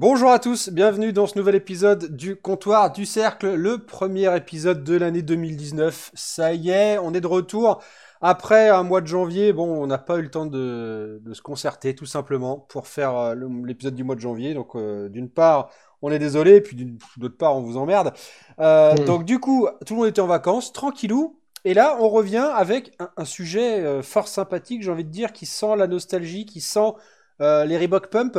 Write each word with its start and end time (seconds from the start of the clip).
Bonjour 0.00 0.30
à 0.30 0.38
tous, 0.38 0.70
bienvenue 0.70 1.12
dans 1.12 1.26
ce 1.26 1.36
nouvel 1.36 1.56
épisode 1.56 2.16
du 2.16 2.34
comptoir 2.34 2.90
du 2.90 3.04
cercle, 3.04 3.52
le 3.52 3.84
premier 3.84 4.34
épisode 4.34 4.82
de 4.82 4.96
l'année 4.96 5.20
2019. 5.20 6.12
Ça 6.14 6.54
y 6.54 6.70
est, 6.70 6.96
on 6.96 7.12
est 7.12 7.20
de 7.20 7.26
retour. 7.26 7.82
Après 8.22 8.70
un 8.70 8.82
mois 8.82 9.02
de 9.02 9.06
janvier, 9.06 9.52
bon, 9.52 9.68
on 9.68 9.86
n'a 9.86 9.98
pas 9.98 10.16
eu 10.16 10.22
le 10.22 10.30
temps 10.30 10.46
de, 10.46 11.20
se 11.34 11.42
concerter 11.42 11.94
tout 11.94 12.06
simplement 12.06 12.60
pour 12.70 12.86
faire 12.86 13.14
euh, 13.14 13.34
l'épisode 13.66 13.94
du 13.94 14.02
mois 14.02 14.14
de 14.14 14.22
janvier. 14.22 14.54
Donc 14.54 14.74
euh, 14.74 15.10
d'une 15.10 15.28
part, 15.28 15.68
on 16.00 16.10
est 16.10 16.18
désolé, 16.18 16.62
puis 16.62 16.96
d'autre 17.18 17.36
part, 17.36 17.54
on 17.54 17.60
vous 17.60 17.76
emmerde. 17.76 18.14
Euh, 18.58 18.94
hmm. 18.94 19.04
Donc 19.04 19.26
du 19.26 19.38
coup, 19.38 19.68
tout 19.84 19.92
le 19.92 20.00
monde 20.00 20.08
était 20.08 20.22
en 20.22 20.26
vacances, 20.26 20.72
tranquillou. 20.72 21.38
Et 21.66 21.74
là, 21.74 21.98
on 22.00 22.08
revient 22.08 22.48
avec 22.54 22.96
un, 23.18 23.26
sujet 23.26 24.02
fort 24.02 24.28
sympathique, 24.28 24.82
j'ai 24.82 24.90
envie 24.90 25.04
de 25.04 25.10
dire, 25.10 25.34
qui 25.34 25.44
sent 25.44 25.76
la 25.76 25.86
nostalgie, 25.86 26.46
qui 26.46 26.62
sent 26.62 26.92
les 27.38 27.76
Reebok 27.76 28.06
Pump 28.06 28.38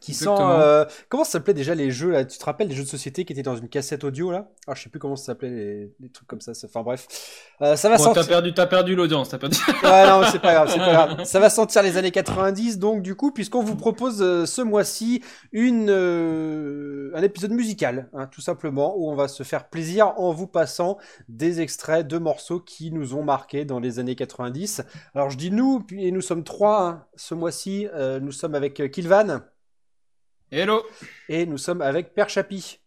qui 0.00 0.14
sent. 0.14 0.28
Euh, 0.28 0.84
comment 1.08 1.24
ça 1.24 1.32
s'appelait 1.32 1.54
déjà 1.54 1.74
les 1.74 1.90
jeux 1.90 2.10
là? 2.10 2.24
Tu 2.24 2.36
te 2.36 2.44
rappelles 2.44 2.68
des 2.68 2.74
jeux 2.74 2.82
de 2.82 2.88
société 2.88 3.24
qui 3.24 3.32
étaient 3.32 3.42
dans 3.42 3.56
une 3.56 3.68
cassette 3.68 4.04
audio 4.04 4.32
là? 4.32 4.48
Ah, 4.66 4.74
je 4.74 4.82
sais 4.82 4.90
plus 4.90 4.98
comment 4.98 5.16
ça 5.16 5.26
s'appelait 5.26 5.50
les... 5.50 5.92
les, 6.00 6.08
trucs 6.10 6.26
comme 6.26 6.40
ça. 6.40 6.52
Enfin 6.64 6.82
bref, 6.82 7.06
euh, 7.62 7.76
ça 7.76 7.88
va 7.88 7.98
sortir. 7.98 8.22
T'as 8.22 8.28
perdu, 8.28 8.52
as 8.56 8.66
perdu 8.66 8.94
l'audience, 8.96 9.28
t'as 9.28 9.38
perdu. 9.38 9.56
ouais, 9.82 10.08
non, 10.08 10.22
c'est 10.30 10.40
pas 10.40 10.54
grave, 10.54 10.70
c'est 10.70 10.78
pas 10.78 10.92
grave. 10.92 11.24
Ça 11.32 11.40
va 11.40 11.48
sentir 11.50 11.82
les 11.82 11.96
années 11.96 12.10
90, 12.10 12.78
donc 12.78 13.02
du 13.02 13.14
coup, 13.14 13.30
puisqu'on 13.30 13.62
vous 13.62 13.76
propose 13.76 14.20
euh, 14.22 14.44
ce 14.44 14.60
mois-ci 14.60 15.22
une 15.52 15.90
un 17.14 17.22
épisode 17.22 17.52
musical, 17.52 18.08
hein, 18.12 18.26
tout 18.26 18.40
simplement, 18.40 18.94
où 18.96 19.10
on 19.10 19.14
va 19.14 19.28
se 19.28 19.42
faire 19.42 19.68
plaisir 19.68 20.14
en 20.18 20.32
vous 20.32 20.46
passant 20.46 20.98
des 21.28 21.60
extraits 21.60 22.06
de 22.06 22.18
morceaux 22.18 22.60
qui 22.60 22.90
nous 22.90 23.14
ont 23.14 23.22
marqué 23.22 23.64
dans 23.64 23.78
les 23.78 23.98
années 23.98 24.16
90. 24.16 24.82
Alors 25.14 25.30
je 25.30 25.36
dis 25.36 25.50
nous, 25.50 25.84
et 25.96 26.10
nous 26.10 26.20
sommes 26.20 26.44
trois 26.44 26.82
hein, 26.82 27.04
ce 27.16 27.34
mois-ci. 27.34 27.86
nous 28.20 28.32
sommes 28.32 28.54
avec 28.54 28.90
Kilvan. 28.90 29.42
Hello 30.54 30.82
Et 31.30 31.46
nous 31.46 31.56
sommes 31.56 31.80
avec 31.80 32.12
Père 32.12 32.28
Chapi. 32.28 32.78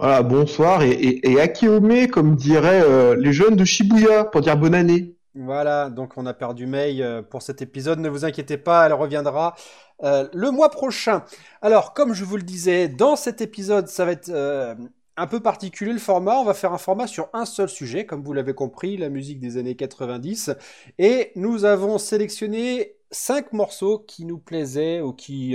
Voilà, 0.00 0.24
bonsoir 0.24 0.82
et, 0.82 1.20
et, 1.22 1.40
Akiome, 1.40 2.08
comme 2.08 2.34
diraient 2.34 2.82
euh, 2.82 3.14
les 3.14 3.32
jeunes 3.32 3.54
de 3.54 3.64
Shibuya, 3.64 4.24
pour 4.24 4.40
dire 4.40 4.56
bonne 4.56 4.74
année. 4.74 5.14
Voilà, 5.36 5.90
donc 5.90 6.14
on 6.16 6.26
a 6.26 6.34
perdu 6.34 6.66
May 6.66 7.00
euh, 7.00 7.22
pour 7.22 7.42
cet 7.42 7.62
épisode. 7.62 8.00
Ne 8.00 8.08
vous 8.08 8.24
inquiétez 8.24 8.56
pas, 8.56 8.84
elle 8.84 8.94
reviendra 8.94 9.54
euh, 10.02 10.26
le 10.34 10.50
mois 10.50 10.70
prochain. 10.70 11.22
Alors, 11.62 11.94
comme 11.94 12.14
je 12.14 12.24
vous 12.24 12.36
le 12.36 12.42
disais, 12.42 12.88
dans 12.88 13.14
cet 13.14 13.42
épisode, 13.42 13.86
ça 13.86 14.04
va 14.04 14.10
être 14.10 14.76
un 15.16 15.26
peu 15.28 15.38
particulier 15.38 15.92
le 15.92 16.00
format. 16.00 16.34
On 16.40 16.44
va 16.44 16.54
faire 16.54 16.72
un 16.72 16.78
format 16.78 17.06
sur 17.06 17.28
un 17.32 17.44
seul 17.44 17.68
sujet, 17.68 18.06
comme 18.06 18.24
vous 18.24 18.32
l'avez 18.32 18.54
compris, 18.54 18.96
la 18.96 19.08
musique 19.08 19.38
des 19.38 19.56
années 19.56 19.76
90. 19.76 20.50
Et 20.98 21.30
nous 21.36 21.64
avons 21.64 21.98
sélectionné 21.98 22.96
cinq 23.12 23.52
morceaux 23.52 24.00
qui 24.00 24.24
nous 24.24 24.38
plaisaient 24.38 25.00
ou 25.00 25.12
qui 25.12 25.54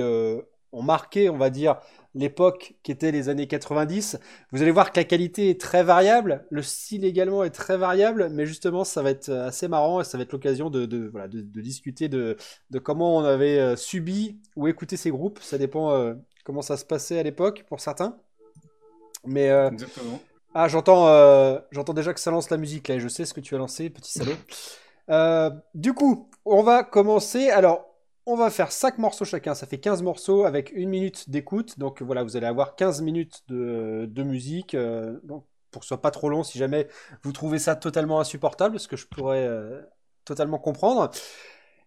ont 0.74 0.82
marqué, 0.82 1.30
on 1.30 1.38
va 1.38 1.50
dire, 1.50 1.78
l'époque 2.16 2.76
qui 2.84 2.92
était 2.92 3.12
les 3.12 3.30
années 3.30 3.48
90. 3.48 4.20
Vous 4.52 4.62
allez 4.62 4.72
voir 4.72 4.92
que 4.92 5.00
la 5.00 5.04
qualité 5.04 5.50
est 5.50 5.60
très 5.60 5.84
variable, 5.84 6.46
le 6.50 6.62
style 6.62 7.06
également 7.06 7.44
est 7.44 7.50
très 7.50 7.78
variable, 7.78 8.30
mais 8.32 8.46
justement 8.46 8.84
ça 8.84 9.02
va 9.02 9.12
être 9.12 9.30
assez 9.30 9.68
marrant 9.68 10.02
et 10.02 10.04
ça 10.04 10.18
va 10.18 10.24
être 10.24 10.32
l'occasion 10.32 10.70
de, 10.70 10.86
discuter 11.62 12.10
de, 12.10 12.38
comment 12.84 13.18
on 13.18 13.24
avait 13.24 13.60
euh, 13.60 13.76
subi 13.76 14.40
ou 14.56 14.68
écouté 14.68 14.98
ces 14.98 15.10
groupes. 15.10 15.40
Ça 15.42 15.58
dépend 15.58 15.92
euh, 15.92 16.14
comment 16.44 16.62
ça 16.62 16.78
se 16.78 16.86
passait 16.86 17.20
à 17.20 17.24
l'époque 17.24 17.66
pour 17.68 17.80
certains. 17.80 18.18
Mais 19.26 19.50
euh, 19.50 19.72
Exactement. 19.72 20.22
Ah, 20.56 20.68
j'entends, 20.68 21.08
j'entends 21.72 21.96
déjà 21.96 22.14
que 22.14 22.20
ça 22.20 22.30
lance 22.30 22.52
la 22.52 22.58
musique 22.58 22.88
là. 22.88 22.96
Et 22.96 23.00
je 23.00 23.08
sais 23.08 23.26
ce 23.26 23.34
que 23.34 23.40
tu 23.40 23.56
as 23.56 23.58
lancé, 23.58 23.90
petit 23.90 24.12
salaud. 24.12 25.56
du 25.74 25.94
coup, 25.94 26.30
on 26.46 26.62
va 26.62 26.84
commencer. 26.84 27.50
Alors, 27.50 27.93
on 28.26 28.36
va 28.36 28.50
faire 28.50 28.72
5 28.72 28.98
morceaux 29.00 29.26
chacun, 29.26 29.54
ça 29.54 29.68
fait 29.68 29.80
15 29.80 30.02
morceaux 30.02 30.46
avec 30.46 30.72
une 30.74 30.90
minute 30.90 31.30
d'écoute. 31.30 31.78
Donc 31.80 32.02
voilà, 32.02 32.24
vous 32.24 32.38
allez 32.38 32.48
avoir 32.48 32.76
15 32.76 33.02
minutes 33.02 33.44
de, 33.48 34.24
musique. 34.24 34.76
Euh, 34.76 35.20
donc, 35.24 35.46
pour 35.72 35.82
que 35.82 35.86
ce 35.86 35.90
soit 35.90 36.02
pas 36.02 36.12
trop 36.12 36.30
long 36.30 36.44
si 36.44 36.58
jamais 36.60 36.88
vous 37.24 37.32
trouvez 37.32 37.60
ça 37.60 37.76
totalement 37.76 38.20
insupportable, 38.20 38.80
ce 38.80 38.88
que 38.88 38.96
je 38.96 39.08
pourrais 39.08 39.46
euh, 39.46 39.82
totalement 40.26 40.60
comprendre. 40.60 41.10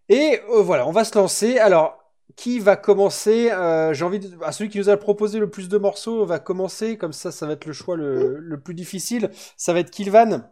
Et 0.09 0.41
euh, 0.51 0.63
voilà, 0.63 0.87
on 0.87 0.93
va 0.93 1.05
se 1.05 1.17
lancer. 1.17 1.59
Alors, 1.59 1.99
qui 2.35 2.59
va 2.59 2.77
commencer 2.77 3.51
J'ai 3.93 4.05
envie 4.05 4.19
de... 4.19 4.37
À 4.43 4.53
celui 4.53 4.69
qui 4.69 4.79
nous 4.79 4.91
a 4.91 4.97
proposé 4.97 5.39
le 5.39 5.49
plus 5.49 5.69
de 5.69 5.79
morceaux 5.79 6.27
va 6.27 6.39
commencer. 6.39 6.99
Comme 6.99 7.13
ça, 7.13 7.31
ça 7.33 7.47
va 7.47 7.53
être 7.55 7.67
le 7.67 7.73
choix 7.73 7.97
le, 7.97 8.39
le 8.39 8.61
plus 8.61 8.75
difficile. 8.75 9.31
Ça 9.57 9.73
va 9.73 9.81
être 9.81 9.91
Kilvan. 9.91 10.43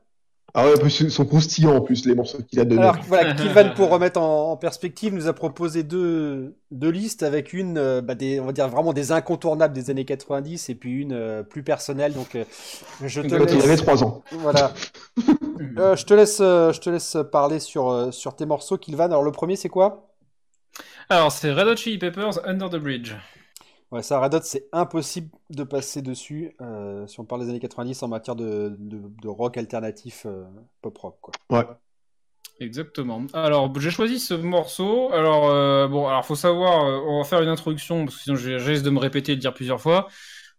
Ah 0.56 0.66
ouais, 0.66 0.74
ils 1.00 1.10
sont 1.10 1.26
croustillants 1.26 1.74
en 1.74 1.80
plus, 1.80 2.06
les 2.06 2.14
morceaux 2.14 2.38
qu'il 2.48 2.60
a 2.60 2.64
donnés. 2.64 2.80
Alors 2.80 2.98
voilà, 3.08 3.34
Kilvan, 3.34 3.74
pour 3.74 3.90
remettre 3.90 4.20
en, 4.20 4.56
perspective, 4.56 5.12
nous 5.12 5.26
a 5.26 5.32
proposé 5.32 5.82
deux, 5.82 6.54
deux 6.70 6.90
listes 6.90 7.24
avec 7.24 7.52
une, 7.52 7.76
euh, 7.76 8.00
bah, 8.00 8.14
des, 8.14 8.38
on 8.38 8.46
va 8.46 8.52
dire 8.52 8.68
vraiment 8.68 8.92
des 8.92 9.10
incontournables 9.10 9.74
des 9.74 9.90
années 9.90 10.04
90 10.04 10.68
et 10.68 10.76
puis 10.76 10.92
une 10.92 11.12
euh, 11.12 11.42
plus 11.42 11.64
personnelle. 11.64 12.12
Donc, 12.12 12.36
euh, 12.36 12.44
je 13.04 13.20
te 13.20 13.34
laisse... 13.34 13.52
il 13.52 13.62
avait 13.62 13.76
trois 13.76 14.04
ans. 14.04 14.22
Voilà. 14.30 14.72
je, 15.16 16.04
te 16.04 16.14
laisse, 16.14 16.38
je 16.38 16.78
te 16.78 16.88
laisse 16.88 17.16
parler 17.32 17.58
sur, 17.58 18.14
sur 18.14 18.36
tes 18.36 18.46
morceaux, 18.46 18.78
Kilvan. 18.78 19.06
Alors, 19.06 19.24
le 19.24 19.32
premier, 19.32 19.56
c'est 19.56 19.68
quoi? 19.68 20.14
Alors, 21.08 21.32
c'est 21.32 21.50
Red 21.50 21.66
Hot 21.66 21.76
Chili 21.76 21.98
Peppers 21.98 22.46
Under 22.46 22.70
the 22.70 22.76
Bridge. 22.76 23.12
Ouais, 23.90 24.02
ça, 24.02 24.18
Red 24.18 24.34
Hot, 24.34 24.40
c'est 24.42 24.66
impossible 24.72 25.30
de 25.50 25.62
passer 25.62 26.02
dessus 26.02 26.56
euh, 26.60 27.06
si 27.06 27.20
on 27.20 27.24
parle 27.24 27.42
des 27.42 27.50
années 27.50 27.60
90 27.60 28.02
en 28.02 28.08
matière 28.08 28.34
de, 28.34 28.74
de, 28.78 29.28
rock 29.28 29.56
alternatif 29.56 30.26
euh, 30.26 30.44
pop 30.82 30.96
rock. 30.98 31.16
Quoi. 31.20 31.34
Ouais. 31.50 31.66
Exactement. 32.60 33.24
Alors, 33.34 33.72
j'ai 33.78 33.90
choisi 33.90 34.18
ce 34.18 34.34
morceau. 34.34 35.12
Alors, 35.12 35.50
euh, 35.50 35.86
bon, 35.88 36.06
alors 36.06 36.24
faut 36.24 36.36
savoir, 36.36 36.84
on 37.06 37.18
va 37.18 37.24
faire 37.24 37.42
une 37.42 37.48
introduction 37.48 38.04
parce 38.04 38.16
que 38.16 38.22
sinon 38.22 38.36
je 38.36 38.52
risque 38.52 38.84
de 38.84 38.90
me 38.90 39.00
répéter 39.00 39.32
et 39.32 39.36
de 39.36 39.40
dire 39.40 39.54
plusieurs 39.54 39.80
fois. 39.80 40.08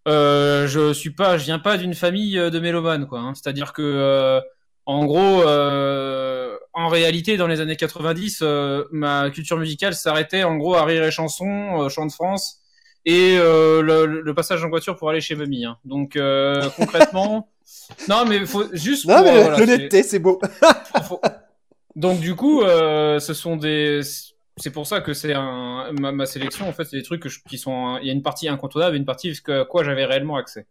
je 0.05 0.93
suis 0.93 1.11
pas, 1.11 1.37
je 1.37 1.45
viens 1.45 1.59
pas 1.59 1.77
d'une 1.77 1.93
famille 1.93 2.35
de 2.35 2.59
mélomanes, 2.59 3.07
quoi. 3.07 3.19
Hein. 3.19 3.33
C'est-à-dire 3.33 3.71
que, 3.73 4.41
en 4.85 5.05
gros, 5.05 5.43
en 6.73 6.87
réalité, 6.89 7.37
dans 7.37 7.47
les 7.47 7.61
années 7.61 7.77
90, 7.77 8.43
ma 8.91 9.29
culture 9.29 9.57
musicale 9.57 9.93
s'arrêtait 9.93 10.43
en 10.43 10.57
gros 10.57 10.75
à 10.75 10.83
rire 10.83 11.03
et 11.03 11.11
chanson, 11.11 11.87
chant 11.89 12.05
de 12.05 12.11
France 12.11 12.61
et 13.05 13.37
euh, 13.37 13.81
le, 13.81 14.33
passage 14.33 14.63
en 14.63 14.69
voiture 14.69 14.95
pour 14.95 15.09
aller 15.09 15.21
chez 15.21 15.35
Mamie. 15.35 15.65
Hein. 15.65 15.77
Donc 15.85 16.15
euh, 16.15 16.69
concrètement, 16.75 17.49
non 18.09 18.25
mais 18.25 18.45
faut 18.45 18.65
juste. 18.73 19.05
Non 19.05 19.23
mais 19.23 19.57
l'honnêteté, 19.57 20.03
c'est 20.03 20.19
beau. 20.19 20.41
Donc 21.95 22.19
du 22.19 22.35
coup, 22.35 22.61
euh, 22.61 23.19
ce 23.19 23.33
sont 23.33 23.55
des. 23.55 24.01
C'est 24.57 24.71
pour 24.71 24.87
ça 24.87 25.01
que 25.01 25.13
c'est 25.13 25.33
un... 25.33 25.91
ma, 25.91 26.25
sélection 26.25 26.69
en 26.69 26.71
fait, 26.71 26.85
c'est 26.85 26.95
des 26.95 27.03
trucs 27.03 27.27
qui 27.47 27.57
sont. 27.57 27.97
Il 28.01 28.07
y 28.07 28.09
a 28.09 28.13
une 28.13 28.23
partie 28.23 28.47
incontournable 28.47 28.95
et 28.95 28.99
une 28.99 29.05
partie 29.05 29.33
à 29.47 29.65
quoi 29.65 29.83
j'avais 29.83 30.05
réellement 30.05 30.37
accès. 30.37 30.65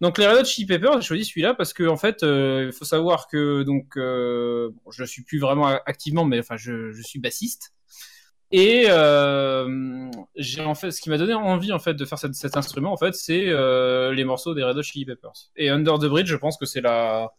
Donc 0.00 0.18
les 0.18 0.26
Red 0.26 0.38
Hot 0.40 0.44
Chili 0.44 0.66
Peppers, 0.66 1.00
j'ai 1.00 1.06
choisi 1.06 1.24
celui-là 1.24 1.54
parce 1.54 1.72
que 1.72 1.84
en 1.84 1.96
fait, 1.96 2.22
il 2.22 2.72
faut 2.72 2.84
savoir 2.84 3.28
que 3.28 3.62
donc 3.62 3.96
bon, 3.96 4.90
je 4.90 5.04
suis 5.04 5.22
plus 5.22 5.38
vraiment 5.38 5.66
activement, 5.86 6.24
mais 6.24 6.40
enfin 6.40 6.56
je, 6.56 6.90
je 6.92 7.02
suis 7.02 7.20
bassiste. 7.20 7.72
Et 8.50 8.86
euh, 8.88 10.10
j'ai 10.36 10.62
en 10.62 10.74
fait, 10.74 10.90
ce 10.90 11.02
qui 11.02 11.10
m'a 11.10 11.18
donné 11.18 11.34
envie 11.34 11.72
en 11.72 11.78
fait 11.78 11.94
de 11.94 12.04
faire 12.06 12.18
cet, 12.18 12.56
instrument 12.56 12.92
en 12.92 12.96
fait, 12.96 13.14
c'est 13.14 13.48
euh, 13.48 14.12
les 14.14 14.24
morceaux 14.24 14.54
des 14.54 14.62
Red 14.62 14.78
Hot 14.78 14.82
Chili 14.82 15.04
Peppers. 15.04 15.50
Et 15.56 15.68
Under 15.68 15.98
the 15.98 16.06
Bridge, 16.06 16.28
je 16.28 16.36
pense 16.36 16.56
que 16.56 16.64
c'est 16.64 16.80
la, 16.80 17.34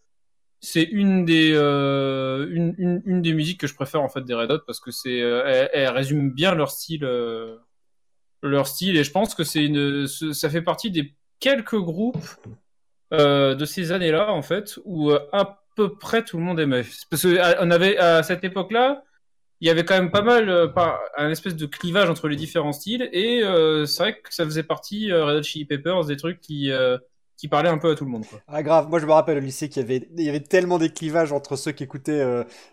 c'est 0.60 0.84
une 0.84 1.26
des 1.26 1.52
euh, 1.54 2.48
une, 2.52 2.76
une, 2.78 3.02
une, 3.06 3.22
des 3.24 3.34
musiques 3.34 3.60
que 3.60 3.66
je 3.66 3.74
préfère 3.74 4.04
en 4.04 4.10
fait 4.10 4.22
des 4.24 4.36
Red 4.36 4.52
Hot 4.52 4.60
parce 4.68 4.80
que 4.80 4.92
c'est, 4.92 5.18
elle, 5.18 5.70
elle, 5.74 5.90
résume 5.90 6.30
bien 6.32 6.54
leur 6.54 6.70
style, 6.70 7.08
leur 8.44 8.68
style. 8.68 8.96
Et 8.96 9.04
je 9.04 9.12
pense 9.12 9.34
que 9.34 9.44
c'est 9.44 9.66
une, 9.66 10.06
ça 10.06 10.50
fait 10.50 10.62
partie 10.62 10.92
des 10.92 11.16
quelques 11.40 11.80
groupes 11.80 12.28
de 13.12 13.66
ces 13.66 13.92
années-là 13.92 14.32
en 14.32 14.44
fait 14.44 14.78
où 14.86 15.12
à 15.12 15.64
peu 15.76 15.96
près 15.96 16.24
tout 16.24 16.38
le 16.38 16.44
monde 16.44 16.60
aimait. 16.60 16.86
Parce 17.10 17.24
que 17.24 17.64
on 17.64 17.72
avait 17.72 17.98
à 17.98 18.22
cette 18.22 18.44
époque-là 18.44 19.04
il 19.62 19.68
y 19.68 19.72
avait 19.72 19.84
quand 19.84 19.96
même 19.96 20.12
pas 20.12 20.22
mal 20.22 20.50
euh, 20.50 20.68
un 21.18 21.30
espèce 21.30 21.56
de 21.56 21.66
clivage 21.66 22.10
entre 22.10 22.28
les 22.28 22.36
différents 22.36 22.74
styles 22.74 23.10
et 23.12 23.44
euh, 23.44 23.86
c'est 23.86 24.04
vrai 24.04 24.14
que 24.14 24.34
ça 24.34 24.46
faisait 24.46 24.64
partie 24.64 25.12
euh, 25.12 25.26
Red 25.26 25.38
Hot 25.38 25.44
Chili 25.44 25.66
Peppers 25.66 26.06
des 26.06 26.18
trucs 26.18 26.40
qui 26.40 26.72
euh, 26.72 26.98
qui 27.36 27.48
parlaient 27.48 27.70
un 27.70 27.78
peu 27.78 27.92
à 27.92 27.96
tout 27.96 28.04
le 28.04 28.12
monde 28.12 28.26
quoi. 28.26 28.40
Ah 28.50 28.64
grave, 28.64 28.90
moi 28.90 29.00
je 29.00 29.06
me 29.06 29.14
rappelle 29.14 29.38
au 29.38 29.42
lycée 29.42 29.70
qu'il 29.70 29.82
y 29.82 29.86
avait 29.86 30.10
il 30.18 30.24
y 30.24 30.30
avait 30.30 30.42
tellement 30.42 30.78
des 30.78 30.90
clivages 30.90 31.32
entre 31.32 31.56
ceux 31.56 31.72
qui 31.72 31.86
écoutaient 31.86 32.22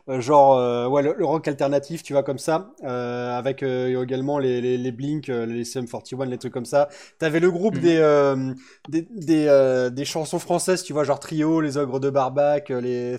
genre 0.08 0.90
ouais 0.90 1.02
le, 1.02 1.24
rock 1.24 1.46
alternatif, 1.46 2.02
tu 2.02 2.14
vois 2.14 2.24
comme 2.24 2.38
ça 2.38 2.72
avec 2.82 3.62
également 3.62 4.40
les 4.40 4.60
les, 4.60 4.76
les 4.76 4.90
Blink, 4.90 5.28
les 5.28 5.62
SM41, 5.62 6.28
les 6.28 6.38
trucs 6.38 6.52
comme 6.52 6.64
ça. 6.64 6.88
T'avais 7.20 7.38
le 7.38 7.52
groupe 7.52 7.76
mhm. 7.76 8.56
des 8.88 9.02
des 9.04 9.08
des, 9.12 9.88
des 9.92 10.04
chansons 10.04 10.40
françaises, 10.40 10.82
tu 10.82 10.92
vois 10.92 11.04
genre 11.04 11.20
Trio, 11.20 11.60
les 11.60 11.76
Ogres 11.76 12.00
de 12.00 12.10
Barbac, 12.10 12.70
les 12.70 13.18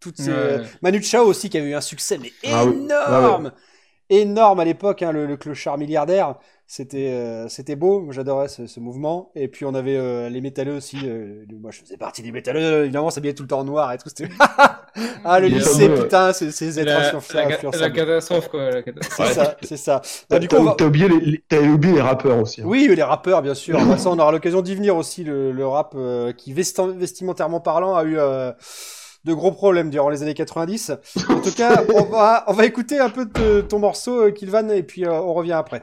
toutes 0.00 0.18
ces... 0.18 0.32
Manu 0.82 1.02
Chao 1.02 1.24
aussi 1.24 1.50
qui 1.50 1.58
avait 1.58 1.70
eu 1.70 1.74
un 1.74 1.80
succès 1.80 2.18
mais 2.18 2.32
ah 2.52 2.64
énorme, 2.64 3.52
énorme 4.10 4.60
à 4.60 4.64
l'époque, 4.64 5.02
hein, 5.02 5.12
le, 5.12 5.36
clochard 5.36 5.78
milliardaire. 5.78 6.36
C'était 6.70 7.12
euh, 7.12 7.48
c'était 7.48 7.76
beau, 7.76 8.06
j'adorais 8.10 8.48
ce, 8.48 8.78
mouvement. 8.78 9.32
Et 9.34 9.48
puis 9.48 9.64
on 9.64 9.72
avait 9.74 9.96
euh, 9.96 10.28
les 10.28 10.42
métalleux 10.42 10.74
aussi. 10.76 10.98
Euh, 11.04 11.46
moi 11.62 11.70
je 11.70 11.80
faisais 11.80 11.96
partie 11.96 12.20
des 12.20 12.30
métalleux, 12.30 12.84
évidemment, 12.84 13.08
ça 13.08 13.14
s'habillait 13.16 13.32
tout 13.32 13.42
le 13.42 13.48
temps 13.48 13.60
en 13.60 13.64
noir 13.64 13.90
et 13.92 13.98
tout. 13.98 14.10
Ah, 15.24 15.38
le 15.38 15.46
lycée, 15.48 15.88
putain, 15.88 16.32
c'est 16.32 16.50
ces 16.50 16.80
êtres 16.80 16.90
La, 16.90 16.98
la- 16.98 17.90
catastrophe, 17.90 18.48
quoi. 18.48 18.70
La 18.70 18.82
catastrophe. 18.82 19.28
C'est 19.28 19.34
ça, 19.34 19.56
c'est 19.62 19.76
ça. 19.76 20.02
Bah, 20.28 20.38
du 20.40 20.48
coup, 20.48 20.56
T'as 20.56 20.84
va- 20.84 20.86
oublié, 20.88 21.08
les, 21.08 21.20
les- 21.20 21.44
t'as 21.48 21.60
oublié 21.60 21.94
les 21.94 22.00
rappeurs 22.00 22.38
aussi. 22.40 22.62
hein. 22.62 22.64
Oui, 22.66 22.90
les 22.92 23.02
rappeurs, 23.02 23.40
bien 23.42 23.54
sûr. 23.54 23.78
Ça, 23.98 24.10
on 24.10 24.18
aura 24.18 24.32
l'occasion 24.32 24.60
d'y 24.60 24.74
venir 24.74 24.96
aussi. 24.96 25.22
Le, 25.24 25.52
le 25.52 25.66
rap, 25.66 25.92
euh, 25.96 26.32
qui 26.32 26.52
vestim- 26.52 26.96
vestimentairement 26.96 27.60
parlant, 27.60 27.94
a 27.94 28.02
eu 28.04 28.18
euh, 28.18 28.50
de 29.28 29.34
gros 29.34 29.52
problèmes 29.52 29.90
durant 29.90 30.08
les 30.08 30.22
années 30.22 30.34
90. 30.34 30.92
En 31.28 31.40
tout 31.40 31.52
cas, 31.52 31.84
on 31.94 32.02
va, 32.04 32.44
on 32.48 32.52
va 32.54 32.64
écouter 32.64 32.98
un 32.98 33.10
peu 33.10 33.26
de 33.26 33.60
ton 33.60 33.78
morceau, 33.78 34.26
euh, 34.26 34.30
Kilvan, 34.32 34.68
et 34.70 34.82
puis 34.82 35.04
euh, 35.04 35.12
on 35.12 35.34
revient 35.34 35.52
après. 35.52 35.82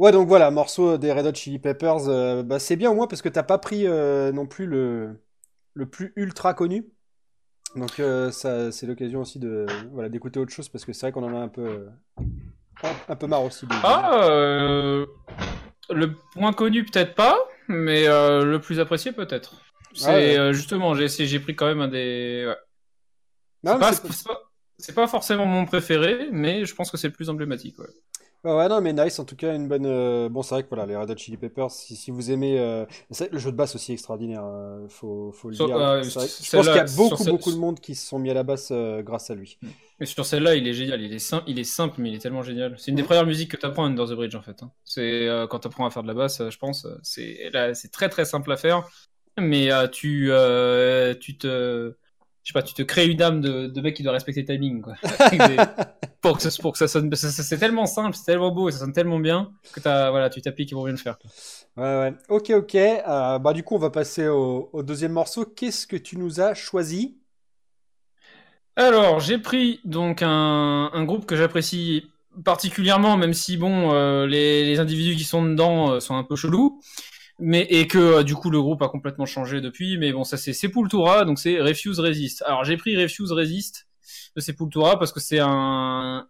Ouais, 0.00 0.12
donc 0.12 0.28
voilà, 0.28 0.50
morceau 0.50 0.96
des 0.96 1.12
Red 1.12 1.26
Hot 1.26 1.34
Chili 1.34 1.58
Peppers. 1.58 2.08
euh, 2.08 2.42
bah, 2.42 2.58
c'est 2.58 2.76
bien 2.76 2.90
au 2.90 2.94
moins 2.94 3.06
parce 3.06 3.20
que 3.20 3.28
t'as 3.28 3.42
pas 3.42 3.58
pris 3.58 3.86
euh, 3.86 4.32
non 4.32 4.46
plus 4.46 4.64
le, 4.64 5.20
le 5.74 5.84
plus 5.84 6.14
ultra 6.16 6.54
connu. 6.54 6.86
Donc 7.76 8.00
euh, 8.00 8.30
ça, 8.30 8.72
c'est 8.72 8.86
l'occasion 8.86 9.20
aussi 9.20 9.38
de 9.38 9.66
voilà 9.92 10.08
d'écouter 10.08 10.40
autre 10.40 10.52
chose 10.52 10.70
parce 10.70 10.86
que 10.86 10.94
c'est 10.94 11.02
vrai 11.06 11.12
qu'on 11.12 11.22
en 11.22 11.36
a 11.36 11.40
un 11.40 11.48
peu 11.48 11.86
un, 13.10 13.14
peu 13.16 13.26
marre 13.26 13.44
aussi. 13.44 13.66
de- 13.66 13.74
Ah, 13.84 15.04
le 15.90 16.14
moins 16.34 16.54
connu 16.54 16.82
peut-être 16.86 17.14
pas, 17.14 17.36
mais 17.68 18.06
le 18.06 18.56
plus 18.58 18.80
apprécié 18.80 19.12
peut-être. 19.12 19.60
C'est 19.92 20.08
Ah 20.08 20.14
ouais. 20.14 20.38
euh, 20.38 20.52
justement, 20.54 20.94
j'ai 20.94 21.04
essayé- 21.04 21.28
j'ai 21.28 21.40
pris 21.40 21.54
quand 21.54 21.66
même 21.66 21.80
un 21.82 21.88
des. 21.88 22.46
ouais. 22.48 22.56
C'est 23.64 23.78
pas, 23.78 23.92
c'est- 23.92 24.12
c'est 24.12 24.26
pas- 24.26 24.40
c'est 24.78 24.94
pas 24.94 25.06
forcément 25.08 25.44
mon 25.44 25.66
préféré, 25.66 26.28
mais 26.32 26.64
je 26.64 26.74
pense 26.74 26.90
que 26.90 26.96
c'est 26.96 27.08
le 27.08 27.12
plus 27.12 27.28
emblématique. 27.28 27.78
Ouais. 27.78 27.86
Ouais, 28.42 28.52
ouais, 28.56 28.68
non, 28.68 28.80
mais 28.80 28.94
nice, 28.94 29.18
en 29.18 29.26
tout 29.26 29.36
cas, 29.36 29.54
une 29.54 29.68
bonne. 29.68 29.84
euh, 29.84 30.30
Bon, 30.30 30.42
c'est 30.42 30.54
vrai 30.54 30.62
que 30.62 30.68
voilà, 30.70 30.86
les 30.86 30.96
Red 30.96 31.10
Hot 31.10 31.16
Chili 31.18 31.36
Peppers, 31.36 31.70
si, 31.70 31.94
si 31.94 32.10
vous 32.10 32.30
aimez. 32.30 32.58
euh, 32.58 32.86
c'est- 33.10 33.30
Le 33.30 33.38
jeu 33.38 33.52
de 33.52 33.56
basse 33.56 33.74
aussi 33.74 33.92
extraordinaire, 33.92 34.42
euh, 34.44 34.88
faut, 34.88 35.30
faut 35.32 35.50
le 35.50 35.56
Sur- 35.56 35.66
dire. 35.66 35.76
euh, 35.76 36.02
C'est 36.02 36.18
vrai- 36.20 36.26
Je 36.26 36.50
pense 36.50 36.66
qu'il 36.68 36.76
y 36.76 36.78
a 36.78 36.86
sur 36.86 36.96
beaucoup, 36.96 37.24
beaucoup 37.24 37.52
de 37.52 37.56
monde 37.58 37.80
qui 37.80 37.94
se 37.94 38.06
sont 38.06 38.18
mis 38.18 38.30
à 38.30 38.34
la 38.34 38.42
basse 38.42 38.70
euh, 38.72 39.02
grâce 39.02 39.28
à 39.30 39.34
lui. 39.34 39.58
Et 40.00 40.06
sur 40.06 40.24
celle-là, 40.24 40.54
il 40.54 40.66
est 40.66 40.72
génial. 40.72 41.02
Il 41.02 41.12
est 41.12 41.18
simple, 41.18 41.44
il 41.48 41.58
est 41.58 41.64
simple, 41.64 42.00
mais 42.00 42.08
il 42.10 42.14
est 42.14 42.18
tellement 42.18 42.42
génial. 42.42 42.74
C'est 42.78 42.90
une 42.90 42.96
des 42.96 43.02
premières 43.02 43.26
musiques 43.26 43.50
que 43.50 43.58
tu 43.58 43.66
apprends 43.66 43.84
Under 43.84 44.06
the 44.08 44.12
Bridge 44.14 44.34
en 44.34 44.40
fait. 44.40 44.62
hein. 44.62 44.72
C'est 44.84 45.28
euh, 45.28 45.46
quand 45.46 45.58
tu 45.58 45.68
apprends 45.68 45.84
à 45.84 45.90
faire 45.90 46.02
de 46.02 46.08
la 46.08 46.14
basse, 46.14 46.40
euh, 46.40 46.48
je 46.50 46.58
pense. 46.58 46.86
euh, 46.86 46.96
C'est 47.02 47.50
là, 47.52 47.74
c'est 47.74 47.90
très 47.90 48.08
très 48.08 48.24
simple 48.24 48.50
à 48.52 48.56
faire, 48.56 48.88
mais 49.38 49.70
euh, 49.70 49.86
tu 49.86 50.28
euh, 50.32 51.14
tu 51.14 51.36
te 51.36 51.94
sais 52.52 52.60
pas, 52.60 52.62
tu 52.62 52.74
te 52.74 52.82
crées 52.82 53.06
une 53.08 53.22
âme 53.22 53.40
de, 53.40 53.66
de 53.66 53.80
mec 53.80 53.96
qui 53.96 54.02
doit 54.02 54.12
respecter 54.12 54.42
le 54.42 54.46
timing 54.46 54.82
quoi. 54.82 54.94
Des- 55.32 55.58
pour 56.20 56.36
que 56.36 56.42
ça, 56.42 56.50
pour 56.60 56.72
que 56.72 56.78
ça 56.78 56.88
sonne, 56.88 57.14
c'est 57.14 57.58
tellement 57.58 57.86
simple, 57.86 58.14
c'est 58.16 58.24
tellement 58.24 58.50
beau 58.52 58.68
et 58.68 58.72
ça 58.72 58.78
sonne 58.78 58.92
tellement 58.92 59.18
bien 59.18 59.52
que 59.72 59.80
t'as 59.80 60.10
voilà, 60.10 60.28
tu 60.30 60.42
t'appliques 60.42 60.70
pour 60.72 60.84
bien 60.84 60.92
le 60.92 60.98
faire. 60.98 61.18
quoi. 61.18 61.30
Ouais, 61.76 61.82
ouais. 61.84 62.14
Ok, 62.28 62.50
ok. 62.50 62.74
Euh, 62.74 63.38
bah, 63.38 63.52
du 63.52 63.62
coup, 63.62 63.74
on 63.76 63.78
va 63.78 63.90
passer 63.90 64.28
au, 64.28 64.70
au 64.72 64.82
deuxième 64.82 65.12
morceau. 65.12 65.44
Qu'est-ce 65.44 65.86
que 65.86 65.96
tu 65.96 66.16
nous 66.18 66.40
as 66.40 66.54
choisi? 66.54 67.18
Alors, 68.76 69.20
j'ai 69.20 69.38
pris 69.38 69.80
donc 69.84 70.22
un, 70.22 70.90
un 70.92 71.04
groupe 71.04 71.26
que 71.26 71.36
j'apprécie 71.36 72.06
particulièrement, 72.44 73.16
même 73.16 73.34
si 73.34 73.56
bon, 73.56 73.92
euh, 73.92 74.26
les, 74.26 74.64
les 74.64 74.78
individus 74.78 75.16
qui 75.16 75.24
sont 75.24 75.44
dedans 75.44 75.92
euh, 75.92 76.00
sont 76.00 76.14
un 76.16 76.22
peu 76.24 76.36
chelous, 76.36 76.80
mais 77.40 77.66
et 77.70 77.86
que 77.86 77.98
euh, 77.98 78.22
du 78.22 78.34
coup 78.34 78.50
le 78.50 78.60
groupe 78.60 78.82
a 78.82 78.88
complètement 78.88 79.26
changé 79.26 79.60
depuis. 79.60 79.98
Mais 79.98 80.12
bon, 80.12 80.24
ça 80.24 80.36
c'est 80.36 80.52
Sepultura, 80.52 81.24
donc 81.24 81.38
c'est 81.38 81.60
Refuse 81.60 81.98
Resist. 81.98 82.42
Alors 82.46 82.64
j'ai 82.64 82.76
pris 82.76 83.00
Refuse 83.00 83.32
Resist 83.32 83.88
de 84.36 84.40
Sepultura 84.40 84.98
parce 84.98 85.12
que 85.12 85.20
c'est 85.20 85.40
un 85.40 86.26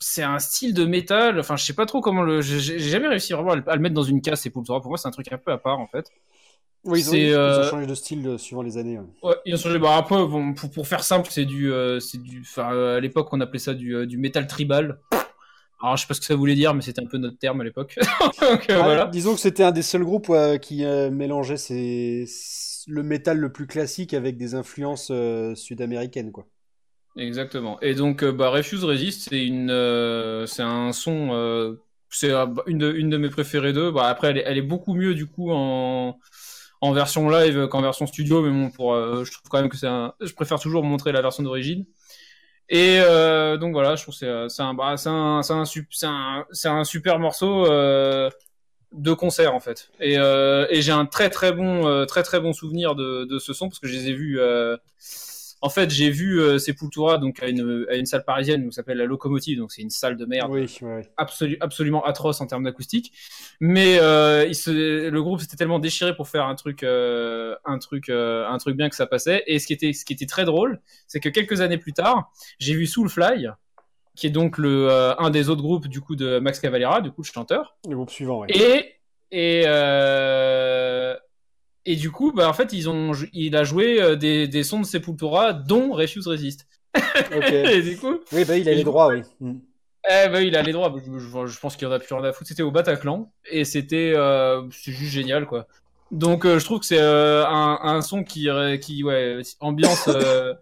c'est 0.00 0.22
un 0.22 0.38
style 0.38 0.74
de 0.74 0.84
métal. 0.84 1.38
Enfin, 1.38 1.56
je 1.56 1.64
sais 1.64 1.74
pas 1.74 1.86
trop 1.86 2.00
comment 2.00 2.22
le. 2.22 2.40
J'ai 2.40 2.78
jamais 2.78 3.08
réussi 3.08 3.32
vraiment 3.32 3.52
à 3.52 3.76
le, 3.76 3.82
mettre 3.82 3.94
dans 3.94 4.02
une 4.02 4.22
case 4.22 4.40
Sepultura. 4.40 4.80
Pour 4.80 4.90
moi, 4.90 4.98
c'est 4.98 5.08
un 5.08 5.12
truc 5.12 5.30
un 5.32 5.38
peu 5.38 5.52
à 5.52 5.58
part 5.58 5.78
en 5.78 5.86
fait. 5.86 6.10
Oui, 6.84 7.00
ils 7.00 7.08
ont, 7.08 7.12
C'est, 7.12 7.20
ils 7.20 7.34
ont 7.34 7.38
euh, 7.38 7.70
changé 7.70 7.86
de 7.86 7.94
style 7.94 8.26
euh, 8.26 8.38
suivant 8.38 8.62
les 8.62 8.78
années. 8.78 8.98
ouais. 8.98 9.04
Ouais, 9.22 9.36
ils 9.44 9.54
ont 9.54 9.58
changé. 9.58 9.78
Bah, 9.78 9.96
après, 9.96 10.16
bon, 10.16 10.54
pour, 10.54 10.70
pour 10.70 10.88
faire 10.88 11.04
simple, 11.04 11.28
c'est 11.30 11.44
du, 11.44 11.70
euh, 11.70 12.00
c'est 12.00 12.22
du, 12.22 12.40
enfin, 12.40 12.68
à 12.96 13.00
l'époque, 13.00 13.28
on 13.32 13.40
appelait 13.42 13.58
ça 13.58 13.74
du, 13.74 14.06
du 14.06 14.16
métal 14.16 14.46
tribal. 14.46 14.98
Alors, 15.82 15.96
je 15.96 16.02
sais 16.02 16.08
pas 16.08 16.14
ce 16.14 16.20
que 16.20 16.26
ça 16.26 16.34
voulait 16.36 16.54
dire, 16.54 16.74
mais 16.74 16.82
c'était 16.82 17.02
un 17.02 17.06
peu 17.06 17.18
notre 17.18 17.38
terme 17.38 17.60
à 17.60 17.64
l'époque. 17.64 17.98
Donc, 18.42 18.68
euh, 18.70 18.80
Ah, 18.80 18.82
voilà. 18.82 19.10
Disons 19.10 19.34
que 19.34 19.40
c'était 19.40 19.62
un 19.64 19.72
des 19.72 19.82
seuls 19.82 20.04
groupes 20.04 20.28
ouais, 20.28 20.58
qui 20.60 20.84
euh, 20.84 21.10
mélangeait 21.10 21.56
ses- 21.56 22.26
le 22.86 23.02
métal 23.02 23.38
le 23.38 23.52
plus 23.52 23.66
classique 23.66 24.14
avec 24.14 24.36
des 24.36 24.54
influences 24.54 25.10
euh, 25.10 25.54
sud-américaines, 25.54 26.32
quoi. 26.32 26.46
Exactement. 27.16 27.80
Et 27.80 27.94
donc, 27.94 28.22
euh, 28.22 28.32
bah, 28.32 28.50
Refuse 28.50 28.84
Resist, 28.84 29.28
c'est 29.28 29.44
une, 29.44 29.70
euh, 29.70 30.46
c'est 30.46 30.62
un 30.62 30.92
son, 30.92 31.30
euh, 31.32 31.74
c'est 32.08 32.30
euh, 32.30 32.46
une 32.66 32.78
de, 32.78 32.92
une 32.92 33.10
de 33.10 33.16
mes 33.16 33.28
préférées 33.28 33.72
d'eux. 33.72 33.90
Bah, 33.90 34.06
après, 34.08 34.28
elle 34.30 34.38
est, 34.38 34.44
elle 34.46 34.58
est 34.58 34.62
beaucoup 34.62 34.94
mieux, 34.94 35.14
du 35.14 35.26
coup, 35.26 35.50
en, 35.50 36.18
en 36.80 36.92
version 36.92 37.28
live 37.28 37.66
qu'en 37.68 37.82
version 37.82 38.06
studio, 38.06 38.42
mais 38.42 38.50
bon, 38.50 38.70
pour, 38.70 38.94
euh, 38.94 39.24
je 39.24 39.32
trouve 39.32 39.48
quand 39.50 39.60
même 39.60 39.68
que 39.70 39.76
c'est 39.76 39.88
un, 39.88 40.14
je 40.20 40.32
préfère 40.34 40.60
toujours 40.60 40.84
montrer 40.84 41.10
la 41.12 41.20
version 41.22 41.42
d'origine. 41.42 41.84
Et 42.70 43.00
euh, 43.00 43.56
donc 43.56 43.72
voilà, 43.72 43.96
je 43.96 44.02
trouve 44.02 44.14
que 44.14 44.18
c'est 44.18 44.28
euh, 44.28 44.46
un, 44.64 44.74
bah, 44.74 44.94
un, 45.04 45.40
un, 45.40 45.64
un, 46.64 46.84
super 46.84 47.18
morceau 47.18 47.66
euh, 47.66 48.30
de 48.92 49.12
concert 49.12 49.54
en 49.54 49.60
fait. 49.60 49.90
Et, 50.00 50.18
euh, 50.18 50.66
et 50.70 50.80
j'ai 50.80 50.92
un 50.92 51.04
très 51.04 51.30
très 51.30 51.52
bon, 51.52 51.86
euh, 51.88 52.06
très 52.06 52.22
très 52.22 52.40
bon 52.40 52.52
souvenir 52.52 52.94
de, 52.94 53.24
de 53.24 53.38
ce 53.40 53.52
son 53.52 53.68
parce 53.68 53.80
que 53.80 53.88
je 53.88 53.94
les 53.94 54.10
ai 54.10 54.12
vus. 54.14 54.40
En 55.62 55.68
fait, 55.68 55.90
j'ai 55.90 56.10
vu 56.10 56.40
euh, 56.40 56.58
Sepultura 56.58 57.18
donc 57.18 57.42
à 57.42 57.48
une, 57.48 57.86
à 57.90 57.96
une 57.96 58.06
salle 58.06 58.24
parisienne 58.24 58.66
qui 58.68 58.72
s'appelle 58.74 58.96
la 58.98 59.04
Locomotive, 59.04 59.58
donc 59.58 59.72
c'est 59.72 59.82
une 59.82 59.90
salle 59.90 60.16
de 60.16 60.24
merde 60.24 60.50
Oui, 60.50 60.78
ouais, 60.82 61.02
absolu- 61.18 61.58
absolument 61.60 62.02
atroce 62.04 62.40
en 62.40 62.46
termes 62.46 62.64
d'acoustique. 62.64 63.12
Mais 63.60 63.98
euh, 64.00 64.46
il 64.46 64.54
se, 64.54 65.08
le 65.08 65.22
groupe 65.22 65.40
s'était 65.40 65.56
tellement 65.56 65.78
déchiré 65.78 66.16
pour 66.16 66.28
faire 66.28 66.46
un 66.46 66.54
truc, 66.54 66.82
euh, 66.82 67.54
un 67.64 67.78
truc, 67.78 68.08
euh, 68.08 68.46
un 68.48 68.56
truc 68.58 68.76
bien 68.76 68.88
que 68.88 68.96
ça 68.96 69.06
passait. 69.06 69.42
Et 69.46 69.58
ce 69.58 69.66
qui 69.66 69.72
était, 69.74 69.92
ce 69.92 70.04
qui 70.04 70.12
était 70.14 70.26
très 70.26 70.44
drôle, 70.44 70.80
c'est 71.06 71.20
que 71.20 71.28
quelques 71.28 71.60
années 71.60 71.78
plus 71.78 71.92
tard, 71.92 72.32
j'ai 72.58 72.74
vu 72.74 72.86
Soulfly, 72.86 73.48
qui 74.16 74.26
est 74.26 74.30
donc 74.30 74.56
le, 74.58 74.88
euh, 74.90 75.14
un 75.18 75.30
des 75.30 75.48
autres 75.50 75.62
groupes 75.62 75.88
du 75.88 76.00
coup 76.00 76.16
de 76.16 76.38
Max 76.38 76.58
Cavalera, 76.58 77.00
du 77.00 77.10
coup 77.10 77.22
le 77.22 77.26
chanteur. 77.26 77.76
Le 77.88 77.96
groupe 77.96 78.10
suivant, 78.10 78.40
ouais. 78.40 78.48
Et 78.50 78.94
et 79.32 79.62
euh, 79.66 81.14
et 81.86 81.96
du 81.96 82.10
coup, 82.10 82.32
bah 82.32 82.48
en 82.48 82.52
fait, 82.52 82.72
ils 82.72 82.88
ont, 82.88 83.12
il 83.32 83.56
a 83.56 83.64
joué 83.64 84.00
euh, 84.00 84.16
des, 84.16 84.46
des 84.48 84.62
sons 84.62 84.80
de 84.80 84.86
Sepultura, 84.86 85.52
dont 85.52 85.92
Refuse 85.92 86.26
Resist. 86.26 86.66
Ok. 86.96 87.52
et 87.52 87.82
du 87.82 87.96
coup, 87.96 88.18
Oui, 88.32 88.44
bah 88.44 88.56
il 88.58 88.68
a 88.68 88.74
les 88.74 88.84
droits, 88.84 89.08
oui. 89.08 89.22
Eh 90.08 90.28
ben, 90.28 90.40
il 90.40 90.56
a 90.56 90.62
les 90.62 90.72
droits. 90.72 90.94
Je, 91.04 91.18
je- 91.18 91.46
je 91.46 91.60
pense 91.60 91.76
qu'il 91.76 91.86
y 91.86 91.90
en 91.90 91.92
a 91.94 91.98
plus 91.98 92.14
rien 92.14 92.24
à 92.24 92.32
foutre. 92.32 92.48
C'était 92.48 92.62
au 92.62 92.70
Bataclan 92.70 93.30
et 93.50 93.64
c'était 93.64 94.12
euh, 94.16 94.62
c'est 94.72 94.92
juste 94.92 95.12
génial 95.12 95.46
quoi. 95.46 95.66
Donc 96.10 96.44
euh, 96.46 96.58
je 96.58 96.64
trouve 96.64 96.80
que 96.80 96.86
c'est 96.86 96.98
euh, 97.00 97.46
un, 97.46 97.78
un 97.82 98.00
son 98.02 98.24
qui 98.24 98.48
qui 98.80 99.04
ouais 99.04 99.40
ambiance 99.60 100.08
euh, 100.08 100.54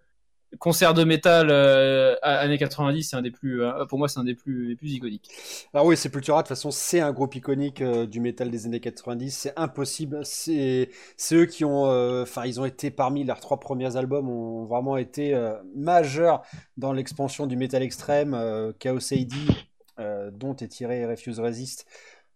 concert 0.58 0.94
de 0.94 1.04
métal 1.04 1.48
euh, 1.50 2.16
années 2.22 2.58
90, 2.58 3.02
c'est 3.02 3.16
un 3.16 3.22
des 3.22 3.30
plus 3.30 3.62
euh, 3.62 3.84
pour 3.86 3.98
moi 3.98 4.08
c'est 4.08 4.18
un 4.18 4.24
des 4.24 4.34
plus 4.34 4.68
les 4.68 4.76
plus 4.76 4.92
iconiques. 4.92 5.30
Alors 5.74 5.86
oui, 5.86 5.96
Sepultura, 5.96 6.38
de 6.38 6.42
toute 6.42 6.48
façon, 6.48 6.70
c'est 6.70 7.00
un 7.00 7.12
groupe 7.12 7.34
iconique 7.34 7.82
euh, 7.82 8.06
du 8.06 8.20
métal 8.20 8.50
des 8.50 8.66
années 8.66 8.80
90. 8.80 9.30
C'est 9.30 9.52
impossible. 9.56 10.20
C'est 10.24 10.90
c'est 11.16 11.36
eux 11.36 11.46
qui 11.46 11.64
ont, 11.64 11.86
euh, 11.90 12.22
enfin, 12.22 12.46
ils 12.46 12.60
ont 12.60 12.64
été 12.64 12.90
parmi 12.90 13.24
leurs 13.24 13.40
trois 13.40 13.60
premiers 13.60 13.96
albums, 13.96 14.28
ont 14.28 14.64
vraiment 14.64 14.96
été 14.96 15.38
majeurs 15.74 16.42
dans 16.76 16.92
l'expansion 16.92 17.46
du 17.46 17.56
métal 17.56 17.82
extrême. 17.82 18.36
Chaos 18.78 19.12
AD, 19.12 20.32
dont 20.32 20.56
est 20.56 20.68
tiré 20.68 21.04
Refuse 21.06 21.40
Resist, 21.40 21.86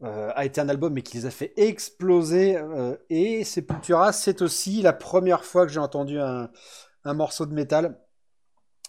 a 0.02 0.44
été 0.44 0.60
un 0.60 0.68
album 0.68 0.92
mais 0.92 1.02
qui 1.02 1.16
les 1.16 1.26
a 1.26 1.30
fait 1.30 1.52
exploser. 1.56 2.58
et 3.10 3.44
Sepultura, 3.44 4.12
c'est 4.12 4.42
aussi 4.42 4.82
la 4.82 4.92
première 4.92 5.44
fois 5.44 5.66
que 5.66 5.72
j'ai 5.72 5.80
entendu 5.80 6.18
un, 6.18 6.50
un 7.04 7.14
morceau 7.14 7.46
de 7.46 7.54
métal. 7.54 7.98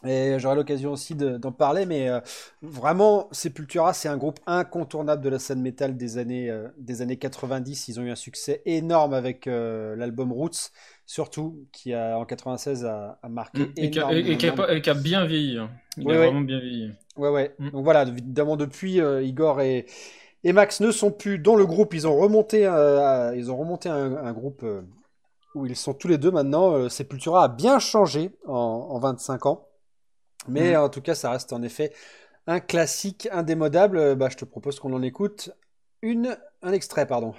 Et 0.06 0.36
j'aurai 0.38 0.56
l'occasion 0.58 0.92
aussi 0.92 1.16
de- 1.16 1.38
d'en 1.38 1.54
parler, 1.54 1.86
mais 1.86 2.10
euh, 2.10 2.20
vraiment, 2.62 3.30
Sepultura, 3.32 3.94
c'est 3.94 4.10
un 4.10 4.18
groupe 4.18 4.40
incontournable 4.46 5.22
de 5.24 5.30
la 5.30 5.40
scène 5.40 5.62
métal 5.62 5.96
des 5.96 6.18
années, 6.18 6.50
euh, 6.50 6.68
des 6.78 7.02
années 7.02 7.16
90. 7.18 7.88
Ils 7.88 8.02
ont 8.02 8.04
eu 8.04 8.12
un 8.12 8.16
succès 8.16 8.62
énorme 8.66 9.14
avec 9.14 9.48
euh, 9.48 9.96
l'album 9.96 10.34
Roots, 10.34 10.72
surtout, 11.06 11.68
qui 11.72 11.94
a, 11.94 12.20
en 12.20 12.26
96 12.26 12.84
a, 12.84 13.18
a 13.24 13.30
marqué 13.30 13.72
Et 13.78 13.90
qui 13.90 14.00
a, 14.00 14.12
énormément. 14.12 14.68
et- 14.68 14.82
qui 14.82 14.90
a 14.90 14.94
bien 14.94 15.26
vieilli. 15.26 15.58
hein. 15.58 15.70
Il 15.98 16.04
Ouais, 16.06 16.16
a 16.16 16.20
ouais. 16.20 16.26
vraiment 16.26 16.42
bien 16.42 16.60
vieilli. 16.60 16.92
Ouais, 17.16 17.30
ouais. 17.30 17.56
Mm. 17.60 17.70
Donc 17.70 17.84
voilà, 17.86 18.04
évidemment, 18.04 18.58
depuis, 18.58 18.96
Igor 18.98 19.62
et, 19.62 19.86
et 20.44 20.54
Max 20.54 20.82
ne 20.82 20.92
sont 20.92 21.12
plus 21.12 21.40
dans 21.40 21.56
le 21.56 21.66
groupe. 21.66 21.94
Ils 21.94 22.08
ont 22.08 22.18
remonté, 22.18 22.62
ils 22.64 23.52
ont 23.52 23.58
remonté 23.58 23.90
un, 23.90 24.18
un 24.18 24.34
groupe 24.34 24.66
où 25.56 25.66
ils 25.66 25.76
sont 25.76 25.94
tous 25.94 26.08
les 26.08 26.18
deux 26.18 26.32
maintenant. 26.32 26.74
Euh, 26.74 26.90
Sepultura 26.90 27.46
a 27.46 27.48
bien 27.50 27.80
changé 27.80 28.32
en, 28.48 28.54
en 28.54 29.00
25 29.00 29.46
ans. 29.46 29.68
Mais 30.48 30.76
Mm. 30.76 30.78
en 30.78 30.90
tout 30.90 31.02
cas, 31.02 31.16
ça 31.16 31.32
reste 31.32 31.54
en 31.54 31.64
effet 31.64 31.94
un 32.48 32.60
classique 32.62 33.28
indémodable. 33.32 33.98
Euh, 33.98 34.16
Bah, 34.16 34.30
je 34.32 34.38
te 34.38 34.46
propose 34.46 34.80
qu'on 34.80 34.94
en 34.94 35.04
écoute 35.04 35.52
une, 36.04 36.38
un 36.64 36.74
extrait, 36.74 37.08
pardon. 37.08 37.34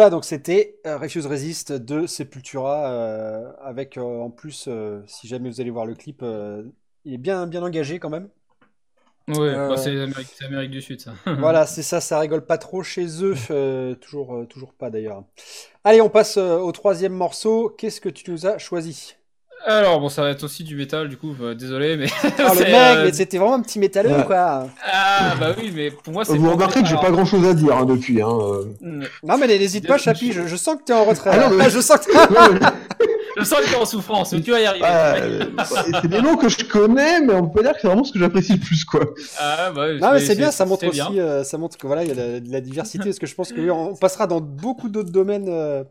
Voilà, 0.00 0.08
donc 0.08 0.24
c'était 0.24 0.78
euh, 0.86 0.96
Refuse 0.96 1.26
Resist 1.26 1.72
de 1.72 2.06
Sepultura, 2.06 2.90
euh, 2.90 3.52
avec 3.62 3.98
euh, 3.98 4.00
en 4.00 4.30
plus, 4.30 4.64
euh, 4.66 5.02
si 5.06 5.28
jamais 5.28 5.50
vous 5.50 5.60
allez 5.60 5.68
voir 5.68 5.84
le 5.84 5.94
clip, 5.94 6.24
il 7.04 7.12
est 7.12 7.18
bien, 7.18 7.46
bien 7.46 7.62
engagé 7.62 7.98
quand 7.98 8.08
même. 8.08 8.30
Ouais, 9.28 9.54
bah, 9.54 9.76
c'est 9.76 9.92
l'Amérique 9.92 10.70
du 10.70 10.80
Sud, 10.80 11.02
ça. 11.02 11.12
Voilà, 11.38 11.66
c'est 11.66 11.82
ça, 11.82 12.00
ça 12.00 12.18
rigole 12.18 12.46
pas 12.46 12.56
trop 12.56 12.82
chez 12.82 13.22
eux, 13.22 13.34
toujours, 14.00 14.46
toujours 14.48 14.72
pas 14.72 14.88
d'ailleurs. 14.88 15.22
Allez, 15.84 16.00
on 16.00 16.08
passe 16.08 16.38
au 16.38 16.72
troisième 16.72 17.12
morceau. 17.12 17.68
Qu'est-ce 17.68 18.00
que 18.00 18.08
tu 18.08 18.30
nous 18.30 18.46
as 18.46 18.56
choisi? 18.56 19.16
Alors, 19.66 20.00
bon, 20.00 20.08
ça 20.08 20.22
va 20.22 20.30
être 20.30 20.42
aussi 20.42 20.64
du 20.64 20.74
métal, 20.74 21.08
du 21.08 21.16
coup, 21.18 21.34
euh, 21.42 21.54
désolé, 21.54 21.96
mais. 21.96 22.06
Ah, 22.38 22.54
le 22.54 22.60
mec, 22.60 22.68
euh, 22.74 23.04
mais 23.04 23.12
c'était 23.12 23.36
vraiment 23.38 23.54
un 23.54 23.60
petit 23.62 23.78
métalleux, 23.78 24.10
Ouais. 24.16 24.24
quoi. 24.24 24.66
Ah, 24.90 25.34
bah 25.38 25.54
oui, 25.58 25.70
mais 25.74 25.90
pour 25.90 26.12
moi, 26.14 26.24
c'est. 26.24 26.36
Vous 26.36 26.50
remarquez 26.50 26.80
que 26.80 26.86
j'ai 26.86 26.92
Alors, 26.92 27.04
pas 27.04 27.10
grand 27.10 27.24
chose 27.26 27.46
à 27.46 27.52
dire 27.54 27.76
hein, 27.76 27.84
depuis. 27.84 28.22
Hein. 28.22 28.28
euh. 28.30 28.64
mm, 28.80 29.04
Non, 29.24 29.36
mais 29.38 29.46
n'hésite 29.46 29.86
pas, 29.86 29.98
Chapi, 29.98 30.32
je, 30.32 30.46
je 30.46 30.56
sens 30.56 30.76
que 30.76 30.84
t'es 30.84 30.92
en 30.94 31.04
retrait. 31.04 31.30
Ah 31.32 31.48
non, 31.50 31.56
mais- 31.56 31.68
Je 31.70 31.80
sens 31.80 31.98
que 31.98 32.10
Je 33.36 33.44
sens 33.44 33.60
que 33.60 33.70
t'es 33.70 33.76
en 33.76 33.84
souffrance, 33.86 34.32
mais 34.32 34.40
tu 34.40 34.50
vas 34.50 34.60
y 34.60 34.66
arriver. 34.66 34.84
Ah, 34.88 35.14
c'est 36.02 36.08
des 36.08 36.20
noms 36.20 36.36
que 36.36 36.48
je 36.48 36.64
connais, 36.64 37.20
mais 37.20 37.34
on 37.34 37.48
peut 37.48 37.62
dire 37.62 37.72
que 37.74 37.80
c'est 37.80 37.86
vraiment 37.86 38.02
ce 38.04 38.12
que 38.12 38.18
j'apprécie 38.18 38.54
le 38.54 38.58
plus, 38.58 38.84
quoi. 38.84 39.02
Ah, 39.38 39.70
bah, 39.74 39.92
Non, 39.94 40.12
mais 40.14 40.20
c'est 40.20 40.34
bien, 40.36 40.50
ça 40.50 40.64
montre 40.66 40.86
aussi, 40.88 41.00
bien. 41.00 41.12
euh, 41.22 41.44
ça 41.44 41.56
montre 41.58 41.76
que 41.78 41.86
voilà, 41.86 42.02
il 42.02 42.08
y 42.08 42.12
a 42.12 42.14
la, 42.14 42.40
de 42.40 42.50
la 42.50 42.60
diversité, 42.60 43.04
parce 43.04 43.18
que 43.18 43.26
je 43.26 43.34
pense 43.34 43.52
que 43.52 43.60
oui, 43.60 43.70
on 43.70 43.94
passera 43.94 44.26
dans 44.26 44.40
beaucoup 44.40 44.88
d'autres 44.88 45.12
domaines. 45.12 45.46
euh, 45.48 45.84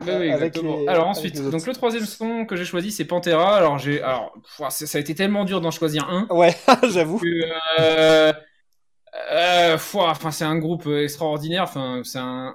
Oui, 0.00 0.08
exactement. 0.28 0.78
les- 0.80 0.88
Alors 0.88 1.08
ensuite, 1.08 1.40
donc 1.50 1.66
le 1.66 1.72
troisième 1.74 2.06
son 2.06 2.46
que 2.46 2.56
j'ai 2.56 2.64
choisi, 2.64 2.90
c'est 2.90 3.04
Pantera. 3.04 3.56
Alors 3.56 3.78
j'ai, 3.78 4.00
alors 4.02 4.32
pff, 4.58 4.68
ça 4.70 4.98
a 4.98 5.00
été 5.00 5.14
tellement 5.14 5.44
dur 5.44 5.60
d'en 5.60 5.70
choisir 5.70 6.08
un. 6.08 6.26
Ouais, 6.30 6.56
j'avoue. 6.90 7.20
euh, 7.78 8.32
euh, 9.32 9.78
enfin 9.94 10.30
c'est 10.30 10.44
un 10.44 10.58
groupe 10.58 10.86
extraordinaire. 10.86 11.64
Enfin 11.64 12.02
c'est 12.04 12.18
un, 12.18 12.54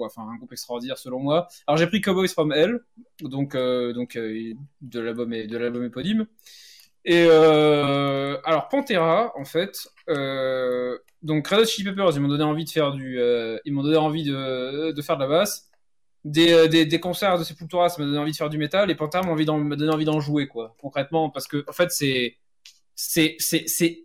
enfin 0.00 0.22
un 0.22 0.36
groupe 0.36 0.52
extraordinaire 0.52 0.98
selon 0.98 1.20
moi. 1.20 1.48
Alors 1.66 1.78
j'ai 1.78 1.86
pris 1.86 2.00
Cowboys 2.00 2.28
from 2.28 2.52
Hell, 2.52 2.80
donc 3.22 3.54
euh, 3.54 3.92
donc 3.92 4.16
euh, 4.16 4.54
de 4.82 5.00
l'album 5.00 5.30
de 5.30 5.58
l'album 5.58 5.84
éponyme. 5.84 6.26
Et 7.04 7.26
euh, 7.28 8.36
alors 8.44 8.68
Pantera, 8.68 9.32
en 9.38 9.44
fait, 9.44 9.88
euh, 10.10 10.98
donc 11.22 11.48
Red 11.48 11.60
Hot 11.60 11.64
Chili 11.64 11.88
Peppers, 11.90 12.10
ils 12.14 12.20
m'ont 12.20 12.28
donné 12.28 12.44
envie 12.44 12.64
de 12.66 12.70
faire 12.70 12.92
du, 12.92 13.18
euh, 13.18 13.58
ils 13.64 13.72
m'ont 13.72 13.82
donné 13.82 13.96
envie 13.96 14.24
de, 14.24 14.92
de 14.92 15.02
faire 15.02 15.16
de 15.16 15.22
la 15.22 15.28
basse. 15.28 15.69
Des, 16.24 16.52
euh, 16.52 16.68
des, 16.68 16.84
des 16.84 17.00
concerts 17.00 17.38
de 17.38 17.44
Sepultura, 17.44 17.88
ça 17.88 18.00
m'a 18.00 18.06
donné 18.06 18.18
envie 18.18 18.32
de 18.32 18.36
faire 18.36 18.50
du 18.50 18.58
métal. 18.58 18.90
Et 18.90 18.94
Pantera 18.94 19.22
m'a 19.22 19.76
donné 19.76 19.92
envie 19.92 20.04
d'en 20.04 20.20
jouer, 20.20 20.46
quoi, 20.48 20.74
concrètement, 20.80 21.30
parce 21.30 21.46
que 21.48 21.64
en 21.68 21.72
fait 21.72 21.90
c'est 21.90 22.36
c'est 22.94 23.36
c'est 23.38 24.04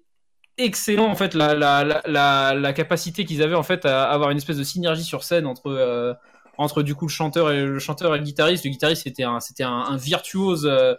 excellent 0.57 1.07
en 1.07 1.15
fait 1.15 1.33
la 1.33 1.53
la 1.53 1.83
la 2.05 2.53
la, 2.53 2.73
capacité 2.73 3.25
qu'ils 3.25 3.41
avaient 3.43 3.55
en 3.55 3.63
fait 3.63 3.85
à 3.85 4.05
avoir 4.05 4.29
une 4.31 4.37
espèce 4.37 4.57
de 4.57 4.63
synergie 4.63 5.03
sur 5.03 5.23
scène 5.23 5.45
entre 5.45 5.67
euh, 5.67 6.13
entre 6.57 6.81
du 6.83 6.95
coup 6.95 7.05
le 7.07 7.11
chanteur 7.11 7.51
et 7.51 7.65
le 7.65 7.79
chanteur 7.79 8.15
et 8.15 8.19
le 8.19 8.23
guitariste. 8.23 8.63
Le 8.65 8.71
guitariste 8.71 9.03
c'était 9.03 9.23
un 9.23 9.39
c'était 9.41 9.63
un, 9.63 9.97
virtuose 9.97 10.65
euh, 10.65 10.93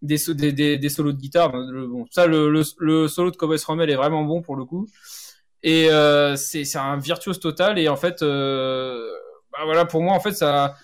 des, 0.00 0.16
des, 0.52 0.78
des 0.78 0.88
solos 0.88 1.12
de 1.12 1.18
guitare. 1.18 1.54
Le- 1.54 1.86
bon, 1.86 2.06
ça 2.10 2.26
le, 2.26 2.50
le 2.50 2.62
le 2.78 3.08
solo 3.08 3.30
de 3.30 3.36
Cowboys 3.36 3.58
Rommel 3.66 3.90
est 3.90 3.96
vraiment 3.96 4.24
bon 4.24 4.40
pour 4.42 4.56
le 4.56 4.64
coup. 4.64 4.88
Et 5.62 5.90
euh, 5.90 6.36
c'est 6.36 6.64
c'est 6.64 6.78
un 6.78 6.96
virtuose 6.96 7.38
total 7.38 7.78
et 7.78 7.88
en 7.88 7.96
fait 7.96 8.22
euh, 8.22 9.10
bah 9.52 9.64
voilà 9.64 9.84
pour 9.84 10.02
moi 10.02 10.14
en 10.14 10.20
fait 10.20 10.32
ça 10.32 10.74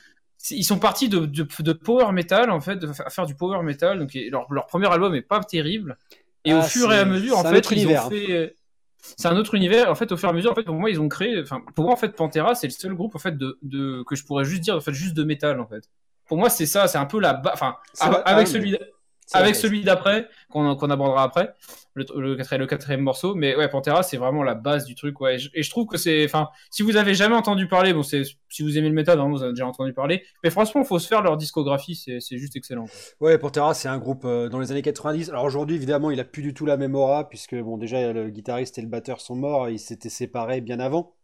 ils 0.50 0.62
sont 0.64 0.78
partis 0.78 1.08
de, 1.08 1.26
de, 1.26 1.46
de 1.60 1.72
power 1.72 2.12
metal 2.12 2.50
en 2.50 2.60
fait 2.60 2.76
de 2.76 2.86
fa- 2.92 3.10
faire 3.10 3.26
du 3.26 3.34
power 3.34 3.62
metal. 3.62 3.98
Donc 3.98 4.10
leur, 4.14 4.52
leur 4.52 4.66
premier 4.66 4.86
album 4.88 5.14
est 5.14 5.22
pas 5.22 5.40
terrible. 5.40 5.98
Et 6.44 6.52
Ah, 6.52 6.58
au 6.58 6.62
fur 6.62 6.92
et 6.92 6.98
à 7.00 7.04
mesure 7.04 7.36
en 7.38 7.42
fait 7.44 7.70
ils 7.72 7.82
univers. 7.82 8.06
ont 8.06 8.10
fait 8.10 8.54
c'est 9.00 9.26
un 9.28 9.36
autre 9.36 9.54
univers. 9.54 9.90
En 9.90 9.94
fait 9.96 10.12
au 10.12 10.16
fur 10.16 10.28
et 10.28 10.30
à 10.30 10.34
mesure 10.34 10.52
en 10.52 10.54
fait 10.54 10.62
pour 10.62 10.74
moi 10.76 10.90
ils 10.90 11.00
ont 11.00 11.08
créé 11.08 11.40
enfin 11.40 11.60
pour 11.74 11.84
moi 11.86 11.94
en 11.94 11.96
fait 11.96 12.10
Pantera 12.10 12.54
c'est 12.54 12.68
le 12.68 12.72
seul 12.72 12.94
groupe 12.94 13.16
en 13.16 13.18
fait 13.18 13.36
de, 13.36 13.58
de 13.62 14.04
que 14.04 14.14
je 14.14 14.24
pourrais 14.24 14.44
juste 14.44 14.62
dire 14.62 14.76
en 14.76 14.80
fait 14.80 14.92
juste 14.92 15.14
de 15.16 15.24
métal 15.24 15.58
en 15.60 15.66
fait. 15.66 15.84
Pour 16.26 16.38
moi 16.38 16.50
c'est 16.50 16.66
ça 16.66 16.86
c'est 16.86 16.98
un 16.98 17.06
peu 17.06 17.18
la 17.20 17.42
enfin 17.52 17.76
vrai, 18.00 18.22
avec 18.24 18.46
ah, 18.46 18.50
celui 18.50 18.70
d- 18.72 18.78
C'est 18.80 18.92
avec 19.32 19.54
vrai. 19.54 19.62
celui 19.62 19.82
d'après 19.82 20.28
qu'on 20.50 20.74
qu'on 20.76 20.90
abordera 20.90 21.22
après 21.22 21.50
le, 21.94 22.04
le, 22.16 22.36
quatrième, 22.36 22.60
le 22.60 22.66
quatrième 22.66 23.00
morceau 23.00 23.34
mais 23.34 23.56
ouais 23.56 23.68
Pantera 23.68 24.02
c'est 24.02 24.16
vraiment 24.16 24.42
la 24.42 24.54
base 24.54 24.84
du 24.84 24.94
truc 24.94 25.20
ouais 25.20 25.34
et 25.34 25.38
je, 25.38 25.50
et 25.52 25.62
je 25.62 25.70
trouve 25.70 25.86
que 25.86 25.98
c'est 25.98 26.24
enfin 26.24 26.48
si 26.70 26.82
vous 26.82 26.96
avez 26.96 27.14
jamais 27.14 27.34
entendu 27.34 27.68
parler 27.68 27.92
bon 27.92 28.02
si 28.02 28.24
vous 28.60 28.78
aimez 28.78 28.88
le 28.88 28.94
métal 28.94 29.18
vous 29.18 29.42
avez 29.42 29.52
déjà 29.52 29.66
entendu 29.66 29.92
parler 29.92 30.24
mais 30.42 30.50
franchement 30.50 30.84
faut 30.84 30.98
se 30.98 31.08
faire 31.08 31.22
leur 31.22 31.36
discographie 31.36 31.94
c'est 31.94 32.20
c'est 32.20 32.38
juste 32.38 32.56
excellent 32.56 32.86
quoi. 32.86 32.88
Ouais, 33.20 33.38
Pantera, 33.38 33.74
c'est 33.74 33.88
un 33.88 33.98
groupe 33.98 34.24
euh, 34.24 34.48
dans 34.48 34.60
les 34.60 34.70
années 34.70 34.82
90. 34.82 35.30
Alors 35.30 35.44
aujourd'hui, 35.44 35.76
évidemment, 35.76 36.10
il 36.10 36.20
a 36.20 36.24
plus 36.24 36.42
du 36.42 36.54
tout 36.54 36.66
la 36.66 36.76
même 36.76 36.94
aura, 36.94 37.28
puisque 37.28 37.54
bon, 37.54 37.76
déjà, 37.78 38.12
le 38.12 38.30
guitariste 38.30 38.78
et 38.78 38.82
le 38.82 38.88
batteur 38.88 39.20
sont 39.20 39.36
morts, 39.36 39.68
ils 39.68 39.78
s'étaient 39.78 40.08
séparés 40.08 40.60
bien 40.60 40.80
avant. 40.80 41.14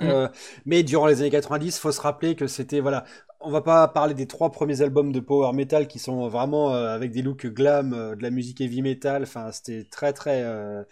Mm. 0.00 0.06
Euh, 0.08 0.28
mais 0.66 0.82
durant 0.82 1.06
les 1.06 1.20
années 1.20 1.30
90, 1.30 1.78
faut 1.78 1.92
se 1.92 2.00
rappeler 2.00 2.34
que 2.34 2.46
c'était, 2.46 2.80
voilà, 2.80 3.04
on 3.42 3.50
va 3.50 3.62
pas 3.62 3.88
parler 3.88 4.14
des 4.14 4.26
trois 4.26 4.50
premiers 4.52 4.82
albums 4.82 5.12
de 5.12 5.20
power 5.20 5.52
metal 5.54 5.88
qui 5.88 5.98
sont 5.98 6.28
vraiment 6.28 6.74
euh, 6.74 6.94
avec 6.94 7.10
des 7.10 7.22
looks 7.22 7.46
glam, 7.46 7.94
euh, 7.94 8.14
de 8.14 8.22
la 8.22 8.30
musique 8.30 8.60
heavy 8.60 8.82
metal. 8.82 9.22
Enfin, 9.22 9.50
c'était 9.52 9.84
très, 9.84 10.12
très, 10.12 10.42
euh, 10.44 10.82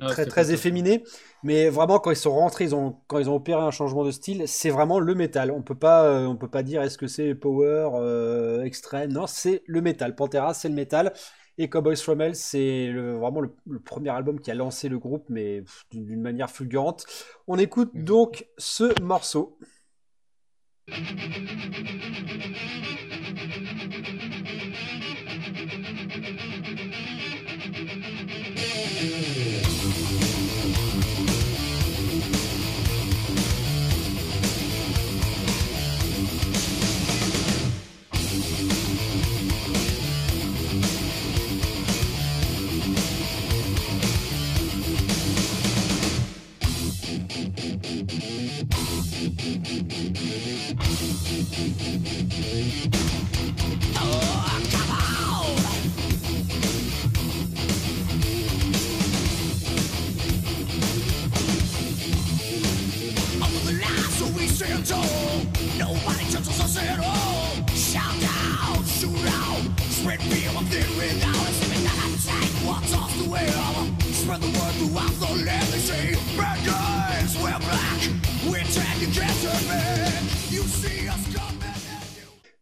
Ah, 0.00 0.06
très, 0.06 0.24
très 0.26 0.50
efféminé. 0.52 1.04
Mais 1.42 1.68
vraiment, 1.68 1.98
quand 1.98 2.10
ils 2.10 2.16
sont 2.16 2.32
rentrés, 2.34 2.64
ils 2.64 2.74
ont, 2.74 2.96
quand 3.08 3.18
ils 3.18 3.28
ont 3.28 3.34
opéré 3.36 3.60
un 3.60 3.70
changement 3.70 4.04
de 4.04 4.10
style, 4.10 4.44
c'est 4.48 4.70
vraiment 4.70 5.00
le 5.00 5.14
métal. 5.14 5.50
On 5.50 5.62
peut 5.62 5.74
pas, 5.74 6.26
on 6.26 6.36
peut 6.36 6.48
pas 6.48 6.62
dire 6.62 6.82
est-ce 6.82 6.96
que 6.98 7.06
c'est 7.06 7.34
power, 7.34 7.90
extrême. 8.64 9.12
Non, 9.12 9.26
c'est 9.26 9.62
le 9.66 9.82
métal. 9.82 10.14
Pantera, 10.14 10.54
c'est 10.54 10.68
le 10.68 10.74
métal. 10.74 11.12
Et 11.60 11.68
Cowboys 11.68 11.96
From 11.96 12.20
Hell, 12.20 12.36
c'est 12.36 12.92
vraiment 12.92 13.40
le, 13.40 13.52
le 13.68 13.80
premier 13.80 14.10
album 14.10 14.40
qui 14.40 14.50
a 14.50 14.54
lancé 14.54 14.88
le 14.88 14.98
groupe, 14.98 15.24
mais 15.28 15.64
d'une 15.90 16.06
d'une 16.06 16.20
manière 16.22 16.50
fulgurante. 16.50 17.04
On 17.48 17.58
écoute 17.58 17.90
donc 17.94 18.46
ce 18.58 19.00
morceau. 19.02 19.58
Thank 20.90 21.10
you. 25.02 25.07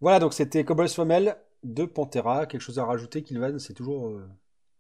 Voilà, 0.06 0.20
donc 0.20 0.34
c'était 0.34 0.62
Cowboys 0.62 0.88
Femelle 0.88 1.36
de 1.64 1.84
Pantera. 1.84 2.46
Quelque 2.46 2.60
chose 2.60 2.78
à 2.78 2.84
rajouter, 2.84 3.24
Kilvan? 3.24 3.58
C'est 3.58 3.74
toujours. 3.74 4.06
euh, 4.06 4.24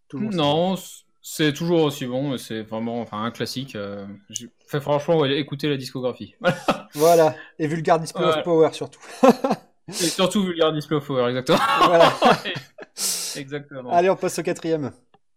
toujours. 0.06 0.30
Non, 0.30 0.76
c'est 1.20 1.52
toujours 1.52 1.82
aussi 1.82 2.06
bon. 2.06 2.38
C'est 2.38 2.62
vraiment 2.62 3.00
enfin, 3.00 3.24
un 3.24 3.32
classique. 3.32 3.74
euh, 3.74 4.06
franchement, 4.80 5.18
ouais, 5.18 5.36
écoutez 5.36 5.68
la 5.68 5.76
discographie. 5.76 6.36
Voilà, 6.94 7.34
et 7.58 7.66
Vulgar 7.66 7.98
Display 7.98 8.24
of. 8.24 8.44
Power 8.44 8.68
surtout. 8.72 9.00
Et 9.88 9.92
surtout 9.94 10.44
Vulgar 10.44 10.72
Display 10.72 10.98
of 10.98 11.04
Power, 11.04 11.28
exactement. 11.28 11.58
voilà. 11.86 12.12
exactement. 13.34 13.90
Allez, 13.90 14.08
on 14.08 14.14
passe 14.14 14.38
au 14.38 14.44
quatrième. 14.44 14.92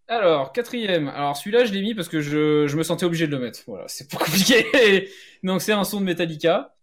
Alors, 0.08 0.54
quatrième. 0.54 1.08
Alors, 1.08 1.36
celui-là, 1.36 1.66
je 1.66 1.74
l'ai 1.74 1.82
mis 1.82 1.96
parce 1.96 2.10
que 2.10 2.22
je, 2.22 2.68
je 2.68 2.78
me 2.78 2.84
sentais 2.84 3.08
obligé 3.08 3.26
de 3.26 3.32
le 3.32 3.40
mettre. 3.40 3.62
Voilà, 3.66 3.86
c'est 3.88 4.08
pas 4.08 4.18
compliqué. 4.18 5.10
Donc, 5.42 5.64
c'est 5.64 5.74
un 5.74 5.84
son 5.84 6.00
de 6.00 6.06
Metallica. 6.06 6.76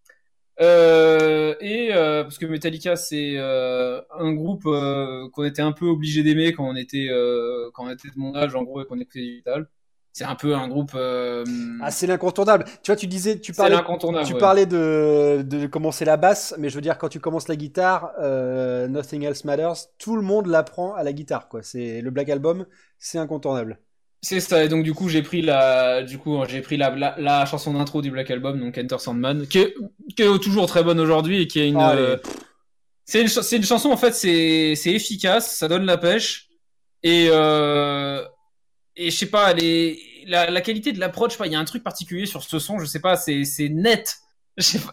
Euh, 0.61 1.55
et 1.61 1.93
euh, 1.95 2.23
parce 2.23 2.39
que 2.39 2.47
Metallica, 2.47 2.97
c'est 2.97 3.35
euh, 3.37 4.01
un 4.19 4.33
groupe 4.33 4.65
euh, 4.67 5.29
qu'on 5.33 5.45
était 5.45 5.63
un 5.63 5.73
peu 5.73 5.87
obligé 5.87 6.23
d'aimer 6.23 6.53
quand 6.55 6.67
on 6.67 6.77
était 6.77 7.09
euh, 7.11 7.71
quand 7.75 7.85
on 7.87 7.91
était 7.91 8.09
de 8.09 8.19
mon 8.19 8.35
âge, 8.35 8.55
en 8.55 8.63
gros, 8.63 8.83
et 8.83 8.87
qu'on 8.87 8.99
écoutait 8.99 9.21
du 9.21 9.35
metal. 9.37 9.69
C'est 10.13 10.25
un 10.25 10.35
peu 10.35 10.55
un 10.55 10.67
groupe. 10.69 10.93
Euh, 10.95 11.45
Ah, 11.83 11.91
c'est 11.91 12.07
l'incontournable. 12.07 12.65
Tu 12.83 12.91
vois, 12.91 12.97
tu 12.97 13.07
disais, 13.07 13.39
tu 13.39 13.53
parlais, 13.53 13.77
tu 14.25 14.33
ouais. 14.33 14.39
parlais 14.39 14.65
de, 14.65 15.43
de 15.47 15.67
commencer 15.67 16.07
la 16.07 16.17
basse, 16.17 16.55
mais 16.59 16.71
je 16.71 16.75
veux 16.75 16.81
dire, 16.81 16.97
quand 16.97 17.11
tu 17.11 17.21
commences 17.21 17.49
la 17.49 17.57
guitare, 17.57 18.13
euh, 18.21 18.89
Nothing 18.89 19.25
Else 19.25 19.45
Matters, 19.45 19.75
tout 19.99 20.17
le 20.17 20.23
monde 20.23 20.47
l'apprend 20.47 20.95
à 20.95 21.03
la 21.03 21.13
guitare, 21.13 21.49
quoi. 21.49 21.63
C'est 21.63 22.01
le 22.01 22.11
Black 22.11 22.31
Album, 22.31 22.67
c'est 22.99 23.19
incontournable. 23.19 23.79
C'est 24.23 24.41
ça, 24.41 24.65
et 24.65 24.69
donc 24.69 24.83
du 24.83 24.93
coup 24.93 25.09
j'ai 25.09 25.23
pris 25.23 25.43
la, 25.43 26.03
du 26.03 26.19
coup 26.19 26.37
j'ai 26.49 26.61
pris 26.61 26.77
la, 26.77 26.91
la, 26.91 27.15
la 27.19 27.47
chanson 27.47 27.73
d'intro 27.75 28.03
du 28.03 28.11
Black 28.11 28.31
Album, 28.31 28.59
donc 28.59 28.77
Enter 28.77 28.99
Sandman, 28.99 29.47
qui 29.47 29.59
est, 29.59 29.75
qui 30.17 30.23
est 30.23 30.39
toujours 30.39 30.67
très 30.67 30.83
bonne 30.83 30.99
aujourd'hui 30.99 31.43
et 31.43 31.47
qui 31.47 31.61
est 31.61 31.69
une, 31.69 31.77
Ah, 31.77 31.95
euh, 31.95 32.17
c'est 33.05 33.21
une, 33.21 33.65
chanson 33.65 33.91
en 33.91 33.97
fait, 33.97 34.13
c'est, 34.13 34.73
efficace, 34.87 35.57
ça 35.57 35.69
donne 35.69 35.85
la 35.85 35.97
pêche 35.97 36.49
et 37.03 37.29
euh, 37.31 38.25
et 38.97 39.11
je 39.11 39.17
sais 39.17 39.27
pas, 39.27 39.55
la, 40.27 40.51
la 40.51 40.61
qualité 40.61 40.93
de 40.93 40.99
l'approche, 40.99 41.37
il 41.45 41.53
y 41.53 41.55
a 41.55 41.61
un 41.61 41.65
truc 41.65 41.85
particulier 41.85 42.27
sur 42.27 42.43
ce 42.43 42.59
son, 42.59 42.79
je 42.79 42.87
sais 42.87 43.01
pas, 43.01 43.17
c'est, 43.17 43.69
net, 43.69 44.17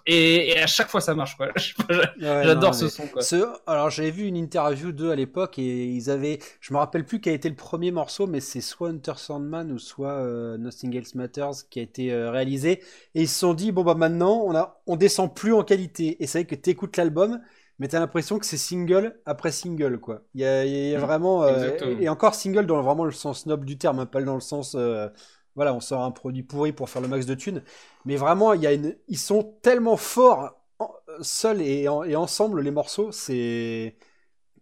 et, 0.06 0.50
et 0.52 0.60
à 0.60 0.68
chaque 0.68 0.90
fois 0.90 1.02
ça 1.02 1.16
marche 1.16 1.38
quoi. 1.38 1.50
Ouais, 2.22 2.44
J'adore 2.44 2.76
ce 2.76 2.86
mais- 2.86 2.90
son 2.90 3.08
quoi. 3.08 3.22
Ce- 3.22 3.46
alors 3.68 3.90
j'avais 3.90 4.12
vu 4.12 4.26
une 4.28 4.36
interview 4.36 4.92
d'eux 4.92 5.12
à 5.12 5.16
l'époque 5.16 5.58
et 5.60 5.86
ils 5.86 6.10
avaient, 6.10 6.40
je 6.60 6.74
me 6.74 6.80
rappelle 6.80 7.06
plus 7.06 7.22
quel 7.22 7.34
a 7.34 7.36
été 7.36 7.48
le 7.50 7.56
premier 7.56 7.92
morceau, 7.92 8.28
mais 8.28 8.40
c'est 8.42 8.60
soit 8.62 8.90
Hunter 8.90 9.14
Sandman 9.18 9.72
ou 9.72 9.80
soit 9.80 10.12
euh, 10.14 10.58
Nothing 10.58 10.96
Else 10.98 11.16
Matters 11.16 11.70
qui 11.70 11.80
a 11.80 11.84
été 11.84 12.12
euh, 12.12 12.32
réalisé 12.32 12.82
et 13.16 13.22
ils 13.22 13.30
se 13.30 13.40
sont 13.40 13.54
dit 13.54 13.72
bon 13.72 13.84
bah 13.84 13.96
maintenant 13.96 14.42
on 14.46 14.56
a, 14.56 14.82
on 14.88 14.96
descend 14.98 15.34
plus 15.36 15.54
en 15.54 15.64
qualité 15.64 16.22
et 16.22 16.28
c'est 16.28 16.40
vrai 16.40 16.46
que 16.48 16.56
t'écoutes 16.56 16.98
l'album, 16.98 17.40
mais 17.80 17.88
t'as 17.88 18.00
l'impression 18.00 18.40
que 18.40 18.46
c'est 18.46 18.58
single 18.58 19.20
après 19.26 19.52
single 19.52 20.00
quoi. 20.00 20.24
Il 20.34 20.42
y 20.42 20.46
a, 20.46 20.66
il 20.66 20.90
y 20.92 20.96
a 20.96 20.98
Mm, 20.98 21.00
vraiment 21.00 21.44
euh, 21.44 21.70
et 22.00 22.10
encore 22.10 22.36
single 22.36 22.66
dans 22.66 22.82
vraiment 22.82 23.06
le 23.06 23.12
sens 23.12 23.46
noble 23.46 23.66
du 23.66 23.78
terme, 23.78 24.00
hein, 24.00 24.06
pas 24.06 24.22
dans 24.22 24.36
le 24.36 24.42
sens 24.42 24.76
euh, 24.76 25.08
voilà 25.56 25.74
on 25.74 25.80
sort 25.80 26.02
un 26.04 26.12
produit 26.12 26.44
pourri 26.44 26.72
pour 26.74 26.90
faire 26.90 27.02
le 27.02 27.08
max 27.08 27.26
de 27.26 27.36
thunes, 27.36 27.64
mais 28.06 28.16
vraiment 28.16 28.54
il 28.54 28.62
y 28.62 28.68
a 28.68 28.74
une, 28.74 28.96
ils 29.08 29.18
sont 29.20 29.56
tellement 29.62 29.98
forts 29.98 30.52
en- 30.80 30.92
seuls 31.22 31.62
et, 31.62 31.88
en- 31.88 32.04
et 32.04 32.16
ensemble 32.16 32.62
les 32.62 32.72
morceaux, 32.72 33.12
c'est. 33.12 33.96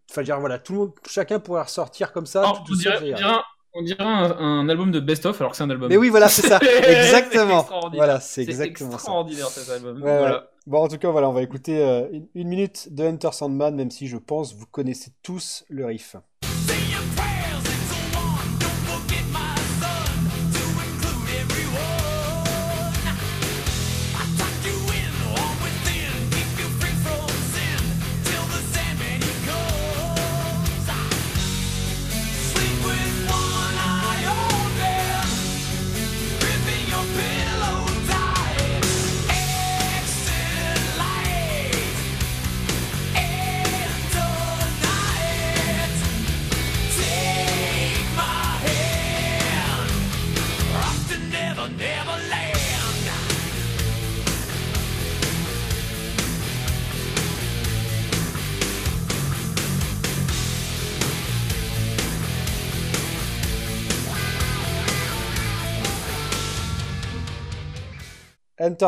Enfin, 0.09 0.23
dire, 0.23 0.39
voilà, 0.41 0.59
tout 0.59 0.73
le 0.73 0.79
monde, 0.79 0.91
chacun 1.07 1.39
pourrait 1.39 1.61
ressortir 1.61 2.11
comme 2.11 2.25
ça. 2.25 2.43
Tout, 2.65 2.73
on, 2.73 2.75
dirait, 2.75 2.95
ça 2.97 3.01
on 3.01 3.05
ira. 3.05 3.45
dirait 3.83 4.03
un, 4.03 4.67
album 4.67 4.91
de 4.91 4.99
best-of 4.99 5.39
alors 5.39 5.51
que 5.51 5.57
c'est 5.57 5.63
un 5.63 5.69
album. 5.69 5.87
Mais 5.87 5.95
oui, 5.95 6.09
voilà, 6.09 6.27
c'est 6.27 6.45
ça. 6.45 6.59
C'est 6.61 6.91
exactement. 7.05 7.65
Voilà, 7.93 8.19
c'est 8.19 8.41
exactement 8.41 8.91
ça. 8.91 8.95
extraordinaire 8.95 9.47
cet 9.47 9.69
album. 9.69 9.95
Ouais, 10.03 10.17
voilà. 10.17 10.35
ouais. 10.35 10.43
Bon, 10.67 10.83
en 10.83 10.87
tout 10.89 10.97
cas, 10.97 11.09
voilà, 11.09 11.29
on 11.29 11.33
va 11.33 11.41
écouter 11.41 11.81
euh, 11.81 12.09
une, 12.11 12.27
une 12.35 12.49
minute 12.49 12.93
de 12.93 13.05
Hunter 13.05 13.31
Sandman, 13.31 13.73
même 13.73 13.89
si 13.89 14.07
je 14.07 14.17
pense 14.17 14.53
vous 14.53 14.65
connaissez 14.65 15.11
tous 15.23 15.63
le 15.69 15.85
riff. 15.85 16.17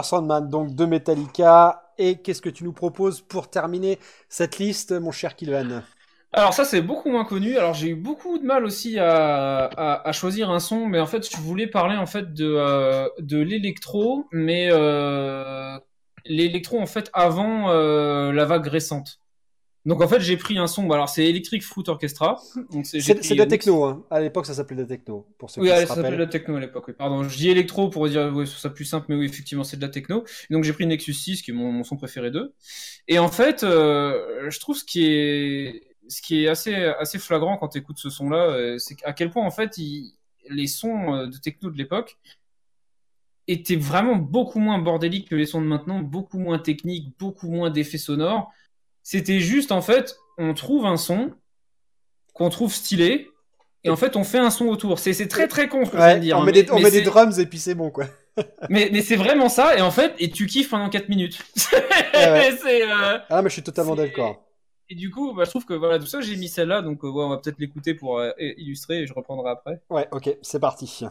Sandman, 0.01 0.49
donc 0.49 0.73
de 0.73 0.85
Metallica. 0.85 1.91
Et 1.99 2.15
qu'est-ce 2.15 2.41
que 2.41 2.49
tu 2.49 2.63
nous 2.63 2.73
proposes 2.73 3.21
pour 3.21 3.51
terminer 3.51 3.99
cette 4.29 4.57
liste, 4.57 4.93
mon 4.93 5.11
cher 5.11 5.35
Kilvan? 5.35 5.83
Alors 6.35 6.55
ça 6.55 6.65
c'est 6.65 6.81
beaucoup 6.81 7.11
moins 7.11 7.25
connu. 7.25 7.57
Alors 7.57 7.75
j'ai 7.75 7.89
eu 7.89 7.95
beaucoup 7.95 8.39
de 8.39 8.43
mal 8.43 8.65
aussi 8.65 8.97
à, 8.97 10.11
choisir 10.13 10.49
un 10.49 10.59
son, 10.59 10.87
mais 10.87 10.99
en 10.99 11.05
fait 11.05 11.29
je 11.29 11.37
voulais 11.37 11.67
parler 11.67 11.95
en 11.95 12.07
fait 12.07 12.33
de 12.33 12.55
euh, 12.57 13.07
l'électro, 13.29 14.25
mais 14.31 14.69
euh, 14.71 15.77
l'électro 16.25 16.79
en 16.79 16.87
fait 16.87 17.11
avant 17.13 17.69
euh, 17.69 18.31
la 18.33 18.45
vague 18.45 18.65
récente. 18.65 19.19
Donc 19.85 20.01
en 20.01 20.07
fait 20.07 20.21
j'ai 20.21 20.37
pris 20.37 20.57
un 20.57 20.67
son. 20.67 20.89
Alors 20.91 21.09
c'est 21.09 21.25
Electric 21.29 21.61
Fruit 21.63 21.83
Orchestra. 21.87 22.37
C'est 22.83 22.99
de 23.33 23.37
la 23.37 23.45
techno, 23.45 23.83
hein. 23.83 24.05
À 24.09 24.21
l'époque, 24.21 24.45
ça 24.45 24.53
s'appelait 24.53 24.77
de 24.77 24.81
la 24.83 24.87
techno, 24.87 25.27
pour 25.37 25.49
ceux 25.49 25.61
Oui, 25.61 25.67
qui 25.67 25.73
allez, 25.73 25.81
se 25.83 25.87
ça 25.89 25.95
s'appelait 25.95 26.11
de 26.11 26.15
la 26.23 26.27
techno 26.27 26.55
à 26.55 26.59
l'époque. 26.61 26.85
Oui. 26.87 26.93
Pardon, 26.97 27.23
je 27.23 27.35
dis 27.35 27.49
électro 27.49 27.89
pour 27.89 28.07
dire 28.07 28.33
ouais, 28.33 28.45
ça 28.45 28.69
plus 28.69 28.85
simple, 28.85 29.07
mais 29.09 29.15
oui, 29.15 29.25
effectivement, 29.25 29.63
c'est 29.65 29.75
de 29.77 29.81
la 29.81 29.89
techno. 29.89 30.23
Donc 30.49 30.63
j'ai 30.63 30.71
pris 30.73 30.85
Nexus 30.85 31.13
6, 31.13 31.41
qui 31.41 31.51
est 31.51 31.53
mon, 31.53 31.71
mon 31.71 31.83
son 31.83 31.97
préféré 31.97 32.31
d'eux. 32.31 32.53
Et 33.09 33.19
en 33.19 33.27
fait, 33.29 33.63
euh, 33.63 34.49
je 34.49 34.59
trouve 34.59 34.77
ce 34.77 34.85
qui 34.85 35.05
est 35.05 35.83
ce 36.07 36.21
qui 36.21 36.43
est 36.43 36.47
assez 36.49 36.75
assez 36.75 37.17
flagrant 37.19 37.57
quand 37.57 37.69
tu 37.69 37.77
écoutes 37.79 37.97
ce 37.97 38.09
son-là, 38.09 38.37
euh, 38.51 38.77
c'est 38.77 38.95
à 39.03 39.13
quel 39.13 39.29
point 39.31 39.45
en 39.45 39.51
fait 39.51 39.77
il- 39.77 40.13
les 40.49 40.67
sons 40.67 41.13
euh, 41.15 41.27
de 41.27 41.37
techno 41.37 41.69
de 41.69 41.77
l'époque 41.77 42.17
étaient 43.47 43.75
vraiment 43.75 44.15
beaucoup 44.15 44.59
moins 44.59 44.79
bordéliques 44.79 45.29
que 45.29 45.35
les 45.35 45.45
sons 45.45 45.61
de 45.61 45.67
maintenant, 45.67 45.99
beaucoup 45.99 46.39
moins 46.39 46.59
techniques, 46.59 47.13
beaucoup 47.19 47.49
moins 47.49 47.69
d'effets 47.69 47.97
sonores. 47.97 48.51
C'était 49.03 49.39
juste 49.39 49.71
en 49.71 49.81
fait, 49.81 50.15
on 50.37 50.53
trouve 50.53 50.85
un 50.85 50.97
son 50.97 51.31
qu'on 52.33 52.49
trouve 52.49 52.73
stylé. 52.73 53.29
Et 53.85 53.89
en 53.89 53.97
fait, 53.97 54.15
on 54.15 54.23
fait 54.23 54.37
un 54.37 54.49
son 54.49 54.67
autour. 54.67 54.97
C'est 54.97 55.27
très 55.27 55.47
très 55.49 55.67
con 55.67 55.83
ce 55.85 55.91
que 55.91 55.97
je 55.97 56.01
Ouais, 56.01 56.15
de 56.15 56.19
dire. 56.21 56.37
on 56.37 56.41
hein, 56.41 56.45
met, 56.45 56.53
mais- 56.53 56.63
des, 56.63 56.71
on 56.71 56.75
mais 56.77 56.83
met 56.83 56.91
des 56.91 56.99
c'est- 56.99 57.03
drums 57.03 57.37
et 57.37 57.45
puis 57.45 57.59
c'est 57.59 57.75
bon, 57.75 57.91
quoi. 57.91 58.05
mais, 58.69 58.89
mais 58.93 59.01
c'est 59.01 59.17
vraiment 59.17 59.49
ça, 59.49 59.77
et 59.77 59.81
en 59.81 59.91
fait, 59.91 60.13
et 60.19 60.29
tu 60.31 60.45
kiffes 60.47 60.69
pendant 60.69 60.89
4 60.89 61.09
minutes. 61.09 61.37
ouais. 62.13 62.57
C'est, 62.63 62.81
euh, 62.89 63.19
Ah, 63.29 63.41
mais 63.41 63.49
je 63.49 63.53
suis 63.53 63.61
totalement 63.61 63.95
d'accord. 63.95 64.41
Et 64.89 64.95
du 64.95 65.11
coup, 65.11 65.33
bah, 65.33 65.43
je 65.43 65.49
trouve 65.49 65.65
que 65.65 65.73
voilà, 65.73 65.99
tout 65.99 66.05
ça, 66.05 66.21
j'ai 66.21 66.35
mis 66.37 66.47
celle-là, 66.47 66.81
donc 66.81 67.03
euh, 67.03 67.09
ouais, 67.09 67.23
on 67.25 67.29
va 67.29 67.37
peut-être 67.37 67.59
l'écouter 67.59 67.93
pour 67.93 68.19
euh, 68.19 68.31
illustrer, 68.39 69.01
et 69.01 69.07
je 69.07 69.13
reprendrai 69.13 69.51
après. 69.51 69.81
Ouais, 69.89 70.07
ok, 70.11 70.35
c'est 70.41 70.59
parti. 70.61 71.05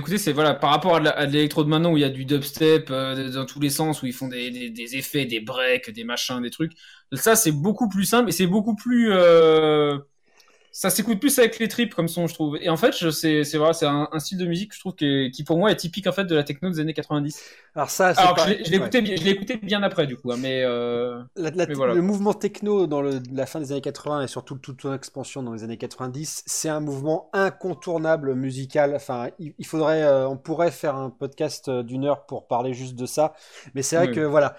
Écoutez, 0.00 0.18
c'est 0.18 0.32
voilà, 0.32 0.54
par 0.54 0.70
rapport 0.70 0.96
à 0.96 1.26
l'électro 1.26 1.64
de 1.64 1.68
maintenant 1.68 1.92
où 1.92 1.96
il 1.96 2.00
y 2.00 2.04
a 2.04 2.10
du 2.10 2.24
dubstep 2.24 2.90
euh, 2.90 3.30
dans 3.32 3.46
tous 3.46 3.60
les 3.60 3.70
sens, 3.70 4.02
où 4.02 4.06
ils 4.06 4.12
font 4.12 4.28
des 4.28 4.96
effets, 4.96 5.26
des 5.26 5.40
breaks, 5.40 5.90
des 5.90 6.04
machins, 6.04 6.40
des 6.42 6.50
trucs. 6.50 6.72
Ça, 7.12 7.36
c'est 7.36 7.52
beaucoup 7.52 7.88
plus 7.88 8.04
simple 8.04 8.28
et 8.30 8.32
c'est 8.32 8.46
beaucoup 8.46 8.74
plus. 8.76 9.12
euh, 9.12 9.98
Ça 10.72 10.88
s'écoute 10.88 11.18
plus 11.18 11.36
avec 11.40 11.58
les 11.58 11.66
tripes 11.66 11.94
comme 11.94 12.06
son, 12.06 12.28
je 12.28 12.34
trouve. 12.34 12.56
Et 12.60 12.68
en 12.68 12.76
fait, 12.76 12.92
c'est 13.10 13.42
c'est 13.44 13.58
vrai, 13.58 13.72
c'est 13.72 13.86
un, 13.86 14.08
un 14.12 14.18
style 14.20 14.38
de 14.38 14.46
musique, 14.46 14.72
je 14.74 14.78
trouve, 14.80 14.94
qui, 14.94 15.04
est- 15.04 15.30
qui 15.32 15.42
pour 15.42 15.58
moi 15.58 15.72
est 15.72 15.76
typique 15.76 16.06
en 16.06 16.12
fait 16.12 16.24
de 16.24 16.34
la 16.36 16.44
techno 16.44 16.70
des 16.70 16.78
années 16.78 16.94
90. 16.94 17.42
Alors 17.74 17.90
ça, 17.90 18.14
c'est 18.14 18.20
Alors 18.20 18.34
que 18.34 18.40
pas- 18.42 18.46
je 18.46 18.70
l'ai- 18.70 18.70
ouais. 18.70 18.76
écouté, 18.76 19.02
bien- 19.02 19.16
je 19.16 19.28
écouté 19.28 19.56
bien 19.56 19.82
après 19.82 20.06
du 20.06 20.16
coup, 20.16 20.30
hein, 20.30 20.36
mais 20.38 20.62
euh, 20.64 21.20
La- 21.36 21.50
la- 21.50 21.66
Mais 21.66 21.74
voilà. 21.74 21.94
Le 21.94 22.02
mouvement 22.02 22.34
techno 22.34 22.86
dans 22.86 23.02
le- 23.02 23.20
la 23.32 23.46
fin 23.46 23.58
des 23.60 23.72
années 23.72 23.80
80 23.80 24.22
et 24.22 24.28
surtout 24.28 24.56
toute 24.58 24.82
son 24.82 24.94
expansion 24.94 25.42
dans 25.42 25.52
les 25.54 25.64
années 25.64 25.76
90, 25.76 26.42
c'est 26.46 26.68
un 26.68 26.80
mouvement 26.80 27.30
incontournable 27.32 28.34
musical. 28.34 28.94
Enfin, 28.94 29.30
il, 29.40 29.54
il 29.58 29.66
faudrait, 29.66 30.02
euh, 30.04 30.28
on 30.28 30.36
pourrait 30.36 30.70
faire 30.70 30.94
un 30.96 31.10
podcast 31.10 31.68
euh, 31.68 31.82
d'une 31.82 32.04
heure 32.04 32.26
pour 32.26 32.46
parler 32.46 32.74
juste 32.74 32.94
de 32.94 33.06
ça. 33.06 33.34
Mais 33.74 33.82
c'est 33.82 33.96
vrai 33.96 34.08
Oui. 34.08 34.14
que 34.14 34.20
voilà, 34.20 34.56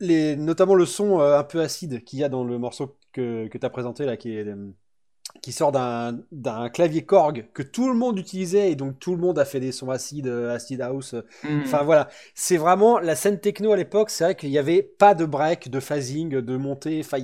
les, 0.00 0.36
notamment 0.36 0.74
le 0.74 0.86
son 0.86 1.20
euh, 1.20 1.38
un 1.38 1.44
peu 1.44 1.60
acide 1.60 2.04
qu'il 2.04 2.18
y 2.20 2.24
a 2.24 2.28
dans 2.28 2.44
le 2.44 2.58
morceau 2.58 2.96
que, 3.12 3.48
que 3.48 3.58
tu 3.58 3.66
as 3.66 3.70
présenté 3.70 4.04
là, 4.06 4.16
qui 4.16 4.36
est 4.36 4.44
euh, 4.46 4.72
qui 5.48 5.52
sort 5.54 5.72
d'un 5.72 6.68
clavier 6.68 7.06
Korg 7.06 7.46
que 7.54 7.62
tout 7.62 7.88
le 7.88 7.94
monde 7.94 8.18
utilisait 8.18 8.70
et 8.70 8.76
donc 8.76 8.98
tout 8.98 9.12
le 9.12 9.16
monde 9.16 9.38
a 9.38 9.46
fait 9.46 9.60
des 9.60 9.72
sons 9.72 9.88
acides, 9.88 10.26
euh, 10.26 10.54
acid 10.54 10.78
house, 10.82 11.14
euh, 11.14 11.22
hmm. 11.42 11.62
Enfin 11.64 11.82
voilà, 11.84 12.08
c'est 12.34 12.58
vraiment 12.58 12.98
la 12.98 13.16
scène 13.16 13.40
techno 13.40 13.72
à 13.72 13.76
l'époque. 13.76 14.10
C'est 14.10 14.24
vrai 14.24 14.34
qu'il 14.34 14.50
n'y 14.50 14.58
avait 14.58 14.82
pas 14.82 15.14
de 15.14 15.24
break, 15.24 15.70
de 15.70 15.80
phasing, 15.80 16.28
de 16.28 16.56
montée. 16.58 17.00
Enfin, 17.02 17.16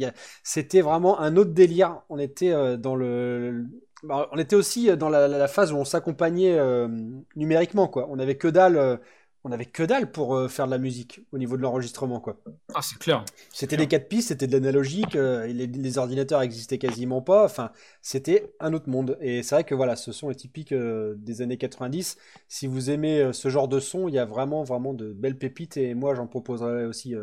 c'était 0.42 0.80
vraiment 0.80 1.20
un 1.20 1.36
autre 1.36 1.50
délire. 1.52 2.00
On 2.08 2.18
était 2.18 2.50
euh, 2.52 2.78
dans 2.78 2.96
le, 2.96 3.66
bah, 4.02 4.26
on 4.32 4.38
était 4.38 4.56
aussi 4.56 4.96
dans 4.96 5.10
la, 5.10 5.28
la- 5.28 5.36
la 5.36 5.48
phase 5.48 5.70
où 5.72 5.76
on 5.76 5.84
s'accompagnait 5.84 6.58
euh, 6.58 6.88
numériquement 7.36 7.88
quoi. 7.88 8.06
On 8.10 8.18
avait 8.18 8.36
que 8.38 8.48
dalle, 8.48 9.00
on 9.44 9.52
avait 9.52 9.66
que 9.66 9.82
dalle 9.82 10.10
pour 10.10 10.34
euh, 10.36 10.48
faire 10.48 10.66
de 10.66 10.70
la 10.72 10.78
musique 10.78 11.20
au 11.32 11.38
niveau 11.38 11.56
de 11.56 11.62
l'enregistrement 11.62 12.20
quoi. 12.20 12.36
ah 12.74 12.82
c'est 12.82 12.98
clair. 12.98 13.24
C'était 13.52 13.76
des 13.76 13.86
quatre 13.86 14.08
pistes, 14.08 14.28
c'était 14.28 14.46
de 14.46 14.52
l'analogique, 14.52 15.14
euh, 15.16 15.46
les, 15.46 15.66
les 15.66 15.98
ordinateurs 15.98 16.42
existaient 16.42 16.78
quasiment 16.78 17.22
pas. 17.22 17.44
Enfin, 17.44 17.70
c'était 18.02 18.52
un 18.60 18.72
autre 18.72 18.88
monde. 18.88 19.16
Et 19.20 19.42
c'est 19.42 19.54
vrai 19.54 19.64
que 19.64 19.74
voilà, 19.74 19.96
ce 19.96 20.12
son 20.12 20.30
est 20.30 20.34
typique 20.34 20.72
euh, 20.72 21.14
des 21.18 21.40
années 21.42 21.56
90. 21.58 22.16
Si 22.48 22.66
vous 22.66 22.90
aimez 22.90 23.32
ce 23.32 23.48
genre 23.48 23.68
de 23.68 23.78
son, 23.80 24.08
il 24.08 24.14
y 24.14 24.18
a 24.18 24.24
vraiment, 24.24 24.64
vraiment 24.64 24.92
de 24.94 25.12
belles 25.12 25.38
pépites. 25.38 25.76
Et 25.76 25.94
moi, 25.94 26.14
j'en 26.14 26.26
proposerai 26.26 26.84
aussi 26.86 27.14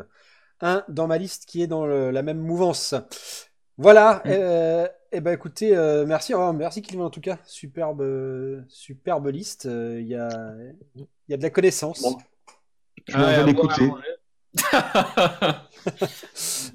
un 0.62 0.84
dans 0.89 1.07
ma 1.07 1.17
liste 1.17 1.45
qui 1.47 1.62
est 1.63 1.67
dans 1.67 1.86
le- 1.86 2.12
la 2.12 2.21
même 2.23 2.39
mouvance. 2.39 2.95
Voilà. 3.77 4.21
Mm. 4.25 4.29
euh, 4.29 4.88
eh 5.12 5.21
ben 5.21 5.34
écoutez, 5.34 5.75
euh, 5.75 6.05
merci, 6.05 6.34
oh, 6.34 6.53
merci 6.53 6.81
Clément 6.81 7.05
en 7.05 7.10
tout 7.10 7.21
cas. 7.21 7.38
Superbe, 7.45 8.01
euh, 8.01 8.62
superbe 8.69 9.27
liste. 9.27 9.65
Euh, 9.65 9.99
Il 10.01 10.07
y 10.07 10.15
a, 10.15 10.29
il 10.95 11.05
y 11.29 11.34
a 11.34 11.38
de 11.38 11.43
la 11.43 11.49
connaissance. 11.49 12.01
Bon. 12.01 12.17
Je 13.07 13.15
Ah, 13.17 13.25
vais 13.41 13.43
l'écouter. 13.45 13.89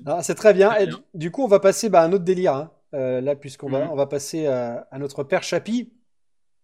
Ah, 0.06 0.22
c'est 0.22 0.34
très 0.34 0.54
bien. 0.54 0.74
Et 0.76 0.88
du, 1.14 1.30
coup, 1.30 1.42
on 1.44 1.48
va 1.48 1.60
passer 1.60 1.88
bah, 1.88 2.02
à 2.02 2.04
un 2.06 2.12
autre 2.12 2.24
délire. 2.24 2.54
hein. 2.54 2.70
Euh, 2.94 3.20
là, 3.20 3.34
puisqu'on 3.36 3.68
va, 3.68 3.80
Mhm. 3.84 3.90
on 3.90 3.96
va 3.96 4.06
passer 4.06 4.46
à, 4.46 4.86
à 4.90 4.98
notre 4.98 5.24
père 5.24 5.42
Chapi. 5.42 5.92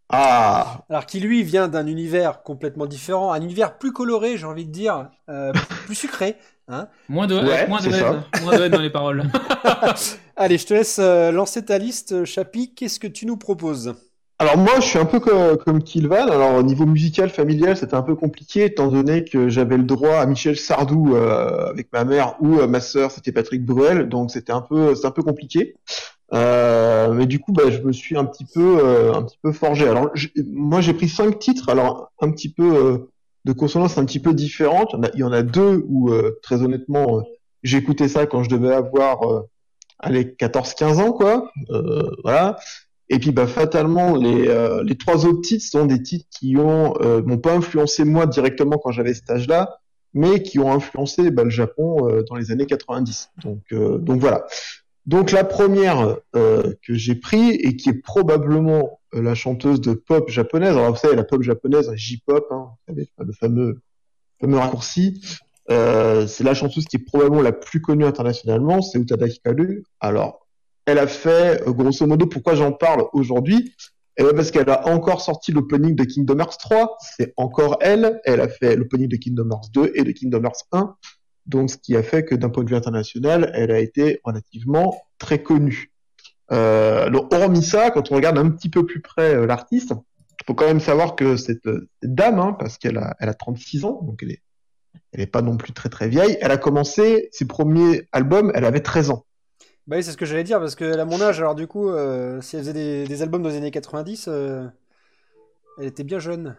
Ah, 0.09 0.85
Alors, 0.91 1.07
qui 1.07 1.21
lui 1.21 1.43
vient 1.43 1.69
d'un 1.69 1.87
univers 1.87 2.43
complètement 2.43 2.87
différent, 2.87 3.33
un 3.33 3.41
univers 3.41 3.79
plus 3.79 3.93
coloré, 3.93 4.37
j'ai 4.37 4.47
envie 4.47 4.67
de 4.67 4.71
dire, 4.71 5.11
euh, 5.31 5.53
plus 5.87 5.95
sucré. 5.95 6.37
Hein. 6.69 6.89
Moins 7.09 7.27
de, 7.27 7.35
Ouais, 7.35 7.67
moins 7.69 7.81
de 7.81 7.89
haine, 7.93 8.23
moins 8.43 8.57
de 8.57 8.63
haine 8.63 8.73
dans 8.73 8.81
les 8.81 8.91
paroles. 8.91 9.25
Allez, 10.37 10.59
je 10.59 10.67
te 10.67 10.75
laisse 10.75 10.99
euh, 10.99 11.31
lancer 11.33 11.65
ta 11.65 11.79
liste, 11.79 12.25
Chapi. 12.25 12.75
Qu'est-ce 12.75 13.01
que 13.01 13.07
tu 13.09 13.27
nous 13.27 13.37
proposes? 13.37 13.95
Alors 14.39 14.59
moi, 14.59 14.73
je 14.77 14.87
suis 14.87 14.99
un 14.99 15.05
peu 15.05 15.21
co- 15.21 15.57
comme 15.65 15.83
Kilvan. 15.83 16.27
Alors 16.29 16.55
au 16.57 16.63
niveau 16.63 16.85
musical, 16.87 17.31
familial, 17.31 17.77
c'était 17.77 17.95
un 17.95 18.03
peu 18.03 18.15
compliqué 18.17 18.65
étant 18.65 18.89
donné 18.89 19.25
que 19.25 19.49
j'avais 19.49 19.77
le 19.77 19.85
droit 19.85 20.17
à 20.17 20.27
Michel 20.27 20.57
Sardou 20.57 21.15
euh, 21.15 21.69
avec 21.71 21.93
ma 21.93 22.05
mère 22.05 22.35
ou 22.41 22.59
euh, 22.59 22.67
ma 22.67 22.81
sœur, 22.81 23.11
c'était 23.13 23.31
Patrick 23.31 23.65
Bruel, 23.65 24.09
donc 24.09 24.31
c'était 24.33 24.53
un 24.53 24.63
peu, 24.63 24.95
c'est 24.97 25.07
un 25.07 25.13
peu 25.13 25.23
compliqué. 25.23 25.77
Euh, 26.35 27.13
mais 27.13 27.27
du 27.27 27.39
coup, 27.39 27.53
bah, 27.53 27.71
je 27.71 27.79
me 27.83 27.93
suis 27.93 28.17
un 28.17 28.25
petit 28.25 28.47
peu, 28.47 28.79
euh, 28.83 29.13
un 29.15 29.23
petit 29.23 29.39
peu 29.43 29.53
forgé. 29.53 29.87
Alors 29.87 30.11
moi, 30.47 30.81
j'ai 30.81 30.95
pris 30.95 31.09
cinq 31.09 31.39
titres. 31.39 31.69
Alors 31.69 32.11
un 32.21 32.31
petit 32.31 32.51
peu 32.53 32.75
euh, 32.75 33.12
de 33.45 33.53
consonance 33.53 33.99
un 33.99 34.05
petit 34.05 34.21
peu 34.21 34.35
différente. 34.35 34.95
Il 34.95 34.97
y 34.97 34.99
en 34.99 35.03
a, 35.03 35.11
y 35.17 35.23
en 35.25 35.33
a 35.33 35.43
deux 35.43 35.83
où 35.89 36.11
euh, 36.11 36.39
très 36.43 36.63
honnêtement, 36.63 37.19
euh, 37.19 37.23
j'écoutais 37.63 38.09
ça 38.09 38.27
quand 38.27 38.43
je 38.43 38.51
devais 38.51 38.73
avoir 38.73 39.23
euh, 39.31 39.49
allez 39.99 40.25
14-15 40.25 41.01
ans 41.01 41.13
quoi. 41.13 41.51
Euh, 41.71 42.11
voilà. 42.23 42.59
Et 43.09 43.19
puis 43.19 43.33
bah 43.33 43.47
fatalement 43.47 44.17
les 44.17 44.49
euh, 44.49 44.83
les 44.85 44.97
trois 44.97 45.27
autres 45.27 45.43
titres 45.43 45.65
sont 45.65 45.87
des 45.87 46.03
titres 46.03 46.27
qui 46.31 46.57
ont 46.57 46.95
m'ont 47.27 47.39
pas 47.39 47.55
influencé 47.55 48.05
moi 48.05 48.27
directement 48.27 48.79
quand 48.79 48.91
j'avais 48.91 49.15
cet 49.15 49.31
âge-là, 49.31 49.79
mais 50.15 50.43
qui 50.43 50.59
ont 50.59 50.73
influencé 50.73 51.31
bah, 51.31 51.45
le 51.45 51.51
Japon 51.51 52.23
dans 52.29 52.37
les 52.37 52.51
années 52.53 52.67
90. 52.67 53.31
Donc 53.45 53.75
donc 53.75 54.21
voilà. 54.21 54.47
Donc 55.05 55.31
la 55.31 55.45
première 55.45 56.17
que 56.33 56.95
j'ai 56.95 57.17
pris 57.17 57.51
et 57.51 57.77
qui 57.77 57.91
est 57.91 58.01
probablement 58.03 59.01
la 59.13 59.35
chanteuse 59.35 59.81
de 59.81 59.93
pop 59.93 60.29
japonaise. 60.29 60.77
Alors 60.77 60.91
vous 60.91 60.99
savez 60.99 61.17
la 61.17 61.25
pop 61.25 61.43
japonaise, 61.43 61.91
J-pop, 61.95 62.47
hein, 62.51 62.71
vous 62.89 62.95
savez, 62.95 63.09
le 63.19 63.33
fameux 63.33 63.81
fameux 64.41 64.59
raccourci. 64.59 65.23
Euh, 65.71 66.27
c'est 66.27 66.45
la 66.45 66.55
chanteuse 66.55 66.87
qui 66.87 66.97
est 66.97 67.05
probablement 67.05 67.43
la 67.43 67.53
plus 67.53 67.81
connue 67.81 68.05
internationalement, 68.05 68.83
c'est 68.83 68.99
Utada 68.99 69.27
Hikaru. 69.27 69.85
Alors 70.01 70.43
elle 70.87 70.99
a 70.99 71.07
fait, 71.07 71.67
euh, 71.67 71.73
grosso 71.73 72.07
modo, 72.07 72.27
pourquoi 72.27 72.55
j'en 72.55 72.73
parle 72.73 73.05
aujourd'hui? 73.13 73.75
Eh 74.19 74.25
ben 74.25 74.35
parce 74.35 74.51
qu'elle 74.51 74.69
a 74.69 74.89
encore 74.89 75.23
sorti 75.23 75.53
l'opening 75.53 75.95
de 75.95 76.05
Kingdom 76.05 76.39
Hearts 76.39 76.59
3, 76.59 76.97
c'est 77.17 77.33
encore 77.37 77.79
elle. 77.81 78.21
Elle 78.25 78.41
a 78.41 78.49
fait 78.49 78.77
l'opening 78.77 79.09
de 79.09 79.17
Kingdom 79.17 79.49
Hearts 79.51 79.71
2 79.73 79.93
et 79.95 80.03
de 80.03 80.13
Kingdom 80.13 80.45
Hearts 80.45 80.67
1. 80.73 80.97
Donc, 81.47 81.71
ce 81.71 81.77
qui 81.77 81.97
a 81.97 82.03
fait 82.03 82.25
que 82.25 82.35
d'un 82.35 82.51
point 82.51 82.63
de 82.63 82.69
vue 82.69 82.77
international, 82.77 83.51
elle 83.55 83.71
a 83.71 83.81
été 83.81 84.21
relativement 84.25 84.95
très 85.19 85.43
connue. 85.43 85.92
Euh, 86.53 87.11
donc, 87.11 87.33
hormis 87.33 87.63
ça, 87.63 87.91
quand 87.91 88.13
on 88.13 88.17
regarde 88.17 88.39
un 88.39 88.51
petit 88.51 88.69
peu 88.69 88.85
plus 88.85 89.01
près 89.01 89.35
euh, 89.35 89.47
l'artiste, 89.47 89.93
il 90.41 90.45
faut 90.47 90.55
quand 90.55 90.67
même 90.67 90.81
savoir 90.81 91.17
que 91.17 91.37
cette, 91.37 91.67
euh, 91.67 91.89
cette 92.01 92.15
dame, 92.15 92.39
hein, 92.39 92.57
parce 92.59 92.79
qu'elle 92.79 92.99
a, 92.99 93.17
elle 93.21 93.29
a 93.29 93.35
36 93.35 93.85
ans, 93.85 94.01
donc 94.03 94.23
elle 94.23 94.33
est, 94.33 94.43
elle 95.13 95.21
est 95.21 95.27
pas 95.27 95.43
non 95.43 95.57
plus 95.57 95.73
très 95.73 95.89
très 95.89 96.09
vieille, 96.09 96.37
elle 96.41 96.51
a 96.51 96.59
commencé 96.59 97.29
ses 97.33 97.47
premiers 97.47 98.09
albums, 98.13 98.51
elle 98.55 98.65
avait 98.65 98.81
13 98.81 99.11
ans. 99.11 99.25
Bah 99.87 99.97
oui, 99.97 100.05
c'est 100.05 100.13
ce 100.13 100.17
que 100.17 100.27
j'allais 100.27 100.45
dire, 100.45 100.61
parce 100.61 100.77
qu'elle 100.77 101.01
a 101.01 101.05
mon 101.05 101.21
âge, 101.21 101.39
alors 101.39 101.55
du 101.55 101.67
coup, 101.67 101.91
euh, 101.91 102.41
si 102.41 102.57
elle 102.57 102.63
faisait 102.63 102.73
des, 102.73 103.05
des 103.05 103.23
albums 103.23 103.43
dans 103.43 103.49
les 103.49 103.57
années 103.57 103.73
90, 103.73 104.27
euh, 104.29 104.67
elle 105.79 105.87
était 105.87 106.05
bien 106.05 106.21
jeune. 106.21 106.57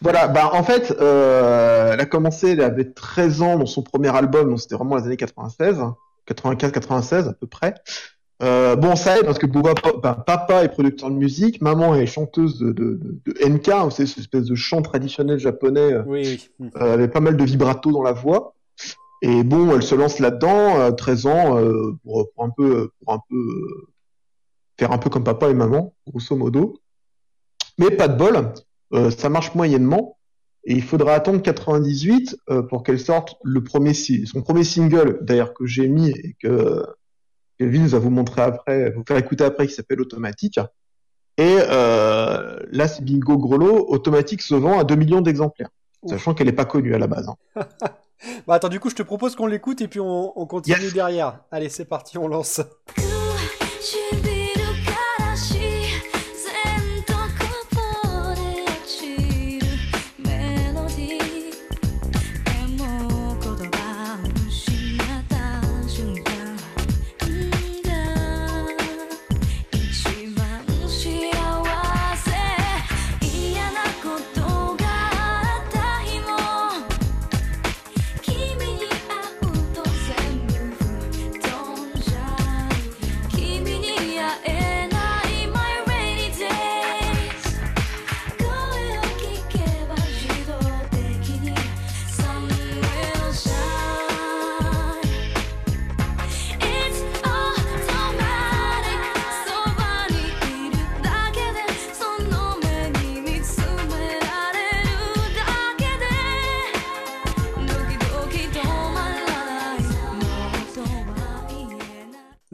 Voilà, 0.00 0.28
bah 0.28 0.50
en 0.52 0.62
fait, 0.62 0.92
euh, 1.00 1.92
elle 1.92 2.00
a 2.00 2.06
commencé, 2.06 2.52
elle 2.52 2.62
avait 2.62 2.90
13 2.90 3.42
ans 3.42 3.58
dans 3.58 3.66
son 3.66 3.82
premier 3.82 4.14
album, 4.14 4.50
donc 4.50 4.60
c'était 4.60 4.74
vraiment 4.74 4.96
les 4.96 5.04
années 5.04 5.16
96, 5.16 5.78
95-96 6.26 7.28
à 7.28 7.32
peu 7.34 7.46
près. 7.46 7.74
Euh, 8.42 8.74
bon, 8.74 8.96
ça 8.96 9.18
aide 9.18 9.24
parce 9.24 9.38
que 9.38 9.46
Boba, 9.46 9.74
papa 9.74 10.64
est 10.64 10.68
producteur 10.68 11.10
de 11.10 11.14
musique, 11.14 11.60
maman 11.60 11.94
est 11.94 12.06
chanteuse 12.06 12.58
de, 12.58 12.72
de, 12.72 12.98
de, 13.00 13.32
de 13.32 13.48
NK, 13.48 13.68
vous 13.84 13.90
savez, 13.90 14.08
cette 14.08 14.18
espèce 14.18 14.44
de 14.44 14.54
chant 14.56 14.82
traditionnel 14.82 15.38
japonais, 15.38 15.92
euh, 15.92 16.02
Oui, 16.06 16.22
oui. 16.24 16.50
Hmm. 16.58 16.68
euh, 16.76 16.94
avec 16.94 17.12
pas 17.12 17.20
mal 17.20 17.36
de 17.36 17.44
vibrato 17.44 17.92
dans 17.92 18.02
la 18.02 18.12
voix. 18.12 18.54
Et 19.22 19.44
bon, 19.44 19.72
elle 19.72 19.84
se 19.84 19.94
lance 19.94 20.18
là-dedans, 20.18 20.80
à 20.80 20.90
13 20.90 21.26
ans, 21.26 21.56
euh, 21.56 21.92
pour, 22.02 22.28
pour 22.34 22.44
un 22.44 22.50
peu, 22.50 22.90
pour 23.04 23.14
un 23.14 23.20
peu 23.28 23.36
euh, 23.36 23.88
faire 24.76 24.90
un 24.90 24.98
peu 24.98 25.08
comme 25.08 25.22
papa 25.22 25.48
et 25.48 25.54
maman, 25.54 25.94
grosso 26.08 26.34
modo. 26.34 26.80
Mais 27.78 27.90
pas 27.92 28.08
de 28.08 28.18
bol, 28.18 28.52
euh, 28.94 29.10
ça 29.12 29.28
marche 29.28 29.54
moyennement. 29.54 30.18
Et 30.64 30.74
il 30.74 30.82
faudra 30.82 31.14
attendre 31.14 31.42
98 31.42 32.36
euh, 32.50 32.62
pour 32.62 32.82
qu'elle 32.82 33.00
sorte 33.00 33.36
le 33.44 33.62
premier, 33.62 33.94
son 33.94 34.42
premier 34.42 34.64
single, 34.64 35.18
d'ailleurs 35.22 35.54
que 35.54 35.66
j'ai 35.66 35.88
mis 35.88 36.10
et 36.10 36.36
que 36.40 36.84
Kelvin 37.58 37.86
va 37.86 37.98
vous 37.98 38.10
montrer 38.10 38.42
après, 38.42 38.90
vous 38.90 39.02
faire 39.06 39.16
écouter 39.16 39.44
après, 39.44 39.66
qui 39.66 39.74
s'appelle 39.74 40.00
Automatique. 40.00 40.58
Et 41.38 41.56
euh, 41.60 42.58
là, 42.70 42.88
c'est 42.88 43.02
bingo 43.04 43.38
grelot. 43.38 43.86
Automatique 43.88 44.42
se 44.42 44.54
vend 44.54 44.78
à 44.78 44.84
2 44.84 44.94
millions 44.96 45.20
d'exemplaires, 45.22 45.70
sachant 46.06 46.34
qu'elle 46.34 46.46
n'est 46.48 46.52
pas 46.52 46.64
connue 46.66 46.94
à 46.94 46.98
la 46.98 47.06
base. 47.06 47.28
hein. 47.28 47.64
Bah 48.46 48.54
attends, 48.54 48.68
du 48.68 48.78
coup, 48.78 48.88
je 48.88 48.94
te 48.94 49.02
propose 49.02 49.34
qu'on 49.34 49.46
l'écoute 49.48 49.80
et 49.80 49.88
puis 49.88 49.98
on, 49.98 50.38
on 50.40 50.46
continue 50.46 50.76
Yes. 50.80 50.94
derrière. 50.94 51.40
Allez, 51.50 51.68
c'est 51.68 51.84
parti, 51.86 52.18
on 52.18 52.28
lance. 52.28 52.60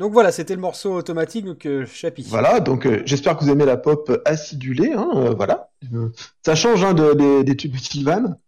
Donc 0.08 0.14
voilà, 0.14 0.32
c'était 0.32 0.54
le 0.54 0.62
morceau 0.62 0.94
automatique, 0.94 1.44
donc 1.44 1.66
euh, 1.66 1.84
Chapi. 1.84 2.24
Voilà, 2.30 2.60
donc 2.60 2.88
j'espère 3.04 3.36
que 3.36 3.44
vous 3.44 3.50
aimez 3.50 3.66
la 3.66 3.76
pop 3.76 4.10
acidulée, 4.24 4.94
hein, 4.94 5.10
euh, 5.16 5.34
voilà. 5.36 5.68
Euh, 5.92 6.08
ça 6.42 6.54
change 6.54 6.82
hein, 6.82 6.94
de, 6.94 7.42
des, 7.42 7.56
tubes 7.58 7.74
de 7.74 7.78
Sylvan. 7.78 8.38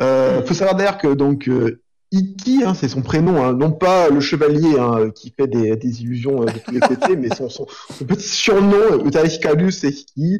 Euh, 0.00 0.40
faut 0.46 0.54
savoir 0.54 0.76
d'ailleurs 0.76 0.98
que 0.98 1.08
donc 1.12 1.50
Iki, 2.12 2.62
hein, 2.64 2.74
c'est 2.74 2.86
son 2.86 3.02
prénom, 3.02 3.52
non 3.54 3.72
pas 3.72 4.08
le 4.08 4.20
chevalier 4.20 4.76
qui 5.16 5.34
fait 5.36 5.48
des, 5.48 6.00
illusions 6.00 6.44
de 6.44 6.52
tous 6.64 6.70
les 6.70 6.78
côtés, 6.78 7.16
mais 7.18 7.30
son, 7.34 7.48
petit 8.06 8.28
surnom, 8.28 9.04
Eutaricalus, 9.04 9.72
c'est 9.72 9.88
Iki, 9.88 10.38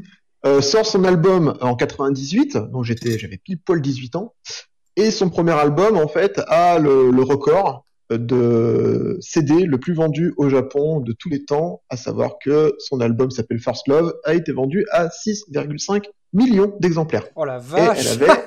sort 0.60 0.86
son 0.86 1.02
album 1.02 1.58
en 1.62 1.74
98, 1.74 2.58
donc 2.70 2.84
j'étais, 2.84 3.18
j'avais 3.18 3.38
pile 3.38 3.58
poil 3.58 3.80
18 3.80 4.14
ans, 4.14 4.34
et 4.94 5.10
son 5.10 5.30
premier 5.30 5.50
album 5.50 5.96
en 5.96 6.06
fait 6.06 6.40
a 6.46 6.78
le 6.78 7.22
record 7.24 7.86
de 8.18 9.16
CD 9.20 9.64
le 9.64 9.78
plus 9.78 9.94
vendu 9.94 10.32
au 10.36 10.48
Japon 10.48 11.00
de 11.00 11.12
tous 11.12 11.28
les 11.28 11.44
temps, 11.44 11.82
à 11.88 11.96
savoir 11.96 12.38
que 12.42 12.74
son 12.78 13.00
album 13.00 13.30
s'appelle 13.30 13.58
First 13.60 13.88
Love, 13.88 14.14
a 14.24 14.34
été 14.34 14.52
vendu 14.52 14.86
à 14.92 15.08
6,5 15.08 16.04
millions 16.32 16.74
d'exemplaires. 16.80 17.24
Oh 17.36 17.44
la 17.44 17.56
Et 17.56 17.60
vache 17.60 17.98
elle 18.06 18.22
avait, 18.22 18.40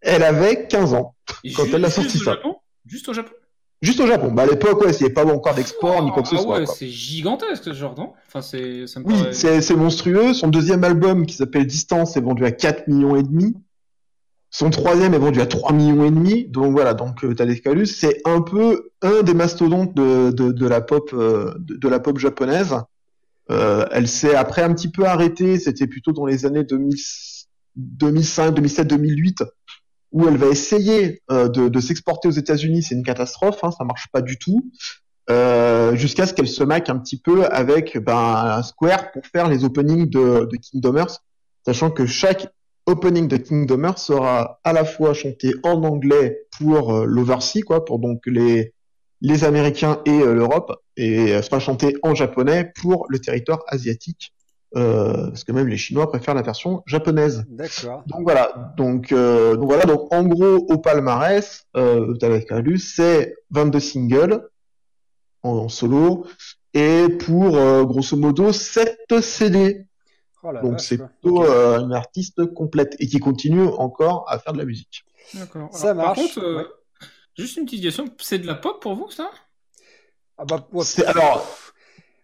elle 0.00 0.22
avait 0.22 0.66
15 0.66 0.94
ans. 0.94 1.14
Et 1.42 1.52
Quand 1.52 1.64
juste- 1.64 1.74
elle 1.74 1.84
a 1.84 1.88
juste 1.88 2.00
sorti 2.02 2.16
au 2.18 2.20
ça. 2.24 2.30
Japon? 2.32 2.56
Juste 2.86 3.08
au 3.08 3.12
Japon? 3.14 3.30
Juste 3.82 4.00
au 4.00 4.06
Japon. 4.06 4.30
Bah, 4.32 4.44
à 4.44 4.46
l'époque, 4.46 4.80
ouais, 4.80 4.92
il 4.92 4.96
n'y 4.98 5.04
avait 5.04 5.12
pas 5.12 5.26
encore 5.26 5.54
d'export 5.54 6.02
ni 6.02 6.10
quoi 6.10 6.22
que 6.22 6.28
ce 6.28 6.36
ah 6.36 6.38
soit. 6.38 6.58
ouais, 6.60 6.64
quoi. 6.64 6.74
c'est 6.74 6.88
gigantesque 6.88 7.64
ce 7.64 7.72
genre, 7.74 7.94
non? 7.98 8.12
Enfin, 8.28 8.40
c'est, 8.40 8.86
ça 8.86 9.00
me 9.00 9.04
Oui, 9.06 9.12
paraît- 9.14 9.32
c'est 9.34 9.60
c'est 9.60 9.76
monstrueux. 9.76 10.32
Son 10.32 10.48
deuxième 10.48 10.84
album, 10.84 11.26
qui 11.26 11.34
s'appelle 11.36 11.66
Distance, 11.66 12.16
est 12.16 12.22
vendu 12.22 12.46
à 12.46 12.50
4 12.52 12.88
millions 12.88 13.14
et 13.16 13.22
demi. 13.22 13.54
Son 14.56 14.70
troisième 14.70 15.14
est 15.14 15.18
vendu 15.18 15.40
à 15.40 15.46
3 15.46 15.72
millions 15.72 16.04
et 16.04 16.12
demi. 16.12 16.46
Donc 16.46 16.70
voilà, 16.70 16.94
donc 16.94 17.24
euh, 17.24 17.34
Calus, 17.34 17.86
c'est 17.86 18.20
un 18.24 18.40
peu 18.40 18.92
un 19.02 19.24
des 19.24 19.34
mastodontes 19.34 19.96
de, 19.96 20.30
de, 20.30 20.52
de 20.52 20.66
la 20.68 20.80
pop 20.80 21.10
euh, 21.12 21.52
de, 21.58 21.88
la 21.88 21.98
pop 21.98 22.16
japonaise. 22.18 22.76
Euh, 23.50 23.84
elle 23.90 24.06
s'est 24.06 24.36
après 24.36 24.62
un 24.62 24.72
petit 24.72 24.92
peu 24.92 25.06
arrêtée. 25.06 25.58
C'était 25.58 25.88
plutôt 25.88 26.12
dans 26.12 26.24
les 26.24 26.46
années 26.46 26.62
2000, 26.62 26.96
2005, 27.74 28.52
2007, 28.52 28.86
2008 28.86 29.42
où 30.12 30.28
elle 30.28 30.36
va 30.36 30.46
essayer 30.46 31.20
euh, 31.32 31.48
de, 31.48 31.68
de 31.68 31.80
s'exporter 31.80 32.28
aux 32.28 32.30
États-Unis. 32.30 32.84
C'est 32.84 32.94
une 32.94 33.02
catastrophe, 33.02 33.58
hein, 33.64 33.72
ça 33.76 33.82
marche 33.82 34.06
pas 34.12 34.22
du 34.22 34.38
tout. 34.38 34.70
Euh, 35.30 35.96
jusqu'à 35.96 36.26
ce 36.26 36.32
qu'elle 36.32 36.46
se 36.46 36.62
maque 36.62 36.88
un 36.90 36.98
petit 37.00 37.20
peu 37.20 37.44
avec 37.46 37.98
ben, 37.98 38.62
Square 38.62 39.10
pour 39.10 39.26
faire 39.26 39.48
les 39.48 39.64
openings 39.64 40.08
de, 40.08 40.46
de 40.48 40.56
Kingdom 40.58 40.96
Hearts, 40.96 41.24
sachant 41.66 41.90
que 41.90 42.06
chaque 42.06 42.53
opening 42.86 43.28
de 43.28 43.36
Kingdom 43.36 43.84
Hearts 43.84 43.98
sera 43.98 44.60
à 44.64 44.72
la 44.72 44.84
fois 44.84 45.14
chanté 45.14 45.54
en 45.62 45.82
anglais 45.84 46.46
pour 46.58 46.94
euh, 46.94 47.04
l'oversea, 47.06 47.62
quoi, 47.62 47.84
pour 47.84 47.98
donc 47.98 48.22
les 48.26 48.72
les 49.20 49.44
Américains 49.44 50.02
et 50.04 50.20
euh, 50.20 50.34
l'Europe, 50.34 50.72
et 50.98 51.40
sera 51.40 51.58
chanté 51.58 51.96
en 52.02 52.14
japonais 52.14 52.70
pour 52.78 53.06
le 53.08 53.18
territoire 53.18 53.64
asiatique, 53.68 54.34
euh, 54.76 55.28
parce 55.28 55.44
que 55.44 55.52
même 55.52 55.68
les 55.68 55.76
Chinois 55.76 56.10
préfèrent 56.10 56.34
la 56.34 56.42
version 56.42 56.82
japonaise. 56.86 57.44
D'accord. 57.48 58.02
Donc 58.06 58.22
voilà, 58.22 58.74
donc, 58.76 59.12
euh, 59.12 59.56
donc 59.56 59.66
voilà, 59.66 59.84
donc 59.84 60.12
en 60.12 60.24
gros 60.24 60.66
au 60.68 60.78
palmarès, 60.78 61.64
euh, 61.76 62.14
Talak 62.14 62.46
Kalus, 62.46 62.78
c'est 62.78 63.36
22 63.50 63.78
singles 63.78 64.48
en, 65.42 65.50
en 65.50 65.68
solo 65.68 66.26
et 66.72 67.06
pour 67.08 67.52
grosso 67.86 68.16
modo 68.16 68.50
7 68.52 68.98
CD. 69.20 69.86
Oh 70.44 70.52
donc 70.60 70.80
c'est 70.80 70.98
plutôt 70.98 71.42
Ok. 71.42 71.50
euh, 71.50 71.80
une 71.80 71.92
artiste 71.94 72.46
complète 72.54 72.96
et 72.98 73.06
qui 73.06 73.18
continue 73.18 73.66
encore 73.66 74.24
à 74.28 74.38
faire 74.38 74.52
de 74.52 74.58
la 74.58 74.64
musique. 74.64 75.04
D'accord. 75.34 75.74
Ça 75.74 75.92
Alors, 75.92 75.96
Par 75.98 76.14
marche, 76.14 76.14
contre, 76.14 76.38
euh, 76.38 76.56
ouais. 76.58 76.66
juste 77.38 77.56
une 77.58 77.64
petite 77.66 77.82
question, 77.82 78.06
c'est 78.20 78.38
de 78.40 78.46
la 78.46 78.54
pop 78.56 78.80
pour 78.82 78.96
vous, 78.96 79.10
ça? 79.10 79.30
Ah 80.38 80.44
bah, 80.44 80.66
ouais. 80.72 80.84
C'est 80.84 81.04
alors 81.06 81.46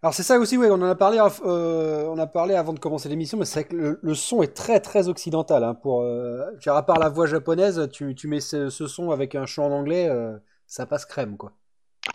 Alors 0.03 0.15
c'est 0.15 0.23
ça 0.23 0.39
aussi, 0.39 0.57
oui, 0.57 0.67
on 0.71 0.75
en 0.75 0.83
a 0.83 0.95
parlé, 0.95 1.19
euh, 1.45 2.07
on 2.09 2.19
a 2.19 2.27
parlé 2.27 2.55
avant 2.55 2.73
de 2.73 2.79
commencer 2.79 3.09
l'émission, 3.11 3.37
mais 3.39 3.45
c'est 3.45 3.61
vrai 3.61 3.69
que 3.69 3.77
le, 3.77 3.99
le 4.03 4.15
son 4.15 4.43
est 4.43 4.55
très 4.55 4.81
très 4.81 5.09
occidental. 5.09 5.63
Hein, 5.63 5.75
pour, 5.75 6.01
euh, 6.03 6.47
à 6.67 6.83
part 6.83 6.99
la 6.99 7.11
voix 7.11 7.27
japonaise, 7.27 7.87
tu, 7.93 8.15
tu 8.15 8.27
mets 8.27 8.41
ce, 8.41 8.71
ce 8.71 8.87
son 8.87 9.11
avec 9.11 9.35
un 9.35 9.45
chant 9.47 9.67
en 9.67 9.73
anglais, 9.73 10.09
euh, 10.09 10.39
ça 10.67 10.87
passe 10.87 11.05
crème, 11.05 11.37
quoi. 11.37 11.53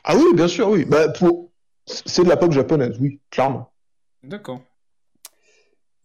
ah 0.04 0.16
oui, 0.16 0.24
bien 0.34 0.48
sûr, 0.48 0.70
oui. 0.70 0.86
Bah 0.86 1.10
pour 1.10 1.52
c'est 1.86 2.24
de 2.24 2.30
la 2.30 2.38
pop 2.38 2.52
japonaise, 2.52 2.98
oui, 3.00 3.20
clairement. 3.30 3.72
D'accord. 4.24 4.62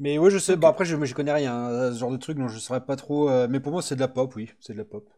Mais 0.00 0.18
oui, 0.18 0.30
je 0.30 0.38
sais. 0.38 0.56
Bon 0.56 0.66
après, 0.66 0.84
je, 0.84 0.96
je 1.04 1.14
connais 1.14 1.32
rien 1.32 1.54
à 1.66 1.92
ce 1.92 1.98
genre 1.98 2.10
de 2.10 2.16
truc, 2.16 2.36
donc 2.38 2.48
je 2.50 2.58
saurais 2.58 2.84
pas 2.84 2.96
trop. 2.96 3.28
euh, 3.30 3.46
mais 3.48 3.60
pour 3.60 3.70
moi, 3.70 3.82
c'est 3.82 3.94
de 3.94 4.00
la 4.00 4.08
pop, 4.08 4.34
oui, 4.34 4.50
c'est 4.58 4.72
de 4.72 4.78
la 4.78 4.84
pop. 4.84 5.08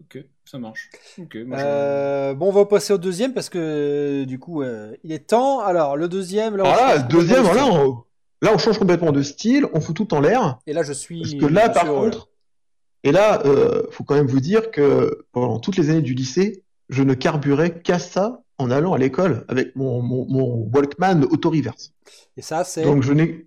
Ok, 0.00 0.18
ça 0.44 0.58
marche. 0.58 0.90
Ok, 1.18 1.36
moi, 1.46 1.58
je- 1.58 1.64
Euh, 1.64 2.34
bon, 2.34 2.48
on 2.48 2.52
va 2.52 2.64
passer 2.64 2.92
au 2.92 2.98
deuxième 2.98 3.34
parce 3.34 3.48
que 3.48 4.24
du 4.24 4.38
coup, 4.38 4.62
euh, 4.62 4.94
il 5.04 5.12
est 5.12 5.28
temps. 5.28 5.60
Alors 5.60 5.96
le 5.96 6.08
deuxième, 6.08 6.56
là, 6.56 6.64
on 6.64 6.68
Voilà, 6.72 6.98
change 7.00 7.08
deuxième, 7.08 7.44
style. 7.44 7.62
on, 7.62 8.04
là 8.42 8.50
on 8.54 8.58
change 8.58 8.78
complètement 8.78 9.12
de 9.12 9.22
style, 9.22 9.66
on 9.74 9.80
fout 9.80 9.94
tout 9.96 10.14
en 10.14 10.20
l'air. 10.20 10.58
Et 10.66 10.72
là, 10.72 10.82
je 10.82 10.92
suis. 10.92 11.20
Parce 11.20 11.34
que 11.34 11.46
là, 11.46 11.68
par 11.68 11.86
heureux, 11.86 12.10
contre, 12.10 12.28
et 13.04 13.12
là, 13.12 13.42
euh, 13.46 13.82
faut 13.90 14.04
quand 14.04 14.14
même 14.14 14.26
vous 14.28 14.40
dire 14.40 14.70
que 14.70 15.24
pendant 15.32 15.58
toutes 15.58 15.76
les 15.76 15.90
années 15.90 16.02
du 16.02 16.14
lycée, 16.14 16.64
je 16.88 17.02
ne 17.02 17.14
carburais 17.14 17.80
qu'à 17.80 17.98
ça 17.98 18.42
en 18.58 18.70
allant 18.70 18.92
à 18.92 18.98
l'école 18.98 19.44
avec 19.48 19.74
mon, 19.76 20.00
mon, 20.02 20.26
mon 20.28 20.70
Walkman 20.72 21.22
auto-reverse. 21.30 21.92
Et 22.36 22.42
ça, 22.42 22.62
c'est. 22.64 22.84
Donc 22.84 23.02
je 23.02 23.12
n'ai 23.12 23.46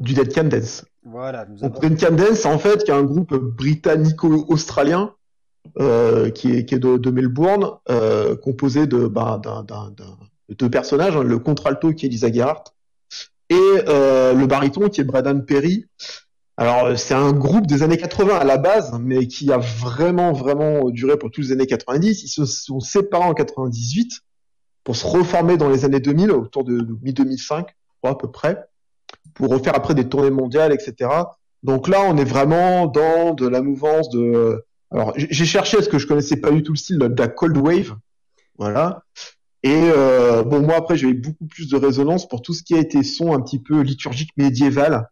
du 0.00 0.14
Dead 0.14 0.32
Can 0.34 0.44
Dance. 0.44 0.84
Voilà. 1.04 1.46
Nous 1.46 1.58
Donc 1.58 1.76
avons- 1.76 1.88
Dead 1.94 2.00
Can 2.00 2.14
Dance, 2.16 2.46
en 2.46 2.58
fait, 2.58 2.84
qui 2.84 2.90
est 2.90 2.94
un 2.94 3.02
groupe 3.02 3.34
britannico-australien 3.34 5.12
euh, 5.80 6.30
qui 6.30 6.52
est, 6.56 6.64
qui 6.66 6.74
est 6.74 6.78
de, 6.78 6.96
de 6.98 7.10
Melbourne, 7.10 7.70
euh, 7.90 8.36
composé 8.36 8.86
de, 8.86 9.06
bah, 9.06 9.40
d'un, 9.42 9.62
d'un, 9.62 9.90
d'un- 9.90 10.18
de 10.50 10.54
deux 10.54 10.68
personnages, 10.70 11.16
hein, 11.16 11.22
le 11.22 11.38
contralto 11.38 11.92
qui 11.94 12.04
est 12.06 12.08
Lisa 12.10 12.30
Gerhardt 12.30 12.64
et 13.48 13.56
euh, 13.88 14.34
le 14.34 14.46
baryton 14.46 14.88
qui 14.90 15.00
est 15.00 15.04
Braden 15.04 15.44
Perry. 15.46 15.86
Alors 16.58 16.84
euh, 16.84 16.96
c'est 16.96 17.14
un 17.14 17.32
groupe 17.32 17.66
des 17.66 17.82
années 17.82 17.96
80 17.96 18.36
à 18.36 18.44
la 18.44 18.58
base, 18.58 18.92
mais 19.00 19.26
qui 19.26 19.50
a 19.52 19.56
vraiment 19.58 20.32
vraiment 20.32 20.90
duré 20.90 21.16
pour 21.18 21.30
toutes 21.30 21.44
les 21.44 21.52
années 21.52 21.66
90. 21.66 22.24
Ils 22.24 22.28
se 22.28 22.44
sont 22.44 22.80
séparés 22.80 23.24
en 23.24 23.32
98 23.34 24.20
pour 24.84 24.96
se 24.96 25.06
reformer 25.06 25.56
dans 25.56 25.70
les 25.70 25.86
années 25.86 26.00
2000, 26.00 26.30
autour 26.30 26.64
de, 26.64 26.78
de 26.78 26.96
mi-2005, 27.02 27.64
je 27.68 27.72
crois 28.02 28.10
à 28.10 28.14
peu 28.16 28.30
près, 28.30 28.64
pour 29.34 29.50
refaire 29.50 29.74
après 29.74 29.94
des 29.94 30.08
tournées 30.08 30.30
mondiales, 30.30 30.72
etc. 30.72 31.10
Donc 31.62 31.88
là, 31.88 32.02
on 32.06 32.16
est 32.16 32.24
vraiment 32.24 32.86
dans 32.86 33.34
de 33.34 33.46
la 33.46 33.62
mouvance 33.62 34.10
de. 34.10 34.64
Alors, 34.90 35.12
j'ai 35.16 35.44
cherché 35.44 35.76
parce 35.76 35.88
que 35.88 35.98
je 35.98 36.06
connaissais 36.06 36.36
pas 36.36 36.50
du 36.50 36.62
tout 36.62 36.72
le 36.72 36.78
style 36.78 36.98
de 36.98 37.14
la 37.18 37.28
cold 37.28 37.56
wave, 37.56 37.96
voilà. 38.58 39.02
Et 39.62 39.90
euh, 39.96 40.42
bon, 40.42 40.60
moi 40.60 40.76
après, 40.76 40.96
j'ai 40.96 41.08
eu 41.08 41.14
beaucoup 41.14 41.46
plus 41.46 41.68
de 41.68 41.76
résonance 41.76 42.28
pour 42.28 42.42
tout 42.42 42.52
ce 42.52 42.62
qui 42.62 42.74
a 42.74 42.78
été 42.78 43.02
son 43.02 43.32
un 43.32 43.40
petit 43.40 43.58
peu 43.58 43.80
liturgique 43.80 44.30
médiéval, 44.36 45.08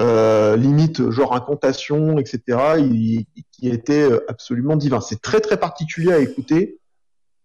euh, 0.00 0.56
limite 0.56 1.10
genre 1.10 1.34
incantation, 1.34 2.18
etc. 2.18 2.40
qui 3.50 3.68
était 3.68 4.08
euh, 4.08 4.24
absolument 4.28 4.76
divin. 4.76 5.00
C'est 5.00 5.20
très 5.20 5.40
très 5.40 5.56
particulier 5.56 6.12
à 6.12 6.20
écouter, 6.20 6.78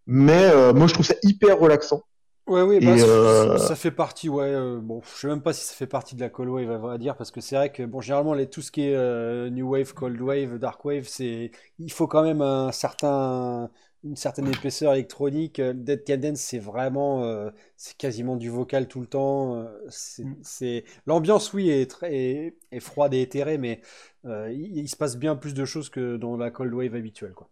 mais 0.06 0.44
euh, 0.44 0.72
moi 0.72 0.86
je 0.86 0.94
trouve 0.94 1.06
ça 1.06 1.16
hyper 1.24 1.58
relaxant. 1.58 2.02
Ouais, 2.46 2.60
oui, 2.60 2.80
bah, 2.82 2.98
ça- 2.98 3.08
euh, 3.56 3.56
ça 3.56 3.74
fait 3.74 3.90
partie, 3.90 4.28
ouais. 4.28 4.44
euh, 4.44 4.78
bon, 4.78 5.00
je 5.02 5.08
sais 5.20 5.26
même 5.28 5.40
pas 5.42 5.54
si 5.54 5.64
ça 5.64 5.72
fait 5.74 5.86
partie 5.86 6.14
de 6.14 6.20
la 6.20 6.28
Cold 6.28 6.50
Wave, 6.50 6.70
à 6.70 6.76
vrai 6.76 6.98
dire, 6.98 7.16
parce 7.16 7.30
que 7.30 7.40
c'est 7.40 7.56
vrai 7.56 7.72
que, 7.72 7.82
bon, 7.84 8.02
généralement, 8.02 8.34
les, 8.34 8.50
tout 8.50 8.60
ce 8.60 8.70
qui 8.70 8.82
est 8.82 8.94
euh, 8.94 9.48
New 9.48 9.66
Wave, 9.70 9.94
Cold 9.94 10.20
Wave, 10.20 10.58
Dark 10.58 10.84
Wave, 10.84 11.04
c'est, 11.08 11.50
il 11.78 11.90
faut 11.90 12.06
quand 12.06 12.22
même 12.22 12.42
un 12.42 12.70
certain, 12.70 13.70
une 14.04 14.16
certaine 14.16 14.46
épaisseur 14.48 14.92
électronique. 14.92 15.58
Euh, 15.58 15.72
Dead 15.72 16.04
Can 16.06 16.18
Dance, 16.18 16.40
c'est 16.40 16.58
vraiment, 16.58 17.24
euh, 17.24 17.50
c'est 17.78 17.96
quasiment 17.96 18.36
du 18.36 18.50
vocal 18.50 18.88
tout 18.88 19.00
le 19.00 19.06
temps. 19.06 19.66
c'est, 19.88 20.26
Mm. 20.26 20.34
c'est, 20.42 20.84
l'ambiance, 21.06 21.50
oui, 21.54 21.70
est 21.70 21.90
très, 21.90 22.14
est, 22.14 22.56
est 22.72 22.80
froide 22.80 23.14
et 23.14 23.22
éthérée, 23.22 23.56
mais 23.56 23.80
euh, 24.26 24.52
il, 24.52 24.76
il 24.80 24.88
se 24.90 24.96
passe 24.96 25.16
bien 25.16 25.34
plus 25.36 25.54
de 25.54 25.64
choses 25.64 25.88
que 25.88 26.18
dans 26.18 26.36
la 26.36 26.50
Cold 26.50 26.74
Wave 26.74 26.94
habituelle, 26.94 27.32
quoi. 27.32 27.48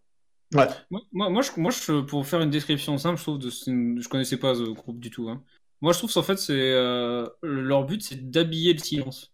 Ouais. 0.53 0.67
Moi, 0.91 1.01
moi, 1.11 1.29
moi, 1.29 1.41
je, 1.41 1.51
moi 1.57 1.71
je, 1.71 2.01
pour 2.01 2.25
faire 2.25 2.41
une 2.41 2.49
description 2.49 2.97
simple, 2.97 3.17
je 3.17 3.23
trouve, 3.23 3.49
ce- 3.49 3.71
je 3.99 4.07
connaissais 4.09 4.37
pas 4.37 4.55
ce 4.55 4.63
groupe 4.63 4.99
du 4.99 5.09
tout. 5.09 5.29
Hein. 5.29 5.41
Moi, 5.81 5.93
je 5.93 5.97
trouve 5.97 6.13
qu'en 6.13 6.23
fait, 6.23 6.37
c'est 6.37 6.53
euh, 6.53 7.27
leur 7.41 7.85
but, 7.85 8.01
c'est 8.01 8.29
d'habiller 8.29 8.73
le 8.73 8.79
silence. 8.79 9.31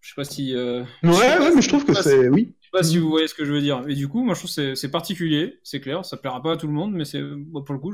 Je 0.00 0.10
sais 0.10 0.14
pas 0.14 0.24
si. 0.24 0.54
euh, 0.54 0.84
Ouais, 1.02 1.12
sais 1.12 1.18
pas 1.20 1.40
ouais, 1.40 1.50
si- 1.50 1.56
mais 1.56 1.62
je 1.62 1.68
trouve 1.68 1.84
que 1.84 1.94
c'est 1.94 2.28
oui. 2.28 2.54
Je 2.60 2.66
sais 2.66 2.70
pas 2.72 2.82
si 2.82 2.98
vous 2.98 3.08
voyez 3.08 3.26
ce 3.28 3.34
que 3.34 3.44
je 3.44 3.52
veux 3.52 3.60
dire. 3.60 3.82
Et 3.88 3.94
du 3.94 4.08
coup, 4.08 4.22
moi, 4.22 4.34
je 4.34 4.40
trouve 4.40 4.54
que 4.54 4.74
c'est- 4.74 4.88
particulier, 4.90 5.58
c'est 5.64 5.80
clair. 5.80 6.04
Ça 6.04 6.16
plaira 6.16 6.40
pas 6.42 6.52
à 6.52 6.56
tout 6.56 6.66
le 6.66 6.72
monde, 6.72 6.92
mais 6.94 7.04
c'est 7.04 7.20
moi, 7.22 7.64
pour 7.64 7.74
le 7.74 7.80
coup, 7.80 7.92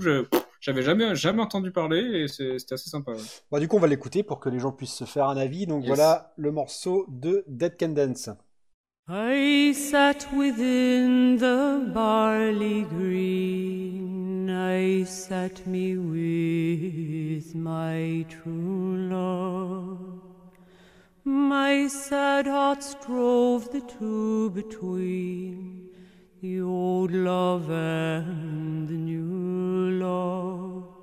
j'avais 0.61 0.83
jamais 0.83 1.15
jamais 1.15 1.43
entendu 1.43 1.71
parler 1.73 2.01
et 2.23 2.29
c'était 2.29 2.75
assez 2.75 2.91
sympa. 2.91 3.13
ouais. 3.13 3.19
Bon, 3.51 3.59
du 3.59 3.69
coup, 3.69 3.77
on 3.77 3.81
va 3.81 3.87
l'écouter 3.87 4.23
pour 4.23 4.39
que 4.41 4.49
les 4.49 4.59
gens 4.59 4.73
puissent 4.73 4.95
se 4.95 5.05
faire 5.05 5.29
un 5.29 5.37
avis. 5.37 5.67
Donc 5.67 5.81
Yes. 5.83 5.89
voilà 5.89 6.33
le 6.37 6.53
morceau 6.53 7.07
de 7.09 7.45
Dead 7.49 7.77
Can 7.79 7.89
Dance. 7.89 8.29
I 9.07 9.75
sat 9.77 10.33
within 10.33 11.37
the 11.37 11.91
barley 11.93 12.85
green, 12.85 14.49
I 14.49 15.05
sat 15.05 15.67
me 15.67 15.99
with 15.99 17.55
my 17.55 18.25
true 18.31 18.97
love. 19.11 20.23
My 21.23 21.87
sad 21.87 22.47
heart 22.47 22.83
strove 22.83 23.71
the 23.73 23.83
two 23.83 24.49
between 24.53 25.91
the 26.41 26.63
old 26.63 27.13
love 27.13 27.69
and 27.69 28.89
the 28.89 28.95
new 28.95 30.01
love, 30.03 30.94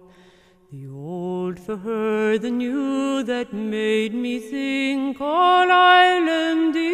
the 0.71 0.87
old 0.87 1.59
for 1.59 1.75
her 1.75 2.37
the 2.37 2.49
new 2.49 3.21
that 3.23 3.51
made 3.51 4.13
me 4.13 4.39
think 4.39 5.19
all 5.19 5.69
island 5.69 6.73
dearly, 6.73 6.87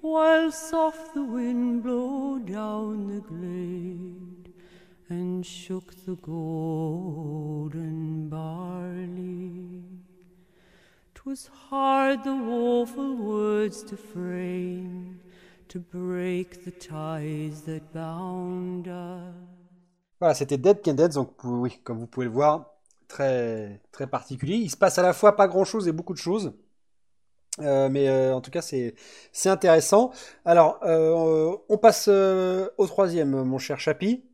while 0.00 0.50
soft 0.50 1.14
the 1.14 1.22
wind 1.22 1.84
blow 1.84 2.40
down 2.40 3.06
the 3.06 3.20
glade 3.20 4.52
and 5.08 5.46
shook 5.46 5.94
the 6.06 6.16
golden 6.16 7.48
barley. 8.28 9.84
'Twas 11.14 11.46
hard 11.68 12.24
the 12.24 12.34
woeful 12.34 13.14
words 13.14 13.84
to 13.84 13.96
frame, 13.96 15.20
to 15.68 15.78
break 15.78 16.64
the 16.64 16.72
ties 16.72 17.62
that 17.62 17.92
bound 17.92 18.88
us. 18.88 19.53
Voilà, 20.24 20.34
c'était 20.34 20.56
Dead 20.56 20.80
Can 20.82 20.94
donc 20.94 21.34
oui, 21.44 21.78
comme 21.84 21.98
vous 21.98 22.06
pouvez 22.06 22.24
le 22.24 22.32
voir, 22.32 22.76
très, 23.08 23.82
très 23.92 24.06
particulier. 24.06 24.54
Il 24.54 24.70
se 24.70 24.76
passe 24.78 24.96
à 24.96 25.02
la 25.02 25.12
fois 25.12 25.36
pas 25.36 25.48
grand-chose 25.48 25.86
et 25.86 25.92
beaucoup 25.92 26.14
de 26.14 26.18
choses. 26.18 26.54
Euh, 27.60 27.90
mais 27.90 28.08
euh, 28.08 28.34
en 28.34 28.40
tout 28.40 28.50
cas, 28.50 28.62
c'est 28.62 28.94
intéressant. 29.44 30.12
Alors, 30.46 30.80
euh, 30.82 31.54
on 31.68 31.76
passe 31.76 32.08
au 32.08 32.86
troisième, 32.86 33.42
mon 33.42 33.58
cher 33.58 33.78
Chapi. 33.78 34.24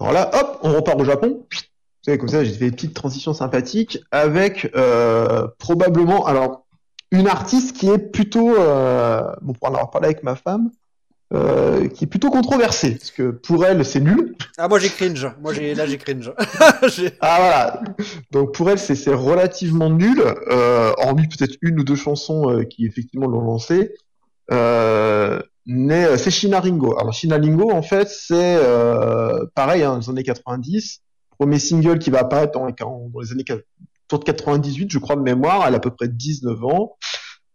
Alors 0.00 0.12
là, 0.12 0.30
hop, 0.34 0.58
on 0.64 0.74
repart 0.74 1.00
au 1.00 1.04
Japon. 1.06 1.46
Vous 1.50 1.58
savez, 2.04 2.18
comme 2.18 2.28
ça, 2.28 2.44
j'ai 2.44 2.52
fait 2.52 2.66
une 2.66 2.72
petite 2.72 2.92
transition 2.92 3.32
sympathique 3.32 4.00
avec 4.10 4.70
probablement, 5.56 6.26
alors, 6.26 6.66
une 7.10 7.26
artiste 7.26 7.74
qui 7.74 7.88
est 7.88 7.96
plutôt, 7.96 8.48
bon, 8.50 9.54
pour 9.54 9.70
en 9.70 9.72
avoir 9.72 9.90
parlé 9.90 10.08
avec 10.08 10.22
ma 10.24 10.36
femme, 10.36 10.70
euh, 11.32 11.86
qui 11.88 12.04
est 12.04 12.06
plutôt 12.08 12.30
controversée, 12.30 12.96
parce 12.96 13.10
que 13.12 13.30
pour 13.30 13.64
elle, 13.64 13.84
c'est 13.84 14.00
nul. 14.00 14.34
Ah, 14.58 14.66
moi 14.68 14.78
j'ai 14.80 14.88
cringe. 14.88 15.28
Moi 15.40 15.52
j'ai 15.54 15.74
là 15.74 15.86
j'ai 15.86 15.96
cringe. 15.98 16.32
Ah 17.20 17.36
voilà. 17.38 17.82
Donc 18.32 18.52
pour 18.54 18.68
elle, 18.70 18.78
c'est 18.78 18.94
c'est 18.96 19.14
relativement 19.14 19.90
nul, 19.90 20.20
euh, 20.50 20.92
hormis 20.98 21.28
peut-être 21.28 21.56
une 21.62 21.78
ou 21.80 21.84
deux 21.84 21.94
chansons 21.96 22.50
euh, 22.50 22.64
qui 22.64 22.84
effectivement 22.86 23.26
l'ont 23.28 23.42
lancé. 23.42 23.94
Euh, 24.50 25.40
mais 25.66 26.04
euh, 26.04 26.16
c'est 26.16 26.30
Shina 26.32 26.58
Ringo. 26.60 26.98
Alors 26.98 27.12
Shina 27.12 27.36
Ringo, 27.36 27.70
en 27.70 27.82
fait, 27.82 28.08
c'est 28.08 28.56
euh, 28.60 29.46
pareil, 29.54 29.84
hein, 29.84 30.00
les 30.00 30.10
années 30.10 30.24
90. 30.24 31.00
Premier 31.38 31.58
single 31.60 31.98
qui 32.00 32.10
va 32.10 32.18
apparaître 32.20 32.52
dans, 32.52 32.66
les- 32.66 32.72
dans 32.78 33.08
les 33.22 33.32
années 33.32 33.44
quat- 33.44 33.62
autour 34.08 34.18
de 34.18 34.24
98, 34.24 34.90
je 34.90 34.98
crois 34.98 35.14
de 35.16 35.22
mémoire. 35.22 35.64
Elle 35.68 35.74
a 35.74 35.76
à 35.76 35.80
peu 35.80 35.90
près 35.92 36.08
19 36.08 36.64
ans. 36.64 36.96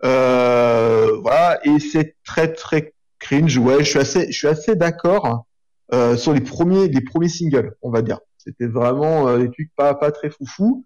Euh, 0.03 1.17
voilà, 1.21 1.59
et 1.65 1.79
c'est 1.79 2.15
très 2.25 2.53
très 2.53 2.93
cringe. 3.25 3.57
Ouais, 3.57 3.79
je 3.79 3.89
suis 3.89 3.99
assez, 3.99 4.31
je 4.31 4.37
suis 4.37 4.47
assez 4.47 4.75
d'accord 4.75 5.45
euh, 5.93 6.15
sur 6.17 6.33
les 6.33 6.41
premiers, 6.41 6.87
les 6.87 7.01
premiers 7.01 7.29
singles, 7.29 7.75
on 7.81 7.89
va 7.89 8.01
dire. 8.01 8.19
C'était 8.37 8.67
vraiment 8.67 9.27
euh, 9.27 9.39
des 9.39 9.51
trucs 9.51 9.71
pas 9.75 9.93
pas 9.95 10.11
très 10.11 10.29
foufou. 10.29 10.85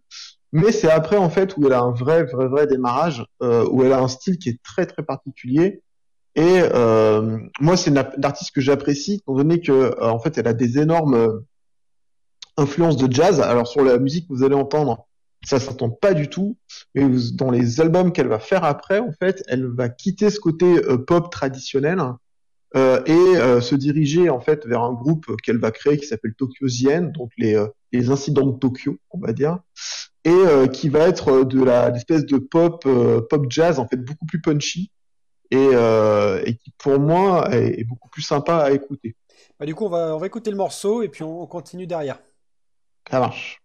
Mais 0.51 0.71
c'est 0.71 0.89
après 0.89 1.17
en 1.17 1.29
fait 1.29 1.55
où 1.57 1.67
elle 1.67 1.73
a 1.73 1.81
un 1.81 1.91
vrai 1.91 2.23
vrai 2.23 2.47
vrai 2.47 2.67
démarrage, 2.67 3.25
euh, 3.43 3.67
où 3.69 3.83
elle 3.83 3.93
a 3.93 3.99
un 3.99 4.07
style 4.07 4.37
qui 4.37 4.49
est 4.49 4.61
très 4.63 4.85
très 4.85 5.03
particulier. 5.03 5.81
Et 6.35 6.61
euh, 6.61 7.37
moi 7.59 7.75
c'est 7.75 7.89
une, 7.89 7.97
artiste 7.97 8.51
que 8.51 8.61
j'apprécie, 8.61 9.15
étant 9.15 9.35
donné 9.35 9.61
que 9.61 9.71
euh, 9.71 10.09
en 10.09 10.19
fait 10.19 10.37
elle 10.37 10.47
a 10.47 10.53
des 10.53 10.79
énormes 10.79 11.15
euh, 11.15 11.39
influences 12.57 12.97
de 12.97 13.11
jazz. 13.11 13.41
Alors 13.41 13.67
sur 13.67 13.83
la 13.83 13.97
musique 13.99 14.27
que 14.27 14.33
vous 14.33 14.43
allez 14.43 14.55
entendre, 14.55 15.07
ça 15.43 15.59
s'entend 15.59 15.89
pas 15.89 16.13
du 16.13 16.29
tout. 16.29 16.57
Mais 16.95 17.05
dans 17.33 17.51
les 17.51 17.81
albums 17.81 18.11
qu'elle 18.11 18.27
va 18.27 18.39
faire 18.39 18.63
après, 18.63 18.99
en 18.99 19.11
fait, 19.11 19.43
elle 19.47 19.67
va 19.67 19.89
quitter 19.89 20.29
ce 20.29 20.39
côté 20.39 20.81
pop 21.07 21.31
traditionnel 21.31 21.99
euh, 22.75 23.01
et 23.05 23.37
euh, 23.37 23.61
se 23.61 23.75
diriger 23.75 24.29
en 24.29 24.39
fait 24.39 24.65
vers 24.65 24.81
un 24.81 24.93
groupe 24.93 25.25
qu'elle 25.43 25.57
va 25.57 25.71
créer 25.71 25.97
qui 25.97 26.05
s'appelle 26.05 26.35
Tokyo 26.35 26.67
Zien, 26.67 27.01
donc 27.01 27.31
les, 27.37 27.55
euh, 27.55 27.67
les 27.91 28.11
incidents 28.11 28.45
de 28.45 28.57
Tokyo, 28.57 28.97
on 29.11 29.19
va 29.19 29.33
dire, 29.33 29.59
et 30.23 30.29
euh, 30.29 30.67
qui 30.67 30.89
va 30.89 31.07
être 31.07 31.43
de 31.43 31.63
la 31.63 31.89
l'espèce 31.89 32.25
de 32.25 32.37
pop 32.37 32.83
euh, 32.85 33.21
pop 33.27 33.45
jazz 33.49 33.79
en 33.79 33.87
fait 33.87 33.97
beaucoup 33.97 34.25
plus 34.25 34.41
punchy 34.41 34.91
et, 35.51 35.57
euh, 35.57 36.41
et 36.45 36.57
qui 36.57 36.71
pour 36.77 36.99
moi 36.99 37.49
est, 37.53 37.79
est 37.79 37.85
beaucoup 37.85 38.09
plus 38.09 38.21
sympa 38.21 38.57
à 38.57 38.71
écouter. 38.71 39.15
Bah, 39.59 39.65
du 39.65 39.75
coup, 39.75 39.85
on 39.85 39.89
va, 39.89 40.15
on 40.15 40.19
va 40.19 40.27
écouter 40.27 40.51
le 40.51 40.57
morceau 40.57 41.01
et 41.01 41.09
puis 41.09 41.23
on, 41.23 41.41
on 41.41 41.47
continue 41.47 41.87
derrière. 41.87 42.19
Ça 43.09 43.19
marche. 43.19 43.61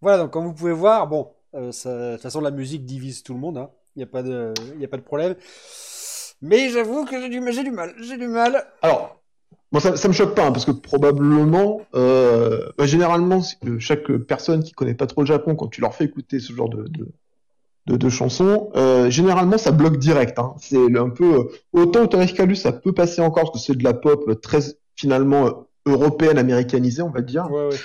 Voilà, 0.00 0.18
donc 0.18 0.30
comme 0.30 0.46
vous 0.46 0.54
pouvez 0.54 0.72
voir, 0.72 1.06
bon, 1.06 1.28
euh, 1.54 1.72
ça- 1.72 2.10
de 2.10 2.12
toute 2.14 2.22
façon 2.22 2.40
la 2.40 2.50
musique 2.50 2.84
divise 2.84 3.22
tout 3.22 3.34
le 3.34 3.40
monde, 3.40 3.58
hein. 3.58 3.70
Il 3.96 3.98
n'y 3.98 4.04
a 4.04 4.06
pas 4.06 4.22
de, 4.22 4.54
y 4.78 4.84
a 4.84 4.88
pas 4.88 4.96
de 4.96 5.02
problème. 5.02 5.34
Mais 6.42 6.70
j'avoue 6.70 7.04
que 7.04 7.20
j'ai 7.20 7.28
du, 7.28 7.40
du 7.40 7.70
mal, 7.70 7.92
j'ai 8.00 8.16
du 8.16 8.28
mal. 8.28 8.64
Alors, 8.82 9.20
bon, 9.72 9.80
ça, 9.80 9.96
ça 9.96 10.08
me 10.08 10.12
choque 10.12 10.34
pas, 10.34 10.46
hein, 10.46 10.52
parce 10.52 10.64
que 10.64 10.70
probablement, 10.70 11.82
euh, 11.94 12.70
bah, 12.78 12.86
généralement, 12.86 13.42
que 13.60 13.78
chaque 13.78 14.10
personne 14.12 14.62
qui 14.62 14.72
connaît 14.72 14.94
pas 14.94 15.06
trop 15.06 15.20
le 15.22 15.26
Japon, 15.26 15.54
quand 15.56 15.68
tu 15.68 15.80
leur 15.80 15.94
fais 15.94 16.04
écouter 16.04 16.38
ce 16.38 16.52
genre 16.52 16.70
de, 16.70 16.84
de, 16.84 17.08
de, 17.86 17.96
de 17.96 18.08
chansons, 18.08 18.70
euh, 18.76 19.10
généralement, 19.10 19.58
ça 19.58 19.72
bloque 19.72 19.98
direct. 19.98 20.38
Hein. 20.38 20.54
C'est 20.60 20.96
un 20.96 21.10
peu, 21.10 21.34
euh, 21.34 21.44
autant 21.72 22.04
Autoris 22.04 22.32
Calus, 22.32 22.56
ça 22.56 22.72
peut 22.72 22.92
passer 22.92 23.20
encore, 23.20 23.52
parce 23.52 23.66
que 23.66 23.72
c'est 23.72 23.78
de 23.78 23.84
la 23.84 23.92
pop 23.92 24.24
euh, 24.28 24.34
très, 24.34 24.60
finalement, 24.96 25.46
euh, 25.46 25.50
européenne, 25.86 26.38
américanisée, 26.38 27.02
on 27.02 27.10
va 27.10 27.20
dire. 27.20 27.50
Ouais, 27.50 27.68
ouais. 27.68 27.76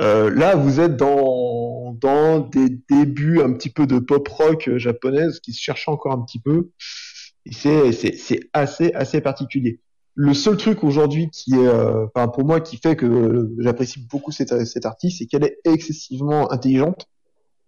Euh, 0.00 0.30
là, 0.30 0.56
vous 0.56 0.80
êtes 0.80 0.96
dans, 0.96 1.92
dans 1.92 2.40
des 2.40 2.68
débuts 2.90 3.40
un 3.40 3.52
petit 3.52 3.70
peu 3.70 3.86
de 3.86 3.98
pop 3.98 4.28
rock 4.28 4.68
euh, 4.68 4.78
japonaise 4.78 5.40
qui 5.40 5.52
se 5.52 5.60
cherchait 5.60 5.90
encore 5.90 6.12
un 6.12 6.22
petit 6.22 6.40
peu. 6.40 6.70
C'est, 7.50 8.40
assez, 8.52 8.92
assez 8.92 9.20
particulier. 9.20 9.80
Le 10.14 10.34
seul 10.34 10.56
truc 10.56 10.82
aujourd'hui 10.82 11.30
qui 11.30 11.54
est, 11.54 11.66
euh, 11.66 12.06
enfin, 12.06 12.28
pour 12.28 12.44
moi, 12.44 12.60
qui 12.60 12.78
fait 12.78 12.96
que 12.96 13.50
j'apprécie 13.58 14.00
beaucoup 14.10 14.32
cette, 14.32 14.64
cette 14.64 14.86
artiste, 14.86 15.18
c'est 15.18 15.26
qu'elle 15.26 15.44
est 15.44 15.58
excessivement 15.64 16.50
intelligente. 16.50 17.06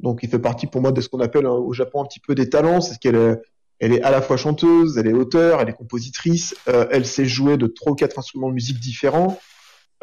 Donc, 0.00 0.20
il 0.22 0.28
fait 0.28 0.38
partie 0.38 0.66
pour 0.66 0.80
moi 0.80 0.92
de 0.92 1.00
ce 1.00 1.08
qu'on 1.08 1.20
appelle 1.20 1.46
euh, 1.46 1.50
au 1.50 1.72
Japon 1.72 2.02
un 2.02 2.06
petit 2.06 2.20
peu 2.20 2.34
des 2.34 2.48
talents. 2.48 2.80
C'est 2.80 2.98
qu'elle 2.98 3.16
est, 3.16 3.36
elle 3.80 3.92
est 3.92 4.02
à 4.02 4.10
la 4.10 4.22
fois 4.22 4.36
chanteuse, 4.36 4.98
elle 4.98 5.06
est 5.06 5.12
auteure, 5.12 5.60
elle 5.60 5.68
est 5.68 5.74
compositrice, 5.74 6.54
euh, 6.68 6.86
elle 6.90 7.06
sait 7.06 7.26
jouer 7.26 7.56
de 7.56 7.66
trois 7.66 7.92
ou 7.92 7.94
quatre 7.94 8.18
instruments 8.18 8.48
de 8.48 8.54
musique 8.54 8.80
différents. 8.80 9.38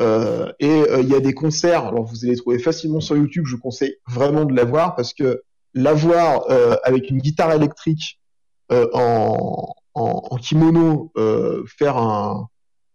Euh, 0.01 0.51
et 0.59 0.69
euh, 0.69 1.01
il 1.01 1.07
y 1.09 1.15
a 1.15 1.19
des 1.21 1.33
concerts, 1.33 1.85
alors 1.85 2.03
vous 2.03 2.23
allez 2.23 2.33
les 2.33 2.37
trouver 2.37 2.59
facilement 2.59 2.99
sur 2.99 3.15
YouTube, 3.15 3.45
je 3.47 3.55
vous 3.55 3.61
conseille 3.61 3.95
vraiment 4.07 4.45
de 4.45 4.53
la 4.53 4.65
voir 4.65 4.95
parce 4.95 5.13
que 5.13 5.43
la 5.73 5.93
voir 5.93 6.49
euh, 6.49 6.75
avec 6.83 7.09
une 7.09 7.19
guitare 7.19 7.51
électrique 7.53 8.19
euh, 8.71 8.87
en, 8.93 9.73
en, 9.93 10.27
en 10.31 10.37
kimono, 10.37 11.11
euh, 11.17 11.63
faire 11.77 11.97
un, 11.97 12.49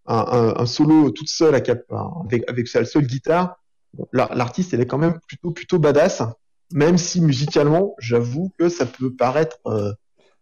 un, 0.07 0.55
un, 0.57 0.67
solo 0.67 1.11
toute 1.11 1.29
seule 1.29 1.55
à 1.55 1.61
cap, 1.61 1.81
avec, 2.25 2.49
avec 2.51 2.69
sa 2.69 2.85
seule 2.85 3.07
guitare, 3.07 3.57
bon, 3.95 4.07
la- 4.13 4.31
l'artiste 4.35 4.75
elle 4.75 4.81
est 4.81 4.87
quand 4.87 4.99
même 4.99 5.19
plutôt 5.27 5.53
plutôt 5.53 5.79
badass, 5.79 6.23
même 6.73 6.99
si 6.99 7.21
musicalement, 7.21 7.95
j'avoue 7.99 8.53
que 8.59 8.69
ça 8.69 8.85
peut 8.87 9.15
paraître 9.15 9.59
euh, 9.67 9.93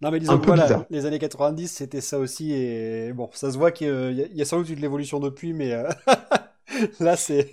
Non, 0.00 0.10
mais 0.10 0.20
disons 0.20 0.32
Un 0.32 0.38
que 0.38 0.42
peu 0.42 0.54
voilà, 0.54 0.86
les 0.90 1.06
années 1.06 1.18
90, 1.18 1.68
c'était 1.68 2.00
ça 2.00 2.18
aussi. 2.18 2.52
Et 2.52 3.12
bon, 3.12 3.28
ça 3.32 3.50
se 3.50 3.58
voit 3.58 3.70
qu'il 3.72 4.28
y 4.34 4.42
a, 4.42 4.44
sans 4.44 4.58
doute 4.58 4.70
eu 4.70 4.76
de 4.76 4.80
l'évolution 4.80 5.20
depuis, 5.20 5.52
mais 5.52 5.72
euh, 5.72 5.88
là, 7.00 7.16
c'est. 7.16 7.50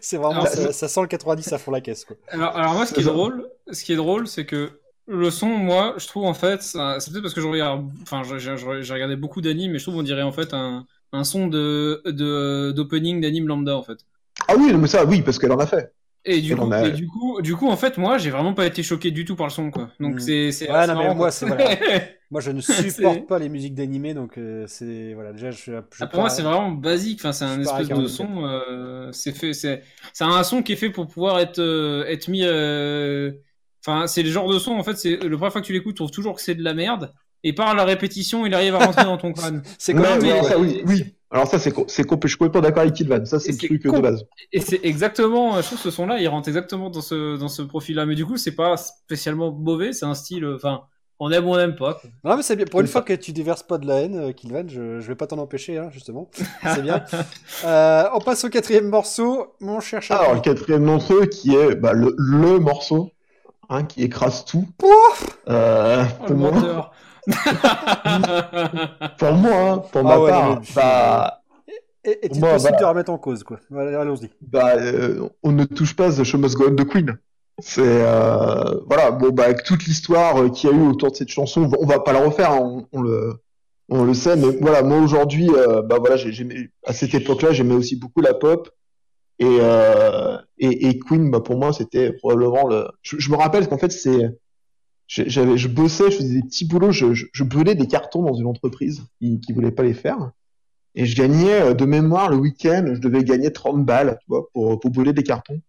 C'est 0.00 0.16
vraiment, 0.16 0.32
Alors, 0.32 0.46
ça, 0.46 0.72
ça 0.72 0.88
sent 0.88 1.02
le 1.02 1.06
90 1.06 1.52
à 1.52 1.58
fond 1.58 1.70
la 1.70 1.82
caisse, 1.82 2.04
quoi. 2.06 2.16
Alors, 2.28 2.56
alors 2.56 2.74
moi, 2.74 2.86
ce 2.86 2.94
qui 2.94 3.00
est 3.00 3.04
drôle, 3.04 3.48
ce 3.70 3.84
qui 3.84 3.92
est 3.92 3.96
drôle, 3.96 4.26
c'est 4.26 4.46
que 4.46 4.80
le 5.06 5.30
son, 5.30 5.48
moi, 5.48 5.94
je 5.98 6.06
trouve 6.06 6.24
en 6.24 6.34
fait, 6.34 6.62
c'est 6.62 6.78
peut-être 6.78 7.22
parce 7.22 7.34
que 7.34 7.40
je 7.40 7.46
regarde, 7.46 7.86
enfin, 8.02 8.22
j'ai- 8.24 8.54
regardé 8.94 9.16
beaucoup 9.16 9.40
d'animes, 9.42 9.72
mais 9.72 9.78
je 9.78 9.84
trouve 9.84 9.96
on 9.96 10.02
dirait 10.02 10.22
en 10.22 10.32
fait 10.32 10.54
un, 10.54 10.86
un 11.12 11.24
son 11.24 11.46
de 11.46 12.02
de 12.06 12.72
d'opening 12.74 13.20
d'anime 13.20 13.46
lambda 13.48 13.76
en 13.76 13.82
fait. 13.82 13.98
Ah 14.48 14.54
oui, 14.56 14.72
mais 14.74 14.88
ça, 14.88 15.04
oui, 15.04 15.22
parce 15.22 15.38
qu'elle 15.38 15.52
en 15.52 15.58
a 15.58 15.66
fait. 15.66 15.94
Et 16.28 16.40
du 16.40 16.56
coup, 16.56 16.62
en 16.62 16.72
a- 16.72 16.88
et 16.88 16.90
du 16.92 17.06
coup, 17.06 17.40
du 17.40 17.54
coup, 17.54 17.68
en 17.68 17.76
fait, 17.76 17.98
moi, 17.98 18.18
j'ai 18.18 18.30
vraiment 18.30 18.52
pas 18.52 18.66
été 18.66 18.82
choqué 18.82 19.12
du 19.12 19.24
tout 19.24 19.36
par 19.36 19.46
le 19.46 19.52
son, 19.52 19.70
quoi. 19.70 19.90
Donc 20.00 20.16
Mm. 20.16 20.18
c'est, 20.20 20.52
c'est. 20.52 20.70
Ouais, 20.70 20.86
non, 20.88 20.98
mais 20.98 21.14
moi, 21.14 21.30
c'est- 21.30 21.46
voilà. 21.46 21.64
Moi, 22.32 22.40
je 22.40 22.50
ne 22.50 22.60
supporte 22.60 23.28
pas 23.28 23.38
les 23.38 23.48
musiques 23.48 23.76
d'animé, 23.76 24.12
donc 24.12 24.36
euh, 24.36 24.64
c'est 24.66 25.14
voilà. 25.14 25.32
Déjà, 25.32 25.52
je, 25.52 25.70
je 25.70 25.72
Ah, 26.00 26.08
pour 26.08 26.18
moi, 26.18 26.28
c'est 26.28 26.42
vraiment 26.42 26.72
basique. 26.72 27.20
Enfin, 27.20 27.30
c'est 27.30 27.44
un 27.44 27.60
espèce 27.60 27.88
de 27.88 28.06
son. 28.08 28.44
euh, 28.44 29.12
c'est 29.12 29.30
fait. 29.30 29.52
C'est, 29.52 29.84
c'est 30.12 30.24
un 30.24 30.42
son 30.42 30.60
qui 30.64 30.72
est 30.72 30.76
fait 30.76 30.90
pour 30.90 31.06
pouvoir 31.06 31.38
être 31.38 31.60
euh, 31.60 32.04
être 32.08 32.26
mis. 32.26 32.42
euh, 32.44 33.30
Enfin, 33.86 34.08
c'est 34.08 34.24
le 34.24 34.30
genre 34.30 34.52
de 34.52 34.58
son. 34.58 34.72
En 34.72 34.82
fait, 34.82 34.96
c'est 34.96 35.10
la 35.12 35.36
première 35.36 35.52
fois 35.52 35.60
que 35.60 35.66
tu 35.66 35.72
l'écoutes, 35.72 35.92
tu 35.94 35.98
trouves 35.98 36.10
toujours 36.10 36.34
que 36.34 36.42
c'est 36.42 36.56
de 36.56 36.64
la 36.64 36.74
merde. 36.74 37.12
Et 37.44 37.52
par 37.52 37.72
la 37.76 37.84
répétition, 37.84 38.44
il 38.44 38.52
arrive 38.54 38.74
à 38.74 38.78
rentrer 38.84 39.04
dans 39.04 39.16
ton 39.18 39.32
crâne. 39.32 39.62
C'est 39.78 39.94
alors 39.94 40.44
ça, 40.44 40.58
oui, 40.58 40.82
oui. 40.84 41.14
Alors 41.36 41.46
ça, 41.48 41.58
c'est 41.58 41.70
je 42.28 42.28
suis 42.32 42.38
complètement 42.38 42.62
d'accord 42.62 42.80
avec 42.82 42.94
Kilvan. 42.94 43.24
Ça, 43.26 43.38
c'est 43.38 43.52
le 43.52 43.58
truc 43.58 43.82
de 43.82 44.00
base. 44.00 44.24
Et 44.52 44.60
c'est 44.60 44.80
exactement, 44.84 45.56
je 45.60 45.66
trouve 45.66 45.76
que 45.78 45.84
ce 45.84 45.90
son-là, 45.90 46.18
il 46.18 46.26
rentre 46.28 46.48
exactement 46.48 46.88
dans 46.88 47.02
ce 47.02 47.36
dans 47.36 47.48
ce 47.48 47.60
profil-là. 47.60 48.06
Mais 48.06 48.14
du 48.14 48.24
coup, 48.24 48.38
c'est 48.38 48.54
pas 48.56 48.76
spécialement 48.78 49.52
mauvais. 49.52 49.92
C'est 49.92 50.06
un 50.06 50.14
style. 50.14 50.44
euh, 50.44 50.56
Enfin, 50.56 50.84
on 51.18 51.30
aime 51.30 51.46
ou 51.46 51.50
on 51.52 51.56
n'aime 51.58 51.76
pas. 51.76 51.94
quoi. 51.94 52.08
Non, 52.24 52.36
mais 52.36 52.42
c'est 52.42 52.56
bien. 52.56 52.64
Pour 52.64 52.80
une 52.80 52.86
fois 52.86 53.02
que 53.02 53.12
tu 53.12 53.32
déverses 53.32 53.62
pas 53.62 53.76
de 53.76 53.86
la 53.86 54.00
haine, 54.02 54.16
euh, 54.16 54.32
Kilvan, 54.32 54.64
je, 54.68 55.00
je 55.00 55.06
vais 55.08 55.14
pas 55.14 55.26
t'en 55.26 55.38
empêcher, 55.38 55.76
hein, 55.78 55.90
justement. 55.92 56.30
C'est 56.62 56.82
bien. 56.82 57.04
Euh, 57.64 58.04
on 58.14 58.20
passe 58.20 58.44
au 58.44 58.48
quatrième 58.48 58.88
morceau, 58.88 59.54
mon 59.60 59.80
cher 59.80 60.02
Chapi. 60.02 60.22
Alors, 60.22 60.34
le 60.34 60.40
quatrième 60.40 60.88
eux, 61.10 61.26
qui 61.26 61.54
est 61.54 61.74
bah, 61.74 61.92
le, 61.92 62.14
le 62.18 62.58
morceau 62.58 63.10
hein, 63.68 63.84
qui 63.84 64.02
écrase 64.02 64.44
tout. 64.46 64.66
Euh, 65.48 66.04
Oh, 66.20 66.22
le 66.22 66.26
pour 66.28 66.36
moi, 66.36 66.50
menteur. 66.52 66.92
pour 69.18 69.32
moi, 69.32 69.70
hein, 69.70 69.78
pour 69.92 70.04
ma 70.04 70.12
Ah 70.14 70.20
ouais, 70.20 70.30
part, 70.30 70.48
non, 70.50 70.56
mais- 70.60 70.66
bah, 70.74 71.42
Et- 72.04 72.26
Est-il 72.26 72.40
possible 72.40 72.70
bah- 72.72 72.78
de 72.78 72.84
remettre 72.84 73.10
en 73.10 73.18
cause, 73.18 73.42
quoi 73.42 73.58
Allons-y. 73.76 74.30
bah, 74.40 74.76
euh, 74.76 75.28
on 75.42 75.50
ne 75.52 75.64
touche 75.64 75.96
pas 75.96 76.10
The 76.12 76.22
Show 76.22 76.38
Must 76.38 76.56
Go 76.56 76.66
On 76.68 76.74
de 76.74 76.82
Queen. 76.84 77.18
C'est 77.58 77.80
euh, 77.82 78.80
voilà, 78.86 79.10
bon 79.10 79.30
bah 79.30 79.44
avec 79.46 79.62
toute 79.64 79.86
l'histoire 79.86 80.36
euh, 80.42 80.50
qu'il 80.50 80.68
y 80.70 80.72
a 80.72 80.76
eu 80.76 80.86
autour 80.88 81.10
de 81.10 81.16
cette 81.16 81.30
chanson, 81.30 81.62
on 81.62 81.68
va- 81.68 81.78
on 81.80 81.86
va 81.86 81.98
pas 82.00 82.12
la 82.12 82.20
refaire, 82.20 82.52
hein, 82.52 82.60
on, 82.60 82.86
on 82.92 83.00
le 83.02 83.32
on 83.88 84.04
le 84.04 84.14
sait, 84.14 84.36
mais 84.36 84.50
voilà, 84.60 84.82
moi 84.82 84.98
aujourd'hui, 84.98 85.48
euh, 85.56 85.80
bah 85.82 85.96
voilà, 85.98 86.16
j'aimais 86.16 86.68
à 86.84 86.92
cette 86.92 87.14
époque-là, 87.14 87.52
j'aimais 87.52 87.74
aussi 87.74 87.96
beaucoup 87.96 88.20
la 88.20 88.34
pop 88.34 88.68
et 89.38 89.46
euh, 89.60 90.36
et, 90.58 90.88
et 90.88 90.98
Queen, 90.98 91.30
bah 91.30 91.40
pour 91.40 91.56
moi 91.56 91.72
c'était 91.72 92.12
probablement 92.12 92.68
le. 92.68 92.88
Je, 93.02 93.16
je 93.18 93.30
me 93.30 93.36
rappelle 93.36 93.66
qu'en 93.68 93.78
fait 93.78 93.90
c'est 93.90 94.28
j'avais 95.06 95.56
je 95.56 95.68
bossais, 95.68 96.10
je 96.10 96.16
faisais 96.16 96.34
des 96.34 96.42
petits 96.42 96.64
boulots, 96.66 96.92
je, 96.92 97.14
je, 97.14 97.26
je 97.32 97.44
brûlais 97.44 97.74
des 97.74 97.86
cartons 97.86 98.22
dans 98.22 98.34
une 98.34 98.46
entreprise 98.46 99.02
qui 99.18 99.40
qui 99.40 99.52
voulait 99.52 99.70
pas 99.70 99.82
les 99.82 99.94
faire. 99.94 100.30
Et 100.94 101.04
je 101.04 101.14
gagnais 101.14 101.60
euh, 101.60 101.74
de 101.74 101.84
mémoire 101.84 102.30
le 102.30 102.36
week-end, 102.36 102.84
je 102.94 103.00
devais 103.00 103.22
gagner 103.22 103.52
30 103.52 103.84
balles, 103.84 104.16
tu 104.20 104.26
vois, 104.28 104.48
pour, 104.52 104.80
pour 104.80 104.90
brûler 104.90 105.12
des 105.12 105.22
cartons. 105.22 105.60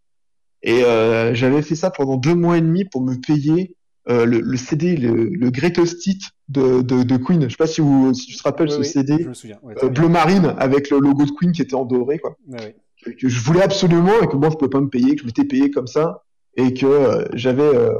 Et 0.63 0.83
euh, 0.83 1.33
j'avais 1.33 1.61
fait 1.61 1.75
ça 1.75 1.91
pendant 1.91 2.17
deux 2.17 2.33
mois 2.33 2.57
et 2.57 2.61
demi 2.61 2.85
pour 2.85 3.01
me 3.01 3.15
payer 3.15 3.75
euh, 4.09 4.25
le, 4.25 4.39
le 4.39 4.57
CD, 4.57 4.95
le, 4.95 5.25
le 5.25 5.51
Greatest 5.51 6.05
Hit 6.07 6.21
de, 6.47 6.81
de, 6.81 7.03
de 7.03 7.17
Queen. 7.17 7.43
Je 7.43 7.49
sais 7.49 7.57
pas 7.57 7.67
si, 7.67 7.81
vous, 7.81 8.13
si 8.13 8.27
tu 8.27 8.37
te 8.37 8.43
rappelles 8.43 8.69
Oui, 8.69 8.73
ce 8.73 8.79
oui, 8.79 8.85
CD 8.85 9.17
Je 9.21 9.29
me 9.29 9.33
souviens. 9.33 9.59
Ouais, 9.63 9.75
euh, 9.83 9.89
bleu 9.89 10.07
marine 10.07 10.55
avec 10.57 10.89
le 10.89 10.99
logo 10.99 11.25
de 11.25 11.31
Queen 11.31 11.51
qui 11.51 11.61
était 11.61 11.75
en 11.75 11.85
doré, 11.85 12.19
quoi. 12.19 12.37
Ouais, 12.47 12.59
ouais. 12.61 12.75
Que, 13.03 13.27
je 13.27 13.39
voulais 13.41 13.61
absolument 13.61 14.19
et 14.23 14.27
que 14.27 14.35
moi 14.35 14.49
je 14.49 14.55
pouvais 14.55 14.69
pas 14.69 14.79
me 14.79 14.89
payer, 14.89 15.15
que 15.15 15.21
je 15.21 15.25
m'étais 15.25 15.43
payé 15.43 15.69
comme 15.71 15.87
ça 15.87 16.23
et 16.55 16.73
que 16.73 16.85
euh, 16.85 17.25
j'avais, 17.33 17.63
euh, 17.63 17.93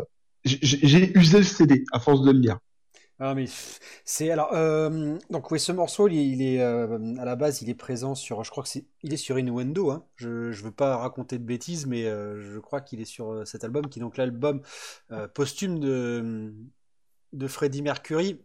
j'ai 0.48 1.18
usé 1.18 1.38
le 1.38 1.44
CD 1.44 1.84
à 1.92 2.00
force 2.00 2.22
de 2.22 2.32
le 2.32 2.40
lire. 2.40 2.60
Ah, 3.20 3.34
mais 3.34 3.46
c'est 4.06 4.30
alors 4.30 4.54
euh, 4.54 5.18
donc 5.32 5.50
oui 5.50 5.60
ce 5.60 5.72
morceau 5.72 6.08
il 6.08 6.40
est, 6.44 6.62
euh, 6.62 7.16
à 7.18 7.26
la 7.26 7.36
base 7.36 7.64
il 7.64 7.70
est 7.70 7.74
présent 7.74 8.14
sur 8.14 8.44
je 8.44 8.52
crois 8.52 8.62
que 8.62 8.70
c'est 8.70 8.86
il 9.02 9.12
est 9.12 9.18
sur 9.18 9.40
Innuendo 9.40 9.90
hein. 9.90 10.06
Je 10.18 10.52
je 10.52 10.64
veux 10.64 10.72
pas 10.72 10.98
raconter 10.98 11.40
de 11.40 11.44
bêtises 11.44 11.88
mais 11.88 12.06
euh, 12.06 12.40
je 12.54 12.60
crois 12.60 12.80
qu'il 12.80 13.02
est 13.02 13.06
sur 13.06 13.48
cet 13.48 13.64
album 13.64 13.90
qui 13.90 13.98
est 13.98 14.02
donc 14.04 14.18
l'album 14.18 14.62
posthume 15.34 15.80
de 15.80 16.54
de 17.34 17.48
Freddie 17.48 17.82
Mercury. 17.82 18.40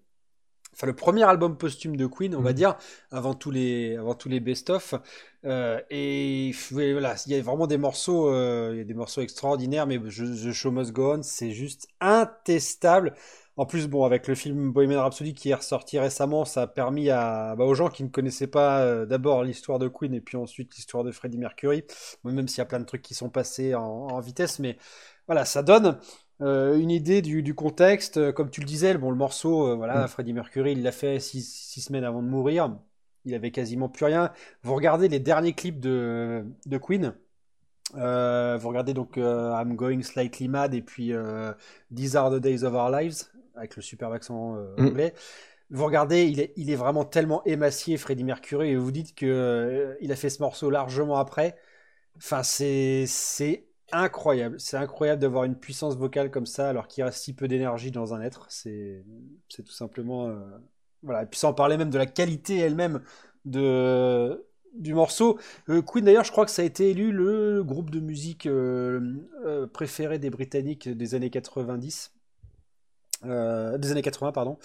Enfin 0.75 0.87
le 0.87 0.95
premier 0.95 1.23
album 1.25 1.57
posthume 1.59 1.97
de 1.97 2.07
Queen 2.07 2.35
on 2.35 2.41
va 2.41 2.51
Mhm. 2.51 2.55
dire 2.55 2.77
avant 3.11 3.35
tous 3.35 3.51
les 3.51 3.97
avant 3.97 4.15
tous 4.15 4.29
les 4.29 4.41
best-of 4.41 4.95
Euh, 5.45 5.81
et 5.91 6.53
voilà 6.71 7.17
il 7.27 7.33
y 7.33 7.35
a 7.35 7.43
vraiment 7.43 7.67
des 7.67 7.77
morceaux 7.77 8.29
euh, 8.33 8.71
il 8.73 8.79
y 8.79 8.81
a 8.81 8.85
des 8.85 8.95
morceaux 8.95 9.21
extraordinaires 9.23 9.87
mais 9.89 9.99
The 9.99 10.53
Show 10.53 10.71
Must 10.71 10.93
Go 10.93 11.15
On 11.17 11.23
c'est 11.23 11.51
juste 11.51 11.89
intestable. 12.01 13.15
En 13.59 13.67
plus, 13.67 13.87
bon, 13.87 14.05
avec 14.07 14.29
le 14.29 14.35
film 14.35 14.73
Bohemian 14.73 15.03
Rhapsody 15.03 15.35
qui 15.35 15.51
est 15.51 15.55
ressorti 15.55 15.99
récemment, 15.99 16.47
ça 16.47 16.63
a 16.63 16.67
permis 16.67 17.11
à, 17.11 17.55
bah, 17.55 17.65
aux 17.65 17.75
gens 17.75 17.91
qui 17.91 18.03
ne 18.03 18.09
connaissaient 18.09 18.47
pas 18.47 18.81
euh, 18.81 19.05
d'abord 19.05 19.45
l'histoire 19.45 19.79
de 19.79 19.89
Queen 19.89 20.15
et 20.15 20.23
puis 20.23 20.39
ensuite 20.39 20.75
l'histoire 20.75 21.05
de 21.05 21.13
Freddie 21.13 21.37
Mercury, 21.39 21.85
bon, 22.25 22.33
même 22.33 22.49
s'il 22.49 22.59
y 22.59 22.61
a 22.63 22.65
plein 22.65 22.81
de 22.81 22.87
trucs 22.87 23.03
qui 23.03 23.15
sont 23.15 23.29
passés 23.29 23.75
en, 23.75 23.83
en 23.83 24.21
vitesse, 24.21 24.59
mais 24.59 24.79
voilà, 25.27 25.45
ça 25.45 25.63
donne 25.63 25.99
euh, 26.43 26.79
une 26.79 26.91
idée 26.91 27.23
du, 27.23 27.43
du 27.43 27.55
contexte. 27.55 28.17
Euh, 28.19 28.33
Comme 28.33 28.51
tu 28.51 28.61
le 28.61 28.67
disais, 28.67 28.95
bon, 28.99 29.11
le 29.11 29.17
morceau, 29.17 29.67
euh, 29.69 29.75
voilà, 29.77 30.05
Mm. 30.05 30.09
Freddie 30.09 30.33
Mercury, 30.35 30.73
il 30.73 30.83
l'a 30.83 30.93
fait 30.93 31.21
six, 31.21 31.43
six 31.43 31.81
semaines 31.83 32.05
avant 32.05 32.23
de 32.23 32.29
mourir. 32.29 32.77
Il 33.25 33.35
avait 33.35 33.53
quasiment 33.53 33.89
plus 33.89 34.05
rien. 34.07 34.33
Vous 34.63 34.75
regardez 34.75 35.09
les 35.09 35.21
derniers 35.21 35.53
clips 35.55 35.81
de, 35.81 36.45
de 36.67 36.79
Queen. 36.79 37.15
Euh, 37.97 38.57
vous 38.61 38.69
regardez 38.69 38.95
donc 38.95 39.19
euh, 39.19 39.53
I'm 39.53 39.77
Going 39.77 40.03
Slightly 40.03 40.49
Mad 40.49 40.75
et 40.75 40.83
puis 40.83 41.13
euh, 41.13 41.53
These 41.95 42.17
Are 42.17 42.31
the 42.31 42.41
Days 42.41 42.65
of 42.65 42.73
Our 42.75 42.91
Lives 42.91 43.25
avec 43.55 43.77
le 43.77 43.83
superbe 43.83 44.13
accent 44.15 44.55
Mm. 44.79 44.87
anglais. 44.87 45.15
Vous 45.71 45.85
regardez, 45.87 46.25
il 46.25 46.41
est, 46.41 46.53
il 46.57 46.71
est 46.71 46.77
vraiment 46.77 47.05
tellement 47.05 47.43
émacié, 47.45 47.97
Freddie 47.97 48.25
Mercury, 48.25 48.71
et 48.71 48.77
vous 48.77 48.93
dites 48.93 49.15
que 49.15 49.97
il 50.03 50.13
a 50.13 50.17
fait 50.17 50.29
ce 50.31 50.43
morceau 50.43 50.69
largement 50.71 51.17
après. 51.17 51.57
Enfin, 52.17 52.43
c'est 52.43 53.07
incroyable. 53.93 54.59
C'est 54.59 54.77
incroyable 54.77 55.21
d'avoir 55.21 55.45
une 55.45 55.57
puissance 55.57 55.97
vocale 55.97 56.31
comme 56.31 56.47
ça 56.47 56.69
alors 56.69 56.89
qu'il 56.89 57.05
reste 57.05 57.23
si 57.23 57.35
peu 57.35 57.49
d'énergie 57.49 57.91
dans 57.91 58.15
un 58.15 58.21
être. 58.21 58.47
C'est 58.49 59.05
tout 59.55 59.73
simplement 59.73 60.29
euh, 60.29 60.41
voilà. 61.03 61.23
Et 61.23 61.27
puis 61.27 61.39
sans 61.39 61.53
parler 61.53 61.77
même 61.77 61.91
de 61.91 61.99
la 61.99 62.07
qualité 62.07 62.59
elle-même 62.59 63.03
de 63.45 64.45
du 64.75 64.95
morceau. 64.95 65.39
Euh, 65.69 65.83
Queen 65.83 66.05
d'ailleurs, 66.05 66.25
je 66.25 66.33
crois 66.33 66.45
que 66.45 66.51
ça 66.51 66.63
a 66.63 66.65
été 66.65 66.91
élu 66.91 67.13
le 67.13 67.63
groupe 67.63 67.91
de 67.91 68.01
musique 68.01 68.47
euh, 68.47 69.17
préféré 69.73 70.19
des 70.19 70.31
Britanniques 70.31 70.89
des 70.89 71.15
années 71.15 71.31
90. 71.31 72.13
Euh, 73.25 73.79
des 73.79 73.91
années 73.93 74.03
80, 74.03 74.33
pardon. 74.33 74.59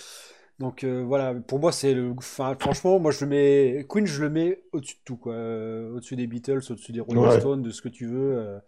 Donc 0.60 0.84
voilà, 0.84 1.36
pour 1.36 1.60
moi 1.60 1.72
c'est 1.72 1.94
le, 1.94 2.16
enfin 2.18 2.56
franchement, 2.60 3.00
moi 3.00 3.12
je 3.12 3.24
le 3.24 3.30
mets, 3.30 3.86
Queen 3.88 4.08
je 4.08 4.20
le 4.24 4.32
mets 4.32 4.64
au-dessus 4.72 4.96
de 4.96 5.02
tout 5.06 5.16
quoi, 5.16 5.36
au-dessus 5.36 6.16
des 6.16 6.26
Beatles, 6.26 6.62
au-dessus 6.72 6.94
des 6.94 7.00
Rolling 7.00 7.26
Ouais. 7.26 7.40
Stones, 7.40 7.62
de 7.62 7.70
ce 7.70 7.80
que 7.80 7.90
tu 7.90 8.08
veux, 8.08 8.60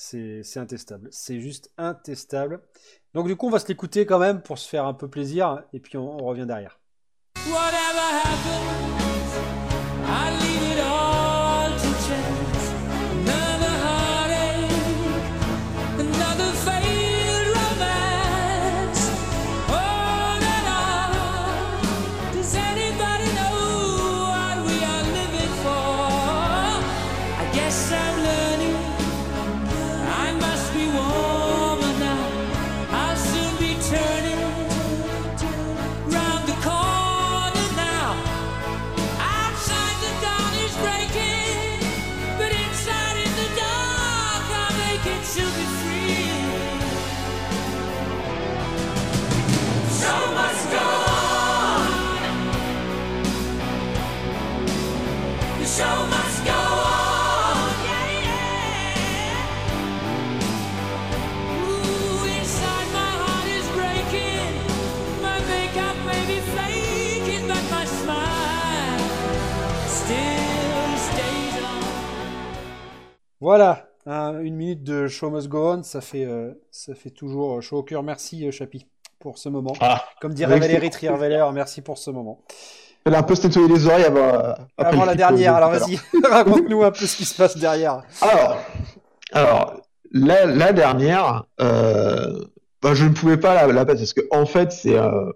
c'est 0.00 0.58
intestable, 0.58 1.08
c'est 1.10 1.40
juste 1.40 1.72
intestable. 1.76 2.60
Donc 3.14 3.26
du 3.26 3.34
coup 3.34 3.48
on 3.48 3.50
va 3.50 3.58
se 3.58 3.66
l'écouter 3.66 4.06
quand 4.06 4.20
même 4.20 4.40
pour 4.42 4.56
se 4.56 4.68
faire 4.68 4.84
un 4.84 4.94
peu 4.94 5.08
plaisir 5.08 5.64
et 5.72 5.80
puis 5.80 5.98
on, 5.98 6.18
revient 6.18 6.46
derrière. 6.46 6.78
Voilà, 73.40 73.86
un- 74.06 74.40
une 74.40 74.56
minute 74.56 74.82
de 74.82 75.06
Show 75.06 75.30
Must 75.30 75.48
Go 75.48 75.74
On, 75.74 75.82
ça 75.82 76.00
fait, 76.00 76.24
euh, 76.24 76.52
ça 76.70 76.94
fait 76.94 77.10
toujours 77.10 77.62
chaud 77.62 77.78
au 77.78 77.82
cœur. 77.82 78.02
Merci 78.02 78.46
euh, 78.46 78.50
Chapi 78.50 78.86
pour 79.20 79.38
ce 79.38 79.48
moment. 79.48 79.72
Ah, 79.80 80.04
Comme 80.20 80.34
dirait 80.34 80.58
Valérie. 80.58 80.90
Trierweiler, 80.90 81.44
merci 81.52 81.80
pour 81.82 81.98
ce 81.98 82.10
moment. 82.10 82.40
Elle 83.04 83.14
a 83.14 83.18
un 83.18 83.22
peu 83.22 83.34
se 83.36 83.46
nettoyer 83.46 83.68
les 83.68 83.86
oreilles 83.86 84.04
avant, 84.04 84.18
euh, 84.18 84.52
après 84.76 84.92
Avant 84.96 85.04
la 85.04 85.14
dernière, 85.14 85.54
euh, 85.54 85.56
alors 85.56 85.70
vas-y, 85.70 85.98
raconte-nous 86.24 86.82
un 86.82 86.90
peu 86.90 87.06
ce 87.06 87.16
qui 87.16 87.24
se 87.24 87.34
passe 87.36 87.56
derrière. 87.56 88.02
Alors, 88.20 88.58
alors 89.32 89.80
la, 90.12 90.46
la 90.46 90.72
dernière, 90.72 91.44
euh, 91.60 92.44
bah, 92.82 92.94
je 92.94 93.04
ne 93.04 93.14
pouvais 93.14 93.36
pas 93.36 93.54
la, 93.54 93.66
la 93.72 93.84
passer 93.86 93.98
parce 94.00 94.12
que 94.14 94.26
en 94.30 94.46
fait, 94.46 94.72
c'est, 94.72 94.96
euh, 94.98 95.30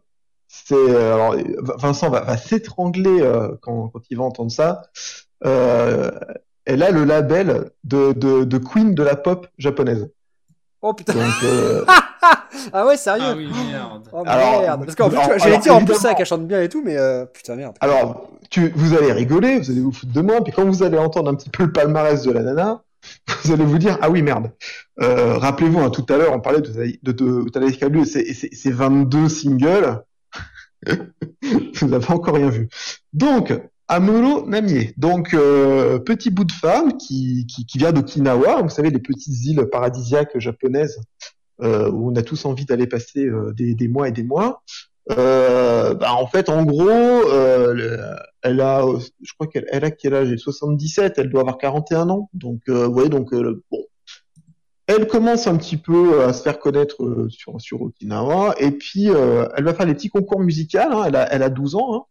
c'est, 0.49 0.75
euh, 0.75 1.15
alors, 1.15 1.37
Vincent 1.79 2.11
va, 2.11 2.21
va 2.21 2.37
s'étrangler 2.37 3.21
euh, 3.23 3.57
quand, 3.63 3.89
quand 3.89 4.01
il 4.11 4.19
va 4.19 4.25
entendre 4.25 4.51
ça. 4.51 4.83
Euh, 5.47 6.11
elle 6.65 6.83
a 6.83 6.91
le 6.91 7.05
label 7.05 7.71
de, 7.85 8.13
de, 8.13 8.45
de 8.45 8.59
queen 8.59 8.95
de 8.95 9.03
la 9.03 9.17
pop 9.17 9.47
japonaise. 9.59 10.09
Oh 10.85 10.93
putain, 10.95 11.15
Donc, 11.15 11.23
euh, 11.45 11.85
ah 12.73 12.87
ouais, 12.87 12.97
sérieux 12.97 13.23
Ah 13.25 13.35
oui, 13.37 13.49
merde. 13.71 14.09
Oh 14.13 14.25
Alors, 14.27 14.61
merde, 14.63 14.85
parce 14.85 14.97
qu'en 14.97 15.09
plus, 15.09 15.39
j'allais 15.39 15.59
dire 15.59 15.77
en 15.77 15.85
plus 15.85 15.95
ça 15.95 16.15
qu'elle 16.15 16.27
chante 16.27 16.47
bien 16.47 16.61
et 16.61 16.69
tout, 16.69 16.83
mais 16.85 16.97
euh, 16.97 17.25
putain 17.25 17.55
merde. 17.55 17.77
alors, 17.81 18.29
tu, 18.51 18.73
vous 18.75 18.95
allez 18.97 19.13
rigoler, 19.13 19.61
vous 19.61 19.71
allez 19.71 19.81
vous 19.81 19.93
foutre 19.93 20.13
de 20.13 20.21
moi, 20.21 20.43
puis 20.43 20.53
quand 20.53 20.65
vous 20.65 20.83
allez 20.83 20.99
entendre 20.99 21.31
un 21.31 21.35
petit 21.37 21.51
peu 21.51 21.65
le 21.65 21.73
palmarès 21.73 22.23
de 22.23 22.33
la 22.33 22.43
nana, 22.43 22.83
vous 23.45 23.53
allez 23.53 23.65
vous 23.65 23.79
dire 23.79 23.97
ah 24.03 24.11
oui 24.11 24.23
merde. 24.23 24.51
Euh, 25.01 25.39
Rappelez-vous, 25.39 25.81
hein, 25.81 25.91
tout 25.91 26.05
à 26.13 26.17
l'heure 26.17 26.33
on 26.33 26.41
parlait 26.41 26.61
de 26.61 26.71
de, 27.03 27.13
de, 27.13 27.71
Kablu 27.77 28.03
et 28.03 28.05
ses- 28.05 28.35
ses 28.35 28.51
ses 28.53 28.71
22 28.73 29.29
singles. 29.29 30.03
vous 31.75 31.87
n'avez 31.87 32.11
encore 32.11 32.35
rien 32.35 32.49
vu. 32.49 32.69
Donc 33.13 33.53
Amuro 33.89 34.47
Namie, 34.47 34.93
donc 34.97 35.35
euh, 35.35 35.99
petit 35.99 36.31
bout 36.31 36.45
de 36.45 36.53
femme 36.53 36.97
qui, 36.97 37.47
qui, 37.47 37.67
qui 37.67 37.79
vient 37.79 37.93
d'Okinawa, 37.93 38.63
vous 38.63 38.71
savez 38.71 38.91
les 38.91 38.99
petites 39.01 39.45
îles 39.45 39.67
paradisiaques 39.71 40.39
japonaises 40.39 40.99
euh, 41.63 41.91
où 41.91 42.11
on 42.11 42.17
a 42.17 42.23
tous 42.23 42.45
envie 42.47 42.65
d'aller 42.65 42.87
passer 42.87 43.27
euh, 43.27 43.53
des, 43.53 43.75
des 43.75 43.89
mois 43.89 44.09
et 44.09 44.13
des 44.13 44.23
mois. 44.23 44.63
Euh, 45.11 45.95
bah, 45.95 46.15
en 46.15 46.27
fait, 46.27 46.49
en 46.49 46.65
gros, 46.65 46.89
euh, 46.89 47.75
le- 47.75 47.99
elle 48.43 48.61
a, 48.61 48.85
je 49.21 49.33
crois 49.35 49.47
qu'elle 49.49 49.67
elle 49.71 49.85
a 49.85 49.91
quel 49.91 50.15
âge? 50.15 50.29
Elle 50.29 50.35
a 50.35 50.39
77, 50.39 51.19
elle 51.19 51.29
doit 51.29 51.41
avoir 51.43 51.59
41 51.59 52.09
ans. 52.09 52.31
Donc, 52.35 52.61
euh, 52.69 52.87
ouais, 52.87 53.09
donc 53.09 53.33
euh, 53.35 53.63
bon, 53.71 53.79
elle 54.87 55.07
commence 55.07 55.47
un 55.47 55.57
petit 55.57 55.77
peu 55.77 56.23
à 56.23 56.33
se 56.33 56.43
faire 56.43 56.59
connaître 56.59 57.27
sur 57.31 57.61
sur 57.61 57.83
Okinawa, 57.83 58.55
et 58.59 58.71
puis 58.73 59.07
elle 59.07 59.65
va 59.65 59.75
faire 59.75 59.87
les 59.87 59.95
petits 59.95 60.09
concours 60.11 60.41
musicaux. 60.41 60.79
Hein, 60.81 61.05
elle 61.07 61.17
a 61.17 61.33
elle 61.33 61.43
a 61.43 61.51
12 61.51 61.75
ans, 61.77 61.95
hein, 61.95 62.03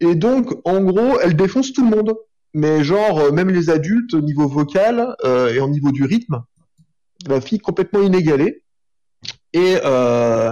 et 0.00 0.14
donc 0.14 0.52
en 0.64 0.82
gros, 0.82 1.18
elle 1.20 1.36
défonce 1.36 1.72
tout 1.72 1.84
le 1.88 1.94
monde. 1.96 2.14
Mais 2.52 2.82
genre 2.82 3.18
euh, 3.20 3.30
même 3.30 3.48
les 3.50 3.70
adultes 3.70 4.12
au 4.12 4.20
niveau 4.20 4.48
vocal 4.48 5.14
euh, 5.24 5.54
et 5.54 5.60
au 5.60 5.68
niveau 5.68 5.92
du 5.92 6.02
rythme, 6.04 6.42
la 7.28 7.40
fille 7.40 7.60
complètement 7.60 8.02
inégalée. 8.02 8.64
Et 9.52 9.76
euh, 9.84 10.50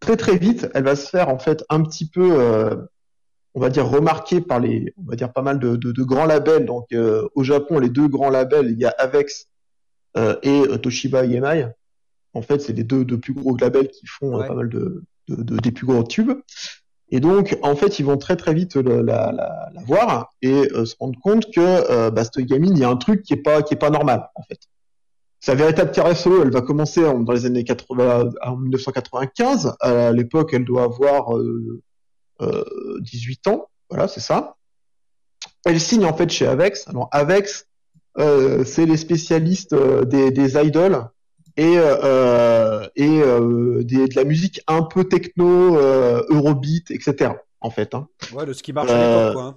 très 0.00 0.16
très 0.16 0.38
vite, 0.38 0.68
elle 0.74 0.82
va 0.84 0.96
se 0.96 1.08
faire 1.08 1.28
en 1.28 1.38
fait 1.38 1.64
un 1.68 1.82
petit 1.84 2.08
peu, 2.08 2.32
euh, 2.32 2.74
on 3.54 3.60
va 3.60 3.68
dire 3.70 3.86
remarquer 3.88 4.40
par 4.40 4.58
les, 4.58 4.92
on 4.96 5.08
va 5.08 5.14
dire 5.14 5.32
pas 5.32 5.42
mal 5.42 5.60
de, 5.60 5.76
de, 5.76 5.92
de 5.92 6.02
grands 6.02 6.26
labels. 6.26 6.66
Donc 6.66 6.86
euh, 6.92 7.28
au 7.36 7.44
Japon, 7.44 7.78
les 7.78 7.90
deux 7.90 8.08
grands 8.08 8.30
labels, 8.30 8.70
il 8.72 8.78
y 8.80 8.84
a 8.84 8.94
Avex 8.98 9.46
euh, 10.16 10.34
et 10.42 10.62
Toshiba 10.80 11.24
EMI. 11.26 11.66
En 12.34 12.42
fait, 12.42 12.60
c'est 12.60 12.72
les 12.72 12.82
deux, 12.84 13.04
deux 13.04 13.18
plus 13.18 13.34
gros 13.34 13.56
labels 13.56 13.88
qui 13.88 14.06
font 14.06 14.36
Ouais. 14.38 14.48
pas 14.48 14.54
mal 14.54 14.68
de, 14.68 15.04
de, 15.28 15.42
de- 15.42 15.58
des 15.58 15.70
plus 15.70 15.86
gros 15.86 16.02
tubes. 16.02 16.32
Et 17.10 17.20
donc, 17.20 17.56
en 17.62 17.76
fait, 17.76 17.98
ils 18.00 18.04
vont 18.04 18.16
très 18.16 18.36
très 18.36 18.52
vite 18.52 18.74
le- 18.74 19.00
la, 19.02 19.30
la, 19.32 19.70
la 19.72 19.82
voir 19.82 20.34
et 20.42 20.52
euh, 20.72 20.84
se 20.84 20.96
rendre 20.98 21.18
compte 21.20 21.52
que 21.52 21.60
euh, 21.60 22.10
bah, 22.10 22.24
cette 22.24 22.44
gamine, 22.44 22.72
il 22.74 22.80
y 22.80 22.84
a 22.84 22.88
un 22.88 22.96
truc 22.96 23.22
qui 23.22 23.32
est 23.34 23.36
pas 23.42 23.62
qui 23.62 23.74
est 23.74 23.78
pas 23.78 23.90
normal 23.90 24.28
en 24.34 24.42
fait. 24.42 24.58
Sa 25.38 25.54
véritable 25.54 25.92
carrière 25.92 26.16
solo, 26.16 26.42
elle 26.42 26.50
va 26.50 26.62
commencer 26.62 27.04
en- 27.06 27.20
dans 27.20 27.32
les 27.32 27.46
années 27.46 27.62
80, 27.62 28.30
en 28.42 28.56
1995. 28.56 29.74
À 29.80 30.10
l'époque, 30.10 30.50
elle 30.52 30.64
doit 30.64 30.82
avoir 30.84 31.36
euh, 31.36 31.80
euh, 32.40 32.64
18 33.02 33.46
ans. 33.48 33.68
Voilà, 33.88 34.08
c'est 34.08 34.20
ça. 34.20 34.56
Elle 35.64 35.78
signe 35.80 36.04
en 36.04 36.14
fait 36.14 36.28
chez 36.30 36.46
Avex. 36.46 36.88
Alors 36.88 37.08
Avex, 37.12 37.66
euh, 38.18 38.64
c'est 38.64 38.86
les 38.86 38.96
spécialistes 38.96 39.74
euh, 39.74 40.04
des, 40.04 40.30
des 40.32 40.56
idols 40.56 41.06
et, 41.56 41.74
euh, 41.78 42.86
et 42.96 43.20
euh, 43.22 43.82
des- 43.84 44.08
de 44.08 44.14
la 44.16 44.24
musique 44.24 44.60
un 44.66 44.82
peu 44.82 45.04
techno, 45.04 45.76
euh, 45.78 46.22
Eurobeat, 46.28 46.90
etc. 46.90 47.32
En 47.60 47.70
fait. 47.70 47.94
Hein. 47.94 48.08
Ouais, 48.34 48.46
de 48.46 48.52
ce 48.52 48.62
qui 48.62 48.72
marche 48.72 48.90
à 48.90 48.94
Euh, 48.94 49.28
l'époque, 49.28 49.42
hein. 49.42 49.56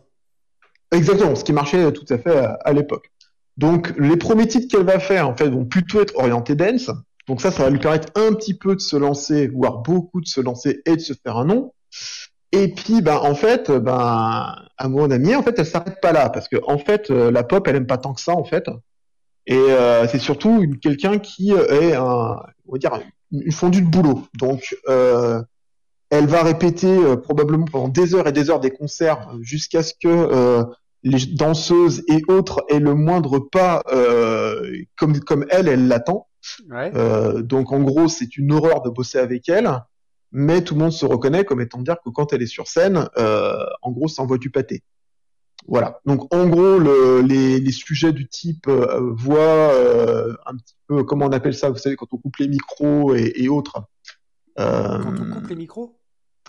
Exactement, 0.92 1.36
ce 1.36 1.44
qui 1.44 1.54
marchait 1.54 1.92
tout 1.94 2.06
à 2.10 2.18
fait 2.18 2.36
à, 2.38 2.54
à 2.66 2.74
l'époque. 2.74 3.12
Donc 3.58 3.94
les 3.98 4.18
premiers 4.18 4.48
titres 4.48 4.68
qu'elle 4.76 4.86
va 4.86 5.00
faire 5.00 5.28
en 5.30 5.36
fait 5.36 5.50
vont 5.50 5.66
plutôt 5.66 6.02
être 6.02 6.16
orientés 6.18 6.56
dance. 6.56 6.90
Donc 7.28 7.42
ça, 7.42 7.52
ça 7.52 7.64
va 7.64 7.70
lui 7.70 7.80
permettre 7.80 8.08
un 8.16 8.34
petit 8.34 8.56
peu 8.56 8.74
de 8.76 8.80
se 8.82 8.96
lancer, 8.96 9.48
voire 9.50 9.80
beaucoup 9.80 10.20
de 10.22 10.28
se 10.28 10.42
lancer 10.42 10.82
et 10.86 10.96
de 10.96 11.02
se 11.02 11.14
faire 11.14 11.38
un 11.38 11.46
nom. 11.46 11.74
Et 12.52 12.74
puis, 12.74 13.02
ben 13.04 13.18
en 13.18 13.36
fait, 13.36 13.70
ben 13.70 14.56
à 14.78 14.88
mon 14.88 15.12
ami, 15.12 15.36
en 15.36 15.44
fait, 15.44 15.54
elle 15.60 15.66
s'arrête 15.68 16.02
pas 16.02 16.12
là 16.12 16.30
parce 16.30 16.48
que 16.48 16.56
en 16.66 16.80
fait, 16.80 17.12
euh, 17.12 17.30
la 17.30 17.44
pop, 17.44 17.68
elle 17.68 17.76
aime 17.76 17.86
pas 17.86 18.00
tant 18.00 18.14
que 18.14 18.22
ça 18.22 18.34
en 18.34 18.44
fait. 18.44 18.68
Et 19.50 19.58
euh, 19.58 20.08
c'est 20.08 20.20
surtout 20.20 20.64
quelqu'un 20.80 21.18
qui 21.18 21.52
euh, 21.54 21.82
est 21.82 21.96
un, 21.96 22.38
on 22.68 22.72
va 22.72 22.78
dire, 22.78 23.02
une 23.32 23.52
fondue 23.52 23.82
de 23.82 23.90
boulot. 23.90 24.24
Donc 24.38 24.76
euh, 24.88 25.42
elle 26.12 26.28
va 26.28 26.44
répéter 26.44 26.88
euh, 26.88 27.16
probablement 27.18 27.66
pendant 27.66 27.88
des 27.88 28.14
heures 28.14 28.28
et 28.28 28.32
des 28.32 28.52
heures 28.52 28.60
des 28.60 28.70
concerts 28.70 29.28
jusqu'à 29.42 29.82
ce 29.82 29.94
que 29.94 30.08
euh, 30.08 30.64
les 31.02 31.26
danseuses 31.26 32.04
et 32.08 32.22
autres 32.28 32.64
aient 32.70 32.80
le 32.80 32.94
moindre 32.94 33.40
pas 33.40 33.82
euh, 33.92 34.72
comme 34.96 35.20
comme 35.20 35.46
elle, 35.50 35.68
elle 35.68 35.88
l'attend. 35.88 36.28
Ouais. 36.70 36.92
Euh, 36.96 37.42
donc 37.42 37.72
en 37.72 37.82
gros, 37.82 38.08
c'est 38.08 38.38
une 38.38 38.52
horreur 38.52 38.84
de 38.84 38.92
bosser 38.92 39.18
avec 39.18 39.50
elle, 39.50 39.72
mais 40.32 40.64
tout 40.64 40.76
le 40.76 40.82
monde 40.82 40.92
se 40.92 41.08
reconnaît 41.08 41.44
comme 41.44 41.62
étant 41.62 41.82
dire 41.82 41.98
que 42.06 42.12
quand 42.12 42.34
elle 42.34 42.44
est 42.44 42.48
sur 42.48 42.68
scène, 42.68 43.10
euh, 43.18 43.66
en 43.82 43.92
gros, 43.92 44.08
ça 44.08 44.22
envoie 44.22 44.38
du 44.38 44.52
pâté. 44.52 44.84
Voilà. 45.68 46.00
Donc 46.06 46.34
en 46.34 46.48
gros, 46.48 46.80
le, 46.80 47.22
les, 47.22 47.60
les 47.60 47.72
sujets 47.72 48.12
du 48.14 48.28
type 48.28 48.68
euh, 48.68 49.12
voix, 49.14 49.38
euh, 49.74 50.34
un 50.46 50.56
petit 50.56 50.76
peu, 50.88 51.04
comment 51.04 51.26
on 51.26 51.32
appelle 51.32 51.54
ça, 51.54 51.70
vous 51.70 51.78
savez, 51.78 51.96
quand 51.96 52.08
on 52.12 52.18
coupe 52.18 52.38
les 52.38 52.48
micros 52.48 53.14
et, 53.16 53.34
et 53.36 53.50
autres. 53.50 53.84
Euh, 54.60 54.98
Quand 55.04 55.14
on 55.22 55.32
coupe 55.34 55.48
les 55.50 55.56
micros? 55.56 55.96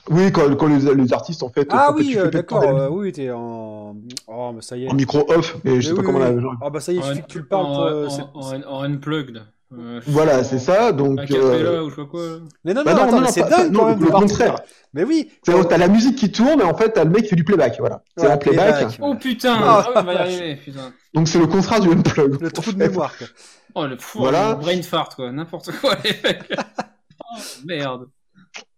Oui, 0.09 0.33
quand, 0.33 0.57
quand 0.57 0.67
les, 0.69 0.95
les 0.95 1.13
artistes 1.13 1.43
en 1.43 1.51
fait. 1.51 1.69
Ah 1.71 1.93
oui, 1.95 2.15
euh, 2.17 2.31
d'accord. 2.31 2.63
euh, 2.63 2.89
oui, 2.89 3.13
t'es 3.13 3.31
en. 3.31 3.95
Oh, 4.27 4.53
mais 4.55 4.63
ça 4.63 4.77
y 4.77 4.87
est. 4.87 4.91
En 4.91 4.95
micro 4.95 5.31
off, 5.31 5.59
mais 5.63 5.83
je 5.83 5.89
sais 5.89 5.95
pas 5.95 6.01
oui, 6.01 6.07
comment 6.07 6.19
oui. 6.21 6.25
la. 6.37 6.41
genre- 6.41 6.55
Ah 6.63 6.71
bah 6.71 6.81
ça 6.81 6.93
y 6.93 6.97
est, 6.97 6.99
il 7.01 7.03
En, 7.05 7.09
suffit 7.09 7.23
que 7.23 7.27
tu 7.27 7.39
le 7.41 7.47
parles 7.47 7.67
en, 7.67 7.75
pour. 7.75 7.85
en- 8.07 8.11
c'est- 8.43 8.65
en- 8.67 8.73
en 8.73 8.83
unplugged. 8.85 9.43
Euh, 9.79 10.01
Voilà, 10.07 10.43
c'est 10.45 10.59
ça. 10.59 10.93
Donc. 10.93 11.21
Euh, 11.31 11.83
ou 11.85 11.91
je 11.91 11.95
sais 11.95 12.01
pas 12.03 12.07
quoi. 12.09 12.21
là. 12.27 12.37
Mais 12.65 12.75
non, 12.75 12.81
non, 12.81 12.85
bah 12.85 12.95
non, 12.95 13.07
non, 13.07 13.13
mais 13.13 13.21
non, 13.21 13.27
c'est 13.33 13.49
dingue 13.49 13.71
non, 13.73 13.81
quand 13.81 13.87
même 13.91 14.01
le 14.05 14.11
contraire. 14.11 14.57
Mais 14.95 15.05
oui. 15.05 15.31
c'est- 15.45 15.65
T'as 15.69 15.79
la 15.79 15.87
musique 15.89 16.17
qui 16.17 16.33
tourne 16.33 16.61
et 16.61 16.65
en 16.65 16.75
fait 16.77 16.91
t'as 16.91 17.05
le 17.05 17.11
mec 17.11 17.23
qui 17.23 17.29
fait 17.29 17.37
du 17.37 17.45
playback, 17.45 17.77
voilà. 17.79 18.03
C'est 18.17 18.27
un 18.27 18.37
playback. 18.37 18.75
playback. 18.77 18.99
Oh 19.01 19.15
putain 19.15 19.55
Ah, 19.61 19.85
Ah 19.87 19.87
oui, 19.89 19.93
on 19.97 20.03
va 20.03 20.13
y 20.13 20.17
vache. 20.17 20.27
arriver, 20.27 20.57
putain. 20.57 20.93
Donc 21.15 21.29
c'est 21.29 21.39
le 21.39 21.47
contraire 21.47 21.81
du 21.81 21.89
unplug. 21.91 22.41
Le 22.41 22.51
trou 22.51 22.73
de 22.73 22.79
mémoire. 22.79 23.17
quoi. 23.17 23.27
Oh 23.77 23.87
le 23.87 23.97
fou, 23.97 24.19
Voilà. 24.19 24.51
le 24.51 24.57
brain 24.57 24.83
fart 24.83 25.15
quoi, 25.15 25.31
n'importe 25.31 25.71
quoi 25.81 25.95
les 26.05 26.11
mecs. 26.25 26.43
Oh, 27.33 27.39
merde. 27.65 28.09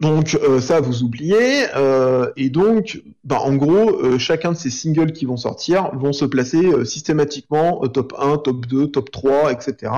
Donc 0.00 0.34
euh, 0.42 0.60
ça 0.60 0.80
vous 0.80 1.02
oubliez. 1.02 1.64
euh, 1.74 2.30
et 2.36 2.50
donc, 2.50 3.00
bah, 3.24 3.38
en 3.40 3.54
gros, 3.54 3.88
euh, 4.04 4.18
chacun 4.18 4.52
de 4.52 4.56
ces 4.58 4.68
singles 4.68 5.12
qui 5.12 5.24
vont 5.24 5.38
sortir 5.38 5.88
vont 5.94 6.12
se 6.12 6.26
placer 6.26 6.62
euh, 6.62 6.84
systématiquement 6.84 7.80
euh, 7.82 7.88
top 7.88 8.12
1, 8.18 8.36
top 8.36 8.66
2, 8.66 8.88
top 8.88 9.10
3, 9.10 9.52
etc. 9.52 9.90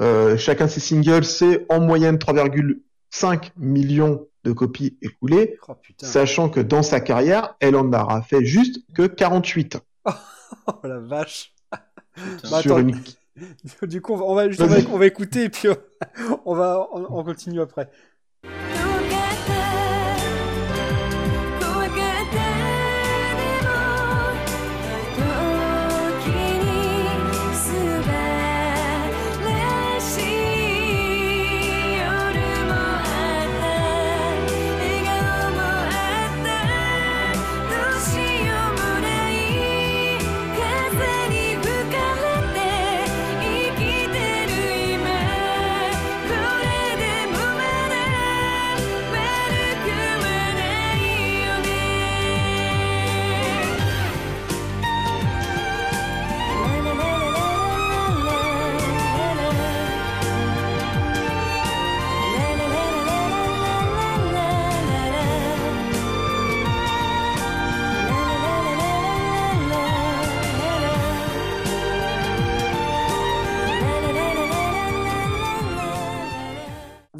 Euh, 0.00 0.36
chacun 0.36 0.66
de 0.66 0.70
ces 0.70 0.80
singles, 0.80 1.24
c'est 1.24 1.66
en 1.68 1.80
moyenne 1.80 2.16
3,5 2.16 3.50
millions 3.56 4.26
de 4.44 4.52
copies 4.52 4.96
écoulées, 5.02 5.58
Oh 5.68 5.76
sachant 6.00 6.48
que 6.48 6.60
dans 6.60 6.82
sa 6.82 7.00
carrière, 7.00 7.56
elle 7.60 7.76
en 7.76 7.92
aura 7.92 8.22
fait 8.22 8.44
juste 8.44 8.80
que 8.94 9.06
48 9.06 9.76
Oh 10.66 10.72
la 10.84 10.98
vache. 10.98 11.52
Bah, 12.50 12.60
sur 12.62 12.76
attends. 12.76 12.78
une 12.78 13.00
Du 13.82 14.00
coup, 14.00 14.14
on 14.14 14.16
va, 14.16 14.24
on 14.24 14.34
va, 14.34 14.44
on 14.44 14.94
on 14.94 15.02
écouter 15.02 15.44
et 15.44 15.48
puis 15.48 15.68
euh, 15.68 15.74
on 16.44 16.54
va, 16.54 16.86
on, 16.92 17.06
on 17.10 17.24
continue 17.24 17.60
après.「 17.60 18.19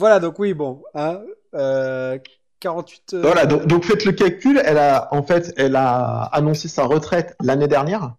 Voilà, 0.01 0.19
donc 0.19 0.39
oui, 0.39 0.55
bon, 0.55 0.83
hein, 0.95 1.21
euh, 1.55 2.19
48. 2.61 3.13
euh, 3.15 3.21
Voilà, 3.21 3.45
donc, 3.45 3.67
donc 3.67 3.85
faites 3.85 4.07
le 4.07 4.13
calcul. 4.13 4.59
Elle 4.65 4.79
a, 4.79 5.09
en 5.13 5.23
fait, 5.23 5.53
elle 5.59 5.77
a 5.77 6.23
annoncé 6.33 6.69
sa 6.69 6.85
retraite 6.85 7.37
l'année 7.43 7.69
dernière. 7.69 8.15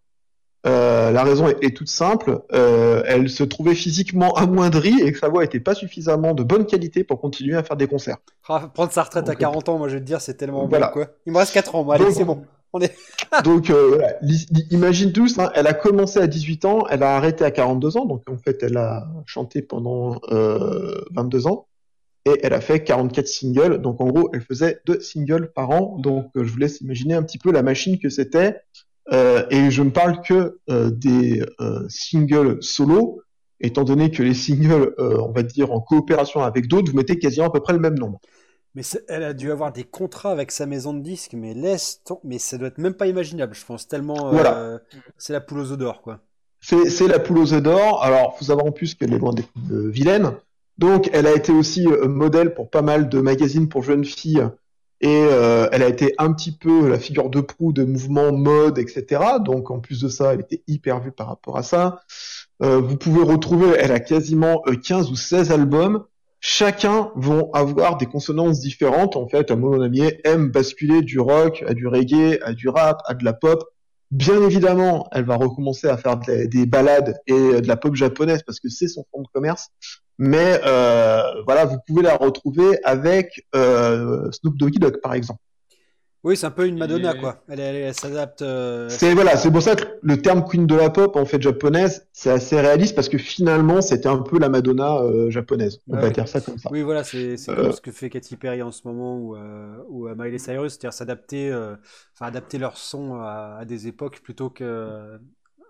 Euh, 0.67 1.09
la 1.09 1.23
raison 1.23 1.47
est, 1.47 1.57
est 1.63 1.75
toute 1.75 1.89
simple. 1.89 2.41
Euh, 2.53 3.01
elle 3.07 3.31
se 3.31 3.43
trouvait 3.43 3.73
physiquement 3.73 4.31
amoindrie 4.35 5.01
et 5.01 5.11
que 5.11 5.17
sa 5.17 5.27
voix 5.27 5.43
était 5.43 5.59
pas 5.59 5.73
suffisamment 5.73 6.35
de 6.35 6.43
bonne 6.43 6.67
qualité 6.67 7.03
pour 7.03 7.19
continuer 7.19 7.57
à 7.57 7.63
faire 7.63 7.77
des 7.77 7.87
concerts. 7.87 8.17
ah, 8.47 8.69
prendre 8.71 8.91
sa 8.91 9.01
retraite 9.01 9.27
à 9.27 9.31
Donc, 9.31 9.39
40 9.39 9.69
ans, 9.69 9.77
moi 9.79 9.87
je 9.87 9.95
vais 9.95 10.01
te 10.01 10.05
dire, 10.05 10.21
c'est 10.21 10.35
tellement 10.35 10.67
voilà. 10.67 10.87
bon, 10.87 10.93
quoi. 10.93 11.07
Il 11.25 11.33
me 11.33 11.39
reste 11.39 11.53
4 11.55 11.73
ans, 11.73 11.83
moi, 11.83 11.95
allez, 11.95 12.11
c'est 12.11 12.25
bon. 12.25 12.43
On 12.73 12.79
est... 12.79 12.95
Donc, 13.43 13.69
euh, 13.69 13.95
voilà, 13.95 14.13
imagine 14.69 15.11
tous, 15.11 15.37
hein, 15.39 15.51
elle 15.55 15.67
a 15.67 15.73
commencé 15.73 16.19
à 16.19 16.27
18 16.27 16.63
ans, 16.65 16.83
elle 16.89 17.03
a 17.03 17.15
arrêté 17.17 17.43
à 17.43 17.51
42 17.51 17.97
ans, 17.97 18.05
donc 18.05 18.23
en 18.29 18.37
fait, 18.37 18.63
elle 18.63 18.77
a 18.77 19.07
chanté 19.25 19.61
pendant 19.61 20.19
euh, 20.31 21.01
22 21.11 21.47
ans, 21.47 21.67
et 22.25 22.39
elle 22.43 22.53
a 22.53 22.61
fait 22.61 22.83
44 22.83 23.27
singles, 23.27 23.81
donc 23.81 23.99
en 23.99 24.07
gros, 24.07 24.29
elle 24.33 24.41
faisait 24.41 24.79
deux 24.85 24.99
singles 24.99 25.51
par 25.53 25.71
an, 25.71 25.97
donc 25.97 26.27
euh, 26.35 26.43
je 26.43 26.51
vous 26.51 26.59
laisse 26.59 26.81
imaginer 26.81 27.15
un 27.15 27.23
petit 27.23 27.39
peu 27.39 27.51
la 27.51 27.63
machine 27.63 27.97
que 27.99 28.09
c'était, 28.09 28.61
euh, 29.11 29.43
et 29.49 29.71
je 29.71 29.81
ne 29.81 29.89
parle 29.89 30.21
que 30.21 30.59
euh, 30.69 30.91
des 30.91 31.43
singles 31.89 32.61
solo, 32.61 33.21
étant 33.59 33.83
donné 33.83 34.11
que 34.11 34.23
les 34.23 34.33
singles, 34.33 34.93
on 34.97 35.31
va 35.31 35.43
dire, 35.43 35.71
en 35.71 35.81
coopération 35.81 36.41
avec 36.41 36.67
d'autres, 36.67 36.91
vous 36.91 36.97
mettez 36.97 37.17
quasiment 37.19 37.47
à 37.47 37.51
peu 37.51 37.59
près 37.59 37.73
le 37.73 37.79
même 37.79 37.97
nombre. 37.97 38.19
Mais 38.73 38.83
elle 39.09 39.23
a 39.23 39.33
dû 39.33 39.51
avoir 39.51 39.73
des 39.73 39.83
contrats 39.83 40.31
avec 40.31 40.51
sa 40.51 40.65
maison 40.65 40.93
de 40.93 41.01
disques, 41.01 41.33
mais 41.33 41.53
laisse 41.53 42.01
mais 42.23 42.39
ça 42.39 42.57
doit 42.57 42.69
être 42.69 42.77
même 42.77 42.93
pas 42.93 43.07
imaginable, 43.07 43.53
je 43.53 43.65
pense, 43.65 43.87
tellement 43.87 44.31
Voilà. 44.31 44.79
c'est 45.17 45.33
la 45.33 45.41
poule 45.41 45.59
aux 45.59 45.71
œufs 45.71 45.77
d'or, 45.77 46.01
quoi. 46.01 46.19
C'est, 46.61 47.07
la 47.07 47.17
poule 47.17 47.39
aux 47.39 47.53
œufs 47.53 47.63
d'or. 47.63 48.03
Alors, 48.03 48.37
faut 48.37 48.45
savoir 48.45 48.67
en 48.67 48.71
plus 48.71 48.93
qu'elle 48.93 49.13
est 49.13 49.17
loin 49.17 49.33
d'être 49.33 49.49
vilaine. 49.67 50.33
Donc, 50.77 51.09
elle 51.13 51.27
a 51.27 51.33
été 51.33 51.51
aussi 51.51 51.87
euh, 51.87 52.07
modèle 52.07 52.53
pour 52.53 52.69
pas 52.69 52.81
mal 52.81 53.09
de 53.09 53.19
magazines 53.19 53.69
pour 53.69 53.83
jeunes 53.83 54.05
filles. 54.05 54.49
Et 55.01 55.25
euh, 55.31 55.67
elle 55.71 55.81
a 55.81 55.87
été 55.87 56.13
un 56.19 56.31
petit 56.31 56.51
peu 56.51 56.87
la 56.87 56.99
figure 56.99 57.31
de 57.31 57.41
proue 57.41 57.73
de 57.73 57.83
mouvements 57.83 58.31
mode, 58.31 58.77
etc. 58.77 59.21
Donc, 59.43 59.71
en 59.71 59.79
plus 59.79 59.99
de 60.01 60.09
ça, 60.09 60.33
elle 60.33 60.41
était 60.41 60.61
hyper 60.67 61.01
vue 61.01 61.11
par 61.11 61.27
rapport 61.27 61.57
à 61.57 61.63
ça. 61.63 62.01
Euh, 62.61 62.79
vous 62.79 62.97
pouvez 62.97 63.23
retrouver, 63.23 63.75
elle 63.79 63.91
a 63.91 63.99
quasiment 63.99 64.61
euh, 64.67 64.75
15 64.75 65.09
ou 65.09 65.15
16 65.15 65.51
albums. 65.51 66.05
Chacun 66.39 67.11
vont 67.15 67.51
avoir 67.53 67.97
des 67.97 68.05
consonances 68.05 68.59
différentes. 68.59 69.15
En 69.15 69.27
fait, 69.27 69.49
Mon 69.49 69.81
ami 69.81 70.03
aime 70.23 70.51
basculer 70.51 71.01
du 71.01 71.19
rock 71.19 71.63
à 71.67 71.73
du 71.73 71.87
reggae, 71.87 72.39
à 72.43 72.53
du 72.53 72.69
rap, 72.69 73.01
à 73.07 73.15
de 73.15 73.25
la 73.25 73.33
pop. 73.33 73.63
Bien 74.11 74.43
évidemment, 74.43 75.07
elle 75.13 75.23
va 75.23 75.35
recommencer 75.35 75.87
à 75.87 75.97
faire 75.97 76.17
des, 76.17 76.47
des 76.47 76.65
ballades 76.67 77.15
et 77.25 77.61
de 77.61 77.67
la 77.67 77.77
pop 77.77 77.95
japonaise 77.95 78.43
parce 78.43 78.59
que 78.59 78.69
c'est 78.69 78.87
son 78.87 79.05
fond 79.11 79.21
de 79.21 79.27
commerce. 79.33 79.69
Mais 80.23 80.61
euh, 80.67 81.41
voilà, 81.47 81.65
vous 81.65 81.77
pouvez 81.87 82.03
la 82.03 82.15
retrouver 82.15 82.77
avec 82.83 83.43
euh, 83.55 84.29
Snoop 84.31 84.55
Doggy 84.55 84.77
Dogg 84.77 84.97
par 85.01 85.15
exemple. 85.15 85.41
Oui, 86.23 86.37
c'est 86.37 86.45
un 86.45 86.51
peu 86.51 86.67
une 86.67 86.77
Madonna, 86.77 87.15
Et- 87.15 87.19
quoi. 87.19 87.43
Elle, 87.49 87.59
elle, 87.59 87.75
elle 87.77 87.95
s'adapte. 87.95 88.43
euh, 88.43 88.87
C'est 88.89 89.15
voilà, 89.15 89.35
c'est 89.35 89.49
pour 89.49 89.63
ça 89.63 89.75
que 89.75 89.83
le 90.03 90.21
terme 90.21 90.45
queen 90.47 90.67
de 90.67 90.75
la 90.75 90.91
pop 90.91 91.15
en 91.15 91.25
fait 91.25 91.41
japonaise, 91.41 92.07
c'est 92.13 92.29
assez 92.29 92.61
réaliste 92.61 92.93
parce 92.93 93.09
que 93.09 93.17
finalement 93.17 93.81
c'était 93.81 94.09
un 94.09 94.19
peu 94.19 94.37
la 94.37 94.47
Madonna 94.47 94.97
euh, 95.01 95.31
japonaise. 95.31 95.79
On 95.87 95.95
Ah 95.95 96.01
va 96.01 96.07
oui. 96.09 96.13
dire 96.13 96.27
ça 96.27 96.39
comme 96.39 96.59
ça. 96.59 96.69
Oui, 96.71 96.83
voilà, 96.83 97.03
c'est 97.03 97.33
Euh. 97.49 97.55
comme 97.55 97.71
ce 97.71 97.81
que 97.81 97.91
fait 97.91 98.11
Katy 98.11 98.35
Perry 98.35 98.61
en 98.61 98.69
ce 98.69 98.87
moment 98.87 99.17
ou, 99.17 99.35
euh, 99.35 99.75
ou 99.89 100.07
Miley 100.13 100.37
Cyrus, 100.37 100.73
c'est-à-dire 100.73 100.93
s'adapter, 100.93 101.51
euh, 101.51 101.75
enfin 102.13 102.27
adapter 102.27 102.59
leur 102.59 102.77
son 102.77 103.15
à, 103.15 103.57
à 103.61 103.65
des 103.65 103.87
époques 103.87 104.19
plutôt 104.21 104.51
que, 104.51 105.17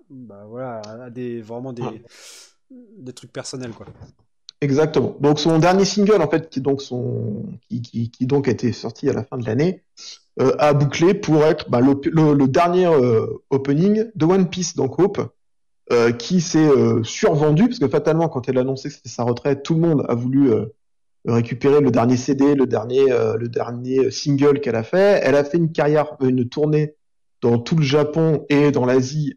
bah 0.09 0.43
voilà, 0.49 0.81
à 1.05 1.09
des 1.09 1.41
vraiment 1.41 1.71
des, 1.71 1.83
Ah. 1.85 2.73
des 2.97 3.13
trucs 3.13 3.31
personnels, 3.31 3.71
quoi. 3.71 3.85
Exactement. 4.63 5.17
Donc 5.19 5.39
son 5.39 5.57
dernier 5.57 5.85
single 5.85 6.21
en 6.21 6.29
fait 6.29 6.49
qui 6.49 6.61
donc 6.61 6.83
son 6.83 7.43
qui, 7.67 7.81
qui, 7.81 8.11
qui 8.11 8.27
donc 8.27 8.47
a 8.47 8.51
été 8.51 8.71
sorti 8.73 9.09
à 9.09 9.13
la 9.13 9.23
fin 9.23 9.39
de 9.39 9.45
l'année 9.45 9.83
euh, 10.39 10.51
a 10.59 10.73
bouclé 10.73 11.15
pour 11.15 11.43
être 11.43 11.67
bah, 11.71 11.81
le, 11.81 11.99
le, 12.11 12.35
le 12.35 12.47
dernier 12.47 12.85
euh, 12.85 13.25
opening 13.49 14.05
de 14.13 14.25
One 14.25 14.47
Piece 14.49 14.75
donc 14.75 14.99
Hope 14.99 15.19
euh, 15.91 16.11
qui 16.11 16.41
s'est 16.41 16.59
euh, 16.59 17.01
survendu 17.01 17.69
parce 17.69 17.79
que 17.79 17.87
fatalement 17.87 18.29
quand 18.29 18.47
elle 18.49 18.59
a 18.59 18.61
annoncé 18.61 18.89
que 18.89 18.95
c'était 18.95 19.09
sa 19.09 19.23
retraite 19.23 19.63
tout 19.63 19.73
le 19.73 19.79
monde 19.79 20.05
a 20.07 20.13
voulu 20.13 20.53
euh, 20.53 20.67
récupérer 21.25 21.81
le 21.81 21.89
dernier 21.89 22.15
CD 22.15 22.53
le 22.53 22.67
dernier 22.67 23.11
euh, 23.11 23.37
le 23.37 23.49
dernier 23.49 24.11
single 24.11 24.59
qu'elle 24.59 24.75
a 24.75 24.83
fait 24.83 25.21
elle 25.23 25.35
a 25.35 25.43
fait 25.43 25.57
une 25.57 25.71
carrière 25.71 26.15
une 26.21 26.47
tournée 26.47 26.93
dans 27.41 27.57
tout 27.57 27.75
le 27.77 27.83
Japon 27.83 28.45
et 28.49 28.69
dans 28.71 28.85
l'Asie 28.85 29.33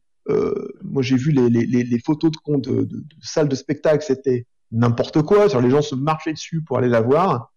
moi 0.83 1.03
j'ai 1.03 1.17
vu 1.17 1.33
les, 1.33 1.51
les, 1.51 1.83
les, 1.83 1.99
photos 1.99 2.31
de, 2.31 2.59
de, 2.59 2.85
de, 2.85 2.85
de 2.85 3.05
salles 3.21 3.49
de 3.49 3.55
spectacle 3.55 4.03
c'était 4.07 4.47
n'importe 4.75 5.23
quoi. 5.23 5.47
Les 5.61 5.71
gens 5.71 5.83
se 5.83 5.95
marchaient 5.95 6.33
dessus 6.33 6.63
pour 6.63 6.79
aller 6.79 6.89
la 6.89 7.01
voir. 7.01 7.53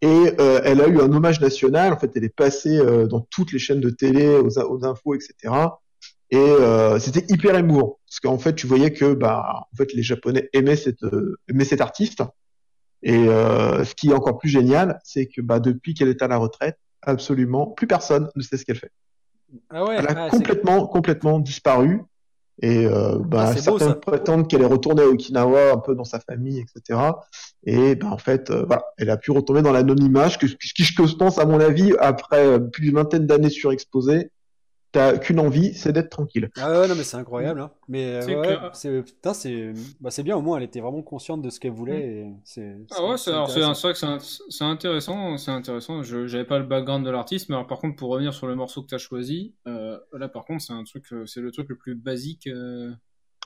Et 0.00 0.34
euh, 0.40 0.60
elle 0.64 0.80
a 0.80 0.88
eu 0.88 1.00
un 1.00 1.12
hommage 1.12 1.40
national. 1.40 1.92
En 1.92 1.98
fait, 1.98 2.10
elle 2.16 2.24
est 2.24 2.34
passée 2.34 2.78
euh, 2.78 3.06
dans 3.06 3.20
toutes 3.20 3.52
les 3.52 3.58
chaînes 3.58 3.80
de 3.80 3.90
télé, 3.90 4.36
aux, 4.36 4.58
aux 4.58 4.84
infos, 4.84 5.14
etc. 5.14 5.54
Et 6.32 6.38
euh, 6.38 6.98
c'était 6.98 7.26
hyper 7.28 7.54
émouvant 7.56 7.98
parce 8.06 8.20
qu'en 8.20 8.38
fait, 8.38 8.54
tu 8.54 8.66
voyais 8.66 8.90
que 8.90 9.12
bah, 9.12 9.66
en 9.70 9.76
fait, 9.76 9.92
les 9.92 10.02
Japonais 10.02 10.48
aimaient 10.54 10.76
cette 10.76 11.02
euh, 11.02 11.38
aimaient 11.46 11.66
cet 11.66 11.82
artiste. 11.82 12.22
Et 13.02 13.28
euh, 13.28 13.84
ce 13.84 13.94
qui 13.94 14.08
est 14.08 14.14
encore 14.14 14.38
plus 14.38 14.48
génial, 14.48 14.98
c'est 15.04 15.26
que 15.26 15.42
bah, 15.42 15.60
depuis 15.60 15.92
qu'elle 15.92 16.08
est 16.08 16.22
à 16.22 16.28
la 16.28 16.38
retraite, 16.38 16.78
absolument 17.02 17.66
plus 17.66 17.86
personne 17.86 18.30
ne 18.34 18.42
sait 18.42 18.56
ce 18.56 18.64
qu'elle 18.64 18.78
fait. 18.78 18.92
Ah 19.68 19.84
ouais, 19.84 19.96
Elle 19.98 20.06
a 20.06 20.24
ah, 20.24 20.30
complètement, 20.30 20.86
complètement 20.86 21.38
disparu. 21.38 22.00
Et 22.62 22.86
euh, 22.86 23.18
bah, 23.18 23.46
Ah, 23.48 23.52
beau, 23.54 23.78
certains 23.78 23.94
prétendent 24.00 24.48
qu'elle 24.48 24.62
est 24.62 24.66
retournée 24.66 25.02
à 25.02 25.06
Okinawa, 25.08 25.72
un 25.72 25.78
peu 25.78 25.94
dans 25.96 26.04
sa 26.04 26.20
famille, 26.20 26.60
etc. 26.60 27.00
Et 27.64 27.96
bah, 27.96 28.06
en 28.10 28.18
fait, 28.18 28.50
euh, 28.50 28.64
voilà, 28.66 28.84
elle 28.98 29.10
a 29.10 29.16
pu 29.16 29.32
retomber 29.32 29.62
dans 29.62 29.72
l'anonymat, 29.72 30.30
ce 30.30 30.38
qui- 30.38 30.48
ce 30.48 30.92
que 30.94 31.06
je 31.06 31.16
pense, 31.16 31.38
à 31.38 31.44
mon 31.44 31.58
avis, 31.60 31.92
après 31.98 32.46
euh, 32.46 32.58
plus 32.60 32.82
d'une 32.84 32.94
vingtaine 32.94 33.26
d'années 33.26 33.50
surexposées, 33.50 34.30
t'as 34.92 35.18
qu'une 35.18 35.40
envie, 35.40 35.74
c'est 35.74 35.92
d'être 35.92 36.10
tranquille. 36.10 36.50
Ah 36.56 36.80
ouais, 36.80 36.88
non, 36.88 36.94
mais 36.94 37.02
c'est 37.04 37.16
incroyable, 37.16 37.60
hein. 37.60 37.70
Mais 37.88 38.04
euh, 38.14 38.20
C'est 38.22 38.36
ouais, 38.36 38.58
c'est 38.74 39.02
putain, 39.02 39.34
c'est 39.34 39.72
bah, 40.00 40.10
c'est 40.10 40.22
bien 40.22 40.36
au 40.36 40.42
moins, 40.42 40.58
elle 40.58 40.62
était 40.64 40.80
vraiment 40.80 41.02
consciente 41.02 41.42
de 41.42 41.50
ce 41.50 41.58
qu'elle 41.58 41.72
voulait. 41.72 42.00
Et 42.00 42.32
c'est 42.44 42.76
Ah 42.96 43.04
ouais, 43.06 43.16
c'est 43.16 43.32
vrai 43.32 43.44
que 43.92 43.98
c'est 44.50 44.64
intéressant, 44.64 45.36
c'est 45.38 45.50
intéressant. 45.50 46.02
Je 46.02 46.26
j'avais 46.26 46.44
pas 46.44 46.58
le 46.58 46.66
background 46.66 47.04
de 47.04 47.10
l'artiste, 47.10 47.48
mais 47.48 47.54
alors 47.54 47.66
par 47.66 47.78
contre 47.78 47.96
pour 47.96 48.10
revenir 48.10 48.32
sur 48.34 48.46
le 48.46 48.54
morceau 48.54 48.82
que 48.82 48.88
tu 48.88 48.94
as 48.94 48.98
choisi, 48.98 49.54
euh, 49.66 49.98
là 50.12 50.28
par 50.28 50.44
contre 50.44 50.62
c'est 50.62 50.72
un 50.74 50.84
truc, 50.84 51.04
euh, 51.12 51.26
c'est 51.26 51.40
le 51.40 51.50
truc 51.50 51.68
le 51.68 51.76
plus 51.76 51.94
basique 51.94 52.46
euh, 52.46 52.90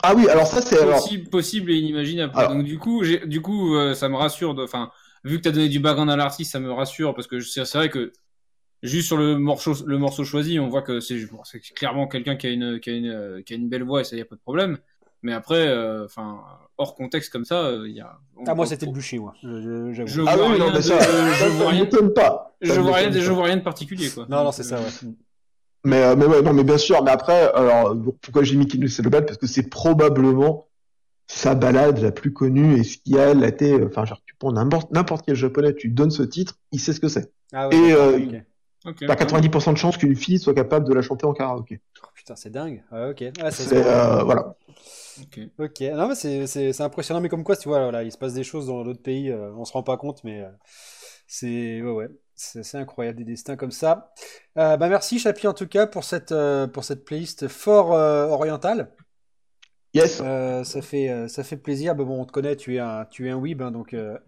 Ah 0.03 0.15
oui, 0.15 0.29
alors 0.29 0.47
ça, 0.47 0.61
c'est 0.63 0.81
alors. 0.81 1.01
possible, 1.01 1.29
possible 1.31 1.71
et 1.71 1.77
inimaginable. 1.77 2.33
Alors. 2.37 2.55
Donc 2.55 2.65
du 2.65 2.79
coup, 2.79 3.03
du 3.05 3.41
coup, 3.41 3.77
euh, 3.77 3.95
ça 3.95 4.09
me 4.09 4.17
rassure. 4.17 4.55
Enfin, 4.59 4.91
vu 5.25 5.39
que 5.39 5.43
tu 5.43 5.49
as 5.49 5.53
donné 5.53 5.69
du 5.69 5.81
background 5.81 6.11
à 6.11 6.17
l'artiste, 6.17 6.53
ça 6.53 6.61
me 6.61 6.73
rassure 6.73 7.15
parce 7.15 7.27
que 7.27 7.41
c'est 7.41 7.65
c'est 7.65 7.79
vrai 7.79 7.89
que 7.89 8.13
juste 8.83 9.07
sur 9.09 9.17
le 9.17 9.39
morceau, 9.39 9.73
le 9.87 9.99
morceau 9.99 10.25
choisi, 10.25 10.59
on 10.61 10.69
voit 10.69 10.83
que 10.83 11.01
c'est 11.01 11.17
clairement 11.75 12.07
quelqu'un 12.09 12.37
qui 12.37 12.47
a 12.47 12.51
une 12.51 12.81
qui 12.81 12.91
a 12.91 12.93
une 12.95 13.07
euh, 13.09 13.43
qui 13.43 13.53
a 13.53 13.57
une 13.57 13.69
belle 13.69 13.83
voix 13.85 14.01
et 14.01 14.05
ça 14.05 14.17
y 14.17 14.21
a 14.21 14.25
pas 14.25 14.37
de 14.37 14.41
problème. 14.41 14.79
Mais 15.23 15.33
après, 15.33 15.67
euh, 15.67 16.05
enfin, 16.05 16.41
hors 16.79 16.95
contexte 16.95 17.33
comme 17.33 17.45
ça, 17.45 17.73
il 17.85 17.93
y 17.93 18.01
a. 18.01 18.19
Ah, 18.47 18.55
moi, 18.55 18.67
c'était 18.67 18.87
le 18.87 18.93
bûcher, 18.93 19.19
moi. 19.19 19.35
Je, 19.43 19.93
je-. 19.93 20.07
Je 20.07 20.23
Ah 20.27 20.37
vois 20.37 20.47
oui, 20.49 20.53
rien 20.55 20.59
non, 20.67 20.71
mais 20.71 20.77
de- 20.77 20.83
ça, 20.83 20.99
je 21.01 21.49
vois 21.49 21.71
rien- 21.71 21.87
pas. 22.15 22.57
Je 22.61 22.73
vois 22.81 22.93
rien, 22.97 23.07
m'étonne 23.09 23.23
je 23.23 23.29
pas. 23.29 23.35
vois 23.35 23.45
rien 23.47 23.57
de 23.57 23.63
particulier, 23.63 24.11
quoi. 24.11 24.27
Non, 24.29 24.45
non, 24.45 24.53
c'est 24.53 24.63
ça, 24.63 24.77
euh, 24.77 24.81
ouais. 24.83 25.13
Mais, 25.85 26.03
euh, 26.05 26.17
mais 26.17 26.27
ouais, 26.27 26.43
non, 26.43 26.53
mais 26.53 26.65
bien 26.65 26.79
sûr. 26.79 27.03
Mais 27.03 27.11
après, 27.11 27.51
alors, 27.55 27.97
pourquoi 28.21 28.43
j'ai 28.45 28.57
mis 28.57 28.67
Kinu 28.67 28.89
Celobal 28.89 29.25
Parce 29.25 29.39
que 29.39 29.47
c'est 29.47 29.69
probablement 29.71 30.69
sa 31.27 31.55
balade 31.57 31.99
la 32.01 32.13
plus 32.13 32.33
connue 32.33 32.79
et 32.79 32.85
ce 32.85 32.99
qui 32.99 33.19
a 33.19 33.31
elle, 33.31 33.43
a 33.43 33.49
été, 33.49 33.73
euh, 33.73 33.87
enfin, 33.87 34.05
genre, 34.05 34.21
tu 34.27 34.35
prends 34.39 34.53
n'importe, 34.53 34.93
n'importe 34.93 35.25
quel 35.27 35.35
japonais, 35.35 35.75
tu 35.75 35.89
donnes 35.89 36.11
ce 36.13 36.23
titre, 36.23 36.59
il 36.73 36.79
sait 36.79 36.93
ce 36.93 37.01
que 37.01 37.09
c'est. 37.09 37.33
Ah 37.53 37.69
ouais, 37.69 37.77
Et, 37.77 38.43
euh, 38.87 38.91
ok. 38.91 39.03
ok, 39.03 39.03
T'as 39.07 39.17
ok. 39.17 39.17
90% 39.17 39.73
de 39.73 39.79
chances 39.79 39.97
qu'une 39.99 40.17
fille 40.17 40.39
soit 40.39 40.55
capable 40.55 40.87
de 40.89 40.95
la 40.95 41.03
chanter 41.03 41.27
en 41.27 41.33
karaoké. 41.33 41.81
Oh, 42.03 42.09
putain, 42.15 42.37
c'est 42.37 42.51
dingue. 42.51 42.83
Ah, 42.91 43.09
ok. 43.11 43.25
Ah, 43.43 43.51
C'est, 43.51 43.73
euh, 43.87 44.23
voilà. 44.25 44.55
Ok. 45.59 45.81
Non 45.83 46.09
mais 46.09 46.15
c'est 46.15 46.47
c'est- 46.47 46.73
c'est 46.73 46.83
impressionnant, 46.83 47.21
mais 47.21 47.29
comme 47.29 47.45
quoi, 47.45 47.57
tu 47.57 47.69
vois, 47.69 47.81
voilà, 47.83 48.03
il 48.03 48.13
se 48.13 48.19
passe 48.19 48.35
des 48.35 48.45
choses 48.45 48.67
dans 48.67 48.85
d'autres 48.85 49.03
pays, 49.03 49.31
euh, 49.31 49.53
on 49.55 49.65
se 49.65 49.73
rend 49.73 49.83
pas 49.83 49.97
compte, 49.97 50.23
mais 50.25 50.41
euh, 50.43 50.51
c'est 51.27 51.83
ouais, 51.83 51.91
ouais, 51.93 52.09
c'est 52.35 52.75
incroyable 52.79 53.19
des 53.19 53.25
destins 53.25 53.57
comme 53.57 53.71
ça. 53.71 54.13
Euh, 54.59 54.77
bah 54.77 54.89
merci 54.89 55.19
Chapi 55.19 55.47
en 55.47 55.55
tout 55.55 55.67
cas 55.69 55.87
pour 55.87 56.05
cette 56.05 56.33
euh, 56.33 56.67
pour 56.67 56.85
cette 56.85 57.05
playlist 57.05 57.49
fort 57.49 57.93
euh, 57.95 58.27
orientale. 58.29 58.91
Yes. 59.97 60.21
Euh, 60.23 60.63
ça 60.65 60.83
fait 60.83 61.09
euh, 61.09 61.29
ça 61.29 61.43
fait 61.43 61.57
plaisir. 61.57 61.95
Mais 61.97 62.05
bon, 62.05 62.21
on 62.21 62.25
te 62.25 62.33
connaît, 62.33 62.57
tu 62.57 62.77
es 62.77 62.79
un 62.79 63.07
tu 63.11 63.27
es 63.27 63.31
un 63.31 63.37
weeb, 63.37 63.63
hein, 63.63 63.71
donc 63.71 63.95
euh, 63.95 64.19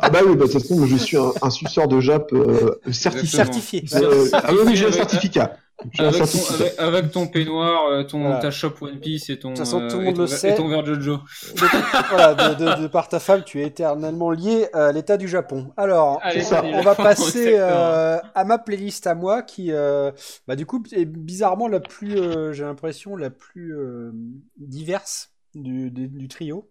Ah 0.00 0.10
bah 0.10 0.20
oui, 0.24 0.34
bah, 0.34 0.46
de 0.46 0.52
toute 0.52 0.62
façon, 0.62 0.76
moi, 0.78 0.86
je 0.86 0.96
suis 0.96 1.16
un, 1.16 1.32
un 1.42 1.50
suceur 1.50 1.88
de 1.88 2.00
Jap 2.00 2.32
euh, 2.32 2.80
certifié. 2.90 3.36
Certifié. 3.36 3.84
Euh, 3.94 4.28
ah 4.32 4.50
oui, 4.64 4.76
j'ai 4.76 4.86
un 4.86 4.92
certificat. 4.92 5.56
Avec 5.98 6.18
ton, 6.18 6.26
certificat. 6.26 6.64
avec, 6.64 6.80
avec 6.80 7.12
ton 7.12 7.26
peignoir, 7.28 7.86
euh, 7.90 8.02
ton, 8.02 8.20
Voilà. 8.22 8.38
ta 8.40 8.50
shop 8.50 8.74
One 8.80 8.98
Piece 8.98 9.30
et 9.30 9.38
ton, 9.38 9.50
euh, 9.50 9.54
et 9.54 9.88
ton, 9.88 10.00
le 10.00 10.12
ver- 10.26 10.28
sait. 10.28 10.50
et 10.50 10.54
ton 10.56 10.66
verre 10.68 10.84
Jojo. 10.84 11.18
De, 11.18 12.08
voilà, 12.08 12.34
de, 12.34 12.54
de- 12.76 12.82
de 12.82 12.86
par 12.88 13.08
ta 13.08 13.20
femme, 13.20 13.42
tu 13.44 13.60
es 13.62 13.66
éternellement 13.66 14.30
lié 14.32 14.68
à 14.72 14.90
l'état 14.90 15.16
du 15.16 15.28
Japon. 15.28 15.72
Alors, 15.76 16.18
Allez, 16.22 16.42
on 16.74 16.80
va 16.82 16.94
passer 16.96 17.54
euh, 17.56 18.18
à 18.34 18.44
ma 18.44 18.58
playlist 18.58 19.06
à 19.06 19.14
moi 19.14 19.42
qui, 19.42 19.70
euh, 19.70 20.10
bah, 20.48 20.56
du 20.56 20.66
coup, 20.66 20.82
est 20.92 21.04
bizarrement 21.04 21.68
la 21.68 21.78
plus, 21.80 22.16
euh, 22.18 22.52
j'ai 22.52 22.64
l'impression, 22.64 23.14
la 23.16 23.30
plus 23.30 23.76
euh, 23.76 24.10
diverse 24.56 25.30
du, 25.54 25.90
du- 25.90 26.08
du 26.08 26.28
trio. 26.28 26.68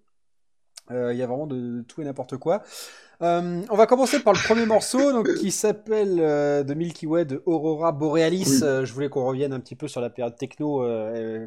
Euh, 0.92 1.14
Il 1.14 1.20
y 1.20 1.24
a 1.24 1.28
vraiment 1.28 1.48
de, 1.48 1.56
de 1.56 1.82
tout 1.82 2.02
et 2.02 2.06
n'importe 2.06 2.38
quoi. 2.38 2.64
Euh, 3.24 3.64
on 3.72 3.76
va 3.76 3.88
commencer 3.88 4.20
par 4.20 4.34
le 4.34 4.40
premier 4.40 4.68
morceau, 4.68 5.12
donc 5.12 5.34
qui 5.36 5.52
s'appelle 5.52 6.18
euh, 6.20 6.64
The 6.64 6.76
Milky 6.76 7.08
Way 7.08 7.26
de 7.26 7.42
Aurora 7.48 7.92
Borealis. 7.92 8.60
Oui. 8.62 8.64
Euh, 8.64 8.86
je 8.86 8.94
voulais 8.94 9.10
qu'on 9.10 9.26
revienne 9.26 9.54
un 9.54 9.60
petit 9.60 9.76
peu 9.76 9.88
sur 9.88 10.02
la 10.02 10.10
période 10.12 10.36
techno. 10.38 10.86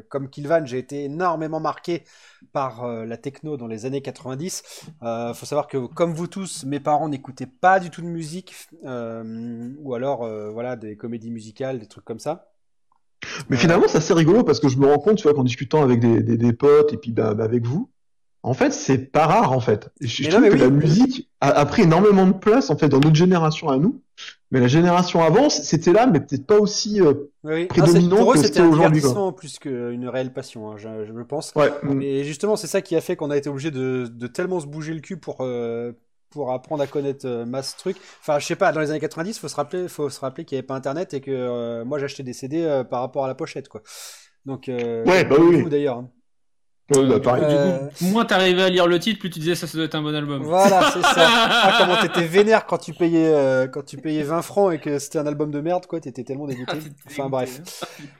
comme 0.09 0.29
Kilvan, 0.29 0.65
j'ai 0.65 0.79
été 0.79 1.05
énormément 1.05 1.59
marqué 1.61 2.03
par 2.51 2.85
la 2.87 3.17
techno 3.17 3.55
dans 3.55 3.67
les 3.67 3.85
années 3.85 4.01
90. 4.01 4.63
Euh, 5.03 5.33
faut 5.33 5.45
savoir 5.45 5.67
que, 5.67 5.77
comme 5.77 6.13
vous 6.13 6.27
tous, 6.27 6.65
mes 6.65 6.79
parents 6.79 7.07
n'écoutaient 7.07 7.45
pas 7.45 7.79
du 7.79 7.89
tout 7.89 8.01
de 8.01 8.07
musique, 8.07 8.53
ou 8.83 9.93
alors 9.93 10.27
voilà 10.51 10.75
des 10.75 10.97
comédies 10.97 11.31
musicales, 11.31 11.79
des 11.79 11.87
trucs 11.87 12.05
comme 12.05 12.19
ça. 12.19 12.51
Mais 13.49 13.55
finalement, 13.55 13.85
c'est 13.87 13.99
assez 13.99 14.13
rigolo 14.13 14.43
parce 14.43 14.59
que 14.59 14.67
je 14.67 14.77
me 14.77 14.87
rends 14.87 14.99
compte, 14.99 15.17
tu 15.17 15.23
vois, 15.23 15.33
qu'en 15.33 15.43
discutant 15.43 15.83
avec 15.83 15.99
des, 15.99 16.21
des, 16.23 16.37
des 16.37 16.53
potes 16.53 16.91
et 16.91 16.97
puis 16.97 17.11
bah, 17.11 17.33
bah, 17.33 17.43
avec 17.43 17.65
vous, 17.65 17.91
en 18.43 18.53
fait, 18.53 18.71
c'est 18.71 18.97
pas 18.97 19.27
rare 19.27 19.51
en 19.51 19.59
fait. 19.59 19.89
Je, 20.01 20.23
Mais 20.23 20.29
non, 20.29 20.35
trouve 20.37 20.41
mais 20.43 20.49
que 20.49 20.53
oui. 20.55 20.59
la 20.61 20.69
musique 20.69 21.29
a, 21.41 21.49
a 21.51 21.65
pris 21.65 21.83
énormément 21.83 22.25
de 22.25 22.33
place 22.33 22.69
en 22.69 22.77
fait 22.77 22.89
dans 22.89 22.99
notre 22.99 23.15
génération 23.15 23.69
à 23.69 23.77
nous. 23.77 24.01
Mais 24.51 24.59
la 24.59 24.67
génération 24.67 25.23
avant, 25.23 25.49
c'était 25.49 25.93
là, 25.93 26.07
mais 26.07 26.19
peut-être 26.19 26.45
pas 26.45 26.59
aussi. 26.59 27.01
euh, 27.01 27.13
Oui. 27.43 27.65
Prédominant 27.67 28.15
c'est- 28.17 28.21
pour 28.21 28.31
eux, 28.31 28.35
que 28.35 28.41
c'était 28.41 28.61
aujourd'hui, 28.61 29.01
plus 29.37 29.59
qu'une 29.59 30.07
réelle 30.09 30.33
passion, 30.33 30.71
hein, 30.71 30.75
je, 30.77 31.05
je 31.05 31.13
le 31.13 31.25
pense. 31.25 31.53
Ouais. 31.55 31.71
Et 32.01 32.23
justement, 32.23 32.55
c'est 32.55 32.67
ça 32.67 32.81
qui 32.81 32.95
a 32.95 33.01
fait 33.01 33.15
qu'on 33.15 33.31
a 33.31 33.37
été 33.37 33.47
obligé 33.49 33.71
de, 33.71 34.07
de 34.11 34.27
tellement 34.27 34.59
se 34.59 34.67
bouger 34.67 34.93
le 34.93 34.99
cul 34.99 35.17
pour, 35.17 35.37
euh, 35.41 35.93
pour 36.31 36.51
apprendre 36.51 36.83
à 36.83 36.87
connaître 36.87 37.25
euh, 37.27 37.45
masse 37.45 37.77
truc. 37.77 37.95
Enfin, 38.21 38.39
je 38.39 38.45
sais 38.45 38.55
pas, 38.57 38.71
dans 38.73 38.81
les 38.81 38.89
années 38.91 38.99
90, 38.99 39.39
faut 39.39 39.47
se 39.47 39.55
rappeler, 39.55 39.87
faut 39.87 40.09
se 40.09 40.19
rappeler 40.19 40.43
qu'il 40.45 40.55
n'y 40.57 40.59
avait 40.59 40.67
pas 40.67 40.75
Internet 40.75 41.13
et 41.13 41.21
que 41.21 41.31
euh, 41.31 41.85
moi 41.85 41.97
j'achetais 41.99 42.23
des 42.23 42.33
CD 42.33 42.61
euh, 42.63 42.83
par 42.83 42.99
rapport 43.01 43.23
à 43.23 43.27
la 43.27 43.35
pochette, 43.35 43.69
quoi. 43.69 43.81
Donc, 44.45 44.67
euh, 44.69 45.05
Ouais, 45.05 45.23
bah 45.23 45.35
oui. 45.39 45.63
d'ailleurs. 45.69 45.97
hein. 45.99 46.09
Ouais, 46.93 47.07
bah, 47.07 47.19
pareil. 47.21 47.45
du 47.45 47.55
Euh, 47.55 47.77
coup, 47.87 47.93
moins 48.05 48.25
t'arrivais 48.25 48.63
à 48.63 48.69
lire 48.69 48.85
le 48.87 48.99
titre, 48.99 49.19
plus 49.19 49.29
tu 49.29 49.39
disais 49.39 49.55
ça, 49.55 49.65
ça 49.67 49.77
doit 49.77 49.85
être 49.85 49.95
un 49.95 50.01
bon 50.01 50.13
album. 50.13 50.43
Voilà, 50.43 50.91
c'est 50.93 51.01
ça. 51.01 51.27
Ah, 51.29 51.75
comment 51.79 51.95
t'étais 52.01 52.25
vénère 52.27 52.65
quand 52.65 52.77
tu 52.79 52.93
payais, 52.93 53.27
euh, 53.33 53.67
quand 53.67 53.83
tu 53.85 53.97
payais 53.97 54.23
20 54.23 54.41
francs 54.41 54.73
et 54.73 54.79
que 54.79 54.99
c'était 54.99 55.19
un 55.19 55.25
album 55.25 55.51
de 55.51 55.61
merde, 55.61 55.85
quoi. 55.85 56.01
T'étais 56.01 56.23
tellement 56.25 56.47
dégoûté. 56.47 56.77
Enfin, 57.07 57.29
bref. 57.29 57.61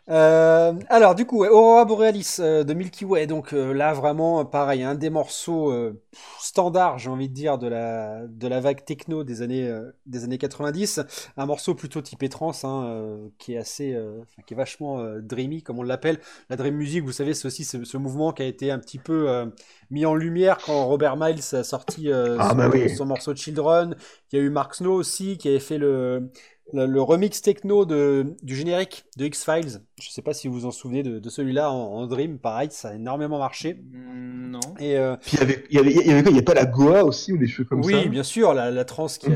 Euh, 0.10 0.74
alors 0.90 1.16
du 1.16 1.26
coup, 1.26 1.40
ouais, 1.40 1.50
Aurora 1.50 1.84
Borealis 1.86 2.38
euh, 2.40 2.64
de 2.64 2.74
Milky 2.74 3.04
Way, 3.06 3.28
donc 3.28 3.54
euh, 3.54 3.74
là 3.74 3.94
vraiment 3.94 4.46
pareil, 4.46 4.84
un 4.84 4.96
des 4.96 5.10
morceaux 5.10 5.72
euh, 5.72 6.02
standards, 6.40 6.98
j'ai 7.00 7.10
envie 7.10 7.28
de 7.30 7.34
dire, 7.34 7.58
de 7.58 7.68
la 7.68 8.22
de 8.28 8.48
la 8.48 8.60
vague 8.62 8.86
techno 8.86 9.24
des 9.24 9.42
années 9.42 9.68
euh, 9.68 9.92
des 10.06 10.24
années 10.24 10.38
90, 10.38 11.02
un 11.38 11.46
morceau 11.46 11.76
plutôt 11.76 12.02
typé 12.02 12.30
trance, 12.30 12.64
hein, 12.64 12.84
euh, 12.86 13.28
qui 13.38 13.54
est 13.54 13.58
assez, 13.58 13.94
euh, 13.94 14.22
qui 14.48 14.54
est 14.54 14.58
vachement 14.58 15.00
euh, 15.00 15.20
dreamy 15.22 15.62
comme 15.62 15.80
on 15.80 15.84
l'appelle. 15.84 16.20
La 16.50 16.56
dream 16.56 16.76
music, 16.76 17.04
vous 17.04 17.12
savez, 17.12 17.34
c'est 17.34 17.48
aussi 17.48 17.64
ce, 17.66 17.84
ce 17.84 17.98
mouvement 17.98 18.32
qui 18.32 18.44
a 18.44 18.46
été 18.46 18.61
un 18.70 18.78
petit 18.80 19.00
peu 19.00 19.30
euh, 19.30 19.46
mis 19.90 20.06
en 20.06 20.14
lumière 20.14 20.58
quand 20.64 20.86
Robert 20.86 21.18
Miles 21.18 21.42
a 21.54 21.64
sorti 21.64 22.12
euh, 22.12 22.38
Ah, 22.40 22.50
son, 22.50 22.56
bah 22.56 22.70
oui. 22.72 22.90
son 22.96 23.06
morceau 23.06 23.34
Children. 23.36 23.96
Il 24.32 24.40
y 24.40 24.42
a 24.42 24.46
eu 24.46 24.50
Mark 24.50 24.76
Snow 24.76 24.94
aussi 24.94 25.38
qui 25.38 25.48
avait 25.48 25.60
fait 25.60 25.78
le 25.80 26.30
le, 26.74 26.86
le 26.86 27.02
remix 27.02 27.42
techno 27.42 27.86
de, 27.86 28.36
du 28.44 28.56
générique 28.56 29.06
de 29.18 29.26
X-Files. 29.26 29.82
Je 30.02 30.10
sais 30.10 30.22
pas 30.22 30.34
si 30.34 30.48
vous 30.48 30.54
vous 30.56 30.66
en 30.66 30.72
souvenez 30.72 31.04
de, 31.04 31.20
de 31.20 31.30
celui-là 31.30 31.72
en, 31.72 31.76
en 31.76 32.08
Dream. 32.08 32.40
Pareil, 32.40 32.70
ça 32.72 32.90
a 32.90 32.94
énormément 32.96 33.40
marché. 33.40 33.76
Mm, 33.76 34.52
Non. 34.52 34.76
Et 34.80 34.98
euh, 34.98 35.16
Puis 35.26 35.38
il 35.38 35.40
y 35.40 35.44
avait, 35.44 35.66
il 35.70 35.76
y 35.76 35.80
avait, 35.80 35.92
il 35.94 36.08
y 36.08 36.12
avait 36.12 36.22
quoi? 36.24 36.32
Il 36.32 36.36
y 36.38 36.40
a 36.40 36.44
pas 36.44 36.54
la 36.54 36.66
Goa 36.66 37.04
aussi 37.04 37.34
ou 37.34 37.38
des 37.38 37.48
choses 37.48 37.68
comme 37.68 37.84
oui, 37.84 38.10
ça? 38.10 38.10
bien 38.10 38.24
sûr, 38.24 38.54
la, 38.54 38.70
la 38.70 38.84
trance 38.86 39.18
qui 39.18 39.30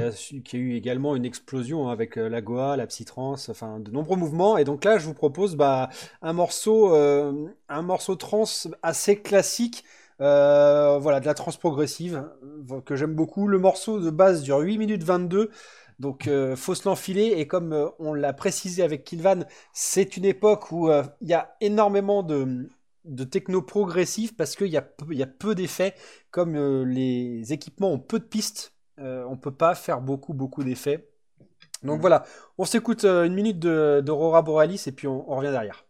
qui 0.43 0.55
a 0.57 0.59
eu 0.59 0.73
également 0.75 1.15
une 1.15 1.25
explosion 1.25 1.87
hein, 1.87 1.91
avec 1.93 2.17
euh, 2.17 2.27
la 2.27 2.41
Goa, 2.41 2.75
la 2.75 2.85
psytrance, 2.85 3.47
enfin 3.49 3.79
de 3.79 3.91
nombreux 3.91 4.17
mouvements. 4.17 4.57
Et 4.57 4.65
donc 4.65 4.83
là, 4.83 4.97
je 4.97 5.05
vous 5.05 5.13
propose 5.13 5.55
bah, 5.55 5.89
un 6.21 6.33
morceau, 6.33 6.93
euh, 6.93 7.47
un 7.69 7.81
morceau 7.81 8.15
trance 8.15 8.67
assez 8.83 9.21
classique. 9.21 9.85
euh, 10.21 10.97
voilà, 10.99 11.19
de 11.21 11.25
la 11.25 11.33
trance 11.33 11.57
progressive 11.57 12.23
que 12.85 12.95
j'aime 12.95 13.13
beaucoup. 13.15 13.47
Le 13.47 13.57
morceau 13.59 13.99
de 13.99 14.09
base 14.09 14.43
dure 14.43 14.59
8 14.59 14.77
minutes 14.77 15.03
22. 15.03 15.49
Donc, 15.99 16.27
euh, 16.27 16.55
faut 16.55 16.75
se 16.75 16.87
l'enfiler. 16.87 17.33
Et 17.37 17.47
comme 17.47 17.73
euh, 17.73 17.87
on 17.99 18.13
l'a 18.13 18.33
précisé 18.33 18.83
avec 18.83 19.03
Kilvan, 19.03 19.45
c'est 19.73 20.17
une 20.17 20.25
époque 20.25 20.71
où 20.71 20.89
euh, 20.89 21.03
il 21.21 21.29
y 21.29 21.33
a 21.33 21.55
énormément 21.61 22.23
de, 22.23 22.69
de 23.05 23.23
techno 23.23 23.61
progressif 23.61 24.35
parce 24.35 24.55
qu'il 24.55 24.67
y 24.67 24.77
a, 24.77 24.81
peu- 24.81 25.11
il 25.11 25.17
y 25.17 25.23
a 25.23 25.27
peu 25.27 25.55
d'effets. 25.55 25.95
Comme 26.31 26.55
euh, 26.55 26.83
les 26.83 27.53
équipements 27.53 27.91
ont 27.93 27.99
peu 27.99 28.19
de 28.19 28.25
pistes, 28.25 28.73
on 28.97 29.37
peut 29.37 29.53
pas 29.53 29.75
faire 29.75 29.99
beaucoup, 30.01 30.33
beaucoup 30.33 30.63
d'effets. 30.63 31.09
Donc 31.83 32.01
voilà, 32.01 32.23
on 32.57 32.65
s'écoute 32.65 33.05
une 33.05 33.33
minute 33.33 33.59
d'Aurora 33.59 34.41
Borealis 34.41 34.83
et 34.87 34.91
puis 34.93 35.07
on, 35.07 35.29
on 35.31 35.35
revient 35.37 35.51
derrière. 35.51 35.84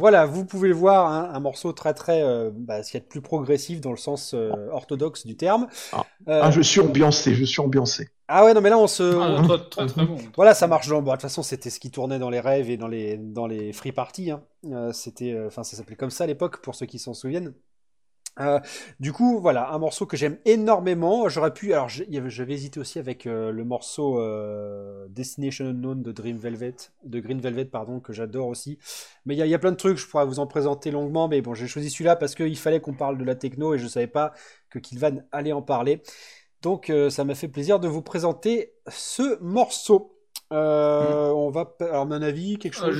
Voilà, 0.00 0.26
vous 0.26 0.44
pouvez 0.44 0.68
le 0.68 0.74
voir, 0.74 1.06
hein, 1.12 1.30
un 1.32 1.38
morceau 1.40 1.72
très 1.72 1.94
très, 1.94 2.22
euh, 2.22 2.50
bah, 2.52 2.82
ce 2.82 2.90
qu'il 2.90 2.98
y 2.98 3.02
a 3.02 3.04
de 3.04 3.08
plus 3.08 3.20
progressif 3.20 3.80
dans 3.80 3.90
le 3.92 3.96
sens 3.96 4.32
euh, 4.34 4.50
orthodoxe 4.72 5.26
du 5.26 5.36
terme. 5.36 5.68
Ah. 5.92 6.04
Euh, 6.28 6.40
Ah, 6.42 6.50
je 6.50 6.60
suis 6.60 6.80
ambiancé, 6.80 7.34
je 7.34 7.44
suis 7.44 7.60
ambiancé. 7.60 8.08
ah 8.26 8.44
ouais, 8.44 8.54
non 8.54 8.60
mais 8.60 8.70
là 8.70 8.78
on 8.78 8.86
se, 8.88 9.02
Ah, 9.02 9.36
on- 9.40 9.46
très, 9.46 9.68
très, 9.68 9.86
très 9.86 10.06
bon. 10.06 10.16
Voilà, 10.36 10.54
ça 10.54 10.66
marche 10.66 10.88
dans. 10.88 11.02
bon, 11.02 11.10
de 11.10 11.16
toute 11.16 11.22
façon, 11.22 11.42
c'était 11.42 11.70
ce 11.70 11.78
qui 11.78 11.90
tournait 11.90 12.18
dans 12.18 12.30
les 12.30 12.40
rêves 12.40 12.70
et 12.70 12.76
dans 12.76 12.88
les, 12.88 13.16
dans 13.18 13.46
les 13.46 13.72
free 13.72 13.92
parties. 13.92 14.30
hein. 14.30 14.42
Euh, 14.66 14.92
c'était, 14.92 15.32
euh, 15.32 15.46
enfin, 15.46 15.62
ça 15.62 15.76
s'appelait 15.76 15.96
comme 15.96 16.10
ça 16.10 16.24
à 16.24 16.26
l'époque, 16.26 16.60
pour 16.62 16.74
ceux 16.74 16.86
qui 16.86 16.98
s'en 16.98 17.14
souviennent. 17.14 17.52
Euh, 18.38 18.58
du 19.00 19.12
coup, 19.12 19.40
voilà, 19.40 19.70
un 19.72 19.78
morceau 19.78 20.06
que 20.06 20.16
j'aime 20.16 20.38
énormément. 20.44 21.28
J'aurais 21.28 21.52
pu. 21.52 21.72
Alors, 21.74 21.88
j'avais 21.88 22.54
hésité 22.54 22.80
aussi 22.80 22.98
avec 22.98 23.26
euh, 23.26 23.50
le 23.50 23.64
morceau 23.64 24.18
euh, 24.20 25.06
Destination 25.10 25.66
Unknown 25.66 26.02
de 26.02 26.12
Dream 26.12 26.38
Velvet, 26.38 26.74
de 27.04 27.20
Green 27.20 27.40
Velvet, 27.40 27.66
pardon, 27.66 28.00
que 28.00 28.12
j'adore 28.12 28.46
aussi. 28.46 28.78
Mais 29.26 29.34
il 29.34 29.38
y, 29.38 29.42
a- 29.42 29.46
il 29.46 29.50
y 29.50 29.54
a 29.54 29.58
plein 29.58 29.72
de 29.72 29.76
trucs, 29.76 29.98
je 29.98 30.06
pourrais 30.06 30.24
vous 30.26 30.38
en 30.38 30.46
présenter 30.46 30.90
longuement. 30.90 31.28
Mais 31.28 31.42
bon, 31.42 31.54
j'ai 31.54 31.66
choisi 31.66 31.90
celui-là 31.90 32.16
parce 32.16 32.34
qu'il 32.34 32.56
fallait 32.56 32.80
qu'on 32.80 32.94
parle 32.94 33.18
de 33.18 33.24
la 33.24 33.34
techno 33.34 33.74
et 33.74 33.78
je 33.78 33.86
savais 33.86 34.06
pas 34.06 34.32
que 34.70 34.78
Kilvan 34.78 35.22
allait 35.32 35.52
en 35.52 35.62
parler. 35.62 36.02
Donc, 36.62 36.92
ça 37.10 37.24
m'a 37.24 37.34
fait 37.34 37.48
plaisir 37.48 37.80
de 37.80 37.88
vous 37.88 38.02
présenter 38.02 38.72
ce 38.88 39.38
morceau. 39.42 40.16
Euh, 40.52 41.30
On 41.30 41.50
va, 41.50 41.74
alors, 41.80 42.02
à 42.02 42.04
mon 42.04 42.22
avis, 42.22 42.58
quelque 42.58 42.74
chose. 42.74 42.96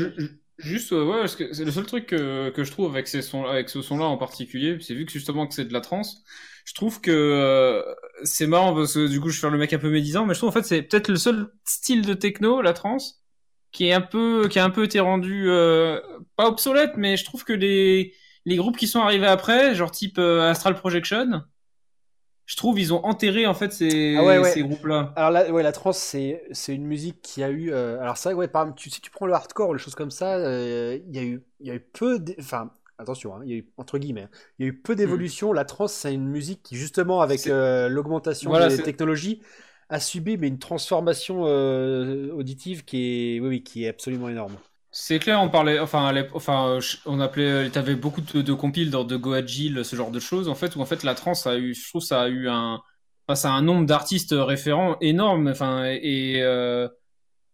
Juste, 0.61 0.93
euh, 0.93 1.05
ouais, 1.05 1.21
parce 1.21 1.37
que 1.37 1.53
c'est 1.55 1.65
le 1.65 1.71
seul 1.71 1.87
truc 1.87 2.07
que, 2.07 2.51
que 2.51 2.65
je 2.65 2.71
trouve 2.71 2.93
avec, 2.93 3.09
ces 3.09 3.23
sons, 3.23 3.47
avec 3.47 3.71
ce 3.71 3.81
son-là 3.81 4.05
en 4.05 4.19
particulier, 4.19 4.77
c'est 4.81 4.95
vu 4.95 5.07
que 5.07 5.13
justement 5.13 5.47
que 5.47 5.55
c'est 5.55 5.65
de 5.65 5.73
la 5.73 5.81
trance, 5.81 6.23
je 6.67 6.75
trouve 6.75 7.01
que 7.01 7.11
euh, 7.11 7.83
c'est 8.25 8.47
marrant 8.47 8.75
parce 8.75 8.93
que 8.93 9.09
du 9.09 9.21
coup 9.21 9.31
je 9.31 9.41
faire 9.41 9.51
le 9.51 9.57
mec 9.57 9.73
un 9.73 9.79
peu 9.79 9.89
médisant, 9.91 10.27
mais 10.27 10.35
je 10.35 10.41
trouve 10.41 10.51
en 10.51 10.53
fait 10.53 10.65
c'est 10.65 10.83
peut-être 10.83 11.09
le 11.09 11.17
seul 11.17 11.51
style 11.65 12.05
de 12.05 12.13
techno, 12.13 12.61
la 12.61 12.75
trance, 12.75 13.25
qui 13.73 13.87
est 13.87 13.95
un 13.95 14.03
peu, 14.03 14.49
qui 14.49 14.59
a 14.59 14.65
un 14.65 14.71
peu 14.71 14.85
été 14.85 15.01
rendu 15.01 15.49
euh, 15.49 15.99
pas 16.37 16.47
obsolète, 16.49 16.93
mais 16.97 17.17
je 17.17 17.25
trouve 17.25 17.45
que 17.45 17.55
les 17.55 18.15
les 18.45 18.57
groupes 18.57 18.77
qui 18.77 18.87
sont 18.87 19.01
arrivés 19.01 19.27
après, 19.27 19.75
genre 19.75 19.91
type 19.91 20.19
euh, 20.19 20.51
Astral 20.51 20.75
Projection, 20.75 21.43
je 22.51 22.57
trouve 22.57 22.81
ils 22.81 22.93
ont 22.93 23.05
enterré 23.05 23.47
en 23.47 23.55
fait 23.55 23.73
ces, 23.73 23.87
Ah 24.13 24.25
ouais, 24.25 24.39
ouais. 24.39 24.59
ces 24.59 24.63
groupes-là. 24.63 25.15
Alors 25.15 25.31
là, 25.31 25.51
ouais, 25.53 25.63
la 25.63 25.73
trance, 25.73 25.99
c'est 25.99 26.45
c'est 26.53 26.75
une 26.75 26.87
musique 26.87 27.21
qui 27.23 27.43
a 27.43 27.51
eu. 27.51 27.73
euh, 27.73 28.01
alors 28.01 28.17
vrai, 28.17 28.35
ouais, 28.35 28.49
par 28.49 28.63
exemple, 28.63 28.81
tu, 28.81 28.91
si 28.91 29.01
tu 29.01 29.11
prends 29.11 29.27
le 29.27 29.35
hardcore 29.35 29.71
ou 29.71 29.73
les 29.75 29.79
choses 29.79 29.95
comme 29.95 30.11
ça, 30.11 30.37
euh, 30.37 30.99
il 31.09 31.15
y 31.17 31.19
a 31.19 31.23
eu, 31.25 31.45
il 31.61 31.67
y 31.69 31.71
a 31.71 31.75
eu 31.75 31.81
peu. 31.81 32.19
Enfin, 32.39 32.73
attention, 32.99 33.37
hein, 33.37 33.43
il 33.45 33.51
y 33.51 33.55
a 33.55 33.57
eu 33.59 33.71
entre 33.77 33.99
guillemets, 33.99 34.23
hein, 34.23 34.31
il 34.59 34.67
y 34.67 34.69
a 34.69 34.73
eu 34.73 34.79
peu 34.81 34.97
d'évolution. 34.97 35.53
La 35.53 35.65
trance, 35.65 35.93
c'est 35.93 36.15
une 36.15 36.29
musique 36.29 36.63
qui 36.63 36.77
justement, 36.77 37.21
avec 37.23 37.47
euh, 37.49 37.89
l'augmentation 37.89 38.53
Voilà, 38.53 38.69
des 38.69 38.83
technologies, 38.83 39.43
a 39.89 40.01
subi 40.01 40.37
mais 40.39 40.49
une 40.49 40.59
transformation 40.59 41.45
euh, 41.47 42.33
auditive 42.33 42.85
qui 42.85 43.37
est, 43.37 43.41
oui, 43.41 43.49
oui, 43.49 43.63
qui 43.65 43.85
est 43.85 43.89
absolument 43.89 44.29
énorme. 44.29 44.57
C'est 44.93 45.21
clair, 45.21 45.41
on 45.41 45.49
parlait, 45.49 45.79
enfin, 45.79 46.13
euh, 46.13 46.81
on 47.07 47.21
appelait, 47.21 47.71
t'avais 47.71 47.95
beaucoup 47.95 48.21
de, 48.21 48.43
de 48.43 48.53
compiles 48.53 48.91
dans 48.91 49.05
de 49.05 49.17
Go 49.17 49.33
Agile, 49.35 49.85
ce 49.85 49.95
genre 49.95 50.11
de 50.11 50.19
choses, 50.19 50.49
en 50.49 50.57
fait, 50.57 50.75
où 50.75 50.81
en 50.81 50.85
fait 50.85 51.05
la 51.05 51.15
trance 51.15 51.47
a 51.47 51.57
eu, 51.59 51.75
je 51.75 51.89
trouve, 51.89 52.03
ça 52.03 52.23
a 52.23 52.29
eu 52.29 52.49
un, 52.49 52.83
enfin, 53.29 53.37
ça 53.37 53.51
a 53.53 53.53
un 53.57 53.63
nombre 53.63 53.87
d'artistes 53.87 54.35
référents 54.37 54.97
énorme, 55.01 55.47
enfin, 55.49 55.85
et 55.85 56.43
euh, 56.43 56.89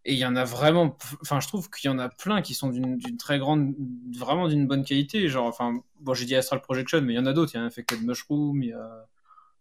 il 0.05 0.15
y 0.17 0.25
en 0.25 0.35
a 0.35 0.45
vraiment, 0.45 0.97
enfin, 1.21 1.39
je 1.41 1.47
trouve 1.47 1.69
qu'il 1.69 1.89
y 1.89 1.93
en 1.93 1.99
a 1.99 2.09
plein 2.09 2.41
qui 2.41 2.53
sont 2.55 2.69
d'une 2.69 3.17
très 3.17 3.39
grande, 3.39 3.75
vraiment 4.17 4.47
d'une 4.47 4.67
bonne 4.67 4.83
qualité. 4.85 5.27
Genre, 5.29 5.45
enfin, 5.47 5.81
bon, 5.99 6.13
j'ai 6.13 6.25
dit 6.25 6.35
Astral 6.35 6.61
Projection, 6.61 7.01
mais 7.01 7.13
il 7.13 7.17
y 7.17 7.19
en 7.19 7.25
a 7.25 7.33
d'autres. 7.33 7.53
Il 7.55 7.57
y 7.57 7.59
a 7.61 7.63
Infected 7.63 8.03
Mushroom, 8.03 8.63
il 8.63 8.69
y 8.69 8.73
a, 8.73 9.07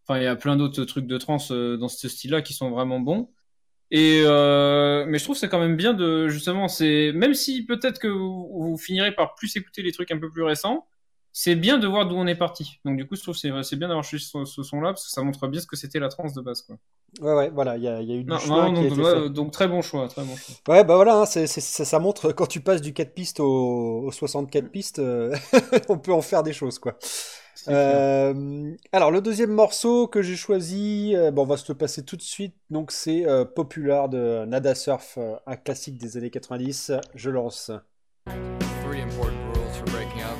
enfin, 0.05 0.21
il 0.21 0.25
y 0.25 0.27
a 0.27 0.37
plein 0.37 0.57
d'autres 0.57 0.85
trucs 0.85 1.07
de 1.07 1.19
trance 1.19 1.53
euh, 1.53 1.77
dans 1.77 1.89
ce 1.89 2.09
style-là 2.09 2.43
qui 2.43 2.55
sont 2.55 2.71
vraiment 2.71 3.01
bons. 3.01 3.31
Et 3.91 4.23
euh, 4.25 5.05
mais 5.07 5.19
je 5.19 5.25
trouve 5.25 5.37
que 5.37 5.41
c'est 5.41 5.49
quand 5.49 5.61
même 5.61 5.77
bien 5.77 5.95
de 5.95 6.29
justement, 6.29 6.69
c'est 6.69 7.13
même 7.15 7.35
si 7.35 7.65
peut-être 7.65 7.99
que 8.01 8.09
vous, 8.09 8.49
vous 8.53 8.79
finirez 8.79 9.15
par 9.15 9.35
plus 9.37 9.55
écouter 9.57 9.83
les 9.83 9.93
trucs 9.93 10.11
un 10.11 10.19
peu 10.19 10.29
plus 10.31 10.43
récents, 10.43 10.87
c'est 11.33 11.55
bien 11.55 11.79
de 11.79 11.87
voir 11.87 12.07
d'où 12.09 12.17
on 12.17 12.27
est 12.27 12.35
parti. 12.37 12.81
Donc 12.85 12.97
du 12.97 13.07
coup, 13.07 13.15
je 13.17 13.23
trouve 13.23 13.35
que 13.35 13.41
c'est 13.41 13.51
c'est 13.63 13.77
bien 13.77 13.89
d'avoir 13.89 14.05
choisi 14.05 14.25
ce, 14.25 14.45
ce 14.45 14.63
son-là 14.65 14.89
parce 14.91 15.05
que 15.07 15.11
ça 15.13 15.23
montre 15.23 15.47
bien 15.49 15.61
ce 15.61 15.67
que 15.67 15.77
c'était 15.77 16.01
la 16.01 16.09
trance 16.09 16.33
de 16.35 16.41
base, 16.43 16.63
quoi. 16.63 16.79
Ouais, 17.21 17.33
ouais, 17.35 17.51
voilà, 17.51 17.77
il 17.77 17.83
y 17.83 17.89
a, 17.89 18.01
y 18.03 18.13
a 18.13 18.15
eu 18.17 18.25
du 18.25 18.33
Non, 18.33 18.39
choix 18.39 18.71
non, 18.71 18.73
qui 18.73 18.85
a 18.85 18.87
donc, 18.89 18.99
été 18.99 19.05
ouais, 19.05 19.31
fait. 19.31 19.31
donc 19.31 19.53
très 19.53 19.69
bon 19.69 19.81
choix, 19.83 20.07
très 20.09 20.23
bon 20.25 20.37
choix. 20.37 20.55
Ouais, 20.69 20.85
bah 20.85 20.97
voilà, 20.97 21.21
hein, 21.21 21.27
c'est, 21.27 21.47
c'est- 21.47 21.61
ça, 21.61 21.85
ça 21.85 21.99
montre 21.99 22.33
quand 22.33 22.47
tu 22.47 22.61
passes 22.61 22.81
du 22.83 22.93
4 22.93 23.15
pistes 23.15 23.41
au, 23.41 24.03
au 24.07 24.11
64 24.13 24.69
pistes, 24.71 24.99
euh, 24.99 25.35
on 25.89 25.99
peut 25.99 26.13
en 26.13 26.23
faire 26.23 26.43
des 26.43 26.53
choses, 26.53 26.79
quoi. 26.79 26.97
Euh, 27.69 28.75
alors, 28.93 29.11
le 29.11 29.21
deuxième 29.21 29.53
morceau 29.53 30.07
que 30.07 30.23
j'ai 30.23 30.37
choisi, 30.37 31.13
euh, 31.15 31.31
bon, 31.31 31.43
on 31.43 31.47
va 31.47 31.57
se 31.57 31.71
le 31.71 31.77
passer 31.77 32.05
tout 32.05 32.17
de 32.17 32.23
suite. 32.23 32.55
Donc, 32.71 32.93
c'est 32.93 33.27
euh, 33.27 33.45
Popular 33.45 34.09
de 34.09 34.45
Nada 34.47 34.75
Surf, 34.75 35.19
euh, 35.19 35.37
un 35.47 35.57
classique 35.57 35.99
des 35.99 36.17
années 36.17 36.31
90. 36.31 36.93
Je 37.15 37.31
lance. 37.31 37.71
Three 38.85 39.01
important 39.01 39.39
rules 39.55 39.77
for 39.77 39.85
breaking 39.87 40.23
up. 40.23 40.37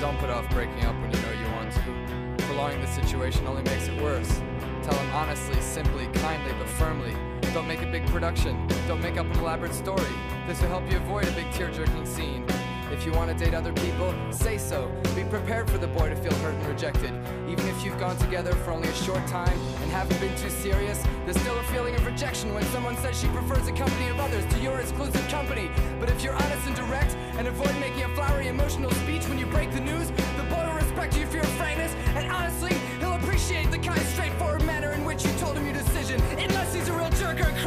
Don't 0.00 0.16
put 0.18 0.30
off 0.30 0.48
breaking 0.50 0.84
up 0.84 0.94
when 1.02 1.10
you 1.12 1.20
know 1.20 1.32
you 1.32 1.48
want 1.56 1.70
to. 1.72 2.44
Prolonging 2.44 2.80
the 2.80 2.86
situation 2.86 3.46
only 3.46 3.62
makes 3.62 3.86
it 3.86 4.02
worse. 4.02 4.40
Tell 4.82 4.94
them 4.94 5.10
honestly, 5.14 5.60
simply, 5.60 6.06
kindly, 6.14 6.52
but 6.58 6.68
firmly. 6.68 7.14
Don't 7.52 7.68
make 7.68 7.82
a 7.82 7.90
big 7.90 8.06
production. 8.06 8.56
Don't 8.88 9.02
make 9.02 9.18
up 9.18 9.26
an 9.26 9.38
elaborate 9.40 9.74
story. 9.74 10.12
This 10.46 10.60
will 10.62 10.68
help 10.68 10.90
you 10.90 10.96
avoid 10.98 11.28
a 11.28 11.32
big 11.32 11.50
tear 11.52 11.70
jerking 11.70 12.06
scene. 12.06 12.46
If 12.92 13.06
you 13.06 13.12
want 13.12 13.30
to 13.30 13.44
date 13.44 13.54
other 13.54 13.72
people, 13.72 14.12
say 14.32 14.58
so. 14.58 14.90
Be 15.14 15.22
prepared 15.22 15.70
for 15.70 15.78
the 15.78 15.86
boy 15.86 16.08
to 16.08 16.16
feel 16.16 16.34
hurt 16.42 16.54
and 16.54 16.66
rejected. 16.66 17.12
Even 17.48 17.66
if 17.68 17.84
you've 17.84 17.98
gone 18.00 18.16
together 18.18 18.52
for 18.52 18.72
only 18.72 18.88
a 18.88 18.94
short 18.94 19.24
time 19.28 19.56
and 19.82 19.90
haven't 19.92 20.20
been 20.20 20.36
too 20.36 20.50
serious, 20.50 21.00
there's 21.24 21.40
still 21.40 21.56
a 21.56 21.62
feeling 21.64 21.94
of 21.94 22.04
rejection 22.04 22.52
when 22.52 22.64
someone 22.64 22.96
says 22.96 23.18
she 23.18 23.28
prefers 23.28 23.64
the 23.64 23.72
company 23.72 24.08
of 24.08 24.18
others 24.18 24.44
to 24.52 24.58
your 24.58 24.76
exclusive 24.80 25.26
company. 25.28 25.70
But 26.00 26.10
if 26.10 26.24
you're 26.24 26.34
honest 26.34 26.66
and 26.66 26.74
direct 26.74 27.14
and 27.38 27.46
avoid 27.46 27.78
making 27.78 28.02
a 28.02 28.08
flowery 28.16 28.48
emotional 28.48 28.90
speech 28.90 29.22
when 29.28 29.38
you 29.38 29.46
break 29.46 29.70
the 29.72 29.80
news, 29.80 30.08
the 30.36 30.42
boy 30.50 30.66
will 30.66 30.74
respect 30.74 31.16
you 31.16 31.26
for 31.26 31.36
your 31.36 31.52
frankness 31.60 31.94
and 32.16 32.30
honestly, 32.30 32.74
he'll 32.98 33.14
appreciate 33.14 33.70
the 33.70 33.78
kind, 33.78 34.02
straightforward 34.08 34.64
manner 34.64 34.90
in 34.92 35.04
which 35.04 35.24
you 35.24 35.30
told 35.38 35.56
him 35.56 35.64
your 35.64 35.74
decision. 35.74 36.20
Unless 36.36 36.74
he's 36.74 36.88
a 36.88 36.92
real 36.92 37.10
jerk 37.10 37.40
or 37.40 37.50
a 37.50 37.62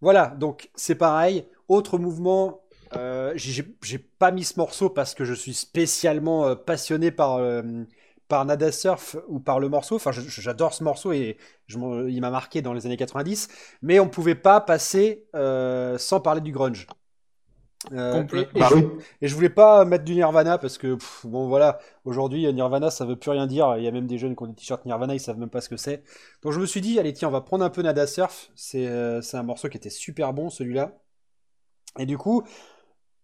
Voilà, 0.00 0.28
donc 0.28 0.70
c'est 0.74 0.94
pareil. 0.94 1.46
Autre 1.68 1.98
mouvement, 1.98 2.60
euh, 2.96 3.32
j'ai 3.36 3.98
pas 3.98 4.30
mis 4.30 4.44
ce 4.44 4.58
morceau 4.58 4.90
parce 4.90 5.14
que 5.14 5.24
je 5.24 5.34
suis 5.34 5.54
spécialement 5.54 6.46
euh, 6.46 6.54
passionné 6.54 7.10
par, 7.10 7.36
euh, 7.36 7.62
par 8.28 8.44
Nada 8.44 8.72
Surf 8.72 9.16
ou 9.28 9.40
par 9.40 9.58
le 9.60 9.68
morceau. 9.68 9.96
Enfin, 9.96 10.12
j'adore 10.12 10.74
ce 10.74 10.84
morceau 10.84 11.12
et 11.12 11.38
il 11.68 12.20
m'a 12.20 12.30
marqué 12.30 12.62
dans 12.62 12.72
les 12.72 12.86
années 12.86 12.96
90. 12.96 13.48
Mais 13.82 13.98
on 14.00 14.08
pouvait 14.08 14.34
pas 14.34 14.60
passer 14.60 15.26
sans 15.34 16.20
parler 16.20 16.40
du 16.40 16.52
grunge. 16.52 16.86
Euh, 17.92 18.24
et, 18.32 18.48
Bah 18.58 18.66
je, 18.70 18.74
oui. 18.74 18.90
et 19.20 19.28
je 19.28 19.34
voulais 19.34 19.50
pas 19.50 19.84
mettre 19.84 20.04
du 20.04 20.14
Nirvana 20.14 20.58
parce 20.58 20.78
que, 20.78 20.94
pff, 20.96 21.26
bon 21.26 21.46
voilà, 21.48 21.78
aujourd'hui 22.04 22.52
Nirvana 22.52 22.90
ça 22.90 23.04
veut 23.04 23.16
plus 23.16 23.30
rien 23.30 23.46
dire. 23.46 23.76
Il 23.78 23.84
y 23.84 23.88
a 23.88 23.92
même 23.92 24.06
des 24.06 24.18
jeunes 24.18 24.34
qui 24.36 24.42
ont 24.42 24.46
des 24.46 24.54
t-shirts 24.54 24.84
Nirvana, 24.86 25.14
ils 25.14 25.20
savent 25.20 25.38
même 25.38 25.50
pas 25.50 25.60
ce 25.60 25.68
que 25.68 25.76
c'est. 25.76 26.02
Donc 26.42 26.52
je 26.52 26.60
me 26.60 26.66
suis 26.66 26.80
dit, 26.80 26.98
allez 26.98 27.12
tiens, 27.12 27.28
on 27.28 27.32
va 27.32 27.40
prendre 27.42 27.64
un 27.64 27.70
peu 27.70 27.82
Nada 27.82 28.06
Surf. 28.06 28.50
C'est 28.56 28.86
euh, 28.88 29.22
c'est 29.22 29.36
un 29.36 29.42
morceau 29.44 29.68
qui 29.68 29.76
était 29.76 29.90
super 29.90 30.32
bon 30.32 30.50
celui-là. 30.50 30.98
Et 31.98 32.06
du 32.06 32.18
coup, 32.18 32.42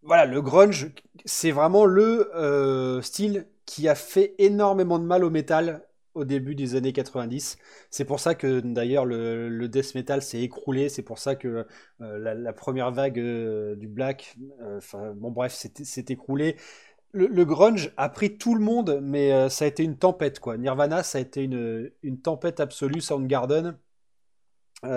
voilà, 0.03 0.27
le 0.27 0.43
grunge, 0.43 0.93
c'est 1.25 1.53
vraiment 1.53 1.85
le 1.87 2.31
euh, 2.37 3.03
style 3.03 3.49
qui 3.67 3.89
a 3.89 3.95
fait 3.95 4.35
énormément 4.39 4.99
de 4.99 5.05
mal 5.05 5.25
au 5.25 5.31
métal 5.31 5.83
au 6.15 6.25
début 6.25 6.55
des 6.55 6.75
années 6.75 6.93
90. 6.93 7.59
C'est 7.91 8.05
pour 8.05 8.21
ça 8.21 8.35
que 8.35 8.61
d'ailleurs 8.61 9.05
le, 9.05 9.69
death 9.69 9.95
metal 9.95 10.23
s'est 10.23 10.43
écroulé. 10.43 10.89
C'est 10.89 11.03
pour 11.03 11.19
ça 11.19 11.35
que 11.35 11.67
euh, 12.01 12.35
la, 12.35 12.53
première 12.53 12.91
vague 12.91 13.19
euh, 13.19 13.75
du 13.77 13.89
black, 13.89 14.37
euh, 14.61 14.81
bon 15.15 15.31
bref, 15.31 15.53
s'est 15.53 16.05
écroulé. 16.09 16.57
Le, 17.13 17.45
grunge 17.45 17.93
a 17.97 18.09
pris 18.09 18.39
tout 18.39 18.55
le 18.55 18.61
monde, 18.63 19.01
mais 19.03 19.33
euh, 19.33 19.49
ça 19.49 19.67
a 19.67 19.69
été 19.69 19.83
une 19.83 19.99
tempête 19.99 20.41
quoi. 20.41 20.57
Nirvana, 20.57 21.03
ça 21.03 21.19
a 21.19 21.21
été 21.21 21.43
une, 21.43 22.21
tempête 22.23 22.61
absolue. 22.61 23.01
Soundgarden, 23.01 23.77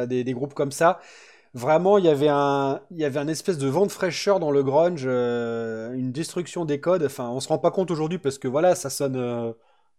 des, 0.08 0.24
des 0.24 0.34
groupes 0.34 0.54
comme 0.54 0.72
ça. 0.72 1.00
Vraiment, 1.54 1.98
il 1.98 2.06
y 2.06 2.10
avait 2.10 2.28
un, 2.30 2.82
il 2.92 2.98
y 3.00 3.06
avait 3.06 3.20
un 3.20 3.28
espèce 3.30 3.58
de 3.58 3.68
vent 3.68 3.86
de 3.86 3.92
fraîcheur 3.92 4.40
dans 4.40 4.52
le 4.52 4.64
grunge, 4.64 5.06
une 5.06 6.12
destruction 6.12 6.66
des 6.66 6.82
codes. 6.82 7.04
Enfin, 7.04 7.30
on 7.30 7.40
se 7.40 7.48
rend 7.48 7.60
pas 7.60 7.72
compte 7.72 7.92
aujourd'hui 7.92 8.18
parce 8.18 8.38
que 8.38 8.48
voilà, 8.48 8.76
ça 8.76 8.90
sonne, 8.90 9.54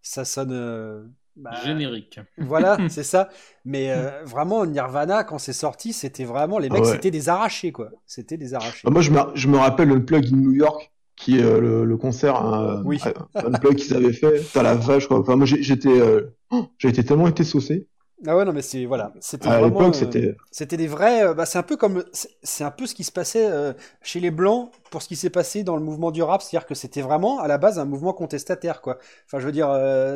ça 0.09 0.25
sonne, 0.25 0.53
euh, 0.53 1.05
bah, 1.37 1.51
Générique. 1.65 2.21
voilà, 2.39 2.79
c'est 2.89 3.03
ça. 3.03 3.29
Mais 3.65 3.91
euh, 3.93 4.25
vraiment, 4.25 4.65
Nirvana, 4.67 5.25
quand 5.25 5.39
c'est 5.39 5.53
sorti, 5.53 5.93
c'était 5.93 6.25
vraiment 6.25 6.59
les 6.59 6.69
Ah 6.71 6.75
mecs, 6.75 6.85
ouais. 6.85 6.93
c'était 6.93 7.11
des 7.11 7.29
arrachés 7.29 7.73
quoi. 7.73 7.91
C'était 8.07 8.37
des 8.37 8.55
arrachés. 8.55 8.81
Bah, 8.85 8.91
moi, 8.91 9.03
je 9.03 9.11
me, 9.11 9.19
je 9.35 9.49
me 9.49 9.59
rappelle 9.59 9.91
Unplug 9.91 10.33
in 10.33 10.37
New 10.37 10.53
York, 10.53 10.93
qui 11.17 11.39
est 11.39 11.43
euh, 11.43 11.61
le, 11.61 11.85
le 11.85 11.97
concert 11.97 12.37
hein, 12.37 12.83
Oui. 12.85 13.01
euh, 13.07 13.13
Unplug 13.35 13.77
qu'ils 13.77 13.95
avaient 13.95 14.13
fait. 14.13 14.43
T'as 14.53 14.63
la 14.63 14.75
vache, 14.75 15.09
quoi. 15.09 15.19
Enfin, 15.19 15.37
moi, 15.37 15.47
j'étais, 15.47 15.89
euh, 15.89 16.35
oh, 16.51 16.67
j'ai 16.79 16.89
été 16.89 17.05
tellement 17.05 17.29
été 17.29 17.45
saucé. 17.45 17.89
Ah 18.27 18.35
ouais, 18.35 18.47
non, 18.47 18.53
mais 18.55 18.63
c'est 18.63 18.87
voilà, 18.87 19.13
c'était 19.21 19.47
À 19.49 19.61
l'époque, 19.61 19.89
euh, 19.89 19.93
c'était. 19.93 20.37
C'était 20.51 20.79
des 20.79 20.87
vrais. 20.87 21.23
euh, 21.23 21.35
bah, 21.35 21.45
c'est 21.45 21.59
un 21.59 21.63
peu 21.63 21.77
comme. 21.77 22.03
C'est 22.43 22.65
un 22.65 22.71
peu 22.71 22.87
ce 22.87 22.95
qui 22.95 23.05
se 23.05 23.13
passait 23.13 23.47
euh, 23.51 23.75
chez 24.03 24.21
les 24.21 24.31
Blancs 24.31 24.71
pour 24.91 25.03
ce 25.03 25.09
qui 25.09 25.17
s'est 25.17 25.29
passé 25.29 25.65
dans 25.65 25.77
le 25.77 25.83
mouvement 25.83 26.11
du 26.11 26.23
rap. 26.23 26.41
C'est-à-dire 26.41 26.67
que 26.67 26.75
c'était 26.75 27.03
vraiment, 27.03 27.41
à 27.41 27.47
la 27.49 27.59
base, 27.59 27.79
un 27.79 27.85
mouvement 27.85 28.15
contestataire, 28.15 28.81
quoi. 28.81 28.99
Enfin, 29.27 29.39
je 29.39 29.45
veux 29.47 29.53
dire, 29.53 29.69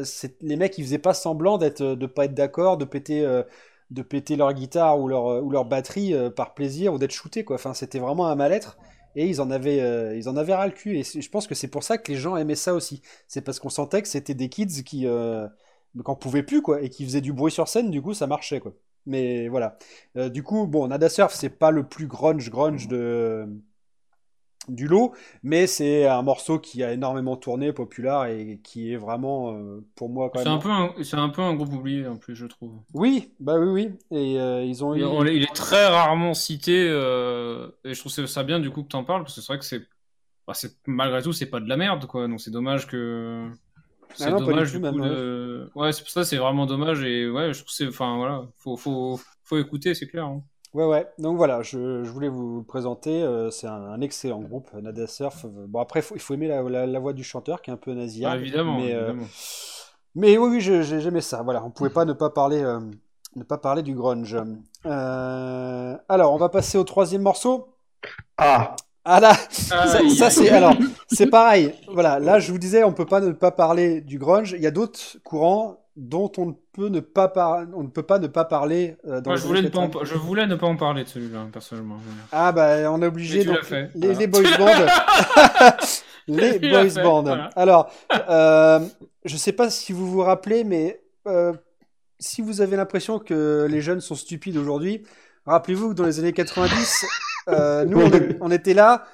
c'est- 0.04 0.40
les 0.40 0.56
mecs, 0.56 0.78
ils 0.78 0.84
faisaient 0.84 0.98
pas 0.98 1.12
semblant 1.12 1.58
d'être, 1.58 1.82
de 1.82 2.06
pas 2.06 2.24
être 2.24 2.34
d'accord, 2.34 2.78
de 2.78 2.86
péter, 2.86 3.22
de 3.90 4.02
péter 4.02 4.36
leur 4.36 4.52
guitare 4.54 4.98
ou 4.98 5.06
leur, 5.08 5.42
ou 5.44 5.50
leur 5.50 5.64
batterie 5.66 6.14
par 6.34 6.54
plaisir 6.54 6.94
ou 6.94 6.98
d'être 6.98 7.12
shooté, 7.12 7.44
quoi. 7.44 7.56
Enfin, 7.56 7.74
c'était 7.74 7.98
vraiment 7.98 8.28
un 8.28 8.34
mal-être. 8.34 8.78
Et 9.16 9.26
ils 9.26 9.40
en 9.40 9.50
avaient, 9.50 9.80
euh, 9.80 10.16
ils 10.16 10.28
en 10.28 10.36
avaient 10.36 10.54
ras 10.54 10.66
le 10.66 10.72
cul. 10.72 10.96
Et 10.98 11.02
je 11.02 11.28
pense 11.30 11.46
que 11.48 11.54
c'est 11.56 11.66
pour 11.68 11.82
ça 11.82 11.98
que 11.98 12.10
les 12.12 12.16
gens 12.18 12.36
aimaient 12.36 12.54
ça 12.54 12.74
aussi. 12.74 13.02
C'est 13.26 13.40
parce 13.42 13.58
qu'on 13.58 13.68
sentait 13.68 14.02
que 14.02 14.08
c'était 14.08 14.34
des 14.34 14.48
kids 14.48 14.84
qui, 14.84 15.06
euh, 15.06 15.48
qu'on 16.04 16.16
pouvait 16.16 16.42
plus, 16.42 16.62
quoi, 16.62 16.82
et 16.82 16.90
qui 16.90 17.04
faisaient 17.04 17.20
du 17.20 17.32
bruit 17.32 17.52
sur 17.52 17.68
scène. 17.68 17.90
Du 17.90 18.02
coup, 18.02 18.14
ça 18.14 18.26
marchait, 18.26 18.60
quoi. 18.60 18.72
Mais 19.06 19.48
voilà. 19.48 19.78
Euh, 20.16 20.28
du 20.28 20.42
coup, 20.42 20.66
bon, 20.66 20.88
Nada 20.88 21.08
Surf, 21.08 21.34
c'est 21.34 21.50
pas 21.50 21.70
le 21.70 21.86
plus 21.88 22.06
grunge 22.06 22.50
grunge 22.50 22.88
de 22.88 23.48
du 24.68 24.86
lot, 24.86 25.14
mais 25.42 25.66
c'est 25.66 26.06
un 26.06 26.22
morceau 26.22 26.58
qui 26.58 26.84
a 26.84 26.92
énormément 26.92 27.36
tourné, 27.36 27.72
populaire 27.72 28.26
et 28.26 28.60
qui 28.62 28.92
est 28.92 28.96
vraiment 28.96 29.54
euh, 29.54 29.80
pour 29.96 30.10
moi 30.10 30.30
quand 30.30 30.38
C'est 30.40 30.44
même. 30.44 30.58
un 30.58 30.58
peu 30.58 30.70
un, 30.70 30.94
c'est 31.02 31.16
un 31.16 31.28
peu 31.30 31.42
un 31.42 31.54
groupe 31.54 31.72
oublié 31.72 32.06
en 32.06 32.16
plus, 32.18 32.36
je 32.36 32.46
trouve. 32.46 32.74
Oui, 32.92 33.32
bah 33.40 33.58
oui, 33.58 33.68
oui. 33.68 34.16
Et 34.16 34.38
euh, 34.38 34.62
ils 34.62 34.84
ont 34.84 34.94
eu. 34.94 35.00
Il, 35.00 35.04
on 35.06 35.24
est- 35.24 35.34
il 35.34 35.42
est 35.42 35.54
très 35.54 35.88
rarement 35.88 36.34
cité 36.34 36.86
euh, 36.88 37.68
et 37.84 37.94
je 37.94 38.00
trouve 38.00 38.12
ça- 38.12 38.42
bien 38.44 38.60
du 38.60 38.70
coup 38.70 38.82
que 38.82 38.88
t'en 38.88 39.02
parles 39.02 39.22
parce 39.22 39.34
que 39.34 39.40
c'est 39.40 39.46
vrai 39.48 39.58
que 39.58 39.64
c'est, 39.64 39.80
bah, 40.46 40.54
c'est 40.54 40.76
malgré 40.86 41.22
tout 41.22 41.32
c'est 41.32 41.46
pas 41.46 41.60
de 41.60 41.68
la 41.68 41.76
merde 41.76 42.06
quoi. 42.06 42.28
Donc 42.28 42.40
c'est 42.40 42.50
dommage 42.52 42.86
que 42.86 43.50
c'est 44.14 44.24
Ah 44.26 44.32
dommage 44.32 44.72
tout, 44.72 44.78
du 44.78 44.82
même, 44.82 44.94
coup 44.94 45.00
ouais. 45.00 45.08
de... 45.08 45.70
ouais 45.74 45.92
c'est 45.92 46.02
pour 46.02 46.10
ça 46.10 46.24
c'est 46.24 46.36
vraiment 46.36 46.66
dommage 46.66 47.02
et 47.04 47.28
ouais 47.30 47.52
je 47.52 47.58
trouve 47.60 47.68
que 47.68 47.72
c'est 47.74 47.88
enfin 47.88 48.16
voilà 48.16 48.42
faut 48.58 48.76
faut 48.76 49.20
faut 49.44 49.58
écouter 49.58 49.94
c'est 49.94 50.06
clair. 50.06 50.24
hein. 50.26 50.42
Ouais, 50.72 50.86
ouais. 50.86 51.08
Donc 51.18 51.36
voilà, 51.36 51.62
je, 51.62 52.04
je 52.04 52.10
voulais 52.10 52.28
vous 52.28 52.58
le 52.58 52.64
présenter. 52.64 53.22
euh, 53.22 53.50
c'est 53.50 53.66
un, 53.66 53.72
un 53.72 54.00
excellent 54.00 54.38
groupe, 54.40 54.72
Nada 54.74 55.06
Surf. 55.08 55.44
Bon, 55.46 55.80
après, 55.80 56.00
faut- 56.00 56.14
il 56.14 56.20
faut 56.20 56.34
aimer 56.34 56.46
la, 56.46 56.62
la- 56.62 56.86
la 56.86 56.98
voix 57.00 57.12
du 57.12 57.24
chanteur 57.24 57.60
qui 57.60 57.70
est 57.70 57.72
un 57.72 57.76
peu 57.76 57.92
nasillarde. 57.92 58.36
Ah, 58.36 58.40
évidemment, 58.40 58.78
Mais, 58.78 58.94
euh, 58.94 59.08
évidemment. 59.08 59.26
Mais 60.14 60.38
oui, 60.38 60.48
oui, 60.48 60.60
j'aimais 60.60 61.20
ça. 61.20 61.42
Voilà, 61.42 61.64
on 61.64 61.70
pouvait 61.70 61.90
pas 61.90 62.04
ne 62.04 62.12
pas 62.12 62.30
parler, 62.30 62.62
euh, 62.62 62.78
ne 63.34 63.42
pas 63.42 63.58
parler 63.58 63.82
du 63.82 63.94
grunge. 63.96 64.36
Euh, 64.86 65.96
alors, 66.08 66.32
on 66.32 66.36
va 66.36 66.48
passer 66.48 66.78
au 66.78 66.84
troisième 66.84 67.22
morceau. 67.22 67.74
Ah, 68.38 68.76
Ah 69.04 69.18
là, 69.20 69.32
ça, 69.50 69.80
Aïe, 69.98 70.10
ça, 70.10 70.28
c'est 70.30 70.50
alors, 70.50 70.74
c'est 71.10 71.26
pareil. 71.28 71.72
Voilà, 71.88 72.18
là 72.18 72.38
je 72.38 72.52
vous 72.52 72.58
disais, 72.58 72.84
on 72.84 72.92
peut 72.92 73.06
pas 73.06 73.20
ne 73.20 73.32
pas 73.32 73.50
parler 73.50 74.00
du 74.02 74.18
grunge. 74.18 74.52
Il 74.56 74.62
y 74.62 74.66
a 74.66 74.70
d'autres 74.70 75.16
courants 75.24 75.78
dont 75.96 76.30
on 76.38 76.46
ne 76.46 76.52
peut 76.72 76.88
ne 76.88 77.00
pas 77.00 77.28
par- 77.28 77.64
on 77.74 77.82
ne 77.82 77.88
peut 77.88 78.02
pas 78.02 78.18
ne 78.18 78.26
pas 78.26 78.44
parler 78.44 78.96
euh, 79.06 79.20
dans 79.20 79.30
Moi 79.30 79.36
les 79.36 79.42
je 79.42 79.46
voulais 79.46 79.62
ne 79.62 79.68
pas 79.68 79.78
en, 79.80 79.86
80. 79.88 80.04
je 80.04 80.14
voulais 80.14 80.46
ne 80.46 80.54
pas 80.54 80.66
en 80.66 80.76
parler 80.76 81.04
de 81.04 81.08
celui-là 81.08 81.46
personnellement. 81.52 81.96
Ah 82.32 82.52
bah 82.52 82.90
on 82.92 83.02
est 83.02 83.06
obligé 83.06 83.44
donc 83.44 83.62
fait, 83.64 83.90
les, 83.94 84.08
voilà. 84.08 84.18
les 84.20 84.26
boys 84.26 84.42
bands. 84.58 84.92
les 86.28 86.58
boys 86.58 86.88
fait, 86.90 87.02
bands. 87.02 87.22
voilà. 87.22 87.50
Alors, 87.56 87.90
euh, 88.28 88.80
je 89.24 89.36
sais 89.36 89.52
pas 89.52 89.70
si 89.70 89.92
vous 89.92 90.10
vous 90.10 90.20
rappelez, 90.22 90.64
mais 90.64 91.02
euh, 91.26 91.52
si 92.18 92.40
vous 92.42 92.60
avez 92.60 92.76
l'impression 92.76 93.18
que 93.18 93.66
les 93.68 93.80
jeunes 93.80 94.00
sont 94.00 94.14
stupides 94.14 94.56
aujourd'hui, 94.56 95.02
rappelez-vous 95.46 95.90
que 95.90 95.94
dans 95.94 96.04
les 96.04 96.18
années 96.18 96.32
90, 96.32 97.04
euh, 97.48 97.84
nous, 97.84 98.00
on, 98.00 98.10
est- 98.12 98.38
on 98.40 98.50
était 98.50 98.74
là. 98.74 99.04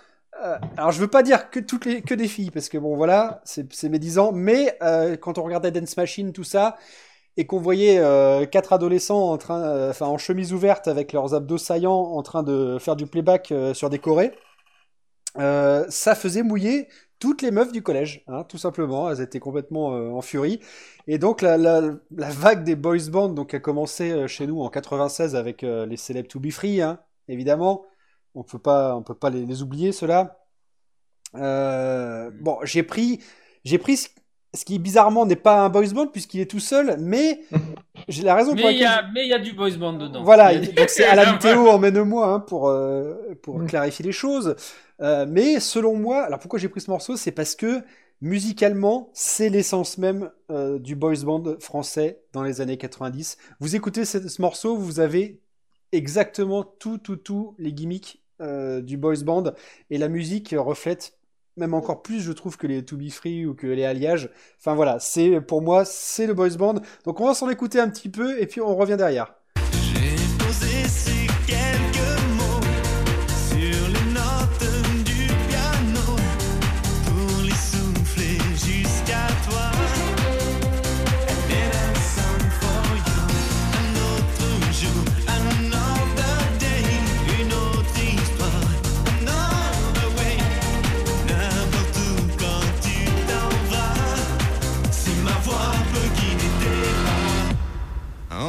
euh, 0.44 0.56
alors, 0.76 0.92
je 0.92 1.00
veux 1.00 1.08
pas 1.08 1.22
dire 1.22 1.50
que 1.50 1.60
toutes 1.60 1.84
les 1.86 2.02
que 2.02 2.14
des 2.14 2.28
filles, 2.28 2.50
parce 2.50 2.68
que 2.68 2.78
bon, 2.78 2.96
voilà, 2.96 3.40
c'est 3.44 3.72
c'est 3.72 3.88
mes 3.88 3.98
10 3.98 4.18
ans. 4.18 4.32
Mais 4.32 4.76
euh, 4.82 5.16
quand 5.16 5.38
on 5.38 5.42
regardait 5.44 5.70
Dance 5.70 5.96
Machine, 5.96 6.32
tout 6.32 6.44
ça, 6.44 6.76
et 7.36 7.46
qu'on 7.46 7.60
voyait 7.60 8.00
quatre 8.50 8.72
adolescents 8.74 9.30
en 9.32 9.38
train, 9.38 9.90
enfin, 9.90 10.06
en 10.06 10.18
chemise 10.18 10.52
ouverte 10.54 10.88
avec 10.88 11.12
leurs 11.12 11.34
abdos 11.34 11.58
saillants, 11.58 11.92
en 12.16 12.22
train 12.22 12.42
de 12.42 12.78
faire 12.80 12.96
du 12.96 13.06
playback 13.06 13.52
sur 13.74 13.90
des 13.90 13.98
chorés, 13.98 14.32
ça 15.88 16.14
faisait 16.14 16.42
mouiller 16.42 16.88
toutes 17.18 17.40
les 17.42 17.50
meufs 17.50 17.72
du 17.72 17.82
collège, 17.82 18.22
hein, 18.28 18.44
tout 18.44 18.58
simplement. 18.58 19.10
Elles 19.10 19.20
étaient 19.22 19.40
complètement 19.40 19.94
euh, 19.96 20.10
en 20.10 20.20
furie. 20.22 20.60
Et 21.06 21.18
donc 21.18 21.40
la, 21.42 21.56
la, 21.56 21.80
la 22.14 22.28
vague 22.30 22.62
des 22.64 22.76
boys 22.76 22.98
bands 23.10 23.28
donc 23.30 23.54
a 23.54 23.58
commencé 23.60 24.10
euh, 24.10 24.26
chez 24.26 24.46
nous 24.46 24.60
en 24.60 24.68
96 24.68 25.34
avec 25.34 25.64
euh, 25.64 25.86
les 25.86 25.96
célèbres 25.96 26.28
To 26.28 26.40
Be 26.40 26.50
Free, 26.50 26.82
hein, 26.82 27.00
évidemment. 27.28 27.84
On 28.36 28.44
peut 28.44 28.58
pas, 28.60 28.94
on 28.96 29.02
peut 29.02 29.14
pas 29.14 29.30
les, 29.30 29.44
les 29.46 29.62
oublier 29.62 29.90
ceux-là. 29.92 30.38
Euh, 31.34 32.30
bon, 32.40 32.58
j'ai 32.62 32.82
pris, 32.82 33.20
j'ai 33.64 33.78
pris 33.78 33.96
ce, 33.96 34.08
ce 34.54 34.64
qui 34.64 34.78
bizarrement 34.78 35.26
n'est 35.26 35.36
pas 35.36 35.64
un 35.64 35.68
boys 35.68 35.88
band 35.92 36.06
puisqu'il 36.06 36.40
est 36.40 36.50
tout 36.50 36.60
seul, 36.60 36.96
mais 37.00 37.40
j'ai 38.08 38.22
la 38.22 38.34
raison 38.34 38.54
pour 38.54 38.64
Mais 38.66 38.74
il 38.74 38.80
y, 38.80 38.84
a- 38.84 39.02
mais 39.12 39.24
il 39.24 39.28
y 39.28 39.34
a 39.34 39.38
du 39.38 39.52
boys 39.52 39.76
band 39.76 39.94
dedans. 39.94 40.22
Voilà, 40.22 40.54
donc 40.76 40.88
c'est 40.88 41.04
Alan 41.04 41.36
Théo, 41.40 41.68
emmène-moi 41.68 42.26
hein, 42.26 42.40
pour, 42.40 42.68
euh, 42.68 43.34
pour 43.42 43.58
Mm. 43.58 43.66
clarifier 43.66 44.04
les 44.04 44.12
choses. 44.12 44.54
Euh, 45.02 45.26
mais 45.28 45.60
selon 45.60 45.96
moi, 45.96 46.22
alors 46.22 46.38
pourquoi 46.38 46.58
j'ai 46.58 46.68
pris 46.68 46.80
ce 46.80 46.90
morceau 46.90 47.16
C'est 47.16 47.32
parce 47.32 47.54
que 47.54 47.82
musicalement, 48.22 49.10
c'est 49.12 49.50
l'essence 49.50 49.98
même 49.98 50.30
du 50.80 50.96
boys 50.96 51.16
band 51.22 51.42
français 51.60 52.22
dans 52.32 52.42
les 52.42 52.62
années 52.62 52.78
90. 52.78 53.36
Vous 53.60 53.76
écoutez 53.76 54.06
ce, 54.06 54.26
ce 54.28 54.40
morceau, 54.40 54.76
vous 54.76 55.00
avez 55.00 55.42
exactement 55.92 56.64
tout, 56.64 56.96
tout, 56.98 57.16
tout 57.16 57.54
les 57.58 57.72
gimmicks 57.74 58.22
euh, 58.40 58.80
du 58.80 58.96
boys 58.96 59.22
band 59.24 59.52
et 59.90 59.98
la 59.98 60.08
musique 60.08 60.54
reflète 60.56 61.16
même 61.56 61.74
encore 61.74 62.02
plus, 62.02 62.20
je 62.20 62.32
trouve, 62.32 62.56
que 62.58 62.66
les 62.66 62.84
To 62.84 62.96
Be 62.96 63.08
Free 63.10 63.46
ou 63.46 63.54
que 63.54 63.66
les 63.66 63.84
Alliages. 63.84 64.30
Enfin 64.58 64.74
voilà, 64.74 64.98
c'est 65.00 65.40
pour 65.40 65.62
moi, 65.62 65.84
c'est 65.86 66.26
le 66.26 66.34
boys 66.34 66.50
band. 66.58 66.74
Donc 67.04 67.20
on 67.20 67.26
va 67.26 67.34
s'en 67.34 67.48
écouter 67.50 67.80
un 67.80 67.88
petit 67.88 68.10
peu 68.10 68.40
et 68.40 68.46
puis 68.46 68.60
on 68.60 68.76
revient 68.76 68.96
derrière. 68.98 69.35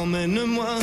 Emmène-moi, 0.08 0.78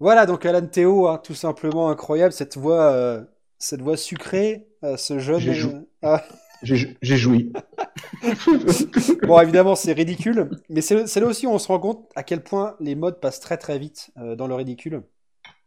Voilà, 0.00 0.26
donc 0.26 0.46
Alan 0.46 0.66
Théo, 0.66 1.08
hein, 1.08 1.18
tout 1.22 1.34
simplement 1.34 1.90
incroyable, 1.90 2.32
cette 2.32 2.56
voix, 2.56 2.92
euh, 2.92 3.22
cette 3.58 3.82
voix 3.82 3.96
sucrée, 3.96 4.68
euh, 4.84 4.96
ce 4.96 5.18
jeune. 5.18 5.40
J'ai 5.40 5.54
jou- 5.54 5.70
euh, 5.70 5.80
ah, 6.02 6.22
J'ai 6.62 6.96
j'ai 7.02 7.16
joui. 7.16 7.52
bon, 9.26 9.40
évidemment, 9.40 9.74
c'est 9.76 9.92
ridicule, 9.92 10.50
mais 10.68 10.80
c'est 10.80 11.06
c'est 11.06 11.20
là 11.20 11.26
aussi 11.26 11.46
où 11.46 11.50
on 11.50 11.58
se 11.58 11.68
rend 11.68 11.78
compte 11.78 12.08
à 12.16 12.22
quel 12.22 12.42
point 12.42 12.76
les 12.80 12.94
modes 12.94 13.20
passent 13.20 13.40
très 13.40 13.56
très 13.56 13.78
vite 13.78 14.10
euh, 14.18 14.36
dans 14.36 14.46
le 14.46 14.54
ridicule. 14.54 15.02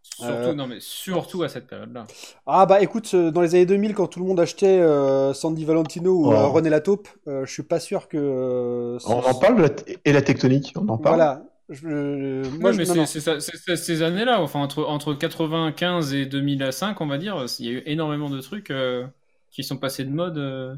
Surtout, 0.03 0.33
Euh, 0.33 0.53
non, 0.53 0.67
mais 0.67 0.79
surtout 0.79 1.43
à 1.43 1.49
cette 1.49 1.67
période-là. 1.67 2.05
Ah 2.45 2.65
bah 2.65 2.81
écoute, 2.81 3.09
euh, 3.13 3.31
dans 3.31 3.41
les 3.41 3.55
années 3.55 3.65
2000, 3.65 3.93
quand 3.95 4.07
tout 4.07 4.19
le 4.19 4.25
monde 4.25 4.39
achetait 4.39 4.79
euh, 4.79 5.33
Sandy 5.33 5.63
Valentino 5.65 6.11
ou 6.13 6.27
Oh. 6.27 6.33
euh, 6.33 6.47
René 6.47 6.69
Lataupe, 6.69 7.07
euh, 7.27 7.45
je 7.45 7.51
suis 7.51 7.63
pas 7.63 7.79
sûr 7.79 8.07
que. 8.07 8.17
euh, 8.17 8.97
On 9.05 9.13
en 9.19 9.33
parle 9.35 9.57
de 9.57 9.61
la 9.63 9.69
t- 9.69 9.97
et 10.03 10.11
la 10.13 10.21
tectonique, 10.21 10.73
on 10.75 10.87
en 10.89 10.97
parle. 10.97 11.15
Voilà. 11.17 11.43
Je, 11.71 11.87
euh, 11.87 12.49
moi, 12.51 12.71
je- 12.73 12.77
mais 12.77 12.85
c'est 12.85 13.75
ces 13.77 14.01
années-là, 14.03 14.41
enfin 14.41 14.59
entre, 14.61 14.83
entre 14.85 15.13
95 15.13 16.13
et 16.13 16.25
2005, 16.25 16.99
on 17.01 17.07
va 17.07 17.17
dire, 17.17 17.45
il 17.59 17.65
y 17.65 17.69
a 17.69 17.71
eu 17.73 17.83
énormément 17.85 18.29
de 18.29 18.41
trucs 18.41 18.71
euh, 18.71 19.07
qui 19.51 19.63
sont 19.63 19.77
passés 19.77 20.05
de 20.05 20.09
mode. 20.11 20.37
euh. 20.37 20.75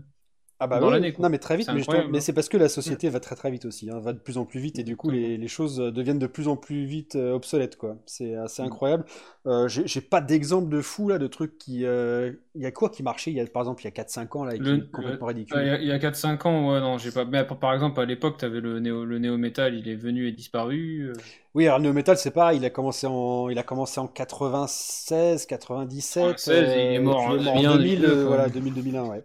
Ah 0.64 0.68
bah 0.68 0.80
dans 0.80 0.88
oui, 0.88 0.94
l'année, 0.94 1.14
non 1.20 1.30
mais 1.30 1.40
très 1.40 1.58
vite, 1.58 1.68
mais, 1.72 1.80
justement- 1.80 2.04
mais 2.10 2.18
hein. 2.18 2.22
c'est 2.22 2.34
parce 2.34 2.48
que 2.50 2.58
la 2.58 2.70
société 2.70 3.10
va 3.10 3.20
très 3.20 3.36
très 3.36 3.52
vite 3.52 3.66
aussi, 3.66 3.90
hein, 3.90 4.00
va 4.00 4.14
de 4.14 4.20
plus 4.20 4.38
en 4.38 4.46
plus 4.46 4.60
vite 4.62 4.80
et 4.80 4.84
du 4.84 4.96
coup 4.96 5.10
les, 5.10 5.38
les 5.38 5.48
choses 5.48 5.80
euh, 5.80 5.92
deviennent 5.92 6.20
de 6.20 6.28
plus 6.28 6.48
en 6.48 6.56
plus 6.56 6.86
vite 6.86 7.16
euh, 7.16 7.34
obsolètes 7.34 7.76
quoi. 7.76 7.98
C'est 8.06 8.36
assez 8.36 8.62
Mm. 8.62 8.66
incroyable. 8.66 9.06
Euh, 9.46 9.68
j'ai 9.68 10.02
pas 10.02 10.22
d'exemple 10.22 10.70
de 10.70 10.82
fou 10.82 11.10
là, 11.10 11.18
de 11.18 11.28
trucs 11.28 11.58
qui, 11.58 11.86
euh, 11.86 12.32
il 12.56 12.62
y 12.62 12.66
a 12.66 12.72
quoi 12.72 12.90
qui 12.90 13.04
marchait 13.04 13.32
il 13.32 13.38
y 13.38 13.42
a 13.42 13.46
par 13.48 13.62
exemple 13.64 13.82
il 13.82 13.86
y 13.86 13.88
a 13.88 13.92
4-5 13.92 14.36
ans 14.36 14.46
là 14.46 14.56
et 14.56 14.62
qui 14.62 14.64
Le- 14.64 14.78
est 14.78 14.92
complètement 14.92 15.28
ridicule? 15.28 15.60
Il 15.82 15.88
y 15.88 15.92
a, 15.92 15.96
a 15.96 16.00
4-5 16.00 16.46
ans, 16.46 16.72
ouais, 16.72 16.80
non, 16.80 16.98
j'ai 16.98 17.12
pas. 17.12 17.26
Mais 17.26 17.44
par 17.46 17.74
exemple, 17.74 18.00
à 18.00 18.06
l'époque, 18.06 18.38
t'avais 18.38 18.62
le 18.62 18.80
néo, 18.80 19.04
le 19.06 19.20
néo 19.20 19.38
métal, 19.38 19.76
il 19.76 19.88
est 19.90 19.96
venu 19.96 20.28
et 20.28 20.32
disparu. 20.32 21.10
euh. 21.10 21.14
Oui, 21.56 21.66
alors 21.68 21.78
le 21.78 21.84
néo 21.84 21.94
metal 21.94 22.18
c'est 22.18 22.32
pareil, 22.32 22.58
il 22.58 22.66
a 22.66 22.70
commencé 22.72 23.06
en, 23.06 23.48
il 23.50 23.60
a 23.60 23.64
commencé 23.64 24.00
en 24.00 24.08
96, 24.08 25.46
97, 25.46 26.24
96, 26.24 26.76
et 26.76 26.86
il 26.86 26.94
est 26.94 27.00
euh, 27.00 27.04
mort 27.04 27.28
il 27.28 27.34
est 27.34 27.38
en 27.38 27.44
mort 27.44 27.56
en 27.58 27.62
rien 27.62 27.78
2000, 27.78 28.00
du 28.00 28.02
tout, 28.02 28.10
euh, 28.10 28.24
quoi. 28.24 28.26
voilà 28.26 28.50
2000, 28.50 28.74
2001 28.74 29.06
ouais. 29.06 29.24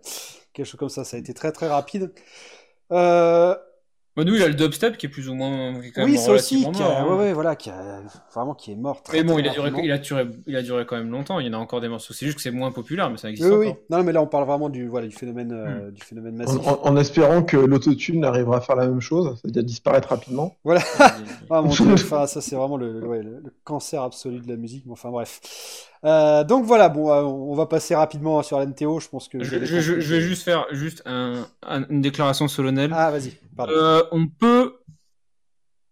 Quelque 0.59 0.67
chose 0.67 0.81
comme 0.81 0.89
ça, 0.89 1.05
ça 1.05 1.17
a 1.17 1.21
été 1.21 1.35
très 1.35 1.53
très 1.53 1.69
rapide. 1.69 2.13
Euh, 2.93 3.57
Bah, 4.19 4.25
nous, 4.25 4.35
il 4.35 4.43
a 4.43 4.49
le 4.49 4.55
dubstep 4.55 4.97
qui 4.99 5.07
est 5.07 5.09
plus 5.09 5.29
ou 5.29 5.35
moins. 5.35 5.81
qui 5.81 5.87
est 5.89 5.91
quand 5.93 6.05
oui, 6.05 6.13
même 6.15 6.21
ça 6.21 6.33
aussi, 6.33 6.59
qui 6.73 6.83
a, 6.83 6.87
mort, 6.89 6.97
hein. 6.99 7.07
ouais, 7.07 7.17
ouais, 7.19 7.33
voilà, 7.33 7.55
qui 7.55 7.71
a, 7.71 8.01
vraiment 8.35 8.53
qui 8.55 8.73
est 8.73 8.75
mort 8.75 9.03
très 9.03 9.19
Mais 9.19 9.23
bon, 9.23 9.35
très 9.35 9.43
il 9.43 9.49
a, 9.49 9.53
duré, 9.53 9.71
il, 9.85 9.93
a 9.93 9.99
duré, 9.99 10.27
il 10.49 10.57
a 10.57 10.63
duré 10.63 10.85
quand 10.87 10.97
même 10.97 11.11
longtemps. 11.11 11.39
Il 11.39 11.47
y 11.47 11.51
en 11.51 11.53
a 11.53 11.57
encore 11.63 11.81
des 11.81 11.89
morceaux. 11.89 12.13
C'est 12.13 12.27
juste 12.27 12.37
que 12.37 12.43
c'est 12.43 12.51
moins 12.51 12.73
populaire, 12.73 13.11
mais 13.11 13.17
ça 13.17 13.31
existe 13.31 13.49
Oui, 13.49 13.57
oui. 13.57 13.69
encore. 13.69 13.83
Non, 13.91 14.03
mais 14.03 14.13
là, 14.13 14.21
on 14.21 14.27
parle 14.27 14.45
vraiment 14.45 14.69
du, 14.69 14.89
voilà, 14.89 15.07
du 15.07 15.15
phénomène, 15.15 15.53
Hmm. 15.53 15.67
euh, 15.87 15.91
du 15.93 16.03
phénomène 16.03 16.35
En, 16.35 16.39
massif. 16.53 16.67
en- 16.67 16.85
en 16.85 16.97
espérant 16.97 17.43
que 17.45 17.57
l'autotune 17.57 18.25
arrivera 18.25 18.57
à 18.57 18.61
faire 18.61 18.75
la 18.77 18.89
même 18.89 19.01
chose, 19.01 19.39
c'est-à-dire 19.41 19.63
disparaître 19.63 20.09
rapidement. 20.09 20.57
Voilà. 20.65 20.81
Ah 21.51 21.63
mon 21.63 21.69
dieu, 21.71 21.93
enfin, 21.95 22.27
ça 22.27 22.41
c'est 22.41 22.57
vraiment 22.57 22.77
le, 22.77 23.01
le- 23.01 23.07
ouais, 23.07 23.23
le- 23.23 23.41
le 23.43 23.53
cancer 23.65 24.03
absolu 24.03 24.41
de 24.41 24.49
la 24.49 24.57
musique. 24.57 24.83
Mais 24.85 24.93
enfin 24.93 25.11
bref. 25.11 25.41
Euh, 26.05 26.45
donc 26.45 26.65
voilà, 26.65 26.89
bon, 26.89 27.11
euh, 27.11 27.23
on 27.23 27.55
va 27.55 27.67
passer 27.67 27.95
rapidement 27.95 28.43
sur 28.43 28.59
l'NTO. 28.61 29.01
Je 29.01 29.09
pense 29.09 29.29
que. 29.29 29.43
Je, 29.43 29.65
je- 29.65 29.81
je- 29.81 30.01
je 30.01 30.15
vais 30.15 30.21
juste 30.21 30.43
faire 30.43 30.67
juste 30.73 31.03
un- 31.07 31.47
un- 31.67 31.85
une 31.89 32.03
déclaration 32.03 32.49
solennelle. 32.49 32.91
Ah 32.95 33.11
vas-y. 33.11 33.33
Euh, 33.61 34.03
on 34.13 34.27
peut, 34.29 34.77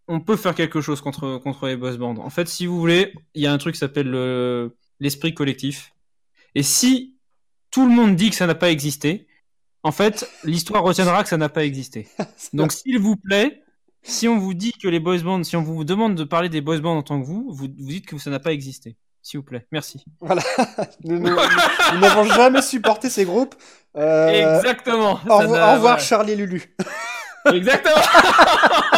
on 0.07 0.19
peut 0.21 0.35
faire 0.37 0.55
quelque 0.55 0.81
chose 0.81 1.01
contre 1.01 1.37
contre 1.37 1.67
les 1.67 1.75
boss 1.75 1.97
bands. 1.97 2.15
En 2.17 2.29
fait, 2.29 2.47
si 2.47 2.65
vous 2.65 2.79
voulez, 2.79 3.13
il 3.33 3.41
y 3.41 3.47
a 3.47 3.51
un 3.53 3.57
truc 3.57 3.73
qui 3.75 3.79
s'appelle 3.79 4.09
le- 4.09 4.75
l'esprit 4.99 5.33
collectif. 5.33 5.93
Et 6.55 6.63
si 6.63 7.15
tout 7.71 7.87
le 7.87 7.93
monde 7.93 8.15
dit 8.15 8.29
que 8.29 8.35
ça 8.35 8.47
n'a 8.47 8.55
pas 8.55 8.71
existé, 8.71 9.27
en 9.83 9.91
fait, 9.91 10.29
l'histoire 10.43 10.83
retiendra 10.83 11.23
que 11.23 11.29
ça 11.29 11.37
n'a 11.37 11.49
pas 11.49 11.63
existé. 11.65 12.07
Donc, 12.53 12.71
s'il 12.71 12.99
vous 12.99 13.15
plaît, 13.15 13.61
si 14.01 14.27
on 14.27 14.39
vous 14.39 14.53
dit 14.53 14.71
que 14.71 14.87
les 14.87 14.99
boys 14.99 15.19
bands, 15.19 15.43
si 15.43 15.55
on 15.55 15.61
vous 15.63 15.83
demande 15.83 16.15
de 16.15 16.23
parler 16.23 16.49
des 16.49 16.61
boys 16.61 16.79
bands 16.79 16.97
en 16.97 17.03
tant 17.03 17.19
que 17.21 17.25
vous, 17.25 17.45
vous, 17.51 17.67
vous 17.67 17.87
dites 17.89 18.05
que 18.05 18.17
ça 18.17 18.29
n'a 18.29 18.39
pas 18.39 18.53
existé. 18.53 18.95
S'il 19.21 19.39
vous 19.41 19.45
plaît, 19.45 19.67
merci. 19.73 20.05
Voilà. 20.21 20.41
nous 21.03 21.19
n'avons 21.19 22.23
jamais 22.23 22.61
supporté 22.61 23.09
ces 23.09 23.25
groupes. 23.25 23.55
Euh, 23.97 24.55
Exactement. 24.57 25.19
Au, 25.27 25.37
revoir- 25.39 25.97
au. 25.97 25.99
Charlie 25.99 26.35
Lulu. 26.37 26.73
Exactement. 27.53 27.95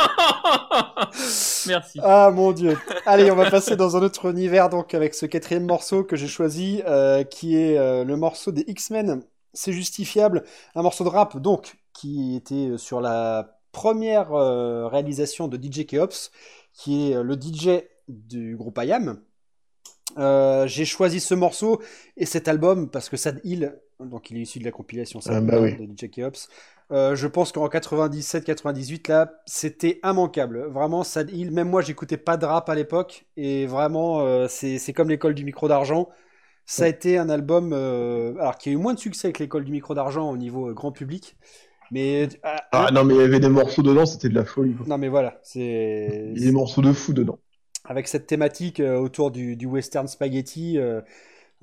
merci. 1.67 1.99
Ah 2.01 2.31
mon 2.31 2.51
dieu. 2.51 2.77
Allez, 3.05 3.31
on 3.31 3.35
va 3.35 3.49
passer 3.49 3.75
dans 3.75 3.97
un 3.97 4.03
autre 4.03 4.29
univers 4.29 4.69
donc 4.69 4.93
avec 4.93 5.13
ce 5.13 5.25
quatrième 5.25 5.65
morceau 5.65 6.03
que 6.03 6.15
j'ai 6.15 6.27
choisi, 6.27 6.81
euh, 6.87 7.23
qui 7.23 7.57
est 7.57 7.77
euh, 7.77 8.03
le 8.03 8.17
morceau 8.17 8.51
des 8.51 8.63
X-Men. 8.67 9.23
C'est 9.53 9.73
justifiable, 9.73 10.43
un 10.75 10.83
morceau 10.83 11.03
de 11.03 11.09
rap 11.09 11.37
donc 11.37 11.75
qui 11.93 12.35
était 12.35 12.77
sur 12.77 13.01
la 13.01 13.59
première 13.71 14.33
euh, 14.33 14.87
réalisation 14.87 15.47
de 15.47 15.57
DJ 15.57 15.85
Keops, 15.85 16.31
qui 16.73 17.11
est 17.11 17.15
euh, 17.15 17.23
le 17.23 17.35
DJ 17.35 17.83
du 18.07 18.55
groupe 18.55 18.79
IAM. 18.81 19.21
Euh, 20.17 20.65
j'ai 20.65 20.85
choisi 20.85 21.19
ce 21.19 21.35
morceau 21.35 21.81
et 22.17 22.25
cet 22.25 22.47
album 22.47 22.89
parce 22.89 23.09
que 23.09 23.17
Sad 23.17 23.39
Hill, 23.43 23.79
donc 23.99 24.31
il 24.31 24.37
est 24.37 24.41
issu 24.41 24.59
de 24.59 24.65
la 24.65 24.71
compilation 24.71 25.21
Sad 25.21 25.35
Ah 25.35 25.41
bah 25.41 25.57
Hill 25.57 25.77
oui. 25.79 25.87
de 25.87 25.93
DJ 25.93 26.09
Keops, 26.09 26.49
Euh, 26.91 27.15
je 27.15 27.27
pense 27.27 27.51
qu'en 27.51 27.67
97-98, 27.67 29.09
là, 29.09 29.31
c'était 29.45 29.99
immanquable. 30.03 30.65
Vraiment, 30.69 31.03
même 31.51 31.69
moi, 31.69 31.81
j'écoutais 31.81 32.17
pas 32.17 32.37
de 32.37 32.45
rap 32.45 32.67
à 32.69 32.75
l'époque. 32.75 33.25
Et 33.37 33.67
vraiment, 33.67 34.21
euh, 34.21 34.47
c'est 34.49 34.93
comme 34.93 35.09
l'école 35.09 35.35
du 35.35 35.45
micro 35.45 35.67
d'argent. 35.67 36.09
Ça 36.65 36.85
a 36.85 36.87
été 36.87 37.17
un 37.17 37.29
album 37.29 37.73
euh, 37.73 38.35
alors 38.39 38.57
qui 38.57 38.69
a 38.69 38.71
eu 38.71 38.77
moins 38.77 38.93
de 38.93 38.99
succès 38.99 39.31
que 39.31 39.41
l'école 39.41 39.65
du 39.65 39.71
micro 39.71 39.93
d'argent 39.95 40.29
au 40.29 40.37
niveau 40.37 40.73
grand 40.73 40.91
public. 40.91 41.35
Mais 41.91 42.29
ah, 42.43 42.89
non, 42.93 43.03
mais 43.03 43.15
il 43.15 43.21
y 43.21 43.23
avait 43.23 43.39
des 43.39 43.49
morceaux 43.49 43.81
dedans, 43.81 44.05
c'était 44.05 44.29
de 44.29 44.35
la 44.35 44.45
folie. 44.45 44.75
quoi. 44.75 44.85
non, 44.87 44.99
mais 44.99 45.09
voilà, 45.09 45.39
Il 45.55 45.61
y 46.35 46.43
a 46.43 46.45
des 46.45 46.51
morceaux 46.51 46.81
de 46.81 46.93
fou 46.93 47.13
dedans. 47.13 47.39
avec 47.85 48.07
cette 48.07 48.27
thématique 48.27 48.79
autour 48.79 49.31
du, 49.31 49.55
du 49.55 49.65
western 49.65 50.07
spaghetti. 50.07 50.77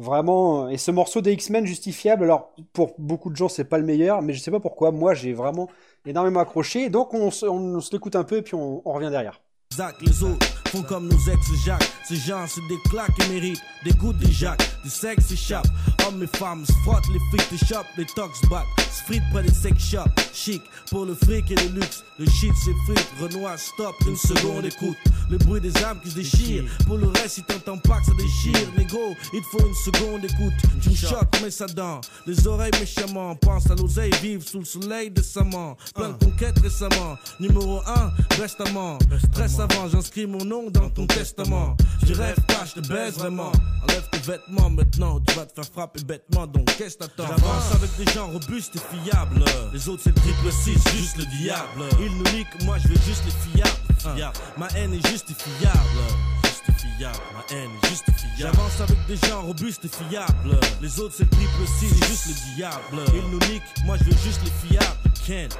Euh, 0.01 0.03
vraiment, 0.05 0.69
et 0.69 0.77
ce 0.79 0.91
morceau 0.91 1.21
des 1.21 1.33
X-Men 1.33 1.67
justifiable, 1.67 2.25
alors 2.25 2.53
pour 2.73 2.95
beaucoup 2.99 3.31
de 3.31 3.37
gens, 3.37 3.49
c'est 3.49 3.65
pas 3.65 3.79
le 3.79 3.85
meilleur, 3.85 4.23
mais 4.23 4.33
je 4.33 4.41
sais 4.41 4.51
pas 4.51 4.61
pourquoi. 4.61 4.91
Moi, 4.93 5.15
j'ai 5.15 5.33
vraiment 5.33 5.69
énormément 6.07 6.41
accroché. 6.41 6.89
Donc, 6.91 7.15
on, 7.15 7.31
se- 7.31 7.47
on 7.47 7.81
se 7.81 7.93
l'écoute 7.93 8.17
un 8.17 8.25
peu 8.25 8.37
et 8.39 8.43
puis 8.43 8.55
on, 8.55 8.83
on 8.85 8.93
revient 8.93 9.11
derrière. 9.11 9.41
Zach, 9.75 9.97
les 10.01 10.23
autres 10.23 10.47
font 10.69 10.83
comme 10.83 11.09
nos 11.09 11.19
ex-Jacques. 11.33 11.91
Ces 12.09 12.17
gens 12.17 12.47
se 12.47 12.61
déclaquent 12.69 13.19
et 13.27 13.33
méritent 13.33 13.61
des 13.85 13.91
gouttes 13.93 14.19
de 14.19 14.29
Jacques. 14.29 14.63
Du 14.85 14.91
sexe 14.91 15.31
échappe. 15.33 15.67
Hommes 16.07 16.23
et 16.23 16.37
femmes 16.39 16.65
se 16.65 16.73
frottent, 16.85 17.09
les 17.13 17.19
frites 17.39 17.53
échappent, 17.63 17.87
les 17.99 18.07
tox 18.07 18.41
battent. 18.49 18.65
Se 18.97 19.03
fritent 19.03 19.29
près 19.31 19.43
des 19.43 19.53
sex 19.53 19.83
shops. 19.83 20.11
Chic 20.33 20.63
pour 20.91 21.05
le 21.05 21.15
fric 21.15 21.51
et 21.51 21.55
le 21.55 21.81
luxe. 21.81 22.03
Le 22.19 22.25
shit 22.27 22.53
s'effrite. 22.57 23.07
Renoir, 23.21 23.59
stop, 23.59 23.95
une 24.07 24.17
seconde 24.17 24.65
écoute. 24.65 24.97
Le 25.29 25.39
bruit 25.39 25.61
des 25.61 25.77
âmes 25.85 26.01
qui 26.03 26.11
se 26.11 26.15
déchirent. 26.15 26.65
Pour 26.87 26.97
le 26.97 27.09
reste, 27.09 27.31
si 27.31 27.43
t'entends 27.43 27.79
pas 27.79 28.01
que 28.01 28.07
ça 28.07 28.13
déchire, 28.17 28.69
négo, 28.79 29.15
il 29.35 29.41
te 29.41 29.47
faut 29.47 29.67
une 29.67 29.75
seconde 29.75 30.25
écoute. 30.25 30.55
Tu 30.81 30.91
me 30.91 30.95
choques, 30.95 31.43
mets 31.43 31.51
ça 31.51 31.67
dans 31.67 32.01
les 32.27 32.47
oreilles 32.47 32.71
méchamment. 32.81 33.35
Pense 33.37 33.71
à 33.71 33.75
l'oseille, 33.75 34.13
vive 34.23 34.47
sous 34.47 34.61
le 34.61 34.65
soleil 34.65 35.11
décemment. 35.11 35.77
Plein 35.95 36.11
de 36.11 36.25
conquêtes 36.25 36.59
récemment. 36.61 37.17
Numéro 37.41 37.81
1, 37.87 38.13
restamment. 38.41 38.99
Stress 39.31 39.59
avant, 39.59 39.89
j'inscris 39.89 40.27
mon 40.27 40.45
nom 40.45 40.71
dans 40.71 40.89
ton 40.89 41.07
testament. 41.07 41.77
Je 42.07 42.15
rêve 42.15 42.39
pas, 42.47 42.65
je 42.65 42.81
te 42.81 42.89
baise 42.89 43.15
vraiment. 43.15 43.53
Enlève 43.83 44.09
tes 44.11 44.19
vêtements 44.19 44.71
maintenant, 44.71 45.21
tu 45.21 45.35
vas 45.35 45.45
te 45.45 45.55
faire 45.55 45.71
frapper 45.73 46.03
bêtement. 46.05 46.47
Donc 46.47 46.67
qu'est-ce 46.77 46.97
que 46.97 47.05
t'attends? 47.05 47.27
J'avance 47.27 47.73
avec 47.75 47.97
des 47.97 48.13
gens 48.13 48.29
robustes 48.29 48.77
et 48.77 48.86
fiables. 48.91 49.45
Les 49.73 49.89
autres 49.89 50.03
c'est 50.05 50.15
le 50.15 50.21
triple 50.21 50.53
6, 50.53 50.73
juste 50.97 51.17
le 51.19 51.27
diable. 51.39 51.85
Ils 52.01 52.17
nous 52.17 52.37
niquent, 52.37 52.63
moi 52.65 52.79
je 52.79 52.89
veux 52.89 53.01
juste 53.07 53.25
les 53.25 53.53
fiables. 53.53 53.71
Fiables. 53.99 54.39
Ma 54.57 54.69
haine 54.69 54.95
est 54.95 55.07
justifiable. 55.09 56.01
Justifiable, 56.45 57.19
ma 57.35 57.57
haine 57.57 57.71
est 57.83 57.89
justifiable. 57.89 58.35
J'avance 58.39 58.81
avec 58.81 59.07
des 59.07 59.17
gens 59.17 59.43
robustes 59.43 59.85
et 59.85 59.89
fiables. 59.89 60.61
Les 60.81 61.01
autres 61.01 61.15
c'est 61.17 61.25
le 61.25 61.31
triple 61.31 61.67
6, 61.79 61.89
c'est 61.89 62.07
juste 62.07 62.27
le 62.27 62.55
diable. 62.57 63.03
Ils 63.15 63.31
nous 63.31 63.41
niquent, 63.53 63.85
moi 63.85 63.97
je 63.99 64.05
veux 64.05 64.17
juste 64.23 64.41
les 64.45 64.69
fiables. 64.69 64.97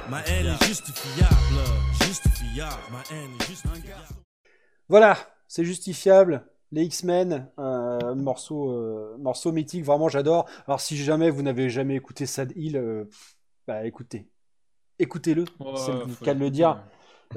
Ma 0.09 0.21
haine 0.21 0.45
est 0.47 0.65
justifiable. 0.65 1.35
Justifiable, 2.01 2.81
ma 2.89 3.03
haine 3.11 3.31
est 3.39 3.47
justifiable. 3.47 4.01
Voilà, 4.87 5.17
c'est 5.49 5.65
justifiable. 5.65 6.45
Les 6.71 6.83
X-Men, 6.85 7.49
euh, 7.59 8.13
morceau, 8.15 8.71
euh, 8.71 9.17
morceau 9.19 9.51
mythique, 9.51 9.85
vraiment 9.85 10.09
j'adore. 10.09 10.45
Alors 10.67 10.81
si 10.81 10.97
jamais 10.97 11.29
vous 11.29 11.41
n'avez 11.41 11.69
jamais 11.69 11.95
écouté 11.95 12.25
Sad 12.25 12.51
Hill, 12.55 12.75
euh, 12.77 13.05
bah 13.67 13.85
écoutez, 13.85 14.27
écoutez-le, 14.99 15.45
Ouais, 15.59 15.71
c'est 15.75 15.93
le 16.05 16.15
cas 16.15 16.33
de 16.33 16.39
le 16.39 16.51
dire. 16.51 16.83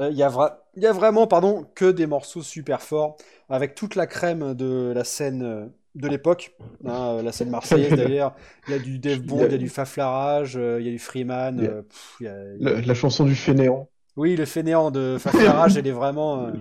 Euh, 0.00 0.10
Il 0.10 0.18
y, 0.18 0.22
a 0.22 0.30
y 0.76 0.86
vraiment 0.86 1.26
pardon, 1.26 1.66
que 1.74 1.90
des 1.90 2.06
morceaux 2.06 2.42
super 2.42 2.82
forts, 2.82 3.16
avec 3.48 3.74
toute 3.74 3.96
la 3.96 4.06
crème 4.06 4.54
de 4.54 4.92
la 4.94 5.04
scène 5.04 5.72
de 5.96 6.08
l'époque, 6.08 6.56
hein, 6.84 7.22
la 7.22 7.32
scène 7.32 7.50
marseillaise 7.50 7.94
d'ailleurs. 7.96 8.36
Il 8.68 8.72
y 8.72 8.74
a 8.74 8.78
du 8.80 8.98
Dave 9.00 9.22
Bond, 9.22 9.46
il 9.48 9.52
y 9.52 9.54
a 9.56 9.58
du 9.58 9.68
Faflarage, 9.68 10.56
euh, 10.56 10.80
il 10.80 10.86
y 10.86 10.88
a 10.88 10.92
du 10.92 10.98
Freeman. 11.00 11.58
Il 11.58 11.64
y 11.64 11.66
a- 11.66 11.70
euh, 11.70 11.82
pff, 11.82 12.16
il 12.20 12.24
y 12.26 12.28
a- 12.28 12.44
La, 12.60 12.80
la 12.80 12.94
chanson 12.94 13.24
du 13.26 13.34
fainéant. 13.36 13.89
Oui, 14.16 14.36
le 14.36 14.44
fainéant 14.44 14.90
de 14.90 15.16
Faflarage, 15.20 15.76
elle 15.76 15.86
est 15.86 15.92
vraiment... 15.92 16.46
euh, 16.46 16.52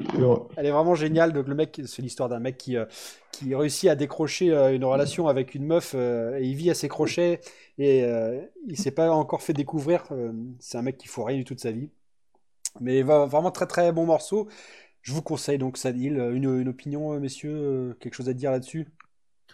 elle 0.55 0.65
est 0.65 0.71
vraiment 0.71 0.95
géniale. 0.95 1.33
Donc 1.33 1.47
le 1.47 1.55
mec, 1.55 1.81
c'est 1.85 2.01
l'histoire 2.01 2.29
d'un 2.29 2.39
mec 2.39 2.57
qui, 2.57 2.77
euh, 2.77 2.85
qui 3.31 3.55
réussit 3.55 3.89
à 3.89 3.95
décrocher 3.95 4.51
euh, 4.53 4.75
une 4.75 4.85
relation 4.85 5.27
avec 5.27 5.55
une 5.55 5.65
meuf 5.65 5.93
euh, 5.95 6.37
et 6.39 6.45
il 6.45 6.55
vit 6.55 6.69
à 6.69 6.73
ses 6.75 6.89
crochets 6.89 7.41
et 7.77 8.03
euh, 8.05 8.39
il 8.67 8.77
s'est 8.77 8.91
pas 8.91 9.11
encore 9.11 9.41
fait 9.41 9.53
découvrir. 9.53 10.03
euh, 10.11 10.33
c'est 10.59 10.77
un 10.77 10.81
mec 10.81 10.97
qui 10.97 11.07
faut 11.07 11.23
rien 11.23 11.37
du 11.37 11.45
tout 11.45 11.55
de 11.55 11.59
sa 11.59 11.71
vie. 11.71 11.89
Mais 12.81 13.03
va- 13.03 13.25
vraiment 13.27 13.51
très 13.51 13.67
très 13.67 13.91
bon 13.93 14.05
morceau. 14.05 14.47
Je 15.03 15.13
vous 15.13 15.21
conseille 15.23 15.57
donc 15.59 15.77
Sadil. 15.77 16.17
Une, 16.33 16.61
une 16.61 16.69
opinion, 16.69 17.19
messieurs, 17.19 17.97
quelque 18.01 18.15
chose 18.15 18.29
à 18.29 18.33
dire 18.33 18.51
là-dessus? 18.51 18.87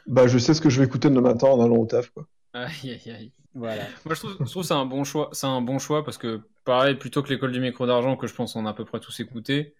Bah, 0.08 0.26
je 0.26 0.40
sais 0.40 0.56
ce 0.56 0.62
que 0.62 0.70
je 0.72 0.80
vais 0.80 0.88
écouter 0.88 1.10
demain 1.12 1.22
matin 1.22 1.48
en 1.50 1.62
allant 1.62 1.76
au 1.78 1.86
taf, 1.86 2.10
quoi. 2.10 2.26
Aïe, 2.54 2.90
aïe, 2.92 3.12
aïe. 3.12 3.32
Voilà. 3.56 3.84
Moi, 4.06 4.16
je 4.16 4.20
trouve, 4.20 4.38
je 4.42 4.46
trouve 4.52 4.64
c'est 4.64 4.74
un 4.74 4.86
bon 4.86 5.04
choix. 5.06 5.30
C'est 5.34 5.48
un 5.48 5.62
bon 5.62 5.80
choix 5.80 6.04
parce 6.04 6.18
que, 6.18 6.42
pareil, 6.66 6.96
plutôt 6.96 7.24
que 7.24 7.30
l'école 7.30 7.54
du 7.54 7.62
micro 7.62 7.88
d'argent, 7.88 8.18
que 8.18 8.28
je 8.28 8.36
pense 8.36 8.56
on 8.56 8.66
a 8.66 8.72
à 8.72 8.74
peu 8.74 8.86
près 8.86 9.00
tous 9.00 9.20
écouté, 9.22 9.76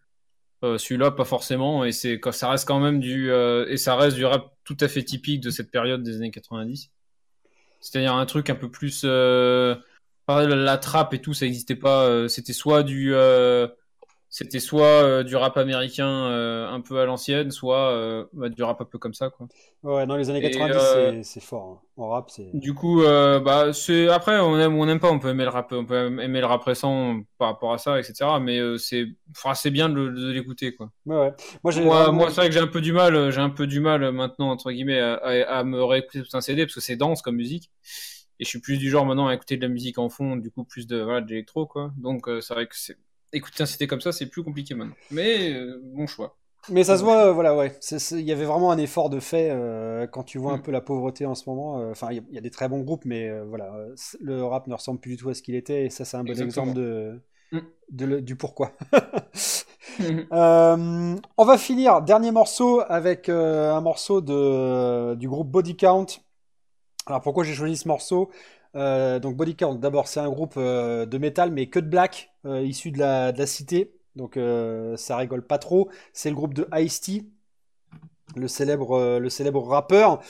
euh, 0.64 0.78
celui-là, 0.78 1.12
pas 1.12 1.26
forcément. 1.26 1.86
Et 1.86 1.92
c'est, 1.92 2.20
ça 2.32 2.50
reste 2.50 2.68
quand 2.68 2.80
même 2.80 3.00
du, 3.02 3.32
euh, 3.32 3.68
et 3.70 3.78
ça 3.78 3.96
reste 3.98 4.18
du 4.18 4.26
rap 4.26 4.54
tout 4.66 4.78
à 4.82 4.88
fait 4.88 5.04
typique 5.04 5.42
de 5.42 5.50
cette 5.52 5.72
période 5.72 6.04
des 6.04 6.18
années 6.18 6.32
90. 6.32 6.92
C'est-à-dire 7.82 8.16
un 8.16 8.26
truc 8.26 8.50
un 8.50 8.56
peu 8.56 8.72
plus, 8.72 9.04
euh, 9.06 9.76
pareil, 10.26 10.48
la, 10.50 10.56
la 10.56 10.78
trappe 10.78 11.14
et 11.14 11.22
tout, 11.22 11.34
ça 11.34 11.46
n'existait 11.46 11.76
pas. 11.76 12.06
euh, 12.08 12.28
c'était 12.30 12.54
soit 12.54 12.84
du, 12.84 13.14
euh, 13.16 13.68
c'était 14.38 14.60
soit 14.60 15.02
euh, 15.02 15.24
du 15.24 15.38
rap 15.38 15.56
américain 15.56 16.10
euh, 16.10 16.68
un 16.68 16.82
peu 16.82 17.00
à 17.00 17.06
l'ancienne, 17.06 17.52
soit 17.52 17.92
euh, 17.92 18.26
bah, 18.34 18.50
du 18.50 18.62
rap 18.64 18.82
un 18.82 18.84
peu 18.84 18.98
comme 18.98 19.14
ça, 19.14 19.30
quoi. 19.30 19.48
Ouais, 19.82 20.06
dans 20.06 20.18
les 20.18 20.30
années 20.30 20.44
Et, 20.44 20.52
90, 20.52 20.76
euh, 20.76 21.22
c'est- 21.24 21.40
fort. 21.40 21.64
hein. 21.64 21.88
En 21.96 22.10
rap, 22.10 22.30
c'est. 22.30 22.50
Du 22.54 22.74
coup, 22.74 23.02
bah, 23.02 23.72
c'est 23.72 24.10
après 24.10 24.38
on 24.42 24.60
aime 24.60 24.76
ou 24.78 24.82
on 24.84 24.88
n'aime 24.88 25.00
pas, 25.00 25.10
on 25.10 25.20
peut 25.20 25.30
aimer 25.30 25.46
le 25.46 25.52
rap, 25.52 25.72
on 25.72 25.86
peut 25.86 26.20
aimer 26.22 26.42
le 26.42 26.46
rap 26.48 26.62
récent 26.64 27.22
par 27.38 27.48
rapport 27.48 27.72
à 27.72 27.78
ça, 27.78 27.98
etc. 27.98 28.42
Mais 28.42 28.60
c'est, 28.78 29.06
enfin, 29.32 29.54
c'est 29.54 29.72
bien 29.72 29.88
de, 29.88 30.02
l'écouter, 30.34 30.76
quoi. 30.76 30.92
Ouais, 31.06 31.16
ouais. 31.16 31.34
Moi, 31.64 32.12
Moi, 32.12 32.30
c'est 32.30 32.36
vrai 32.36 32.48
que 32.50 32.54
j'ai 32.54 32.60
un 32.60 32.68
peu 32.68 32.82
du 32.82 32.92
mal, 32.92 33.32
j'ai 33.32 33.40
un 33.40 33.50
peu 33.50 33.68
du 33.68 33.80
mal 33.80 34.12
maintenant 34.12 34.52
entre 34.52 34.70
guillemets 34.70 35.00
à, 35.00 35.14
à- 35.14 35.60
à 35.60 35.64
me 35.64 35.82
réécouter 35.82 36.22
tout 36.24 36.36
un 36.36 36.42
CD 36.42 36.66
parce 36.66 36.76
que 36.76 36.82
c'est 36.82 36.98
dense 36.98 37.22
comme 37.22 37.38
musique. 37.38 37.72
Et 38.42 38.44
je 38.44 38.50
suis 38.50 38.60
plus 38.60 38.78
du 38.80 38.90
genre 38.90 39.06
maintenant 39.06 39.30
à 39.30 39.34
écouter 39.34 39.56
de 39.56 39.62
la 39.62 39.70
musique 39.70 39.98
en 39.98 40.10
fond, 40.10 40.36
du 40.36 40.52
coup 40.52 40.66
plus 40.66 40.88
de 40.88 41.00
voilà 41.02 41.22
de 41.22 41.30
l'électro, 41.30 41.66
quoi. 41.68 41.94
Donc 41.96 42.30
c'est 42.42 42.54
vrai 42.54 42.68
que 42.68 42.76
c'est 42.76 42.98
écouter 43.34 43.64
un 43.64 43.66
CD 43.66 43.88
comme 43.88 44.02
ça, 44.02 44.12
c'est 44.12 44.28
plus 44.28 44.44
compliqué 44.44 44.76
maintenant. 44.76 44.96
Mais 45.12 45.54
euh, 45.54 45.80
bon 45.84 46.08
choix. 46.08 46.38
Mais 46.70 46.84
ça 46.84 46.98
se 46.98 47.04
voit, 47.04 47.28
euh, 47.28 47.32
voilà, 47.32 47.56
ouais. 47.56 47.78
Il 48.12 48.22
y 48.22 48.32
avait 48.32 48.46
vraiment 48.46 48.72
un 48.72 48.78
effort 48.80 49.12
de 49.12 49.20
fait 49.20 49.50
euh, 49.52 50.08
quand 50.08 50.24
tu 50.24 50.40
vois 50.40 50.54
un 50.54 50.58
Mm. 50.58 50.62
peu 50.64 50.72
la 50.72 50.82
pauvreté 50.82 51.26
en 51.28 51.36
ce 51.36 51.48
moment. 51.48 51.76
Enfin, 51.92 52.08
il 52.12 52.16
y, 52.16 52.20
a- 52.20 52.24
il 52.30 52.36
y 52.36 52.38
a 52.40 52.42
des 52.42 52.50
très 52.50 52.68
bons 52.68 52.82
groupes, 52.82 53.06
mais 53.06 53.30
voilà, 53.44 53.72
le 54.20 54.44
rap 54.44 54.66
ne 54.68 54.74
ressemble 54.74 55.00
plus 55.00 55.12
du 55.12 55.18
tout 55.18 55.30
à 55.30 55.36
ce 55.36 55.44
qu'il 55.44 55.54
était. 55.56 55.86
Et 55.86 55.90
ça, 55.92 56.06
c'est 56.06 56.18
un 56.18 56.24
bon 56.24 56.32
Exactement. 56.32 56.66
exemple 56.66 56.80
de, 56.80 57.22
Mm. 57.52 57.60
de 57.92 58.06
le- 58.06 58.22
du 58.22 58.36
pourquoi. 58.36 58.74
Euh, 60.34 61.16
on 61.38 61.46
va 61.46 61.58
finir, 61.58 62.02
dernier 62.02 62.32
morceau, 62.32 62.82
avec 62.88 63.30
un 63.30 63.80
morceau 63.82 64.22
de, 64.22 65.16
du 65.16 65.30
groupe 65.30 65.50
Body 65.50 65.78
Count. 65.78 66.06
Alors 67.06 67.22
pourquoi 67.22 67.44
j'ai 67.44 67.54
choisi 67.54 67.78
ce 67.78 67.88
morceau? 67.88 68.32
Euh, 68.76 69.20
donc 69.20 69.36
Body 69.36 69.56
Count, 69.56 69.76
d'abord 69.76 70.08
c'est 70.08 70.20
un 70.20 70.30
groupe 70.30 70.56
euh, 70.58 71.06
de 71.06 71.18
métal 71.18 71.52
mais 71.52 71.68
que 71.68 71.80
de 71.80 71.88
black, 71.88 72.32
euh, 72.46 72.62
issu 72.62 72.92
de 72.92 73.00
la, 73.00 73.46
cité. 73.48 73.94
Donc 74.16 74.40
ça 74.98 75.18
rigole 75.18 75.46
pas 75.46 75.58
trop. 75.58 75.90
C'est 76.14 76.30
le 76.30 76.36
groupe 76.36 76.54
de 76.54 76.68
Ice-T, 76.74 77.26
le 78.38 78.48
célèbre, 78.48 79.20
le 79.20 79.30
célèbre 79.30 79.62
rappeur. 79.68 80.22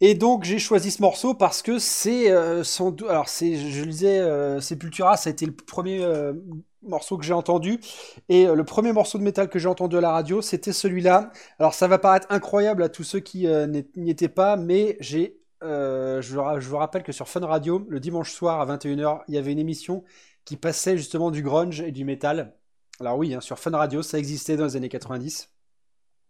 Et 0.00 0.14
donc 0.14 0.44
j'ai 0.44 0.58
choisi 0.58 0.90
ce 0.90 1.02
morceau 1.02 1.34
parce 1.34 1.60
que 1.60 1.78
c'est 1.78 2.32
sans 2.64 2.92
doute, 2.92 3.10
alors 3.10 3.28
c'est, 3.28 3.56
je 3.56 3.80
le 3.82 3.90
disais, 3.90 4.60
Sepultura, 4.62 5.18
ça 5.18 5.28
a 5.28 5.32
été 5.32 5.44
le 5.44 5.52
premier 5.52 6.02
morceau 6.82 7.18
que 7.18 7.24
j'ai 7.26 7.34
entendu. 7.34 7.78
Et 8.30 8.46
le 8.46 8.64
premier 8.64 8.94
morceau 8.94 9.18
de 9.18 9.22
métal 9.22 9.50
que 9.50 9.58
j'ai 9.58 9.68
entendu 9.68 9.98
à 9.98 10.00
la 10.00 10.12
radio, 10.12 10.40
c'était 10.40 10.72
celui-là. 10.72 11.30
Alors 11.58 11.74
ça 11.74 11.88
va 11.88 11.98
paraître 11.98 12.26
incroyable 12.30 12.82
à 12.82 12.88
tous 12.88 13.04
ceux 13.04 13.20
qui 13.20 13.46
n'y 13.96 14.10
étaient 14.10 14.28
pas, 14.28 14.56
mais 14.56 14.96
j'ai, 15.00 15.39
euh, 15.62 16.20
je, 16.22 16.34
vous 16.34 16.42
ra- 16.42 16.60
je 16.60 16.68
vous 16.68 16.76
rappelle 16.76 17.02
que 17.02 17.12
sur 17.12 17.28
Fun 17.28 17.44
Radio, 17.46 17.84
le 17.88 18.00
dimanche 18.00 18.32
soir 18.32 18.60
à 18.60 18.66
21h, 18.76 19.22
il 19.28 19.34
y 19.34 19.38
avait 19.38 19.52
une 19.52 19.58
émission 19.58 20.04
qui 20.44 20.56
passait 20.56 20.96
justement 20.96 21.30
du 21.30 21.42
grunge 21.42 21.80
et 21.80 21.92
du 21.92 22.04
métal. 22.04 22.54
Alors 23.00 23.18
oui, 23.18 23.34
hein, 23.34 23.40
sur 23.40 23.58
Fun 23.58 23.70
Radio, 23.76 24.02
ça 24.02 24.18
existait 24.18 24.56
dans 24.56 24.64
les 24.64 24.76
années 24.76 24.88
90. 24.88 25.50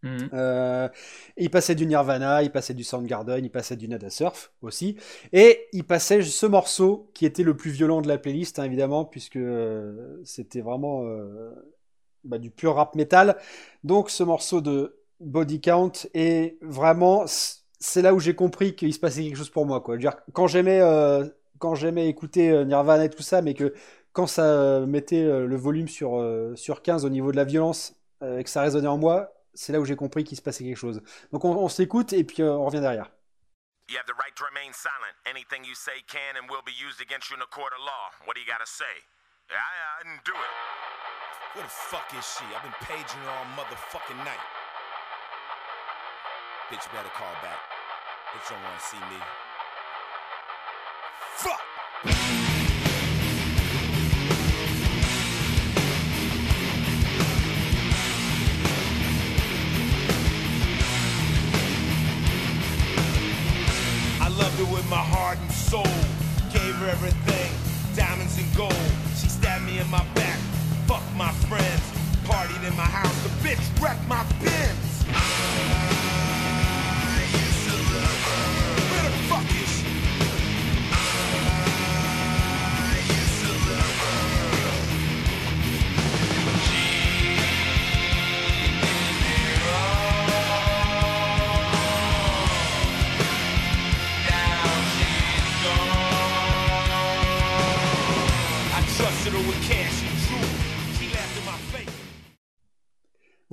Mhm. 0.02 0.30
Euh, 0.32 0.88
il 1.36 1.50
passait 1.50 1.74
du 1.74 1.86
Nirvana, 1.86 2.42
il 2.42 2.50
passait 2.50 2.72
du 2.74 2.84
Soundgarden, 2.84 3.44
il 3.44 3.50
passait 3.50 3.76
du 3.76 3.86
Nada 3.88 4.08
Surf 4.10 4.52
aussi. 4.62 4.96
Et 5.32 5.68
il 5.72 5.84
passait 5.84 6.22
ce 6.22 6.46
morceau 6.46 7.10
qui 7.14 7.26
était 7.26 7.42
le 7.42 7.56
plus 7.56 7.70
violent 7.70 8.00
de 8.00 8.08
la 8.08 8.18
playlist, 8.18 8.58
hein, 8.58 8.64
évidemment, 8.64 9.04
puisque 9.04 9.36
euh, 9.36 10.18
c'était 10.24 10.62
vraiment 10.62 11.04
euh, 11.04 11.50
bah, 12.24 12.38
du 12.38 12.50
pur 12.50 12.76
rap 12.76 12.94
metal. 12.94 13.36
Donc 13.84 14.10
ce 14.10 14.22
morceau 14.22 14.60
de 14.60 15.00
Body 15.20 15.60
Count 15.60 15.92
est 16.14 16.58
vraiment. 16.62 17.26
C'est 17.80 18.02
là 18.02 18.14
où 18.14 18.20
j'ai 18.20 18.34
compris 18.34 18.76
qu'il 18.76 18.92
se 18.92 19.00
passait 19.00 19.24
quelque 19.24 19.36
chose 19.36 19.50
pour 19.50 19.66
moi. 19.66 19.80
Quoi. 19.80 19.94
Je 19.94 20.04
veux 20.04 20.10
dire, 20.10 20.20
quand 20.32 20.46
j'aimais 20.46 20.80
euh, 20.80 21.26
quand 21.58 21.74
j'aimais 21.74 22.08
écouter 22.08 22.50
euh, 22.50 22.64
Nirvana 22.64 23.04
et 23.04 23.10
tout 23.10 23.22
ça, 23.22 23.42
mais 23.42 23.54
que 23.54 23.72
quand 24.12 24.26
ça 24.26 24.44
euh, 24.44 24.86
mettait 24.86 25.22
euh, 25.22 25.46
le 25.46 25.56
volume 25.56 25.88
sur, 25.88 26.18
euh, 26.18 26.54
sur 26.56 26.82
15 26.82 27.04
au 27.04 27.10
niveau 27.10 27.30
de 27.32 27.36
la 27.36 27.44
violence 27.44 27.94
euh, 28.22 28.38
et 28.38 28.44
que 28.44 28.50
ça 28.50 28.62
résonnait 28.62 28.88
en 28.88 28.98
moi, 28.98 29.32
c'est 29.54 29.72
là 29.72 29.80
où 29.80 29.84
j'ai 29.84 29.96
compris 29.96 30.24
qu'il 30.24 30.36
se 30.36 30.42
passait 30.42 30.64
quelque 30.64 30.76
chose. 30.76 31.02
Donc 31.32 31.44
on, 31.44 31.56
on 31.56 31.68
s'écoute 31.68 32.12
et 32.12 32.24
puis 32.24 32.42
euh, 32.42 32.52
on 32.52 32.64
revient 32.66 32.80
derrière. 32.80 33.10
You 33.88 33.98
have 33.98 34.06
the 34.06 34.14
right 34.18 34.34
to 34.36 34.44
remain 34.44 34.72
silent. 34.72 35.14
Anything 35.26 35.64
you 35.64 35.74
say 35.74 35.98
can 36.06 36.38
and 36.38 36.46
will 36.48 36.62
be 36.62 36.74
used 36.74 37.00
against 37.00 37.30
you 37.30 37.36
in 37.36 37.42
a 37.42 37.50
court 37.50 37.72
of 37.74 37.82
law. 37.82 38.10
What 38.26 38.34
do 38.36 38.40
you 38.40 38.46
gotta 38.46 38.66
say? 38.66 38.94
I, 39.50 39.58
I 39.58 40.04
didn't 40.06 40.22
do 40.24 40.34
it. 40.34 40.52
Where 41.54 41.66
the 41.66 41.74
fuck 41.90 42.06
is 42.14 42.22
she? 42.22 42.46
I've 42.54 42.62
been 42.62 42.78
paging 42.86 43.18
her 43.26 43.30
all 43.34 43.48
motherfucking 43.58 44.22
night. 44.22 44.59
Bitch 46.70 46.86
better 46.92 47.10
call 47.18 47.34
back. 47.42 47.58
Bitch 48.32 48.48
don't 48.48 48.62
wanna 48.62 48.78
see 48.78 48.96
me. 49.10 49.20
Fuck! 51.34 51.69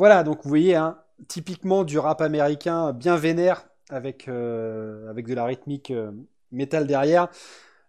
Voilà, 0.08 0.24
donc 0.24 0.44
vous 0.44 0.48
voyez, 0.48 0.74
hein, 0.74 0.98
typiquement 1.28 1.84
du 1.84 2.00
rap 2.00 2.22
américain 2.22 2.94
bien 2.94 3.18
vénère, 3.18 3.68
avec, 3.90 4.30
euh, 4.30 5.10
avec 5.10 5.28
de 5.28 5.34
la 5.34 5.44
rythmique 5.44 5.92
euh, 5.92 6.14
métal 6.54 6.88
derrière. 6.88 7.28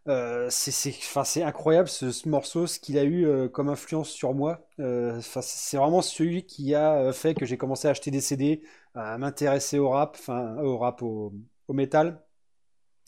Euh, 0.08 0.48
c'est 0.50 1.42
incroyable 1.44 1.88
ce, 1.88 2.10
ce 2.10 2.28
morceau, 2.28 2.66
ce 2.66 2.80
qu'il 2.80 2.98
a 2.98 3.04
eu 3.04 3.24
euh, 3.24 3.48
comme 3.48 3.68
influence 3.68 4.10
sur 4.10 4.34
moi. 4.34 4.66
C'est 4.78 5.76
vraiment 5.76 6.02
celui 6.02 6.44
qui 6.44 6.74
a 6.74 7.12
fait 7.12 7.34
que 7.36 7.46
j'ai 7.46 7.56
commencé 7.56 7.86
à 7.86 7.92
acheter 7.92 8.10
des 8.10 8.20
CD, 8.20 8.62
à 8.96 9.16
m'intéresser 9.16 9.78
au 9.78 9.88
rap, 9.90 10.18
au 10.28 10.76
rap, 10.76 11.02
au, 11.02 11.32
au 11.68 11.72
métal. 11.72 12.20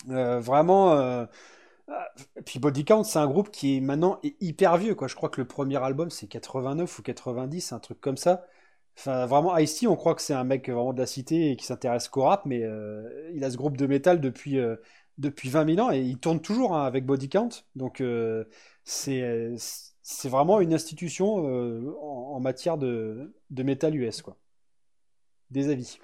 Vraiment. 0.06 1.26
puis 2.46 2.60
Body 2.60 2.84
Count, 2.84 3.02
c'est 3.02 3.18
un 3.18 3.26
groupe 3.26 3.50
qui 3.50 3.76
est 3.76 3.80
maintenant 3.80 4.20
hyper 4.40 4.76
vieux. 4.76 4.96
Je 5.04 5.14
crois 5.16 5.30
que 5.30 5.40
le 5.40 5.48
premier 5.48 5.82
album 5.82 6.10
c'est 6.10 6.28
89 6.28 6.98
ou 7.00 7.02
90, 7.02 7.72
un 7.72 7.80
truc 7.80 8.00
comme 8.00 8.16
ça. 8.16 8.46
Enfin, 8.98 9.24
vraiment, 9.26 9.56
Ice-T, 9.56 9.86
on 9.86 9.96
croit 9.96 10.14
que 10.14 10.20
c'est 10.22 10.34
un 10.34 10.44
mec 10.44 10.68
vraiment 10.68 10.92
de 10.92 11.00
la 11.00 11.06
cité 11.06 11.50
et 11.52 11.56
qui 11.56 11.64
s'intéresse 11.64 12.08
qu'au 12.08 12.22
rap, 12.24 12.44
mais 12.44 12.62
euh, 12.62 13.30
il 13.34 13.42
a 13.44 13.50
ce 13.50 13.56
groupe 13.56 13.76
de 13.78 13.86
métal 13.86 14.20
depuis, 14.20 14.58
euh, 14.58 14.76
depuis 15.18 15.48
20 15.48 15.74
000 15.76 15.86
ans 15.88 15.90
et 15.92 16.00
il 16.00 16.18
tourne 16.18 16.40
toujours 16.42 16.74
hein, 16.76 16.84
avec 16.84 17.06
Body 17.06 17.28
Count. 17.30 17.48
Donc, 17.76 18.00
euh, 18.02 18.44
c'est, 18.84 19.54
c'est 20.02 20.28
vraiment 20.28 20.60
une 20.60 20.74
institution 20.74 21.46
euh, 21.48 21.94
en, 22.02 22.34
en 22.36 22.40
matière 22.40 22.76
de, 22.78 23.34
de 23.50 23.62
métal 23.62 23.94
US, 23.96 24.20
quoi. 24.22 24.36
Des 25.50 25.68
avis. 25.70 25.98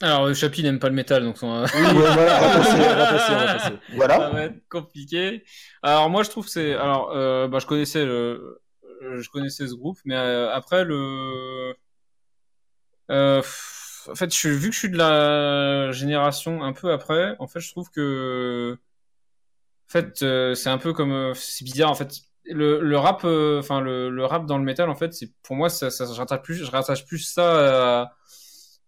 Alors, 0.00 0.24
euh, 0.26 0.34
Chapi 0.34 0.62
n'aime 0.62 0.78
pas 0.80 0.88
le 0.88 0.94
métal, 0.94 1.22
donc 1.22 1.36
on 1.42 1.60
va... 1.60 1.64
Oui, 1.74 1.80
voilà, 1.92 2.38
on 2.42 2.48
va 2.48 2.58
passer, 2.58 2.72
on 2.74 2.96
va 2.96 3.06
passer, 3.06 3.32
on 3.32 3.36
va 3.38 3.46
passer. 3.54 3.70
ça 3.70 3.80
Voilà. 3.94 4.30
va 4.30 4.42
être 4.44 4.68
compliqué. 4.68 5.44
Alors 5.82 6.10
moi 6.10 6.22
je 6.24 6.30
trouve 6.30 6.46
que 6.46 6.50
c'est 6.50 6.74
alors 6.74 7.12
euh, 7.12 7.46
bah, 7.48 7.58
je 7.60 7.66
connaissais 7.66 8.04
le 8.04 8.60
je 9.20 9.28
connaissais 9.30 9.66
ce 9.68 9.74
groupe 9.74 9.98
mais 10.04 10.16
euh, 10.16 10.52
après 10.52 10.84
le 10.84 11.74
euh, 13.10 13.42
en 14.08 14.14
fait 14.14 14.34
je 14.34 14.48
vu 14.48 14.68
que 14.68 14.74
je 14.74 14.78
suis 14.78 14.90
de 14.90 14.96
la 14.98 15.92
génération 15.92 16.62
un 16.62 16.72
peu 16.72 16.92
après 16.92 17.36
en 17.38 17.46
fait 17.46 17.60
je 17.60 17.70
trouve 17.70 17.90
que 17.90 18.78
en 19.88 19.92
fait 19.92 20.22
euh, 20.22 20.54
c'est 20.54 20.70
un 20.70 20.78
peu 20.78 20.92
comme 20.92 21.12
euh, 21.12 21.34
c'est 21.34 21.64
bizarre 21.64 21.90
en 21.90 21.94
fait. 21.94 22.10
Le, 22.46 22.80
le 22.80 22.98
rap 22.98 23.22
euh, 23.24 23.58
enfin 23.60 23.80
le, 23.80 24.10
le 24.10 24.24
rap 24.26 24.44
dans 24.44 24.58
le 24.58 24.64
métal 24.64 24.90
en 24.90 24.94
fait 24.94 25.14
c'est 25.14 25.32
pour 25.42 25.56
moi 25.56 25.70
ça, 25.70 25.90
ça 25.90 26.04
je 26.04 26.12
rattache 26.12 26.42
plus 26.42 26.56
je 26.56 26.70
rattache 26.70 27.06
plus 27.06 27.18
ça 27.20 28.02
à 28.02 28.16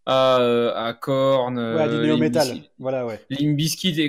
à, 0.06 0.38
euh, 0.40 0.72
à 0.74 0.92
Korn 0.94 1.58
Ouais, 1.58 1.88
du 1.88 1.94
euh, 1.96 2.16
Bizkit- 2.44 2.70
Voilà, 2.78 3.04
ouais. 3.04 3.20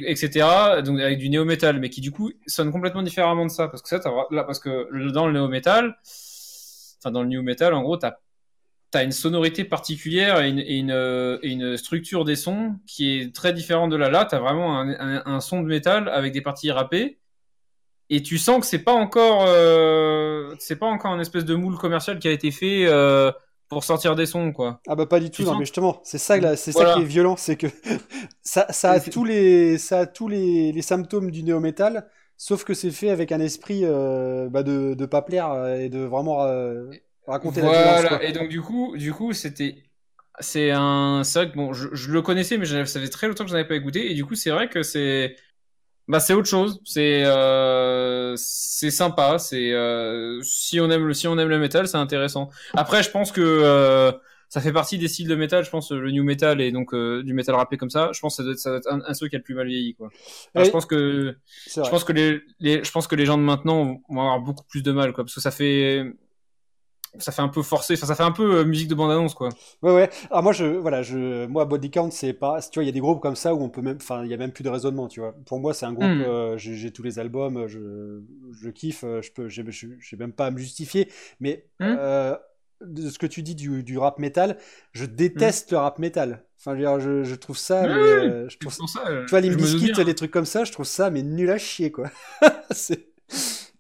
Etc. 0.06 0.46
Donc 0.86 1.00
avec 1.00 1.18
du 1.18 1.30
néo-metal, 1.30 1.80
mais 1.80 1.90
qui 1.90 2.02
du 2.02 2.12
coup 2.12 2.32
sonne 2.46 2.72
complètement 2.72 3.02
différemment 3.04 3.46
de 3.46 3.52
ça, 3.52 3.68
parce 3.68 3.82
que 3.82 3.90
ça, 3.90 4.00
là, 4.32 4.44
parce 4.44 4.60
que 4.60 5.10
dans 5.12 5.26
le 5.28 5.34
néo-metal, 5.34 5.98
enfin 7.00 7.12
dans 7.12 7.24
le 7.24 7.30
new 7.30 7.42
metal, 7.42 7.74
en 7.74 7.82
gros, 7.82 7.98
t'as 7.98 8.14
as 8.94 9.04
une 9.04 9.12
sonorité 9.12 9.64
particulière 9.64 10.42
et 10.42 10.50
une, 10.50 10.60
et 10.60 10.78
une, 10.78 11.40
et 11.44 11.50
une 11.52 11.78
structure 11.78 12.24
des 12.26 12.36
sons 12.36 12.76
qui 12.88 13.20
est 13.20 13.36
très 13.36 13.52
différente 13.54 13.92
de 13.92 13.96
là. 13.96 14.10
Là, 14.10 14.26
t'as 14.26 14.40
vraiment 14.40 14.80
un, 14.80 14.90
un, 14.90 15.24
un 15.26 15.40
son 15.40 15.62
de 15.62 15.68
métal 15.68 16.10
avec 16.10 16.32
des 16.34 16.42
parties 16.42 16.72
rappées. 16.72 17.20
Et 18.10 18.24
tu 18.24 18.38
sens 18.38 18.62
que 18.62 18.66
c'est 18.66 18.80
pas 18.84 18.94
encore, 18.94 19.44
euh, 19.48 20.56
c'est 20.60 20.78
pas 20.78 20.86
encore 20.86 21.12
un 21.12 21.20
espèce 21.20 21.44
de 21.44 21.54
moule 21.56 21.78
commercial 21.78 22.18
qui 22.20 22.28
a 22.30 22.32
été 22.32 22.52
fait 22.52 22.86
euh, 22.88 23.32
pour 23.70 23.84
sortir 23.84 24.16
des 24.16 24.26
sons, 24.26 24.52
quoi. 24.54 24.82
Ah 24.90 24.96
bah 24.96 25.06
pas 25.06 25.20
du 25.20 25.30
tout, 25.30 25.44
Tu 25.44 25.44
non 25.44 25.56
mais 25.56 25.66
justement, 25.66 26.00
c'est 26.06 26.18
ça, 26.18 26.38
là, 26.40 26.56
c'est 26.56 26.72
Voilà. 26.74 26.90
ça 26.90 26.94
qui 26.94 27.02
est 27.02 27.04
violent, 27.06 27.36
c'est 27.36 27.58
que 27.58 27.68
ça, 28.42 28.66
ça 28.72 28.92
a 28.94 29.00
tous 29.02 29.26
les, 29.26 29.78
ça 29.78 30.00
a 30.02 30.06
tous 30.06 30.30
les, 30.30 30.72
les 30.72 30.82
symptômes 30.82 31.30
du 31.30 31.44
néo-métal, 31.44 32.08
sauf 32.38 32.64
que 32.64 32.74
c'est 32.74 32.92
fait 32.92 33.10
avec 33.10 33.34
un 33.34 33.42
esprit 33.42 33.82
euh, 33.84 34.50
bah, 34.50 34.64
de, 34.64 34.94
de 34.94 35.06
pas 35.06 35.22
plaire 35.22 35.52
euh, 35.52 35.76
et 35.80 35.90
de 35.90 36.00
vraiment 36.00 36.44
euh, 36.46 36.90
raconter 37.28 37.62
la 37.62 37.70
violence. 37.70 38.06
Quoi. 38.06 38.24
et 38.24 38.32
donc 38.32 38.50
du 38.50 38.62
coup, 38.62 38.96
du 38.98 39.14
coup, 39.14 39.34
c'était, 39.34 39.84
c'est 40.40 40.72
un, 40.72 41.24
c'est 41.24 41.40
vrai 41.44 41.52
que 41.52 41.56
bon, 41.58 41.74
je, 41.74 41.90
je 41.94 42.12
le 42.12 42.22
connaissais, 42.22 42.58
mais 42.58 42.66
j'avais- 42.66 42.86
ça 42.86 43.00
fait 43.02 43.10
très 43.10 43.28
longtemps 43.28 43.44
que 43.46 43.50
je 43.50 43.56
n'avais 43.56 43.68
pas 43.68 43.76
écouté, 43.76 44.12
et 44.12 44.16
du 44.16 44.26
coup, 44.26 44.36
c'est 44.36 44.52
vrai 44.52 44.70
que 44.70 44.84
c'est, 44.84 45.36
bah, 46.08 46.20
c'est 46.20 46.34
autre 46.34 46.48
chose. 46.48 46.80
C'est, 46.86 47.24
euh, 47.26 48.34
c'est 48.38 48.92
sympa. 48.92 49.40
C'est, 49.40 49.72
euh, 49.74 50.42
si 50.42 50.80
on 50.80 50.90
aime 50.90 51.08
le, 51.08 51.14
si 51.14 51.28
on 51.28 51.38
aime 51.38 51.50
le 51.50 51.60
métal, 51.60 51.88
c'est 51.88 51.98
intéressant. 51.98 52.50
Après, 52.74 53.04
je 53.04 53.12
pense 53.12 53.32
que 53.32 53.42
euh, 53.42 54.12
ça 54.50 54.62
fait 54.62 54.72
partie 54.72 54.98
des 54.98 55.08
styles 55.08 55.28
de 55.28 55.36
métal. 55.36 55.66
Je 55.66 55.70
pense 55.70 55.92
le 55.92 56.10
new 56.12 56.24
metal 56.24 56.62
et 56.62 56.72
donc 56.72 56.94
euh, 56.94 57.24
du 57.24 57.34
métal 57.34 57.56
rappé 57.56 57.76
comme 57.78 57.90
ça. 57.90 58.12
Je 58.14 58.20
pense 58.22 58.38
que 58.38 58.38
ça 58.38 58.44
doit 58.44 58.54
être, 58.54 58.60
ça 58.60 58.70
doit 58.70 58.80
être 58.80 58.92
un, 58.92 59.02
un 59.06 59.14
ceux 59.14 59.28
qui 59.28 59.36
a 59.36 59.40
le 59.40 59.44
plus 59.44 59.56
mal 59.56 59.68
vieilli, 59.68 59.96
quoi. 59.96 60.10
Enfin, 60.56 60.66
je 60.66 60.72
pense 60.72 60.86
que 60.86 61.36
je 61.68 61.90
pense 61.90 62.04
que 62.04 62.14
les, 62.14 62.42
les, 62.60 62.84
je 62.84 62.92
pense 62.92 63.08
que 63.08 63.16
les 63.16 63.26
gens 63.26 63.38
de 63.38 63.44
maintenant 63.44 64.00
vont 64.10 64.22
avoir 64.22 64.40
beaucoup 64.40 64.66
plus 64.70 64.84
de 64.84 64.92
mal, 64.92 65.12
quoi, 65.14 65.26
parce 65.26 65.36
que 65.36 65.42
ça 65.42 65.52
fait, 65.52 66.06
ça 67.20 67.32
fait 67.32 67.42
un 67.42 67.48
peu 67.50 67.62
forcé, 67.64 67.96
ça 67.96 68.16
fait 68.16 68.24
un 68.24 68.32
peu 68.32 68.58
euh, 68.60 68.66
musique 68.66 68.88
de 68.88 68.96
bande-annonce, 68.96 69.34
quoi. 69.34 69.50
Ouais, 69.82 69.94
ouais. 69.94 70.10
Alors 70.32 70.44
moi, 70.44 70.54
je, 70.54 70.66
voilà, 70.66 71.02
je, 71.04 71.46
moi, 71.48 71.66
Body 71.66 71.92
Count, 71.92 72.12
c'est 72.12 72.34
pas, 72.34 72.62
tu 72.62 72.80
vois, 72.80 72.84
il 72.84 72.88
y 72.88 72.90
a 72.90 72.94
des 72.94 73.00
groupes 73.00 73.22
comme 73.22 73.36
ça 73.36 73.54
où 73.54 73.62
on 73.62 73.70
peut 73.70 73.82
même, 73.82 73.98
enfin, 74.02 74.24
il 74.24 74.30
y 74.32 74.34
a 74.34 74.38
même 74.38 74.52
plus 74.52 74.64
de 74.64 74.70
raisonnement, 74.70 75.08
tu 75.08 75.20
vois. 75.20 75.36
Pour 75.46 75.60
moi, 75.60 75.74
c'est 75.74 75.86
un 75.86 75.94
groupe, 75.94 76.08
Mm. 76.08 76.22
euh, 76.22 76.58
j'ai 76.58 76.92
tous 76.92 77.04
les 77.04 77.20
albums, 77.20 77.68
je, 77.68 78.22
je 78.62 78.70
kiffe, 78.70 79.04
euh, 79.04 79.22
je 79.22 79.32
peux, 79.32 79.48
j'ai 79.50 79.64
même 80.18 80.34
pas 80.34 80.48
à 80.48 80.52
me 80.52 80.58
justifier, 80.58 81.10
mais 81.40 81.66
Mm. 81.80 81.86
euh, 81.98 82.36
de 82.82 83.10
ce 83.10 83.18
que 83.18 83.26
tu 83.26 83.42
dis 83.42 83.56
du, 83.56 83.84
du 83.84 83.98
rap 83.98 84.20
metal, 84.20 84.58
je 84.94 85.06
déteste 85.06 85.72
le 85.72 85.78
rap 85.78 86.00
metal. 86.00 86.44
Enfin, 86.60 86.76
je, 86.78 87.36
trouve 87.36 87.58
ça, 87.58 87.84
mais, 87.88 87.94
euh, 87.94 88.50
je 88.50 88.58
trouve 88.58 88.74
ça, 88.74 88.84
tu 89.26 89.30
vois, 89.30 89.42
doute 89.42 89.58
Bizkit, 89.58 89.92
bien. 89.94 90.04
les 90.04 90.16
trucs 90.16 90.32
comme 90.32 90.46
ça, 90.46 90.64
je 90.64 90.72
trouve 90.72 90.86
ça, 90.86 91.10
mais 91.10 91.22
nul 91.24 91.50
à 91.52 91.58
chier, 91.58 91.92
quoi. 91.92 92.10
c'est- 92.72 93.08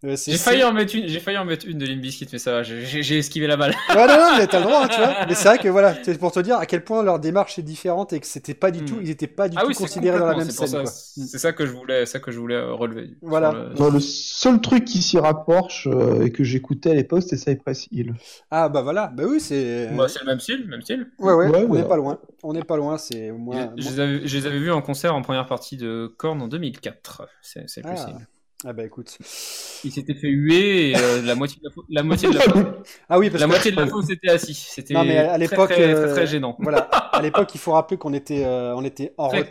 J'ai 0.03 0.37
failli 0.37 0.63
en 0.63 0.73
mettre 0.73 0.95
une, 0.95 1.07
j'ai 1.07 1.19
failli 1.19 1.37
en 1.39 1.45
mettre 1.45 1.65
une 1.67 1.79
de 1.79 1.85
Limp 1.87 1.99
Bizkit, 2.01 2.27
mais 2.31 2.37
ça 2.37 2.51
va, 2.51 2.63
j'ai- 2.63 3.17
esquivé 3.17 3.47
la 3.47 3.57
balle. 3.57 3.73
Ouais, 3.89 4.07
non, 4.07 4.13
non, 4.15 4.37
mais 4.37 4.45
t'as 4.45 4.59
le 4.59 4.65
droit, 4.65 4.83
hein, 4.85 4.87
tu 4.87 4.97
vois. 4.99 5.15
Mais 5.27 5.33
c'est 5.33 5.47
vrai 5.47 5.57
que 5.57 5.67
voilà, 5.69 5.95
c'est 6.03 6.19
pour 6.19 6.31
te 6.31 6.39
dire 6.39 6.57
à 6.57 6.65
quel 6.67 6.83
point 6.83 7.01
leur 7.01 7.19
démarche 7.19 7.57
est 7.57 7.63
différente 7.63 8.13
et 8.13 8.19
que 8.19 8.27
c'était 8.27 8.53
pas 8.53 8.69
du 8.69 8.81
Mm. 8.83 8.85
tout, 8.85 8.97
ils 9.01 9.09
étaient 9.09 9.25
pas 9.25 9.49
du 9.49 9.57
Ah 9.57 9.61
tout 9.61 9.69
oui, 9.69 9.73
c'est 9.75 9.83
considérés 9.83 10.19
dans 10.19 10.27
la 10.27 10.35
même 10.37 10.49
c'est 10.51 10.67
scène, 10.67 10.85
c'est 10.85 11.39
ça 11.39 11.51
que 11.51 11.65
je 11.65 11.71
voulais, 11.71 12.05
ça 12.05 12.19
que 12.19 12.31
je 12.31 12.39
voulais 12.39 12.55
euh, 12.55 12.73
relever. 12.73 13.09
Voilà. 13.23 13.51
le- 13.51 13.73
Non, 13.79 13.89
le 13.89 13.99
seul 13.99 14.61
truc 14.61 14.85
qui 14.85 15.01
s'y 15.01 15.17
rapproche 15.17 15.87
euh, 15.91 16.25
et 16.25 16.31
que 16.31 16.43
j'écoutais 16.43 16.91
à 16.91 16.93
l'époque, 16.93 17.23
c'était 17.23 17.37
Cypress 17.37 17.87
Hill. 17.91 18.13
Ah 18.51 18.69
bah 18.69 18.83
voilà, 18.83 19.07
bah 19.07 19.23
oui, 19.27 19.39
c'est. 19.39 19.89
Bah, 19.97 20.07
c'est 20.07 20.19
le 20.19 20.27
même 20.27 20.39
style, 20.39 20.67
même 20.67 20.81
style. 20.83 21.07
Ouais, 21.17 21.33
ouais, 21.33 21.47
Ouais, 21.47 21.65
on 21.67 21.73
n'est 21.73 21.81
ouais. 21.81 21.87
pas 21.87 21.95
loin. 21.97 22.19
On 22.43 22.53
n'est 22.53 22.63
pas 22.63 22.77
loin, 22.77 22.97
c'est 22.99 23.31
au 23.31 23.37
moins. 23.39 23.73
je 23.77 23.89
les 23.89 23.99
avais, 23.99 24.27
je 24.27 24.37
les 24.37 24.45
avais 24.45 24.59
vus 24.59 24.71
en 24.71 24.81
concert 24.83 25.15
en 25.15 25.23
première 25.23 25.47
partie 25.47 25.75
de 25.75 26.13
Korn 26.17 26.39
en 26.41 26.47
2004. 26.47 27.27
C'est 27.41 27.63
c'est 27.67 27.81
le 27.83 27.89
plus 27.89 27.99
Ah. 27.99 28.11
Ah 28.65 28.73
bah 28.73 28.83
écoute. 28.83 29.17
Il 29.83 29.91
s'était 29.91 30.15
fait 30.15 30.29
huer 30.29 30.89
et 30.89 30.97
euh, 30.97 31.21
la 31.21 31.35
moitié 31.35 31.59
de 31.61 31.69
la, 31.69 31.71
la 31.89 32.03
moitié 32.03 32.27
de 32.27 32.33
la 32.35 32.43
Ah 33.09 33.19
oui, 33.19 33.29
parce 33.29 33.39
la 33.41 33.45
que 33.45 33.51
moitié 33.51 33.71
de 33.71 33.75
la 33.79 33.85
fosse 33.85 34.09
était 34.09 34.29
assis. 34.29 34.55
C'était 34.55 34.95
Non, 34.95 35.05
mais 35.05 35.17
à 35.19 35.29
très, 35.29 35.37
l'époque, 35.37 35.69
très, 35.69 35.75
très, 35.75 35.93
euh, 35.93 36.13
très 36.13 36.25
gênant. 36.25 36.57
Voilà, 36.59 36.79
à 36.79 37.21
l'époque, 37.21 37.53
il 37.53 37.59
faut 37.59 37.73
rappeler 37.73 37.97
qu'on 37.97 38.13
était, 38.13 38.43
euh, 38.45 38.73
on 38.75 38.83
était 38.83 39.13
en, 39.17 39.29
re- 39.29 39.45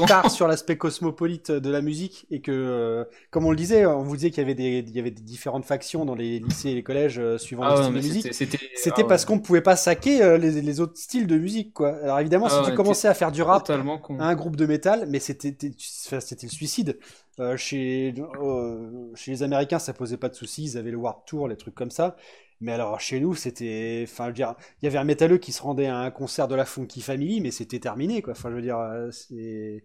retard 0.00 0.30
sur 0.30 0.48
l'aspect 0.48 0.78
cosmopolite 0.78 1.50
de 1.52 1.70
la 1.70 1.82
musique 1.82 2.26
et 2.30 2.40
que, 2.40 2.50
euh, 2.50 3.04
comme 3.30 3.44
on 3.44 3.50
le 3.50 3.56
disait, 3.58 3.84
on 3.84 4.02
vous 4.02 4.16
disait 4.16 4.30
qu'il 4.30 4.38
y 4.42 4.46
avait 4.46 4.54
des, 4.54 4.78
il 4.88 4.96
y 4.96 4.98
avait 5.00 5.10
des 5.10 5.22
différentes 5.22 5.66
factions 5.66 6.06
dans 6.06 6.14
les 6.14 6.38
lycées 6.38 6.70
et 6.70 6.74
les 6.74 6.82
collèges 6.82 7.18
euh, 7.18 7.36
suivant 7.36 7.64
Ah 7.64 7.74
le 7.76 7.82
style 7.82 7.92
de 7.94 7.98
musique. 7.98 8.34
c'était- 8.34 8.58
ah 9.02 9.04
parce 9.04 9.22
ouais. 9.22 9.26
qu'on 9.28 9.36
ne 9.36 9.40
pouvait 9.40 9.60
pas 9.60 9.76
saquer 9.76 10.22
euh, 10.22 10.38
les, 10.38 10.62
les 10.62 10.80
autres 10.80 10.96
styles 10.96 11.26
de 11.26 11.36
musique, 11.36 11.74
quoi. 11.74 11.94
Alors 12.02 12.18
évidemment, 12.20 12.46
Ah 12.46 12.50
si 12.54 12.60
ouais, 12.60 12.70
tu 12.70 12.74
commençais 12.74 13.08
à 13.08 13.14
faire 13.14 13.32
du 13.32 13.42
rap 13.42 13.68
à 13.68 14.24
un 14.24 14.34
groupe 14.34 14.56
de 14.56 14.64
métal, 14.64 15.04
mais 15.10 15.18
c'était 15.20 15.54
c'était 15.76 16.46
le 16.46 16.50
suicide. 16.52 16.98
Euh, 17.38 17.56
chez, 17.56 18.12
euh, 18.42 19.12
chez 19.14 19.30
les 19.30 19.42
Américains, 19.42 19.78
ça 19.78 19.92
posait 19.94 20.16
pas 20.16 20.28
de 20.28 20.34
soucis, 20.34 20.64
ils 20.64 20.78
avaient 20.78 20.90
le 20.90 20.96
Warped 20.98 21.24
Tour, 21.26 21.48
les 21.48 21.56
trucs 21.56 21.74
comme 21.74 21.90
ça. 21.90 22.16
Mais 22.60 22.72
alors 22.72 23.00
chez 23.00 23.20
nous, 23.20 23.34
c'était, 23.34 24.04
enfin, 24.06 24.24
je 24.24 24.28
veux 24.28 24.34
dire, 24.34 24.54
il 24.82 24.84
y 24.84 24.88
avait 24.88 24.98
un 24.98 25.04
métalleux 25.04 25.38
qui 25.38 25.52
se 25.52 25.62
rendait 25.62 25.86
à 25.86 25.96
un 25.98 26.10
concert 26.10 26.48
de 26.48 26.54
la 26.54 26.66
Funky 26.66 27.00
Family, 27.00 27.40
mais 27.40 27.50
c'était 27.50 27.78
terminé, 27.78 28.20
quoi. 28.20 28.32
Enfin, 28.32 28.50
je 28.50 28.56
veux 28.56 28.62
dire, 28.62 28.78
euh, 28.78 29.10
c'est, 29.10 29.84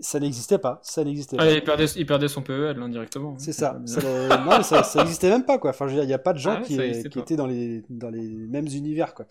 ça 0.00 0.18
n'existait 0.18 0.56
pas, 0.56 0.80
ça 0.82 1.04
n'existait 1.04 1.36
pas. 1.36 1.42
Ah, 1.42 1.50
il, 1.50 1.62
perdait, 1.62 1.84
il 1.84 2.06
perdait 2.06 2.28
son 2.28 2.40
PEL 2.42 2.78
indirectement. 2.80 3.34
C'est 3.38 3.52
ça. 3.52 3.78
ça 3.84 4.00
le- 4.00 4.28
non, 4.28 4.56
mais 4.56 4.62
ça, 4.62 4.82
ça 4.82 5.02
existait 5.02 5.28
même 5.28 5.44
pas, 5.44 5.58
quoi. 5.58 5.70
Enfin, 5.70 5.86
je 5.88 5.90
veux 5.90 5.96
dire, 5.96 6.04
il 6.04 6.08
n'y 6.08 6.14
a 6.14 6.18
pas 6.18 6.32
de 6.32 6.38
gens 6.38 6.56
Ah 6.58 6.62
qui, 6.62 6.80
étaient 6.80 7.36
dans 7.36 7.46
les, 7.46 7.84
dans 7.90 8.08
les 8.08 8.26
mêmes 8.28 8.68
univers, 8.68 9.12
quoi. 9.12 9.26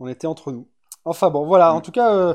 On 0.00 0.08
était 0.08 0.26
entre 0.26 0.50
nous. 0.50 0.68
Enfin, 1.04 1.30
bon, 1.30 1.46
voilà. 1.46 1.72
En 1.72 1.80
tout 1.80 1.92
cas, 1.92 2.12
euh, 2.12 2.34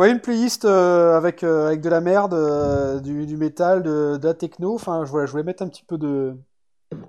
voyez 0.00 0.14
une 0.14 0.20
playlist 0.20 0.64
euh, 0.64 1.16
avec, 1.16 1.44
euh, 1.44 1.66
avec 1.66 1.82
de 1.82 1.90
la 1.90 2.00
merde, 2.00 2.32
euh, 2.32 3.00
du, 3.00 3.26
du 3.26 3.36
métal, 3.36 3.82
de, 3.82 4.16
de 4.16 4.26
la 4.26 4.34
techno. 4.34 4.74
Enfin, 4.74 5.04
je, 5.04 5.10
voilà, 5.10 5.26
je 5.26 5.32
voulais 5.32 5.44
mettre 5.44 5.62
un 5.62 5.68
petit 5.68 5.84
peu 5.84 5.98
de, 5.98 6.34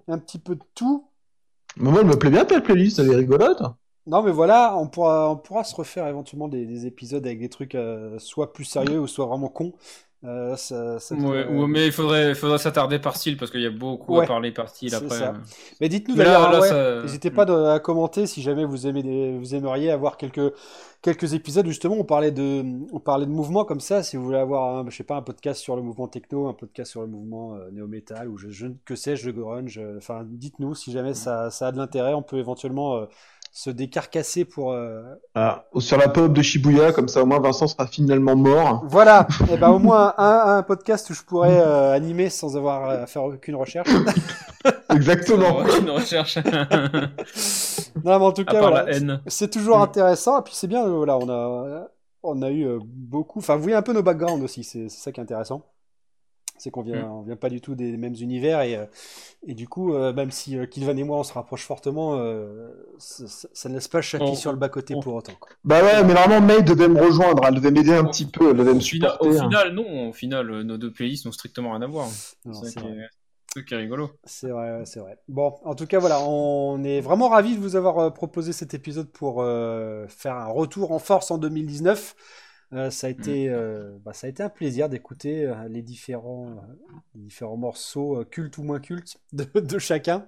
un 0.10 0.18
petit 0.18 0.40
peu 0.40 0.56
de 0.56 0.64
tout. 0.76 1.08
Mais 1.78 1.90
moi, 1.90 2.02
elle 2.02 2.08
me 2.08 2.18
plaît 2.18 2.30
bien 2.30 2.44
ta 2.44 2.60
playlist, 2.60 3.00
elle 3.00 3.12
est 3.12 3.16
rigolote. 3.16 3.62
Non, 4.08 4.22
mais 4.24 4.32
voilà, 4.32 4.76
on 4.78 4.88
pourra, 4.88 5.30
on 5.30 5.38
pourra 5.38 5.64
se 5.64 5.74
refaire 5.74 6.06
éventuellement 6.08 6.50
des, 6.50 6.66
des 6.66 6.86
épisodes 6.86 7.26
avec 7.26 7.40
des 7.40 7.50
trucs 7.50 7.78
soit 8.18 8.52
plus 8.52 8.66
sérieux 8.66 9.00
ou 9.00 9.08
soit 9.08 9.26
vraiment 9.26 9.48
cons. 9.48 9.74
Euh, 10.24 10.56
ça, 10.56 11.00
ça 11.00 11.16
Ouais, 11.16 11.48
ouais, 11.48 11.68
mais 11.68 11.88
il 11.88 11.92
faudrait, 11.92 12.36
faudrait 12.36 12.60
s'attarder 12.60 13.00
par 13.00 13.16
style 13.16 13.38
parce 13.38 13.50
qu'il 13.50 13.62
y 13.62 13.66
a 13.66 13.72
beaucoup 13.72 14.18
Ouais, 14.18 14.26
à 14.26 14.28
parler 14.28 14.52
par 14.52 14.70
style 14.70 14.94
après. 14.94 15.10
ça. 15.18 15.34
Mais 15.80 15.90
dites-nous 15.90 16.14
d'ailleurs, 16.16 16.64
ça- 16.64 17.02
n'hésitez 17.02 17.32
pas 17.32 17.46
de- 17.46 17.54
à 17.54 17.80
commenter 17.80 18.28
si 18.28 18.44
jamais 18.44 18.64
vous 18.64 18.86
aimez 18.86 19.02
des- 19.02 19.36
vous 19.40 19.56
aimeriez 19.56 19.90
avoir 19.90 20.18
quelques 20.18 20.54
quelques 21.02 21.34
épisodes 21.34 21.66
justement. 21.66 21.96
On 21.98 22.04
parlait 22.04 22.30
de 22.30 22.64
on 22.94 23.00
parlait 23.00 23.26
de 23.26 23.32
mouvements 23.32 23.66
comme 23.66 23.80
ça. 23.80 24.04
Si 24.04 24.16
vous 24.16 24.24
voulez 24.24 24.38
avoir, 24.38 24.76
un, 24.78 24.90
je 24.92 24.96
sais 24.96 25.04
pas, 25.04 25.16
un 25.16 25.24
podcast 25.24 25.60
sur 25.60 25.76
le 25.76 25.82
mouvement 25.82 26.08
techno, 26.08 26.48
un 26.48 26.54
podcast 26.54 26.92
sur 26.92 27.02
le 27.02 27.08
mouvement 27.08 27.56
euh, 27.56 27.72
néo-metal 27.72 28.28
ou 28.30 28.38
je, 28.38 28.50
je 28.50 28.68
que 28.86 28.96
sais-je 28.96 29.26
de 29.26 29.32
grunge. 29.32 29.80
euh, 29.80 29.98
Enfin, 29.98 30.22
dites-nous 30.24 30.76
si 30.76 30.92
jamais 30.92 31.16
ça, 31.16 31.50
ça 31.50 31.70
a 31.70 31.72
de 31.72 31.78
l'intérêt. 31.78 32.14
On 32.14 32.22
peut 32.22 32.38
éventuellement 32.38 32.98
euh, 32.98 33.06
se 33.54 33.70
décarcasser 33.70 34.46
pour. 34.46 34.72
euh, 34.72 35.02
Ah, 35.36 35.66
sur 35.80 35.98
la 35.98 36.08
pop 36.08 36.32
de 36.32 36.42
Shibuya, 36.42 36.94
comme 36.94 37.08
ça 37.10 37.22
au 37.22 37.26
moins 37.26 37.40
Vincent 37.40 37.68
sera 37.68 37.86
finalement 37.86 38.36
mort. 38.36 38.84
Voilà. 38.88 39.28
Et 39.52 39.58
ben 39.58 39.70
au 39.70 39.80
moins 39.80 40.14
un, 40.18 40.58
un 40.58 40.64
podcast 40.64 41.10
où 41.10 41.14
je 41.14 41.22
pourrais 41.24 41.60
euh, 41.60 41.92
animer 41.94 42.30
sans 42.30 42.56
avoir 42.56 42.90
à 42.90 43.06
faire 43.08 43.24
aucune 43.26 43.56
recherche. 43.56 43.90
Exactement. 44.90 45.66
Une 45.80 45.90
recherche. 45.90 46.38
Non, 48.04 48.18
mais 48.20 48.26
en 48.26 48.32
tout 48.32 48.46
cas, 48.46 48.60
voilà, 48.62 48.86
c'est 49.28 49.50
toujours 49.52 49.78
Mm. 49.80 49.82
intéressant. 49.84 50.40
Et 50.40 50.44
puis 50.44 50.54
c'est 50.56 50.68
bien, 50.68 50.86
euh, 50.86 50.92
voilà, 50.96 51.18
on 51.18 51.30
a, 51.30 51.88
on 52.24 52.42
a 52.42 52.50
eu 52.50 52.66
euh, 52.66 52.80
beaucoup. 52.84 53.40
Enfin, 53.40 53.56
vous 53.56 53.64
voyez 53.64 53.76
un 53.76 53.82
peu 53.82 53.94
nos 53.94 54.02
backgrounds 54.04 54.44
aussi, 54.44 54.64
c'est 54.64 54.88
c'est 54.90 55.02
ça 55.04 55.12
qui 55.12 55.20
est 55.20 55.24
intéressant. 55.24 55.64
C'est 56.64 56.70
qu'on 56.70 56.84
vient, 56.84 57.08
Mm. 57.08 57.12
on 57.12 57.22
vient 57.24 57.36
pas 57.36 57.50
du 57.50 57.60
tout 57.60 57.74
des 57.74 57.98
mêmes 57.98 58.14
univers. 58.14 58.62
Et, 58.62 58.76
euh, 58.76 58.86
et 59.48 59.56
du 59.56 59.68
coup, 59.68 59.96
euh, 59.96 60.14
même 60.14 60.30
si 60.30 60.56
euh, 60.60 60.68
Kilvan 60.68 60.96
et 60.96 61.04
moi 61.04 61.18
on 61.18 61.24
se 61.24 61.34
rapproche 61.34 61.66
fortement, 61.66 62.18
euh, 62.20 62.70
ça, 63.00 63.28
ça- 63.28 63.48
ça 63.52 63.68
ne 63.68 63.74
laisse 63.74 63.88
pas 63.88 64.02
Chucky 64.02 64.24
On- 64.28 64.36
sur 64.36 64.52
le 64.52 64.60
bas-côté 64.60 64.94
on- 64.94 65.00
pour 65.00 65.16
autant. 65.16 65.34
quoi. 65.40 65.50
Bah 65.64 65.82
ouais, 65.84 66.04
mais 66.04 66.14
normalement 66.14 66.46
May 66.46 66.62
devait 66.62 66.88
me 66.88 67.02
rejoindre, 67.02 67.44
elle 67.48 67.56
devait 67.56 67.72
m'aider 67.72 67.94
un 67.94 68.04
petit 68.06 68.28
peu, 68.28 68.52
elle 68.52 68.58
devait 68.58 68.74
me 68.76 68.78
Au 68.78 68.82
final, 68.82 69.12
supporter. 69.12 69.28
au 69.28 69.42
final, 69.42 69.74
non. 69.74 70.10
Au 70.10 70.14
final, 70.14 70.52
euh, 70.52 70.64
nos 70.64 70.78
deux 70.78 70.92
playlists 70.92 71.26
n'ont 71.26 71.32
strictement 71.32 71.72
rien 71.72 71.82
à 71.82 71.88
voir. 71.88 72.08
Non, 72.46 72.54
C'est 72.54 72.80
qui 72.80 72.86
vrai. 72.88 72.92
est- 72.92 73.76
rigolo. 73.76 74.12
C'est 74.24 74.50
vrai, 74.50 74.84
c'est 74.86 75.00
vrai. 75.00 75.18
Bon, 75.28 75.56
en 75.66 75.74
tout 75.74 75.88
cas, 75.88 75.98
voilà, 75.98 76.22
on 76.22 76.84
est 76.84 77.02
vraiment 77.02 77.28
ravis 77.28 77.56
de 77.56 77.60
vous 77.60 77.76
avoir 77.76 77.98
euh, 77.98 78.10
proposé 78.12 78.54
cet 78.54 78.76
épisode 78.76 79.10
pour 79.12 79.42
euh, 79.42 80.06
faire 80.10 80.36
un 80.36 80.46
retour 80.46 80.92
en 80.92 81.00
force 81.00 81.32
en 81.32 81.38
2019. 81.40 82.16
Euh, 82.74 82.90
ça 82.90 83.08
a 83.08 83.10
été, 83.10 83.50
euh, 83.50 83.98
bah, 84.06 84.14
ça 84.14 84.28
a 84.28 84.30
été 84.30 84.42
un 84.42 84.50
plaisir 84.50 84.88
d'écouter 84.88 85.46
euh, 85.46 85.68
les 85.68 85.82
différents, 85.82 86.56
les 87.16 87.22
différents 87.22 87.58
morceaux 87.58 88.24
cultes 88.26 88.58
ou 88.58 88.64
moins 88.64 88.80
cultes 88.80 89.18
de, 89.34 89.60
de 89.60 89.80
chacun. 89.80 90.26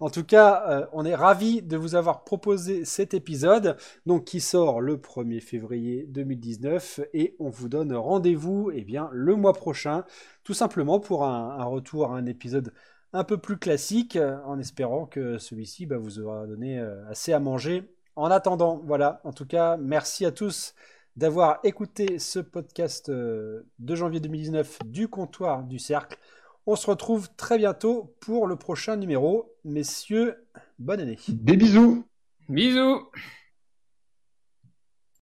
En 0.00 0.08
tout 0.08 0.24
cas, 0.24 0.88
on 0.92 1.04
est 1.04 1.14
ravis 1.14 1.60
de 1.60 1.76
vous 1.76 1.94
avoir 1.94 2.24
proposé 2.24 2.84
cet 2.84 3.12
épisode, 3.12 3.76
donc 4.06 4.24
qui 4.24 4.40
sort 4.40 4.80
le 4.80 4.96
1er 4.96 5.40
février 5.40 6.06
2019, 6.08 7.00
et 7.12 7.36
on 7.38 7.50
vous 7.50 7.68
donne 7.68 7.92
rendez-vous, 7.94 8.70
eh 8.74 8.82
bien, 8.82 9.10
le 9.12 9.36
mois 9.36 9.52
prochain, 9.52 10.04
tout 10.44 10.54
simplement 10.54 10.98
pour 10.98 11.24
un, 11.24 11.58
un 11.58 11.64
retour 11.64 12.06
à 12.06 12.16
un 12.16 12.26
épisode 12.26 12.72
un 13.12 13.24
peu 13.24 13.36
plus 13.36 13.58
classique, 13.58 14.18
en 14.46 14.58
espérant 14.58 15.04
que 15.04 15.36
celui-ci 15.36 15.84
bah, 15.84 15.98
vous 15.98 16.18
aura 16.18 16.46
donné 16.46 16.78
assez 17.10 17.34
à 17.34 17.40
manger. 17.40 17.84
En 18.16 18.30
attendant, 18.30 18.80
voilà, 18.84 19.20
en 19.24 19.32
tout 19.32 19.46
cas, 19.46 19.76
merci 19.76 20.24
à 20.24 20.32
tous 20.32 20.74
d'avoir 21.16 21.60
écouté 21.64 22.18
ce 22.18 22.38
podcast 22.38 23.08
euh, 23.08 23.62
de 23.78 23.94
janvier 23.94 24.20
2019 24.20 24.78
du 24.86 25.08
comptoir 25.08 25.64
du 25.64 25.78
cercle. 25.78 26.18
On 26.66 26.76
se 26.76 26.88
retrouve 26.88 27.28
très 27.36 27.58
bientôt 27.58 28.14
pour 28.20 28.46
le 28.46 28.56
prochain 28.56 28.96
numéro. 28.96 29.52
Messieurs, 29.64 30.36
bonne 30.78 31.00
année. 31.00 31.18
Des 31.28 31.56
bisous 31.56 32.04
Bisous 32.48 33.10